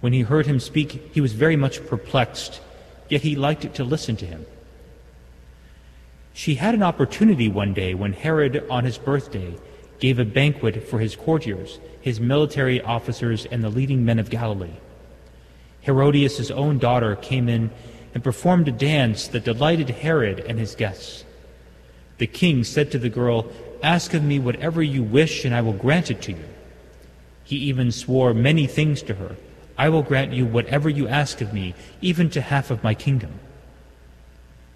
When 0.00 0.12
he 0.12 0.20
heard 0.20 0.46
him 0.46 0.60
speak, 0.60 1.10
he 1.12 1.20
was 1.20 1.32
very 1.32 1.56
much 1.56 1.84
perplexed, 1.84 2.60
yet 3.08 3.22
he 3.22 3.34
liked 3.34 3.74
to 3.74 3.82
listen 3.82 4.14
to 4.18 4.26
him. 4.26 4.46
She 6.32 6.54
had 6.54 6.76
an 6.76 6.82
opportunity 6.84 7.48
one 7.48 7.74
day 7.74 7.92
when 7.94 8.12
Herod, 8.12 8.64
on 8.70 8.84
his 8.84 8.98
birthday, 8.98 9.56
gave 9.98 10.20
a 10.20 10.24
banquet 10.24 10.86
for 10.86 11.00
his 11.00 11.16
courtiers, 11.16 11.80
his 12.00 12.20
military 12.20 12.80
officers, 12.80 13.46
and 13.46 13.64
the 13.64 13.68
leading 13.68 14.04
men 14.04 14.20
of 14.20 14.30
Galilee. 14.30 14.76
Herodias' 15.82 16.50
own 16.50 16.78
daughter 16.78 17.16
came 17.16 17.48
in 17.48 17.70
and 18.14 18.24
performed 18.24 18.68
a 18.68 18.72
dance 18.72 19.28
that 19.28 19.44
delighted 19.44 19.90
Herod 19.90 20.40
and 20.40 20.58
his 20.58 20.74
guests. 20.74 21.24
The 22.18 22.26
king 22.26 22.64
said 22.64 22.90
to 22.92 22.98
the 22.98 23.08
girl, 23.08 23.50
Ask 23.82 24.12
of 24.12 24.22
me 24.22 24.38
whatever 24.38 24.82
you 24.82 25.02
wish, 25.02 25.44
and 25.44 25.54
I 25.54 25.62
will 25.62 25.72
grant 25.72 26.10
it 26.10 26.20
to 26.22 26.32
you. 26.32 26.44
He 27.44 27.56
even 27.56 27.92
swore 27.92 28.34
many 28.34 28.66
things 28.66 29.02
to 29.02 29.14
her. 29.14 29.36
I 29.78 29.88
will 29.88 30.02
grant 30.02 30.32
you 30.32 30.44
whatever 30.44 30.90
you 30.90 31.08
ask 31.08 31.40
of 31.40 31.54
me, 31.54 31.74
even 32.02 32.28
to 32.30 32.42
half 32.42 32.70
of 32.70 32.84
my 32.84 32.94
kingdom. 32.94 33.40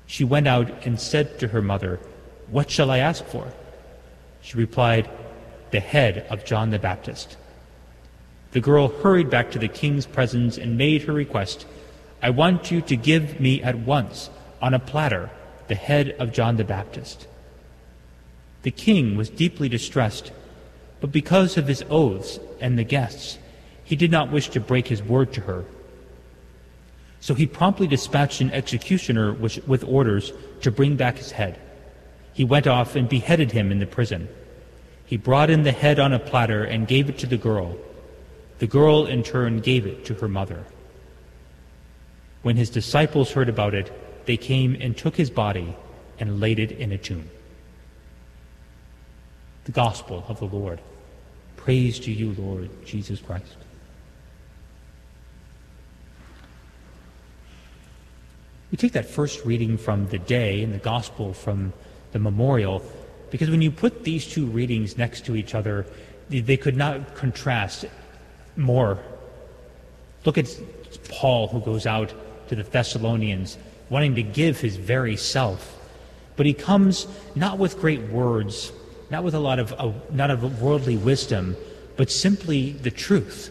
She 0.07 0.25
went 0.25 0.49
out 0.49 0.87
and 0.87 0.99
said 0.99 1.39
to 1.41 1.49
her 1.49 1.61
mother, 1.61 2.01
What 2.51 2.71
shall 2.71 2.91
I 2.91 2.99
ask 2.99 3.25
for? 3.25 3.53
She 4.41 4.57
replied, 4.57 5.11
The 5.71 5.81
head 5.81 6.27
of 6.31 6.45
John 6.45 6.71
the 6.71 6.79
Baptist. 6.79 7.37
The 8.55 8.61
girl 8.61 8.87
hurried 9.03 9.31
back 9.31 9.51
to 9.51 9.59
the 9.59 9.67
king's 9.67 10.07
presence 10.07 10.59
and 10.59 10.79
made 10.79 11.03
her 11.03 11.13
request, 11.13 11.67
I 12.23 12.31
want 12.31 12.71
you 12.71 12.81
to 12.83 12.97
give 12.97 13.41
me 13.41 13.61
at 13.61 13.81
once, 13.81 14.31
on 14.63 14.75
a 14.75 14.79
platter, 14.79 15.29
the 15.67 15.75
head 15.75 16.15
of 16.21 16.33
John 16.33 16.57
the 16.57 16.63
Baptist. 16.63 17.27
The 18.63 18.71
king 18.71 19.17
was 19.17 19.29
deeply 19.29 19.69
distressed, 19.69 20.31
but 21.01 21.11
because 21.11 21.57
of 21.57 21.67
his 21.67 21.85
oaths 21.91 22.39
and 22.61 22.79
the 22.79 22.85
guests, 22.85 23.39
he 23.83 23.97
did 23.97 24.13
not 24.13 24.31
wish 24.31 24.49
to 24.51 24.61
break 24.61 24.87
his 24.87 25.03
word 25.03 25.33
to 25.33 25.41
her. 25.41 25.65
So 27.19 27.35
he 27.35 27.47
promptly 27.47 27.89
dispatched 27.89 28.41
an 28.41 28.53
executioner 28.53 29.33
with 29.33 29.83
orders 29.83 30.33
to 30.61 30.71
bring 30.71 30.95
back 30.95 31.19
his 31.19 31.33
head. 31.33 31.59
He 32.33 32.45
went 32.45 32.69
off 32.69 32.95
and 32.95 33.09
beheaded 33.09 33.51
him 33.51 33.73
in 33.73 33.81
the 33.81 33.87
prison. 33.87 34.29
He 35.07 35.17
brought 35.17 35.51
in 35.51 35.65
the 35.65 35.73
head 35.73 35.99
on 35.99 36.13
a 36.13 36.21
platter 36.21 36.63
and 36.63 36.87
gave 36.87 37.09
it 37.09 37.19
to 37.19 37.27
the 37.27 37.37
girl. 37.37 37.77
The 38.59 38.67
girl, 38.67 39.07
in 39.07 39.23
turn, 39.23 39.61
gave 39.61 39.87
it 39.87 40.05
to 40.07 40.15
her 40.15 40.29
mother. 40.29 40.65
When 42.43 42.57
his 42.57 42.71
disciples 42.71 43.33
heard 43.33 43.49
about 43.49 43.75
it, 43.75 43.91
they 44.27 44.37
came 44.37 44.77
and 44.81 44.97
took 44.97 45.17
his 45.17 45.31
body 45.31 45.77
and 46.19 46.41
laid 46.41 46.59
it 46.59 46.73
in 46.73 46.93
a 46.93 46.99
tomb. 46.99 47.29
The 49.65 49.73
Gospel 49.73 50.25
of 50.29 50.39
the 50.39 50.47
Lord. 50.47 50.81
Praise 51.57 51.99
to 52.01 52.13
you, 52.13 52.35
Lord 52.39 52.71
Jesus 52.85 53.21
Christ. 53.21 53.57
We 58.71 58.77
take 58.77 58.93
that 58.93 59.09
first 59.09 59.45
reading 59.45 59.79
from 59.79 60.09
the 60.09 60.19
day 60.19 60.63
and 60.63 60.75
the 60.75 60.79
gospel 60.79 61.33
from 61.33 61.73
the 62.11 62.19
memorial 62.19 62.83
because 63.31 63.49
when 63.49 63.63
you 63.63 63.71
put 63.71 64.03
these 64.03 64.27
two 64.27 64.47
readings 64.47 64.99
next 64.99 65.25
to 65.27 65.37
each 65.37 65.55
other, 65.55 65.87
they 66.29 66.57
could 66.57 66.77
not 66.77 67.15
contrast 67.15 67.85
more. 68.57 68.99
Look 70.25 70.39
at 70.39 70.49
Paul, 71.09 71.49
who 71.49 71.61
goes 71.61 71.87
out 71.87 72.13
to 72.49 72.57
the 72.57 72.63
Thessalonians, 72.63 73.59
wanting 73.91 74.15
to 74.15 74.23
give 74.23 74.61
his 74.61 74.77
very 74.77 75.17
self. 75.17 75.79
But 76.37 76.47
he 76.47 76.55
comes 76.55 77.07
not 77.35 77.59
with 77.59 77.79
great 77.79 78.03
words, 78.09 78.73
not 79.11 79.23
with 79.23 79.35
a 79.35 79.39
lot 79.39 79.59
of 79.59 79.73
uh, 79.73 79.93
not 80.11 80.31
of 80.31 80.61
worldly 80.61 80.97
wisdom, 80.97 81.57
but 81.97 82.11
simply 82.11 82.73
the 82.73 82.91
truth, 82.91 83.51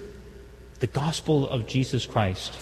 the 0.80 0.88
gospel 0.88 1.48
of 1.50 1.68
Jesus 1.68 2.06
Christ. 2.06 2.54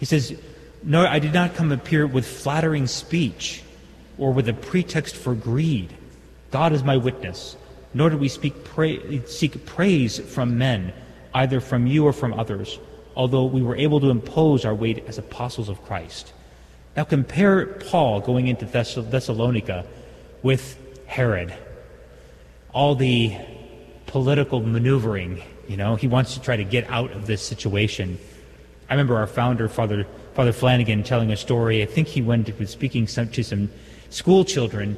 He 0.00 0.06
says, 0.06 0.36
no, 0.82 1.06
I 1.06 1.18
did 1.18 1.34
not 1.34 1.54
come 1.54 1.72
appear 1.72 2.06
with 2.06 2.26
flattering 2.26 2.86
speech 2.86 3.62
or 4.16 4.32
with 4.32 4.48
a 4.48 4.52
pretext 4.52 5.16
for 5.16 5.34
greed. 5.34 5.92
God 6.50 6.72
is 6.72 6.82
my 6.82 6.96
witness. 6.96 7.56
Nor 7.94 8.10
did 8.10 8.20
we 8.20 8.28
pra- 8.28 9.26
seek 9.26 9.64
praise 9.66 10.18
from 10.18 10.58
men, 10.58 10.92
either 11.38 11.60
from 11.60 11.86
you 11.86 12.04
or 12.04 12.12
from 12.12 12.34
others, 12.34 12.80
although 13.14 13.44
we 13.44 13.62
were 13.62 13.76
able 13.76 14.00
to 14.00 14.10
impose 14.10 14.64
our 14.64 14.74
weight 14.74 15.04
as 15.06 15.18
apostles 15.18 15.68
of 15.68 15.82
Christ. 15.84 16.32
Now 16.96 17.04
compare 17.04 17.64
Paul 17.64 18.20
going 18.20 18.48
into 18.48 18.66
Thess- 18.66 18.96
Thessalonica 18.96 19.86
with 20.42 20.64
Herod. 21.06 21.54
All 22.72 22.96
the 22.96 23.36
political 24.06 24.60
maneuvering, 24.60 25.42
you 25.68 25.76
know, 25.76 25.94
he 25.94 26.08
wants 26.08 26.34
to 26.34 26.40
try 26.40 26.56
to 26.56 26.64
get 26.64 26.90
out 26.90 27.12
of 27.12 27.26
this 27.26 27.40
situation. 27.40 28.18
I 28.90 28.94
remember 28.94 29.16
our 29.16 29.28
founder, 29.28 29.68
Father 29.68 30.06
Father 30.34 30.52
Flanagan 30.52 31.02
telling 31.02 31.30
a 31.30 31.36
story. 31.36 31.82
I 31.82 31.86
think 31.86 32.08
he 32.08 32.22
went 32.22 32.58
was 32.58 32.70
speaking 32.70 33.06
some, 33.06 33.28
to 33.30 33.42
some 33.44 33.70
school 34.10 34.44
children, 34.44 34.96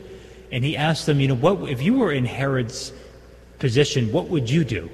and 0.53 0.65
he 0.65 0.77
asked 0.77 1.05
them, 1.07 1.21
you 1.21 1.29
know, 1.29 1.35
what 1.35 1.69
if 1.69 1.83
you 1.83 1.95
were 1.95 2.13
in 2.13 2.25
Herod's 2.25 2.93
position, 3.59 4.11
what 4.13 4.29
would 4.29 4.49
you 4.49 4.65
do? 4.65 4.91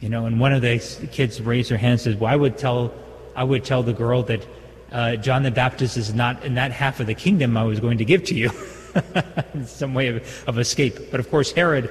You 0.00 0.08
know, 0.10 0.26
and 0.26 0.38
one 0.38 0.52
of 0.52 0.62
the 0.62 0.78
kids 1.10 1.40
raised 1.40 1.70
her 1.70 1.76
hand 1.76 1.92
and 1.92 2.00
says, 2.00 2.16
"Well, 2.16 2.32
I 2.32 2.36
would 2.36 2.58
tell, 2.58 2.92
I 3.34 3.44
would 3.44 3.64
tell 3.64 3.82
the 3.82 3.94
girl 3.94 4.22
that 4.24 4.46
uh, 4.92 5.16
John 5.16 5.42
the 5.42 5.50
Baptist 5.50 5.96
is 5.96 6.12
not 6.14 6.44
in 6.44 6.54
that 6.54 6.70
half 6.70 7.00
of 7.00 7.06
the 7.06 7.14
kingdom 7.14 7.56
I 7.56 7.64
was 7.64 7.80
going 7.80 7.98
to 7.98 8.04
give 8.04 8.24
to 8.24 8.34
you." 8.34 8.50
some 9.66 9.94
way 9.94 10.08
of, 10.08 10.44
of 10.46 10.58
escape. 10.58 11.10
But 11.10 11.20
of 11.20 11.30
course, 11.30 11.52
Herod, 11.52 11.90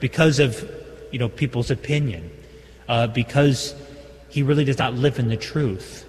because 0.00 0.38
of 0.38 0.68
you 1.12 1.18
know 1.18 1.28
people's 1.28 1.70
opinion, 1.70 2.30
uh, 2.88 3.06
because 3.08 3.74
he 4.28 4.42
really 4.42 4.64
does 4.64 4.78
not 4.78 4.94
live 4.94 5.18
in 5.18 5.28
the 5.28 5.36
truth, 5.36 6.06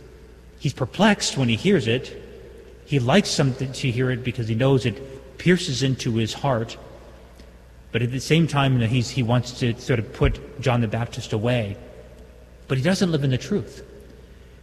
he's 0.60 0.74
perplexed 0.74 1.38
when 1.38 1.50
he 1.50 1.56
hears 1.56 1.88
it. 1.88 2.24
He 2.86 3.00
likes 3.00 3.30
something 3.30 3.72
to 3.74 3.92
hear 3.92 4.12
it 4.12 4.24
because 4.24 4.48
he 4.48 4.56
knows 4.56 4.86
it 4.86 5.38
pierces 5.38 5.84
into 5.84 6.16
his 6.16 6.34
heart. 6.34 6.78
But 7.92 8.02
at 8.02 8.12
the 8.12 8.20
same 8.20 8.48
time, 8.48 8.80
he's, 8.82 9.10
he 9.10 9.24
wants 9.24 9.60
to 9.60 9.80
sort 9.80 10.00
of 10.00 10.14
put 10.14 10.62
John 10.62 10.82
the 10.82 10.88
Baptist 10.88 11.34
away. 11.34 11.78
But 12.68 12.78
he 12.78 12.84
doesn't 12.84 13.12
live 13.12 13.24
in 13.24 13.30
the 13.30 13.38
truth. 13.38 13.84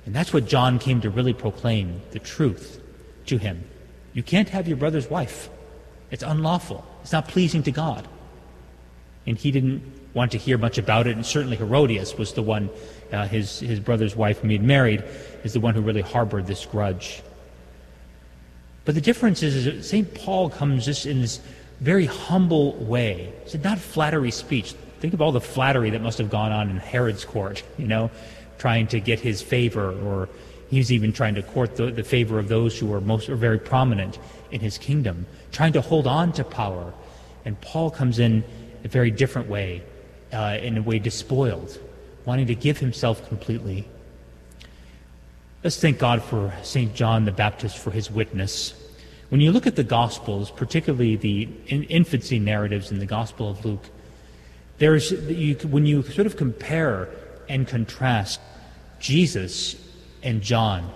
And 0.07 0.15
that's 0.15 0.33
what 0.33 0.47
John 0.47 0.79
came 0.79 1.01
to 1.01 1.11
really 1.11 1.33
proclaim 1.33 2.03
the 2.11 2.19
truth 2.19 2.81
to 3.27 3.39
him. 3.39 3.65
You 4.13 4.23
can't 4.23 4.49
have 4.51 4.69
your 4.69 4.77
brother's 4.77 5.09
wife. 5.09 5.49
It's 6.11 6.23
unlawful. 6.23 6.85
It's 7.03 7.13
not 7.13 7.29
pleasing 7.29 7.63
to 7.65 7.71
God. 7.71 8.07
And 9.27 9.39
he 9.39 9.51
didn't 9.51 9.83
want 10.13 10.33
to 10.33 10.39
hear 10.39 10.59
much 10.59 10.77
about 10.77 11.07
it. 11.07 11.17
And 11.17 11.25
certainly 11.25 11.57
Herodias 11.57 12.17
was 12.17 12.35
the 12.35 12.43
one, 12.43 12.69
uh, 13.11 13.27
his, 13.27 13.61
his 13.61 13.81
brother's 13.81 14.15
wife 14.15 14.41
whom 14.41 14.51
he 14.51 14.57
had 14.57 14.65
married, 14.65 15.03
is 15.43 15.55
the 15.55 15.61
one 15.61 15.75
who 15.75 15.81
really 15.81 16.03
harbored 16.03 16.47
this 16.47 16.67
grudge. 16.67 17.23
But 18.85 18.95
the 18.95 19.01
difference 19.01 19.43
is, 19.43 19.67
is 19.67 19.89
St. 19.89 20.15
Paul 20.15 20.51
comes 20.51 20.85
just 20.85 21.07
in 21.07 21.23
this 21.23 21.41
very 21.81 22.07
humble 22.07 22.75
way. 22.75 23.33
It's 23.43 23.55
not 23.55 23.79
flattery 23.79 24.31
speech. 24.31 24.73
Think 25.01 25.15
of 25.15 25.21
all 25.21 25.33
the 25.33 25.41
flattery 25.41 25.91
that 25.91 26.01
must 26.01 26.19
have 26.19 26.31
gone 26.31 26.53
on 26.53 26.71
in 26.71 26.77
Herod's 26.77 27.25
court, 27.25 27.63
you 27.79 27.87
know, 27.87 28.11
trying 28.59 28.87
to 28.89 29.01
get 29.01 29.21
his 29.21 29.43
favor, 29.43 29.93
or 30.03 30.29
he's 30.71 30.91
even 30.91 31.13
trying 31.13 31.35
to 31.35 31.43
court 31.43 31.77
the, 31.77 31.91
the 31.91 32.05
favor 32.05 32.39
of 32.39 32.49
those 32.49 32.79
who 32.79 32.93
are 32.95 33.01
most 33.01 33.29
or 33.29 33.37
very 33.37 33.59
prominent 33.59 34.19
in 34.51 34.61
his 34.61 34.79
kingdom, 34.79 35.27
trying 35.53 35.73
to 35.73 35.81
hold 35.81 36.07
on 36.07 36.33
to 36.33 36.45
power. 36.45 36.93
And 37.45 37.61
Paul 37.61 37.91
comes 37.91 38.19
in 38.19 38.45
a 38.85 38.89
very 38.89 39.11
different 39.11 39.49
way, 39.49 39.83
uh, 40.33 40.59
in 40.63 40.79
a 40.79 40.83
way 40.83 40.99
despoiled, 40.99 41.79
wanting 42.25 42.47
to 42.47 42.55
give 42.55 42.79
himself 42.79 43.29
completely. 43.29 43.87
Let's 45.63 45.81
thank 45.81 45.99
God 45.99 46.23
for 46.23 46.53
St. 46.63 46.95
John 46.95 47.25
the 47.25 47.33
Baptist 47.33 47.79
for 47.79 47.91
his 47.91 48.11
witness. 48.11 48.75
When 49.35 49.41
you 49.41 49.51
look 49.51 49.67
at 49.67 49.75
the 49.75 49.83
Gospels, 49.83 50.53
particularly 50.53 51.17
the 51.17 51.49
infancy 51.67 52.39
narratives 52.39 52.93
in 52.93 53.01
the 53.01 53.05
Gospel 53.05 53.51
of 53.51 53.65
Luke, 53.65 53.83
there's, 54.79 55.11
you, 55.11 55.57
when 55.69 55.87
you 55.87 56.05
sort 56.05 56.29
of 56.29 56.37
compare 56.37 57.09
and 57.49 57.67
contrast 57.67 58.41
Jesus 59.01 59.75
and 60.23 60.41
John, 60.41 60.89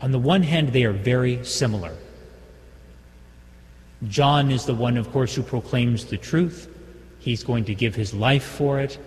on 0.00 0.12
the 0.12 0.20
one 0.20 0.44
hand, 0.44 0.72
they 0.72 0.84
are 0.84 0.92
very 0.92 1.44
similar. 1.44 1.96
John 4.06 4.52
is 4.52 4.66
the 4.66 4.74
one, 4.76 4.96
of 4.96 5.10
course, 5.10 5.34
who 5.34 5.42
proclaims 5.42 6.04
the 6.04 6.16
truth. 6.16 6.72
He's 7.18 7.42
going 7.42 7.64
to 7.64 7.74
give 7.74 7.96
his 7.96 8.14
life 8.14 8.44
for 8.44 8.78
it, 8.78 8.98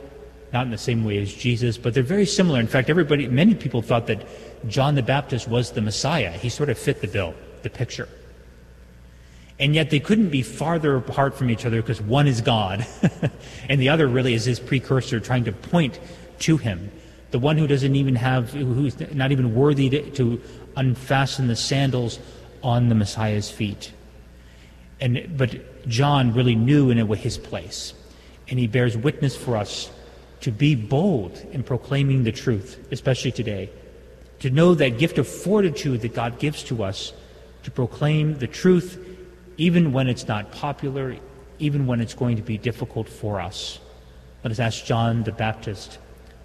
not 0.51 0.65
in 0.65 0.71
the 0.71 0.77
same 0.77 1.05
way 1.05 1.19
as 1.19 1.33
Jesus, 1.33 1.77
but 1.77 1.93
they're 1.93 2.03
very 2.03 2.25
similar. 2.25 2.59
In 2.59 2.67
fact, 2.67 2.89
everybody, 2.89 3.29
many 3.29 3.55
people 3.55 3.81
thought 3.81 4.07
that 4.07 4.27
John 4.67 4.95
the 4.95 5.03
Baptist 5.03 5.47
was 5.47 5.71
the 5.71 5.81
Messiah. 5.81 6.31
He 6.31 6.49
sort 6.49 6.67
of 6.67 6.77
fit 6.77 6.99
the 6.99 7.07
bill, 7.07 7.33
the 7.61 7.69
picture. 7.69 8.09
And 9.63 9.73
yet 9.73 9.91
they 9.91 10.01
couldn't 10.01 10.27
be 10.27 10.41
farther 10.41 10.97
apart 10.97 11.35
from 11.35 11.49
each 11.49 11.65
other 11.65 11.81
because 11.81 12.01
one 12.01 12.27
is 12.27 12.41
God, 12.41 12.85
and 13.69 13.79
the 13.79 13.87
other 13.87 14.09
really 14.09 14.33
is 14.33 14.43
his 14.43 14.59
precursor 14.59 15.21
trying 15.21 15.45
to 15.45 15.53
point 15.53 16.01
to 16.39 16.57
him. 16.57 16.91
The 17.31 17.39
one 17.39 17.57
who 17.57 17.65
doesn't 17.65 17.95
even 17.95 18.15
have, 18.15 18.51
who's 18.51 18.99
not 19.13 19.31
even 19.31 19.55
worthy 19.55 19.89
to, 19.89 20.11
to 20.11 20.41
unfasten 20.75 21.47
the 21.47 21.55
sandals 21.55 22.19
on 22.61 22.89
the 22.89 22.95
Messiah's 22.95 23.49
feet. 23.49 23.93
And, 24.99 25.37
but 25.37 25.87
John 25.87 26.33
really 26.33 26.55
knew 26.55 26.89
in 26.89 26.99
a 26.99 27.05
way 27.05 27.17
his 27.17 27.37
place. 27.37 27.93
And 28.49 28.59
he 28.59 28.67
bears 28.67 28.97
witness 28.97 29.37
for 29.37 29.55
us 29.55 29.89
to 30.41 30.51
be 30.51 30.75
bold 30.75 31.37
in 31.53 31.63
proclaiming 31.63 32.25
the 32.25 32.33
truth, 32.33 32.85
especially 32.91 33.31
today. 33.31 33.69
To 34.39 34.49
know 34.49 34.75
that 34.75 34.97
gift 34.97 35.19
of 35.19 35.25
fortitude 35.25 36.01
that 36.01 36.13
God 36.13 36.37
gives 36.37 36.63
to 36.63 36.83
us 36.83 37.13
to 37.63 37.71
proclaim 37.71 38.39
the 38.39 38.47
truth 38.47 38.99
even 39.57 39.91
when 39.91 40.07
it's 40.07 40.27
not 40.27 40.51
popular, 40.51 41.15
even 41.59 41.85
when 41.87 42.01
it's 42.01 42.13
going 42.13 42.35
to 42.35 42.41
be 42.41 42.57
difficult 42.57 43.07
for 43.07 43.39
us. 43.39 43.79
Let 44.43 44.51
us 44.51 44.59
ask 44.59 44.85
John 44.85 45.23
the 45.23 45.31
Baptist 45.31 45.99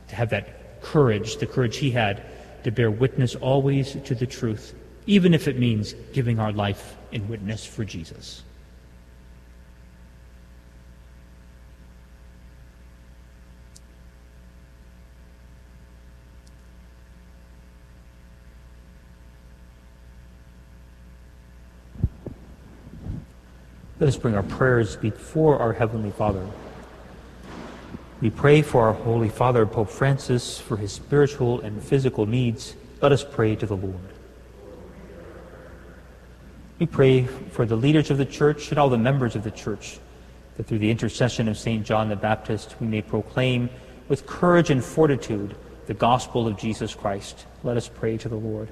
to 0.09 0.15
have 0.15 0.31
that 0.31 0.81
courage, 0.83 1.37
the 1.37 1.47
courage 1.47 1.77
he 1.77 1.91
had 1.91 2.23
to 2.65 2.71
bear 2.71 2.91
witness 2.91 3.35
always 3.35 3.97
to 4.05 4.15
the 4.15 4.27
truth, 4.27 4.75
even 5.07 5.35
if 5.35 5.49
it 5.49 5.59
means 5.59 5.95
giving 6.13 6.39
our 6.39 6.53
life 6.53 6.97
in 7.13 7.29
witness 7.29 7.65
for 7.65 7.85
Jesus. 7.85 8.43
Let 24.01 24.07
us 24.07 24.17
bring 24.17 24.37
our 24.37 24.45
prayers 24.45 24.95
before 24.95 25.59
our 25.59 25.73
Heavenly 25.73 26.13
Father. 26.13 26.47
We 28.21 28.31
pray 28.31 28.63
for 28.63 28.87
our 28.87 28.93
Holy 28.93 29.29
Father, 29.29 29.67
Pope 29.67 29.91
Francis, 29.91 30.57
for 30.57 30.77
his 30.77 30.93
spiritual 30.93 31.61
and 31.63 31.83
physical 31.83 32.25
needs. 32.25 32.77
Let 33.03 33.11
us 33.11 33.25
pray 33.25 33.57
to 33.57 33.67
the 33.67 33.77
Lord. 33.77 33.99
We 36.79 36.87
pray 36.87 37.25
for 37.25 37.67
the 37.67 37.75
leaders 37.75 38.13
of 38.13 38.19
the 38.19 38.25
church 38.25 38.71
and 38.71 38.79
all 38.79 38.89
the 38.89 38.97
members 38.97 39.35
of 39.35 39.43
the 39.43 39.51
church, 39.51 39.99
that 40.57 40.69
through 40.69 40.79
the 40.79 40.93
intercession 40.93 41.49
of 41.49 41.59
St. 41.59 41.85
John 41.85 42.09
the 42.09 42.15
Baptist, 42.15 42.77
we 42.81 42.87
may 42.87 43.03
proclaim 43.03 43.69
with 44.09 44.27
courage 44.27 44.71
and 44.71 44.85
fortitude 44.85 45.57
the 45.87 45.95
gospel 45.95 46.47
of 46.47 46.57
Jesus 46.57 46.95
Christ. 46.95 47.47
Let 47.65 47.77
us 47.77 47.89
pray 47.89 48.17
to 48.19 48.29
the 48.29 48.37
Lord. 48.37 48.69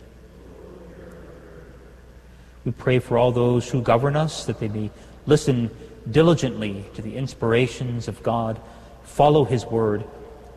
We 2.65 2.70
pray 2.73 3.01
for 3.01 3.19
all 3.19 3.32
those 3.32 3.69
who 3.69 3.81
govern 3.81 4.15
us, 4.15 4.44
that 4.47 4.59
they 4.59 4.69
may 4.69 4.90
listen 5.27 5.70
diligently 6.11 6.85
to 6.94 7.03
the 7.03 7.16
inspirations 7.16 8.09
of 8.09 8.23
God, 8.23 8.61
follow 9.03 9.44
His 9.44 9.66
word, 9.66 10.05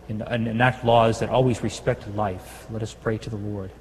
and, 0.07 0.21
enact 0.47 0.83
laws 0.83 1.19
that 1.19 1.29
always 1.29 1.61
respect 1.61 2.07
life. 2.15 2.65
Let 2.71 2.81
us 2.81 2.93
pray 2.93 3.17
to 3.19 3.29
the 3.29 3.37
Lord. 3.37 3.71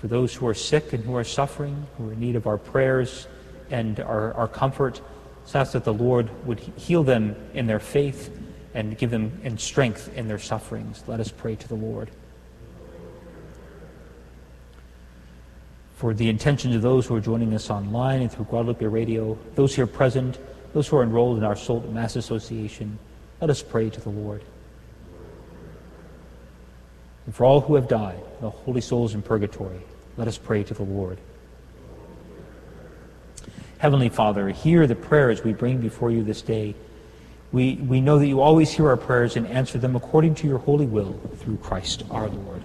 For 0.00 0.08
those 0.08 0.34
who 0.34 0.46
are 0.48 0.54
sick 0.54 0.92
and 0.92 1.04
who 1.04 1.16
are 1.16 1.24
suffering, 1.24 1.86
who 1.96 2.10
are 2.10 2.12
in 2.12 2.20
need 2.20 2.36
of 2.36 2.46
our 2.46 2.58
prayers 2.58 3.26
and 3.70 4.00
our, 4.00 4.34
our 4.34 4.48
comfort, 4.48 5.00
let's 5.40 5.54
ask 5.54 5.72
that 5.72 5.84
the 5.84 5.92
Lord 5.92 6.28
would 6.46 6.58
heal 6.58 7.04
them 7.04 7.36
in 7.54 7.66
their 7.66 7.78
faith 7.78 8.36
and 8.74 8.96
give 8.96 9.10
them 9.10 9.58
strength 9.58 10.12
in 10.16 10.28
their 10.28 10.38
sufferings. 10.38 11.04
Let 11.06 11.20
us 11.20 11.30
pray 11.30 11.56
to 11.56 11.68
the 11.68 11.74
Lord. 11.74 12.10
For 16.02 16.12
the 16.12 16.28
intentions 16.28 16.74
of 16.74 16.82
those 16.82 17.06
who 17.06 17.14
are 17.14 17.20
joining 17.20 17.54
us 17.54 17.70
online 17.70 18.22
and 18.22 18.32
through 18.32 18.44
Guadalupe 18.46 18.84
Radio, 18.84 19.38
those 19.54 19.72
here 19.72 19.86
present, 19.86 20.36
those 20.72 20.88
who 20.88 20.96
are 20.96 21.04
enrolled 21.04 21.38
in 21.38 21.44
our 21.44 21.54
Soul 21.54 21.80
Mass 21.92 22.16
Association. 22.16 22.98
Let 23.40 23.50
us 23.50 23.62
pray 23.62 23.88
to 23.88 24.00
the 24.00 24.08
Lord. 24.08 24.42
And 27.24 27.32
for 27.32 27.44
all 27.44 27.60
who 27.60 27.76
have 27.76 27.86
died, 27.86 28.20
the 28.40 28.50
holy 28.50 28.80
souls 28.80 29.14
in 29.14 29.22
purgatory, 29.22 29.80
let 30.16 30.26
us 30.26 30.36
pray 30.36 30.64
to 30.64 30.74
the 30.74 30.82
Lord. 30.82 31.18
Heavenly 33.78 34.08
Father, 34.08 34.48
hear 34.48 34.88
the 34.88 34.96
prayers 34.96 35.44
we 35.44 35.52
bring 35.52 35.78
before 35.78 36.10
you 36.10 36.24
this 36.24 36.42
day. 36.42 36.74
We, 37.52 37.76
we 37.76 38.00
know 38.00 38.18
that 38.18 38.26
you 38.26 38.40
always 38.40 38.72
hear 38.72 38.88
our 38.88 38.96
prayers 38.96 39.36
and 39.36 39.46
answer 39.46 39.78
them 39.78 39.94
according 39.94 40.34
to 40.34 40.48
your 40.48 40.58
holy 40.58 40.86
will 40.86 41.12
through 41.36 41.58
Christ 41.58 42.02
our 42.10 42.26
Lord. 42.26 42.64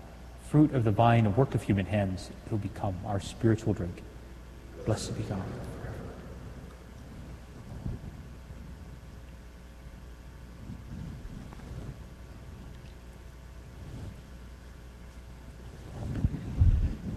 fruit 0.51 0.73
of 0.73 0.83
the 0.83 0.91
vine, 0.91 1.25
a 1.25 1.29
work 1.29 1.55
of 1.55 1.63
human 1.63 1.85
hands, 1.85 2.29
it 2.45 2.51
will 2.51 2.57
become 2.57 2.93
our 3.05 3.21
spiritual 3.21 3.71
drink. 3.71 4.03
Blessed 4.85 5.17
be 5.17 5.23
God. 5.23 5.41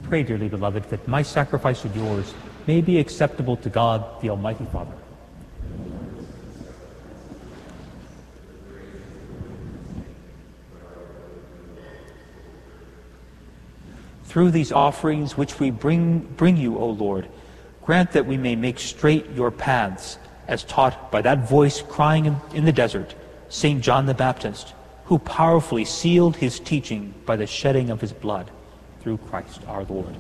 Pray, 0.05 0.23
dearly 0.23 0.49
beloved, 0.49 0.85
that 0.91 1.09
my 1.09 1.23
sacrifice 1.23 1.85
and 1.85 1.97
yours 1.97 2.33
may 2.69 2.81
be 2.81 3.01
acceptable 3.01 3.57
to 3.57 3.69
God, 3.69 4.23
the 4.23 4.31
Almighty 4.31 4.65
Father. 4.67 4.95
Through 14.35 14.51
these 14.51 14.73
offerings 14.73 15.37
which 15.37 15.61
we 15.61 15.71
bring, 15.71 16.19
bring 16.19 16.57
you, 16.57 16.77
O 16.77 16.91
Lord, 16.91 17.29
grant 17.85 18.11
that 18.15 18.27
we 18.27 18.37
may 18.37 18.57
make 18.57 18.81
straight 18.81 19.31
your 19.31 19.53
paths, 19.53 20.19
as 20.49 20.65
taught 20.65 21.13
by 21.13 21.23
that 21.23 21.49
voice 21.49 21.83
crying 21.83 22.27
in, 22.27 22.37
in 22.53 22.65
the 22.65 22.73
desert, 22.73 23.15
St. 23.49 23.81
John 23.81 24.07
the 24.07 24.13
Baptist, 24.13 24.75
who 25.05 25.21
powerfully 25.21 25.85
sealed 25.85 26.35
his 26.35 26.59
teaching 26.59 27.15
by 27.25 27.37
the 27.37 27.47
shedding 27.47 27.91
of 27.91 28.01
his 28.01 28.13
blood 28.13 28.51
through 29.03 29.19
Christ 29.19 29.61
our 29.69 29.85
Lord. 29.85 30.17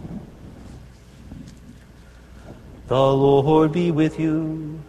The 2.86 2.94
Lord 2.94 3.72
be 3.72 3.90
with 3.90 4.20
you. 4.20 4.80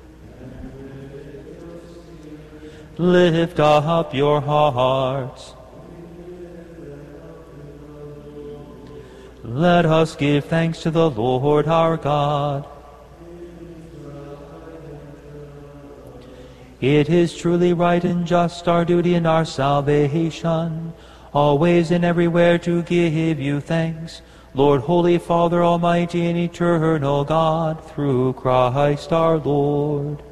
Lift 2.99 3.59
up 3.59 4.13
your 4.13 4.39
hearts. 4.39 5.55
Let 9.47 9.85
us 9.85 10.15
give 10.15 10.45
thanks 10.45 10.81
to 10.81 10.89
the 10.89 11.07
Lord 11.07 11.67
our 11.67 11.97
God. 11.97 12.65
It 16.81 17.09
is 17.09 17.37
truly 17.37 17.71
right 17.71 18.03
and 18.03 18.25
just, 18.25 18.67
our 18.67 18.83
duty 18.83 19.13
and 19.13 19.27
our 19.27 19.45
salvation, 19.45 20.93
always 21.31 21.91
and 21.91 22.03
everywhere 22.03 22.57
to 22.59 22.81
give 22.81 23.39
you 23.39 23.61
thanks, 23.61 24.23
Lord, 24.55 24.81
Holy 24.81 25.19
Father, 25.19 25.63
Almighty 25.63 26.25
and 26.25 26.39
Eternal 26.39 27.23
God, 27.23 27.87
through 27.91 28.33
Christ 28.33 29.13
our 29.13 29.37
Lord. 29.37 30.23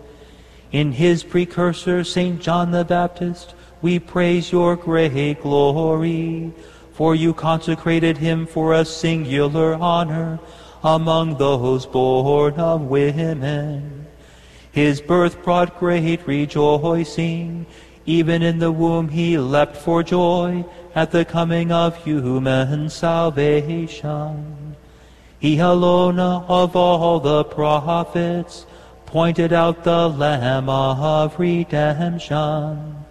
In 0.72 0.92
his 0.92 1.24
precursor, 1.24 2.04
St. 2.04 2.42
John 2.42 2.72
the 2.72 2.84
Baptist, 2.84 3.54
we 3.80 4.00
praise 4.00 4.52
your 4.52 4.76
great 4.76 5.40
glory 5.40 6.52
for 6.94 7.16
you 7.16 7.34
consecrated 7.34 8.18
him 8.18 8.46
for 8.46 8.74
a 8.74 8.86
singular 8.86 9.76
honor 9.76 10.40
among 10.84 11.38
those 11.38 11.86
born 11.86 12.54
of 12.56 12.82
women. 12.82 14.08
His 14.72 15.02
birth 15.02 15.44
brought 15.44 15.80
great 15.80 16.26
rejoicing. 16.26 17.66
Even 18.06 18.42
in 18.42 18.60
the 18.60 18.72
womb 18.72 19.08
he 19.10 19.38
leapt 19.38 19.78
for 19.78 20.04
joy 20.04 20.66
at 20.94 21.12
the 21.12 21.24
coming 21.24 21.72
of 21.72 21.96
human 22.04 22.90
salvation. 22.90 24.76
He 25.40 25.60
alone 25.60 26.20
of 26.20 26.76
all 26.76 27.20
the 27.20 27.46
prophets 27.46 28.66
pointed 29.06 29.54
out 29.54 29.84
the 29.84 30.10
Lamb 30.10 30.70
of 30.70 31.40
redemption. 31.40 33.03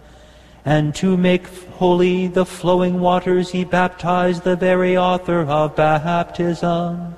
And 0.65 0.95
to 0.95 1.17
make 1.17 1.47
holy 1.77 2.27
the 2.27 2.45
flowing 2.45 3.01
waters, 3.01 3.51
he 3.51 3.65
baptized 3.65 4.43
the 4.43 4.55
very 4.55 4.95
author 4.95 5.41
of 5.41 5.75
baptism, 5.75 7.15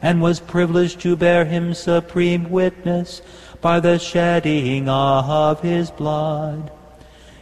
and 0.00 0.22
was 0.22 0.40
privileged 0.40 1.00
to 1.00 1.16
bear 1.16 1.44
him 1.44 1.74
supreme 1.74 2.48
witness 2.50 3.20
by 3.60 3.80
the 3.80 3.98
shedding 3.98 4.88
of 4.88 5.60
his 5.60 5.90
blood. 5.90 6.70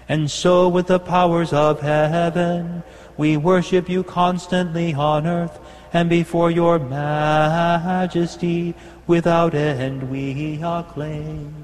And 0.09 0.31
so 0.31 0.68
with 0.68 0.89
the 0.89 0.98
powers 0.98 1.52
of 1.52 1.81
heaven, 1.81 2.82
we 3.16 3.36
worship 3.36 3.89
you 3.89 4.02
constantly 4.02 4.93
on 4.93 5.26
earth, 5.26 5.59
and 5.93 6.10
before 6.10 6.51
your 6.51 6.78
majesty 6.81 8.74
without 9.06 9.55
end 9.55 10.10
we 10.10 10.60
acclaim. 10.62 11.55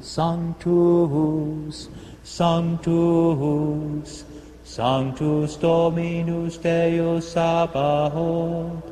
Sanctus, 0.00 1.88
Sanctus, 2.26 4.24
Sanctus 4.64 5.56
Dominus 5.56 6.58
Deus 6.58 7.32
Sabaoth, 7.32 8.82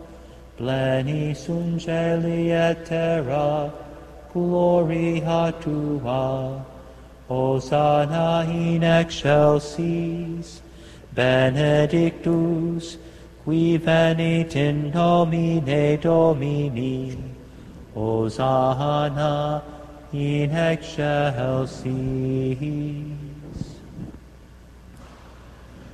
pleni 0.57 1.35
sunt 1.35 1.81
celi 1.81 2.53
et 2.53 2.87
terra, 2.87 3.73
gloria 4.33 5.53
tua, 5.61 6.65
Hosanna 7.29 8.47
in 8.49 8.85
excelsis, 8.85 10.63
benedictus, 11.13 12.97
qui 13.45 13.77
venit 13.79 14.55
in 14.55 14.93
nomine 14.93 15.99
Domini, 16.01 17.19
Hosanna 17.95 19.63
in 20.13 20.51
excelsis. 20.53 21.85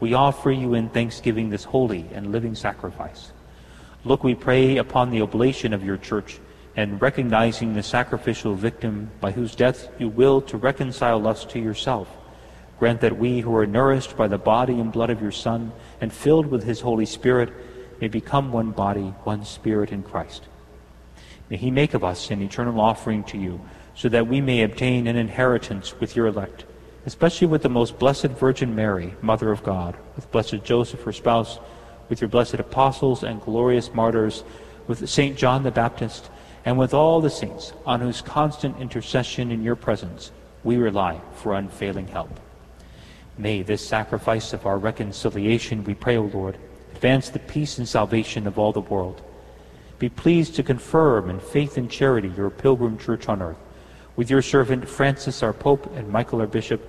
we 0.00 0.14
offer 0.14 0.50
you 0.50 0.74
in 0.74 0.88
thanksgiving 0.88 1.50
this 1.50 1.64
holy 1.64 2.06
and 2.12 2.32
living 2.32 2.54
sacrifice. 2.54 3.32
Look, 4.04 4.22
we 4.22 4.34
pray, 4.34 4.76
upon 4.76 5.10
the 5.10 5.22
oblation 5.22 5.72
of 5.72 5.84
your 5.84 5.96
church, 5.96 6.38
and 6.76 7.00
recognizing 7.00 7.74
the 7.74 7.82
sacrificial 7.82 8.54
victim 8.54 9.10
by 9.20 9.32
whose 9.32 9.54
death 9.54 9.88
you 9.98 10.08
will 10.08 10.40
to 10.42 10.56
reconcile 10.58 11.26
us 11.26 11.44
to 11.46 11.58
yourself. 11.58 12.08
Grant 12.78 13.00
that 13.00 13.16
we 13.18 13.40
who 13.40 13.56
are 13.56 13.66
nourished 13.66 14.16
by 14.16 14.28
the 14.28 14.36
body 14.36 14.78
and 14.78 14.92
blood 14.92 15.08
of 15.08 15.22
your 15.22 15.32
Son 15.32 15.72
and 16.00 16.12
filled 16.12 16.46
with 16.46 16.64
his 16.64 16.82
Holy 16.82 17.06
Spirit 17.06 17.50
may 18.00 18.08
become 18.08 18.52
one 18.52 18.70
body, 18.72 19.14
one 19.24 19.44
spirit 19.44 19.90
in 19.90 20.02
Christ. 20.02 20.44
May 21.48 21.56
he 21.56 21.70
make 21.70 21.94
of 21.94 22.04
us 22.04 22.30
an 22.30 22.42
eternal 22.42 22.80
offering 22.80 23.24
to 23.24 23.38
you, 23.38 23.60
so 23.94 24.10
that 24.10 24.26
we 24.26 24.42
may 24.42 24.62
obtain 24.62 25.06
an 25.06 25.16
inheritance 25.16 25.98
with 25.98 26.14
your 26.14 26.26
elect, 26.26 26.66
especially 27.06 27.46
with 27.46 27.62
the 27.62 27.68
most 27.68 27.98
blessed 27.98 28.26
Virgin 28.26 28.74
Mary, 28.74 29.14
Mother 29.22 29.52
of 29.52 29.62
God, 29.62 29.96
with 30.16 30.30
blessed 30.32 30.64
Joseph, 30.64 31.02
her 31.04 31.12
spouse, 31.12 31.58
with 32.08 32.20
your 32.20 32.28
blessed 32.28 32.54
apostles 32.54 33.22
and 33.22 33.40
glorious 33.40 33.94
martyrs, 33.94 34.44
with 34.88 35.08
St. 35.08 35.36
John 35.36 35.62
the 35.62 35.70
Baptist, 35.70 36.28
and 36.64 36.76
with 36.76 36.92
all 36.92 37.20
the 37.20 37.30
saints 37.30 37.72
on 37.86 38.00
whose 38.00 38.20
constant 38.20 38.78
intercession 38.80 39.52
in 39.52 39.62
your 39.62 39.76
presence 39.76 40.32
we 40.64 40.76
rely 40.76 41.20
for 41.36 41.54
unfailing 41.54 42.08
help. 42.08 42.40
May 43.38 43.62
this 43.62 43.86
sacrifice 43.86 44.52
of 44.52 44.66
our 44.66 44.78
reconciliation, 44.78 45.84
we 45.84 45.94
pray, 45.94 46.16
O 46.16 46.22
Lord, 46.22 46.58
advance 46.92 47.28
the 47.28 47.38
peace 47.38 47.78
and 47.78 47.88
salvation 47.88 48.48
of 48.48 48.58
all 48.58 48.72
the 48.72 48.80
world. 48.80 49.22
Be 50.00 50.08
pleased 50.08 50.56
to 50.56 50.62
confirm 50.64 51.30
in 51.30 51.38
faith 51.38 51.76
and 51.76 51.88
charity 51.88 52.32
your 52.36 52.50
pilgrim 52.50 52.98
church 52.98 53.28
on 53.28 53.42
earth. 53.42 53.58
With 54.16 54.30
your 54.30 54.42
servant 54.42 54.88
Francis, 54.88 55.42
our 55.42 55.52
Pope, 55.52 55.86
and 55.94 56.08
Michael, 56.08 56.40
our 56.40 56.46
Bishop, 56.46 56.88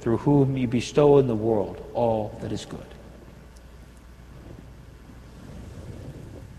through 0.00 0.18
whom 0.18 0.56
you 0.56 0.66
bestow 0.66 1.18
in 1.18 1.26
the 1.26 1.34
world 1.34 1.84
all 1.94 2.38
that 2.40 2.52
is 2.52 2.64
good. 2.64 2.80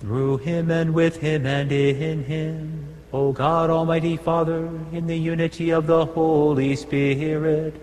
Through 0.02 0.38
him 0.38 0.72
and 0.72 0.94
with 0.94 1.18
him 1.18 1.46
and 1.46 1.72
in 1.72 2.24
him, 2.24 2.88
O 3.12 3.32
God, 3.32 3.70
Almighty 3.70 4.18
Father, 4.18 4.68
in 4.92 5.08
the 5.08 5.18
unity 5.18 5.72
of 5.72 5.88
the 5.88 6.06
Holy 6.06 6.76
Spirit, 6.76 7.74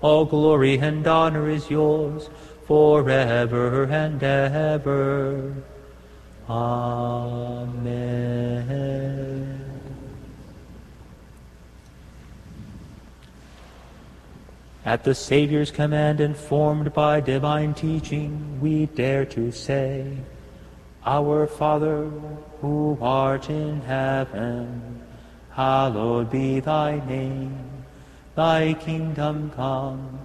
all 0.00 0.24
glory 0.24 0.78
and 0.78 1.06
honor 1.06 1.50
is 1.50 1.68
yours 1.70 2.30
forever 2.66 3.84
and 3.84 4.22
ever. 4.22 5.54
Amen. 6.48 8.00
At 14.84 15.04
the 15.04 15.14
Saviour's 15.14 15.70
command, 15.70 16.20
informed 16.20 16.94
by 16.94 17.20
divine 17.20 17.74
teaching, 17.74 18.58
we 18.60 18.86
dare 18.86 19.26
to 19.26 19.52
say, 19.52 20.16
Our 21.04 21.46
Father, 21.46 22.04
who 22.62 22.96
art 23.00 23.50
in 23.50 23.82
heaven, 23.82 25.02
hallowed 25.50 26.30
be 26.30 26.60
thy 26.60 27.04
name. 27.06 27.58
Thy 28.34 28.72
kingdom 28.72 29.50
come, 29.54 30.18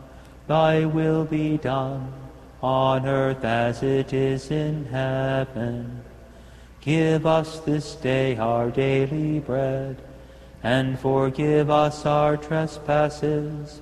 thy 0.47 0.85
will 0.85 1.25
be 1.25 1.57
done, 1.57 2.13
on 2.63 3.05
earth 3.05 3.43
as 3.43 3.83
it 3.83 4.13
is 4.13 4.51
in 4.51 4.85
heaven. 4.85 6.01
Give 6.79 7.25
us 7.25 7.59
this 7.59 7.95
day 7.95 8.37
our 8.37 8.69
daily 8.69 9.39
bread, 9.39 9.97
and 10.63 10.97
forgive 10.97 11.69
us 11.69 12.05
our 12.05 12.37
trespasses, 12.37 13.81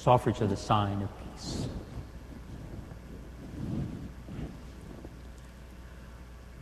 Us 0.00 0.06
offer 0.06 0.30
each 0.30 0.36
other 0.36 0.46
the 0.46 0.56
sign 0.56 1.02
of 1.02 1.10
peace. 1.18 1.68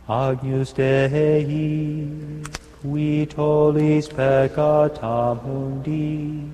Agnus 0.09 0.73
Dei, 0.73 2.43
qui 2.81 3.25
tollis 3.27 4.09
peccata 4.09 5.39
mundi, 5.41 6.49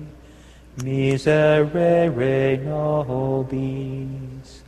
miserere 0.84 2.56
nobis. 2.62 4.62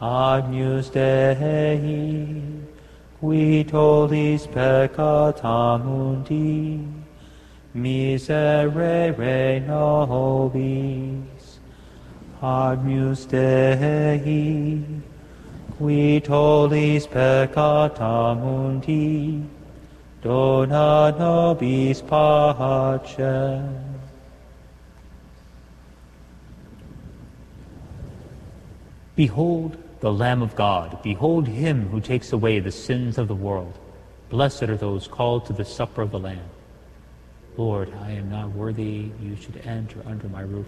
Agnus 0.00 0.90
Dei, 0.90 2.42
qui 3.20 3.64
tollis 3.64 4.46
peccata 4.48 5.78
mundi, 5.78 6.95
miserere 7.76 9.60
nobis. 9.66 11.58
Agnus 12.42 13.24
Dei, 13.26 14.84
qui 15.76 16.20
tollis 16.20 17.06
peccata 17.06 18.34
mundi, 18.34 19.42
dona 20.22 21.14
nobis 21.18 22.02
pacem. 22.02 23.84
Behold 29.14 29.76
the 30.00 30.12
Lamb 30.12 30.42
of 30.42 30.54
God. 30.54 31.02
Behold 31.02 31.48
him 31.48 31.88
who 31.88 32.00
takes 32.00 32.32
away 32.32 32.60
the 32.60 32.70
sins 32.70 33.16
of 33.16 33.28
the 33.28 33.34
world. 33.34 33.78
Blessed 34.28 34.64
are 34.64 34.76
those 34.76 35.08
called 35.08 35.46
to 35.46 35.54
the 35.54 35.64
supper 35.64 36.02
of 36.02 36.10
the 36.10 36.18
Lamb. 36.18 36.50
Lord, 37.56 37.92
I 38.02 38.10
am 38.10 38.28
not 38.28 38.50
worthy 38.50 39.10
you 39.20 39.36
should 39.36 39.56
enter 39.64 40.02
under 40.04 40.28
my 40.28 40.42
roof, 40.42 40.66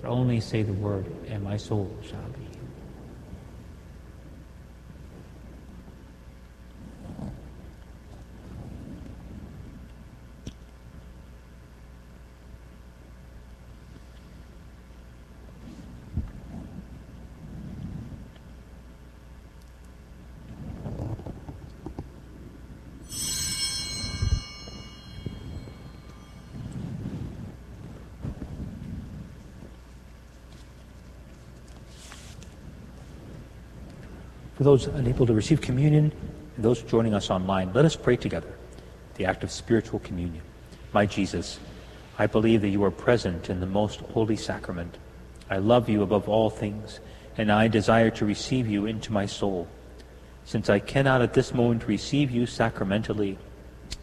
but 0.00 0.08
only 0.08 0.40
say 0.40 0.62
the 0.62 0.72
word, 0.72 1.06
and 1.28 1.42
my 1.44 1.56
soul 1.56 1.96
shall 2.02 2.28
be 2.30 2.45
For 34.56 34.64
those 34.64 34.86
unable 34.86 35.26
to 35.26 35.34
receive 35.34 35.60
communion 35.60 36.10
and 36.56 36.64
those 36.64 36.80
joining 36.80 37.12
us 37.12 37.28
online, 37.28 37.74
let 37.74 37.84
us 37.84 37.94
pray 37.94 38.16
together 38.16 38.48
the 39.16 39.26
act 39.26 39.44
of 39.44 39.50
spiritual 39.50 39.98
communion. 39.98 40.42
My 40.94 41.04
Jesus, 41.04 41.60
I 42.18 42.26
believe 42.26 42.62
that 42.62 42.70
you 42.70 42.82
are 42.84 42.90
present 42.90 43.50
in 43.50 43.60
the 43.60 43.66
most 43.66 44.00
holy 44.00 44.36
sacrament. 44.36 44.96
I 45.50 45.58
love 45.58 45.90
you 45.90 46.02
above 46.02 46.26
all 46.26 46.48
things, 46.48 47.00
and 47.36 47.52
I 47.52 47.68
desire 47.68 48.08
to 48.12 48.24
receive 48.24 48.66
you 48.66 48.86
into 48.86 49.12
my 49.12 49.26
soul. 49.26 49.68
Since 50.46 50.70
I 50.70 50.78
cannot 50.78 51.20
at 51.20 51.34
this 51.34 51.52
moment 51.52 51.86
receive 51.86 52.30
you 52.30 52.46
sacramentally, 52.46 53.36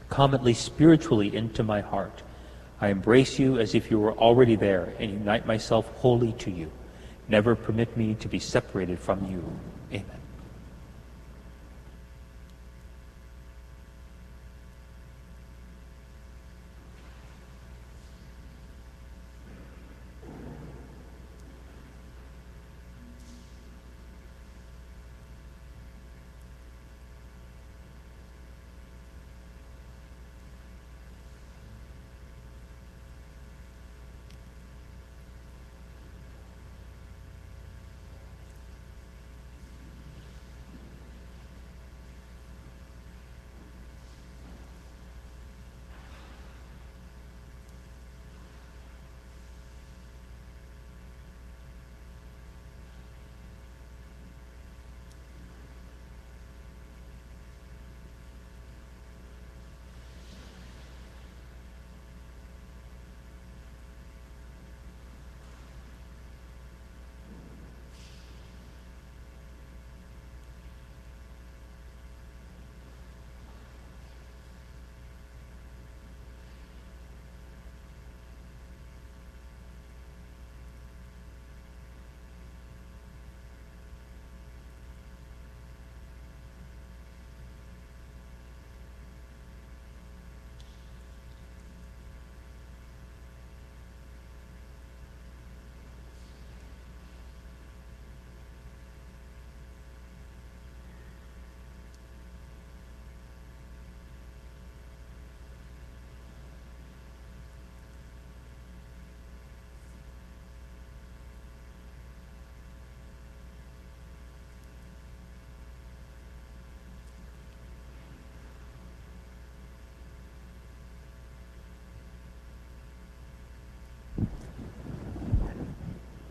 come 0.10 0.36
at 0.36 0.44
least 0.44 0.64
spiritually 0.64 1.36
into 1.36 1.64
my 1.64 1.82
heart. 1.82 2.22
I 2.80 2.90
embrace 2.90 3.40
you 3.40 3.58
as 3.58 3.74
if 3.74 3.90
you 3.90 4.00
were 4.00 4.14
already 4.14 4.56
there 4.56 4.94
and 5.00 5.10
unite 5.10 5.48
myself 5.48 5.88
wholly 5.98 6.34
to 6.34 6.52
you. 6.52 6.72
Never 7.28 7.56
permit 7.56 7.98
me 7.98 8.14
to 8.16 8.28
be 8.28 8.40
separated 8.40 9.00
from 9.00 9.32
you. 9.32 9.44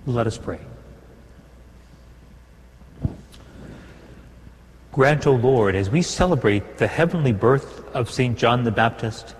Let 0.06 0.26
us 0.26 0.36
pray. 0.36 0.58
Grant, 4.90 5.26
O 5.26 5.32
Lord, 5.32 5.74
as 5.74 5.88
we 5.88 6.02
celebrate 6.02 6.76
the 6.78 6.86
heavenly 6.86 7.32
birth 7.32 7.86
of 7.94 8.10
St. 8.10 8.36
John 8.36 8.64
the 8.64 8.70
Baptist, 8.70 9.34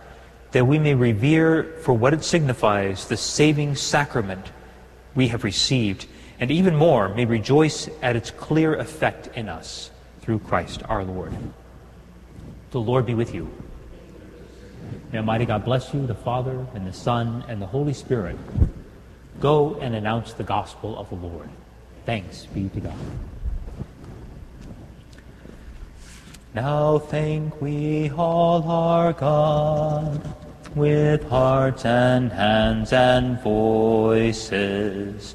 that 0.53 0.67
we 0.67 0.79
may 0.79 0.95
revere 0.95 1.65
for 1.83 1.93
what 1.93 2.15
it 2.15 2.25
signifies 2.25 3.07
the 3.07 3.17
saving 3.17 3.75
sacrament 3.75 4.53
we 5.15 5.29
have 5.29 5.45
received, 5.45 6.07
and 6.39 6.51
even 6.51 6.75
more, 6.77 7.09
may 7.11 7.25
rejoice 7.25 7.89
at 8.01 8.17
its 8.17 8.31
clear 8.31 8.75
effect 8.77 9.29
in 9.37 9.49
us 9.49 9.91
through 10.23 10.39
Christ 10.39 10.83
our 10.89 11.05
Lord. 11.05 11.33
The 12.71 12.81
Lord 12.81 13.05
be 13.05 13.15
with 13.15 13.35
you. 13.35 13.51
May 15.13 15.19
Almighty 15.19 15.45
God 15.45 15.65
bless 15.65 15.93
you, 15.93 16.07
the 16.07 16.15
Father, 16.15 16.67
and 16.75 16.87
the 16.87 16.93
Son, 16.93 17.45
and 17.49 17.61
the 17.61 17.67
Holy 17.67 17.93
Spirit. 17.93 18.39
Go 19.43 19.75
and 19.81 19.97
announce 19.97 20.35
the 20.35 20.45
gospel 20.45 20.97
of 20.97 21.09
the 21.11 21.17
Lord. 21.17 21.49
Thanks 22.07 22.47
be 22.47 22.69
to 22.69 22.81
God. 22.81 22.95
Now 26.55 27.01
thank 27.01 27.61
we 27.61 28.09
all 28.11 28.63
our 28.63 29.13
God 29.13 30.37
with 30.77 31.29
hearts 31.29 31.85
and 31.85 32.31
hands 32.31 32.93
and 32.93 33.43
voices, 33.43 35.35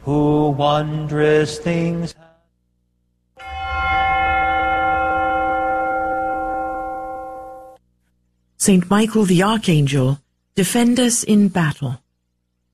who 0.00 0.48
wondrous 0.48 1.58
things 1.58 2.14
Saint 8.56 8.88
Michael 8.88 9.24
the 9.24 9.42
Archangel, 9.42 10.20
defend 10.54 10.98
us 11.00 11.24
in 11.24 11.48
battle. 11.48 11.98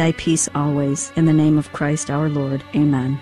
thy 0.00 0.12
peace 0.12 0.48
always. 0.54 1.12
In 1.16 1.26
the 1.26 1.32
name 1.32 1.58
of 1.58 1.70
Christ 1.72 2.10
our 2.10 2.30
Lord. 2.30 2.64
Amen. 2.74 3.20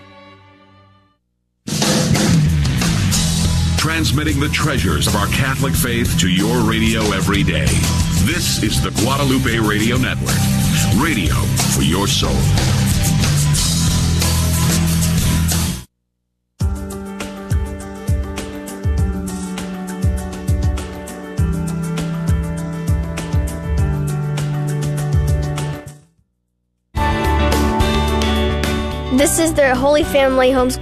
Transmitting 3.77 4.39
the 4.39 4.51
treasures 4.53 5.09
of 5.09 5.17
our 5.17 5.27
Catholic 5.29 5.75
faith 5.75 6.19
to 6.21 6.29
your 6.29 6.61
radio 6.61 7.01
every 7.11 7.43
day. 7.43 7.67
This 8.23 8.63
is 8.63 8.81
the 8.81 8.91
Guadalupe 9.03 9.59
Radio 9.59 9.97
Network. 9.97 10.39
Radio 11.03 11.35
for 11.75 11.83
your 11.83 12.07
soul. 12.07 12.78
This 29.39 29.51
is 29.51 29.55
the 29.55 29.73
Holy 29.73 30.03
Family 30.03 30.51
Homeschool 30.51 30.77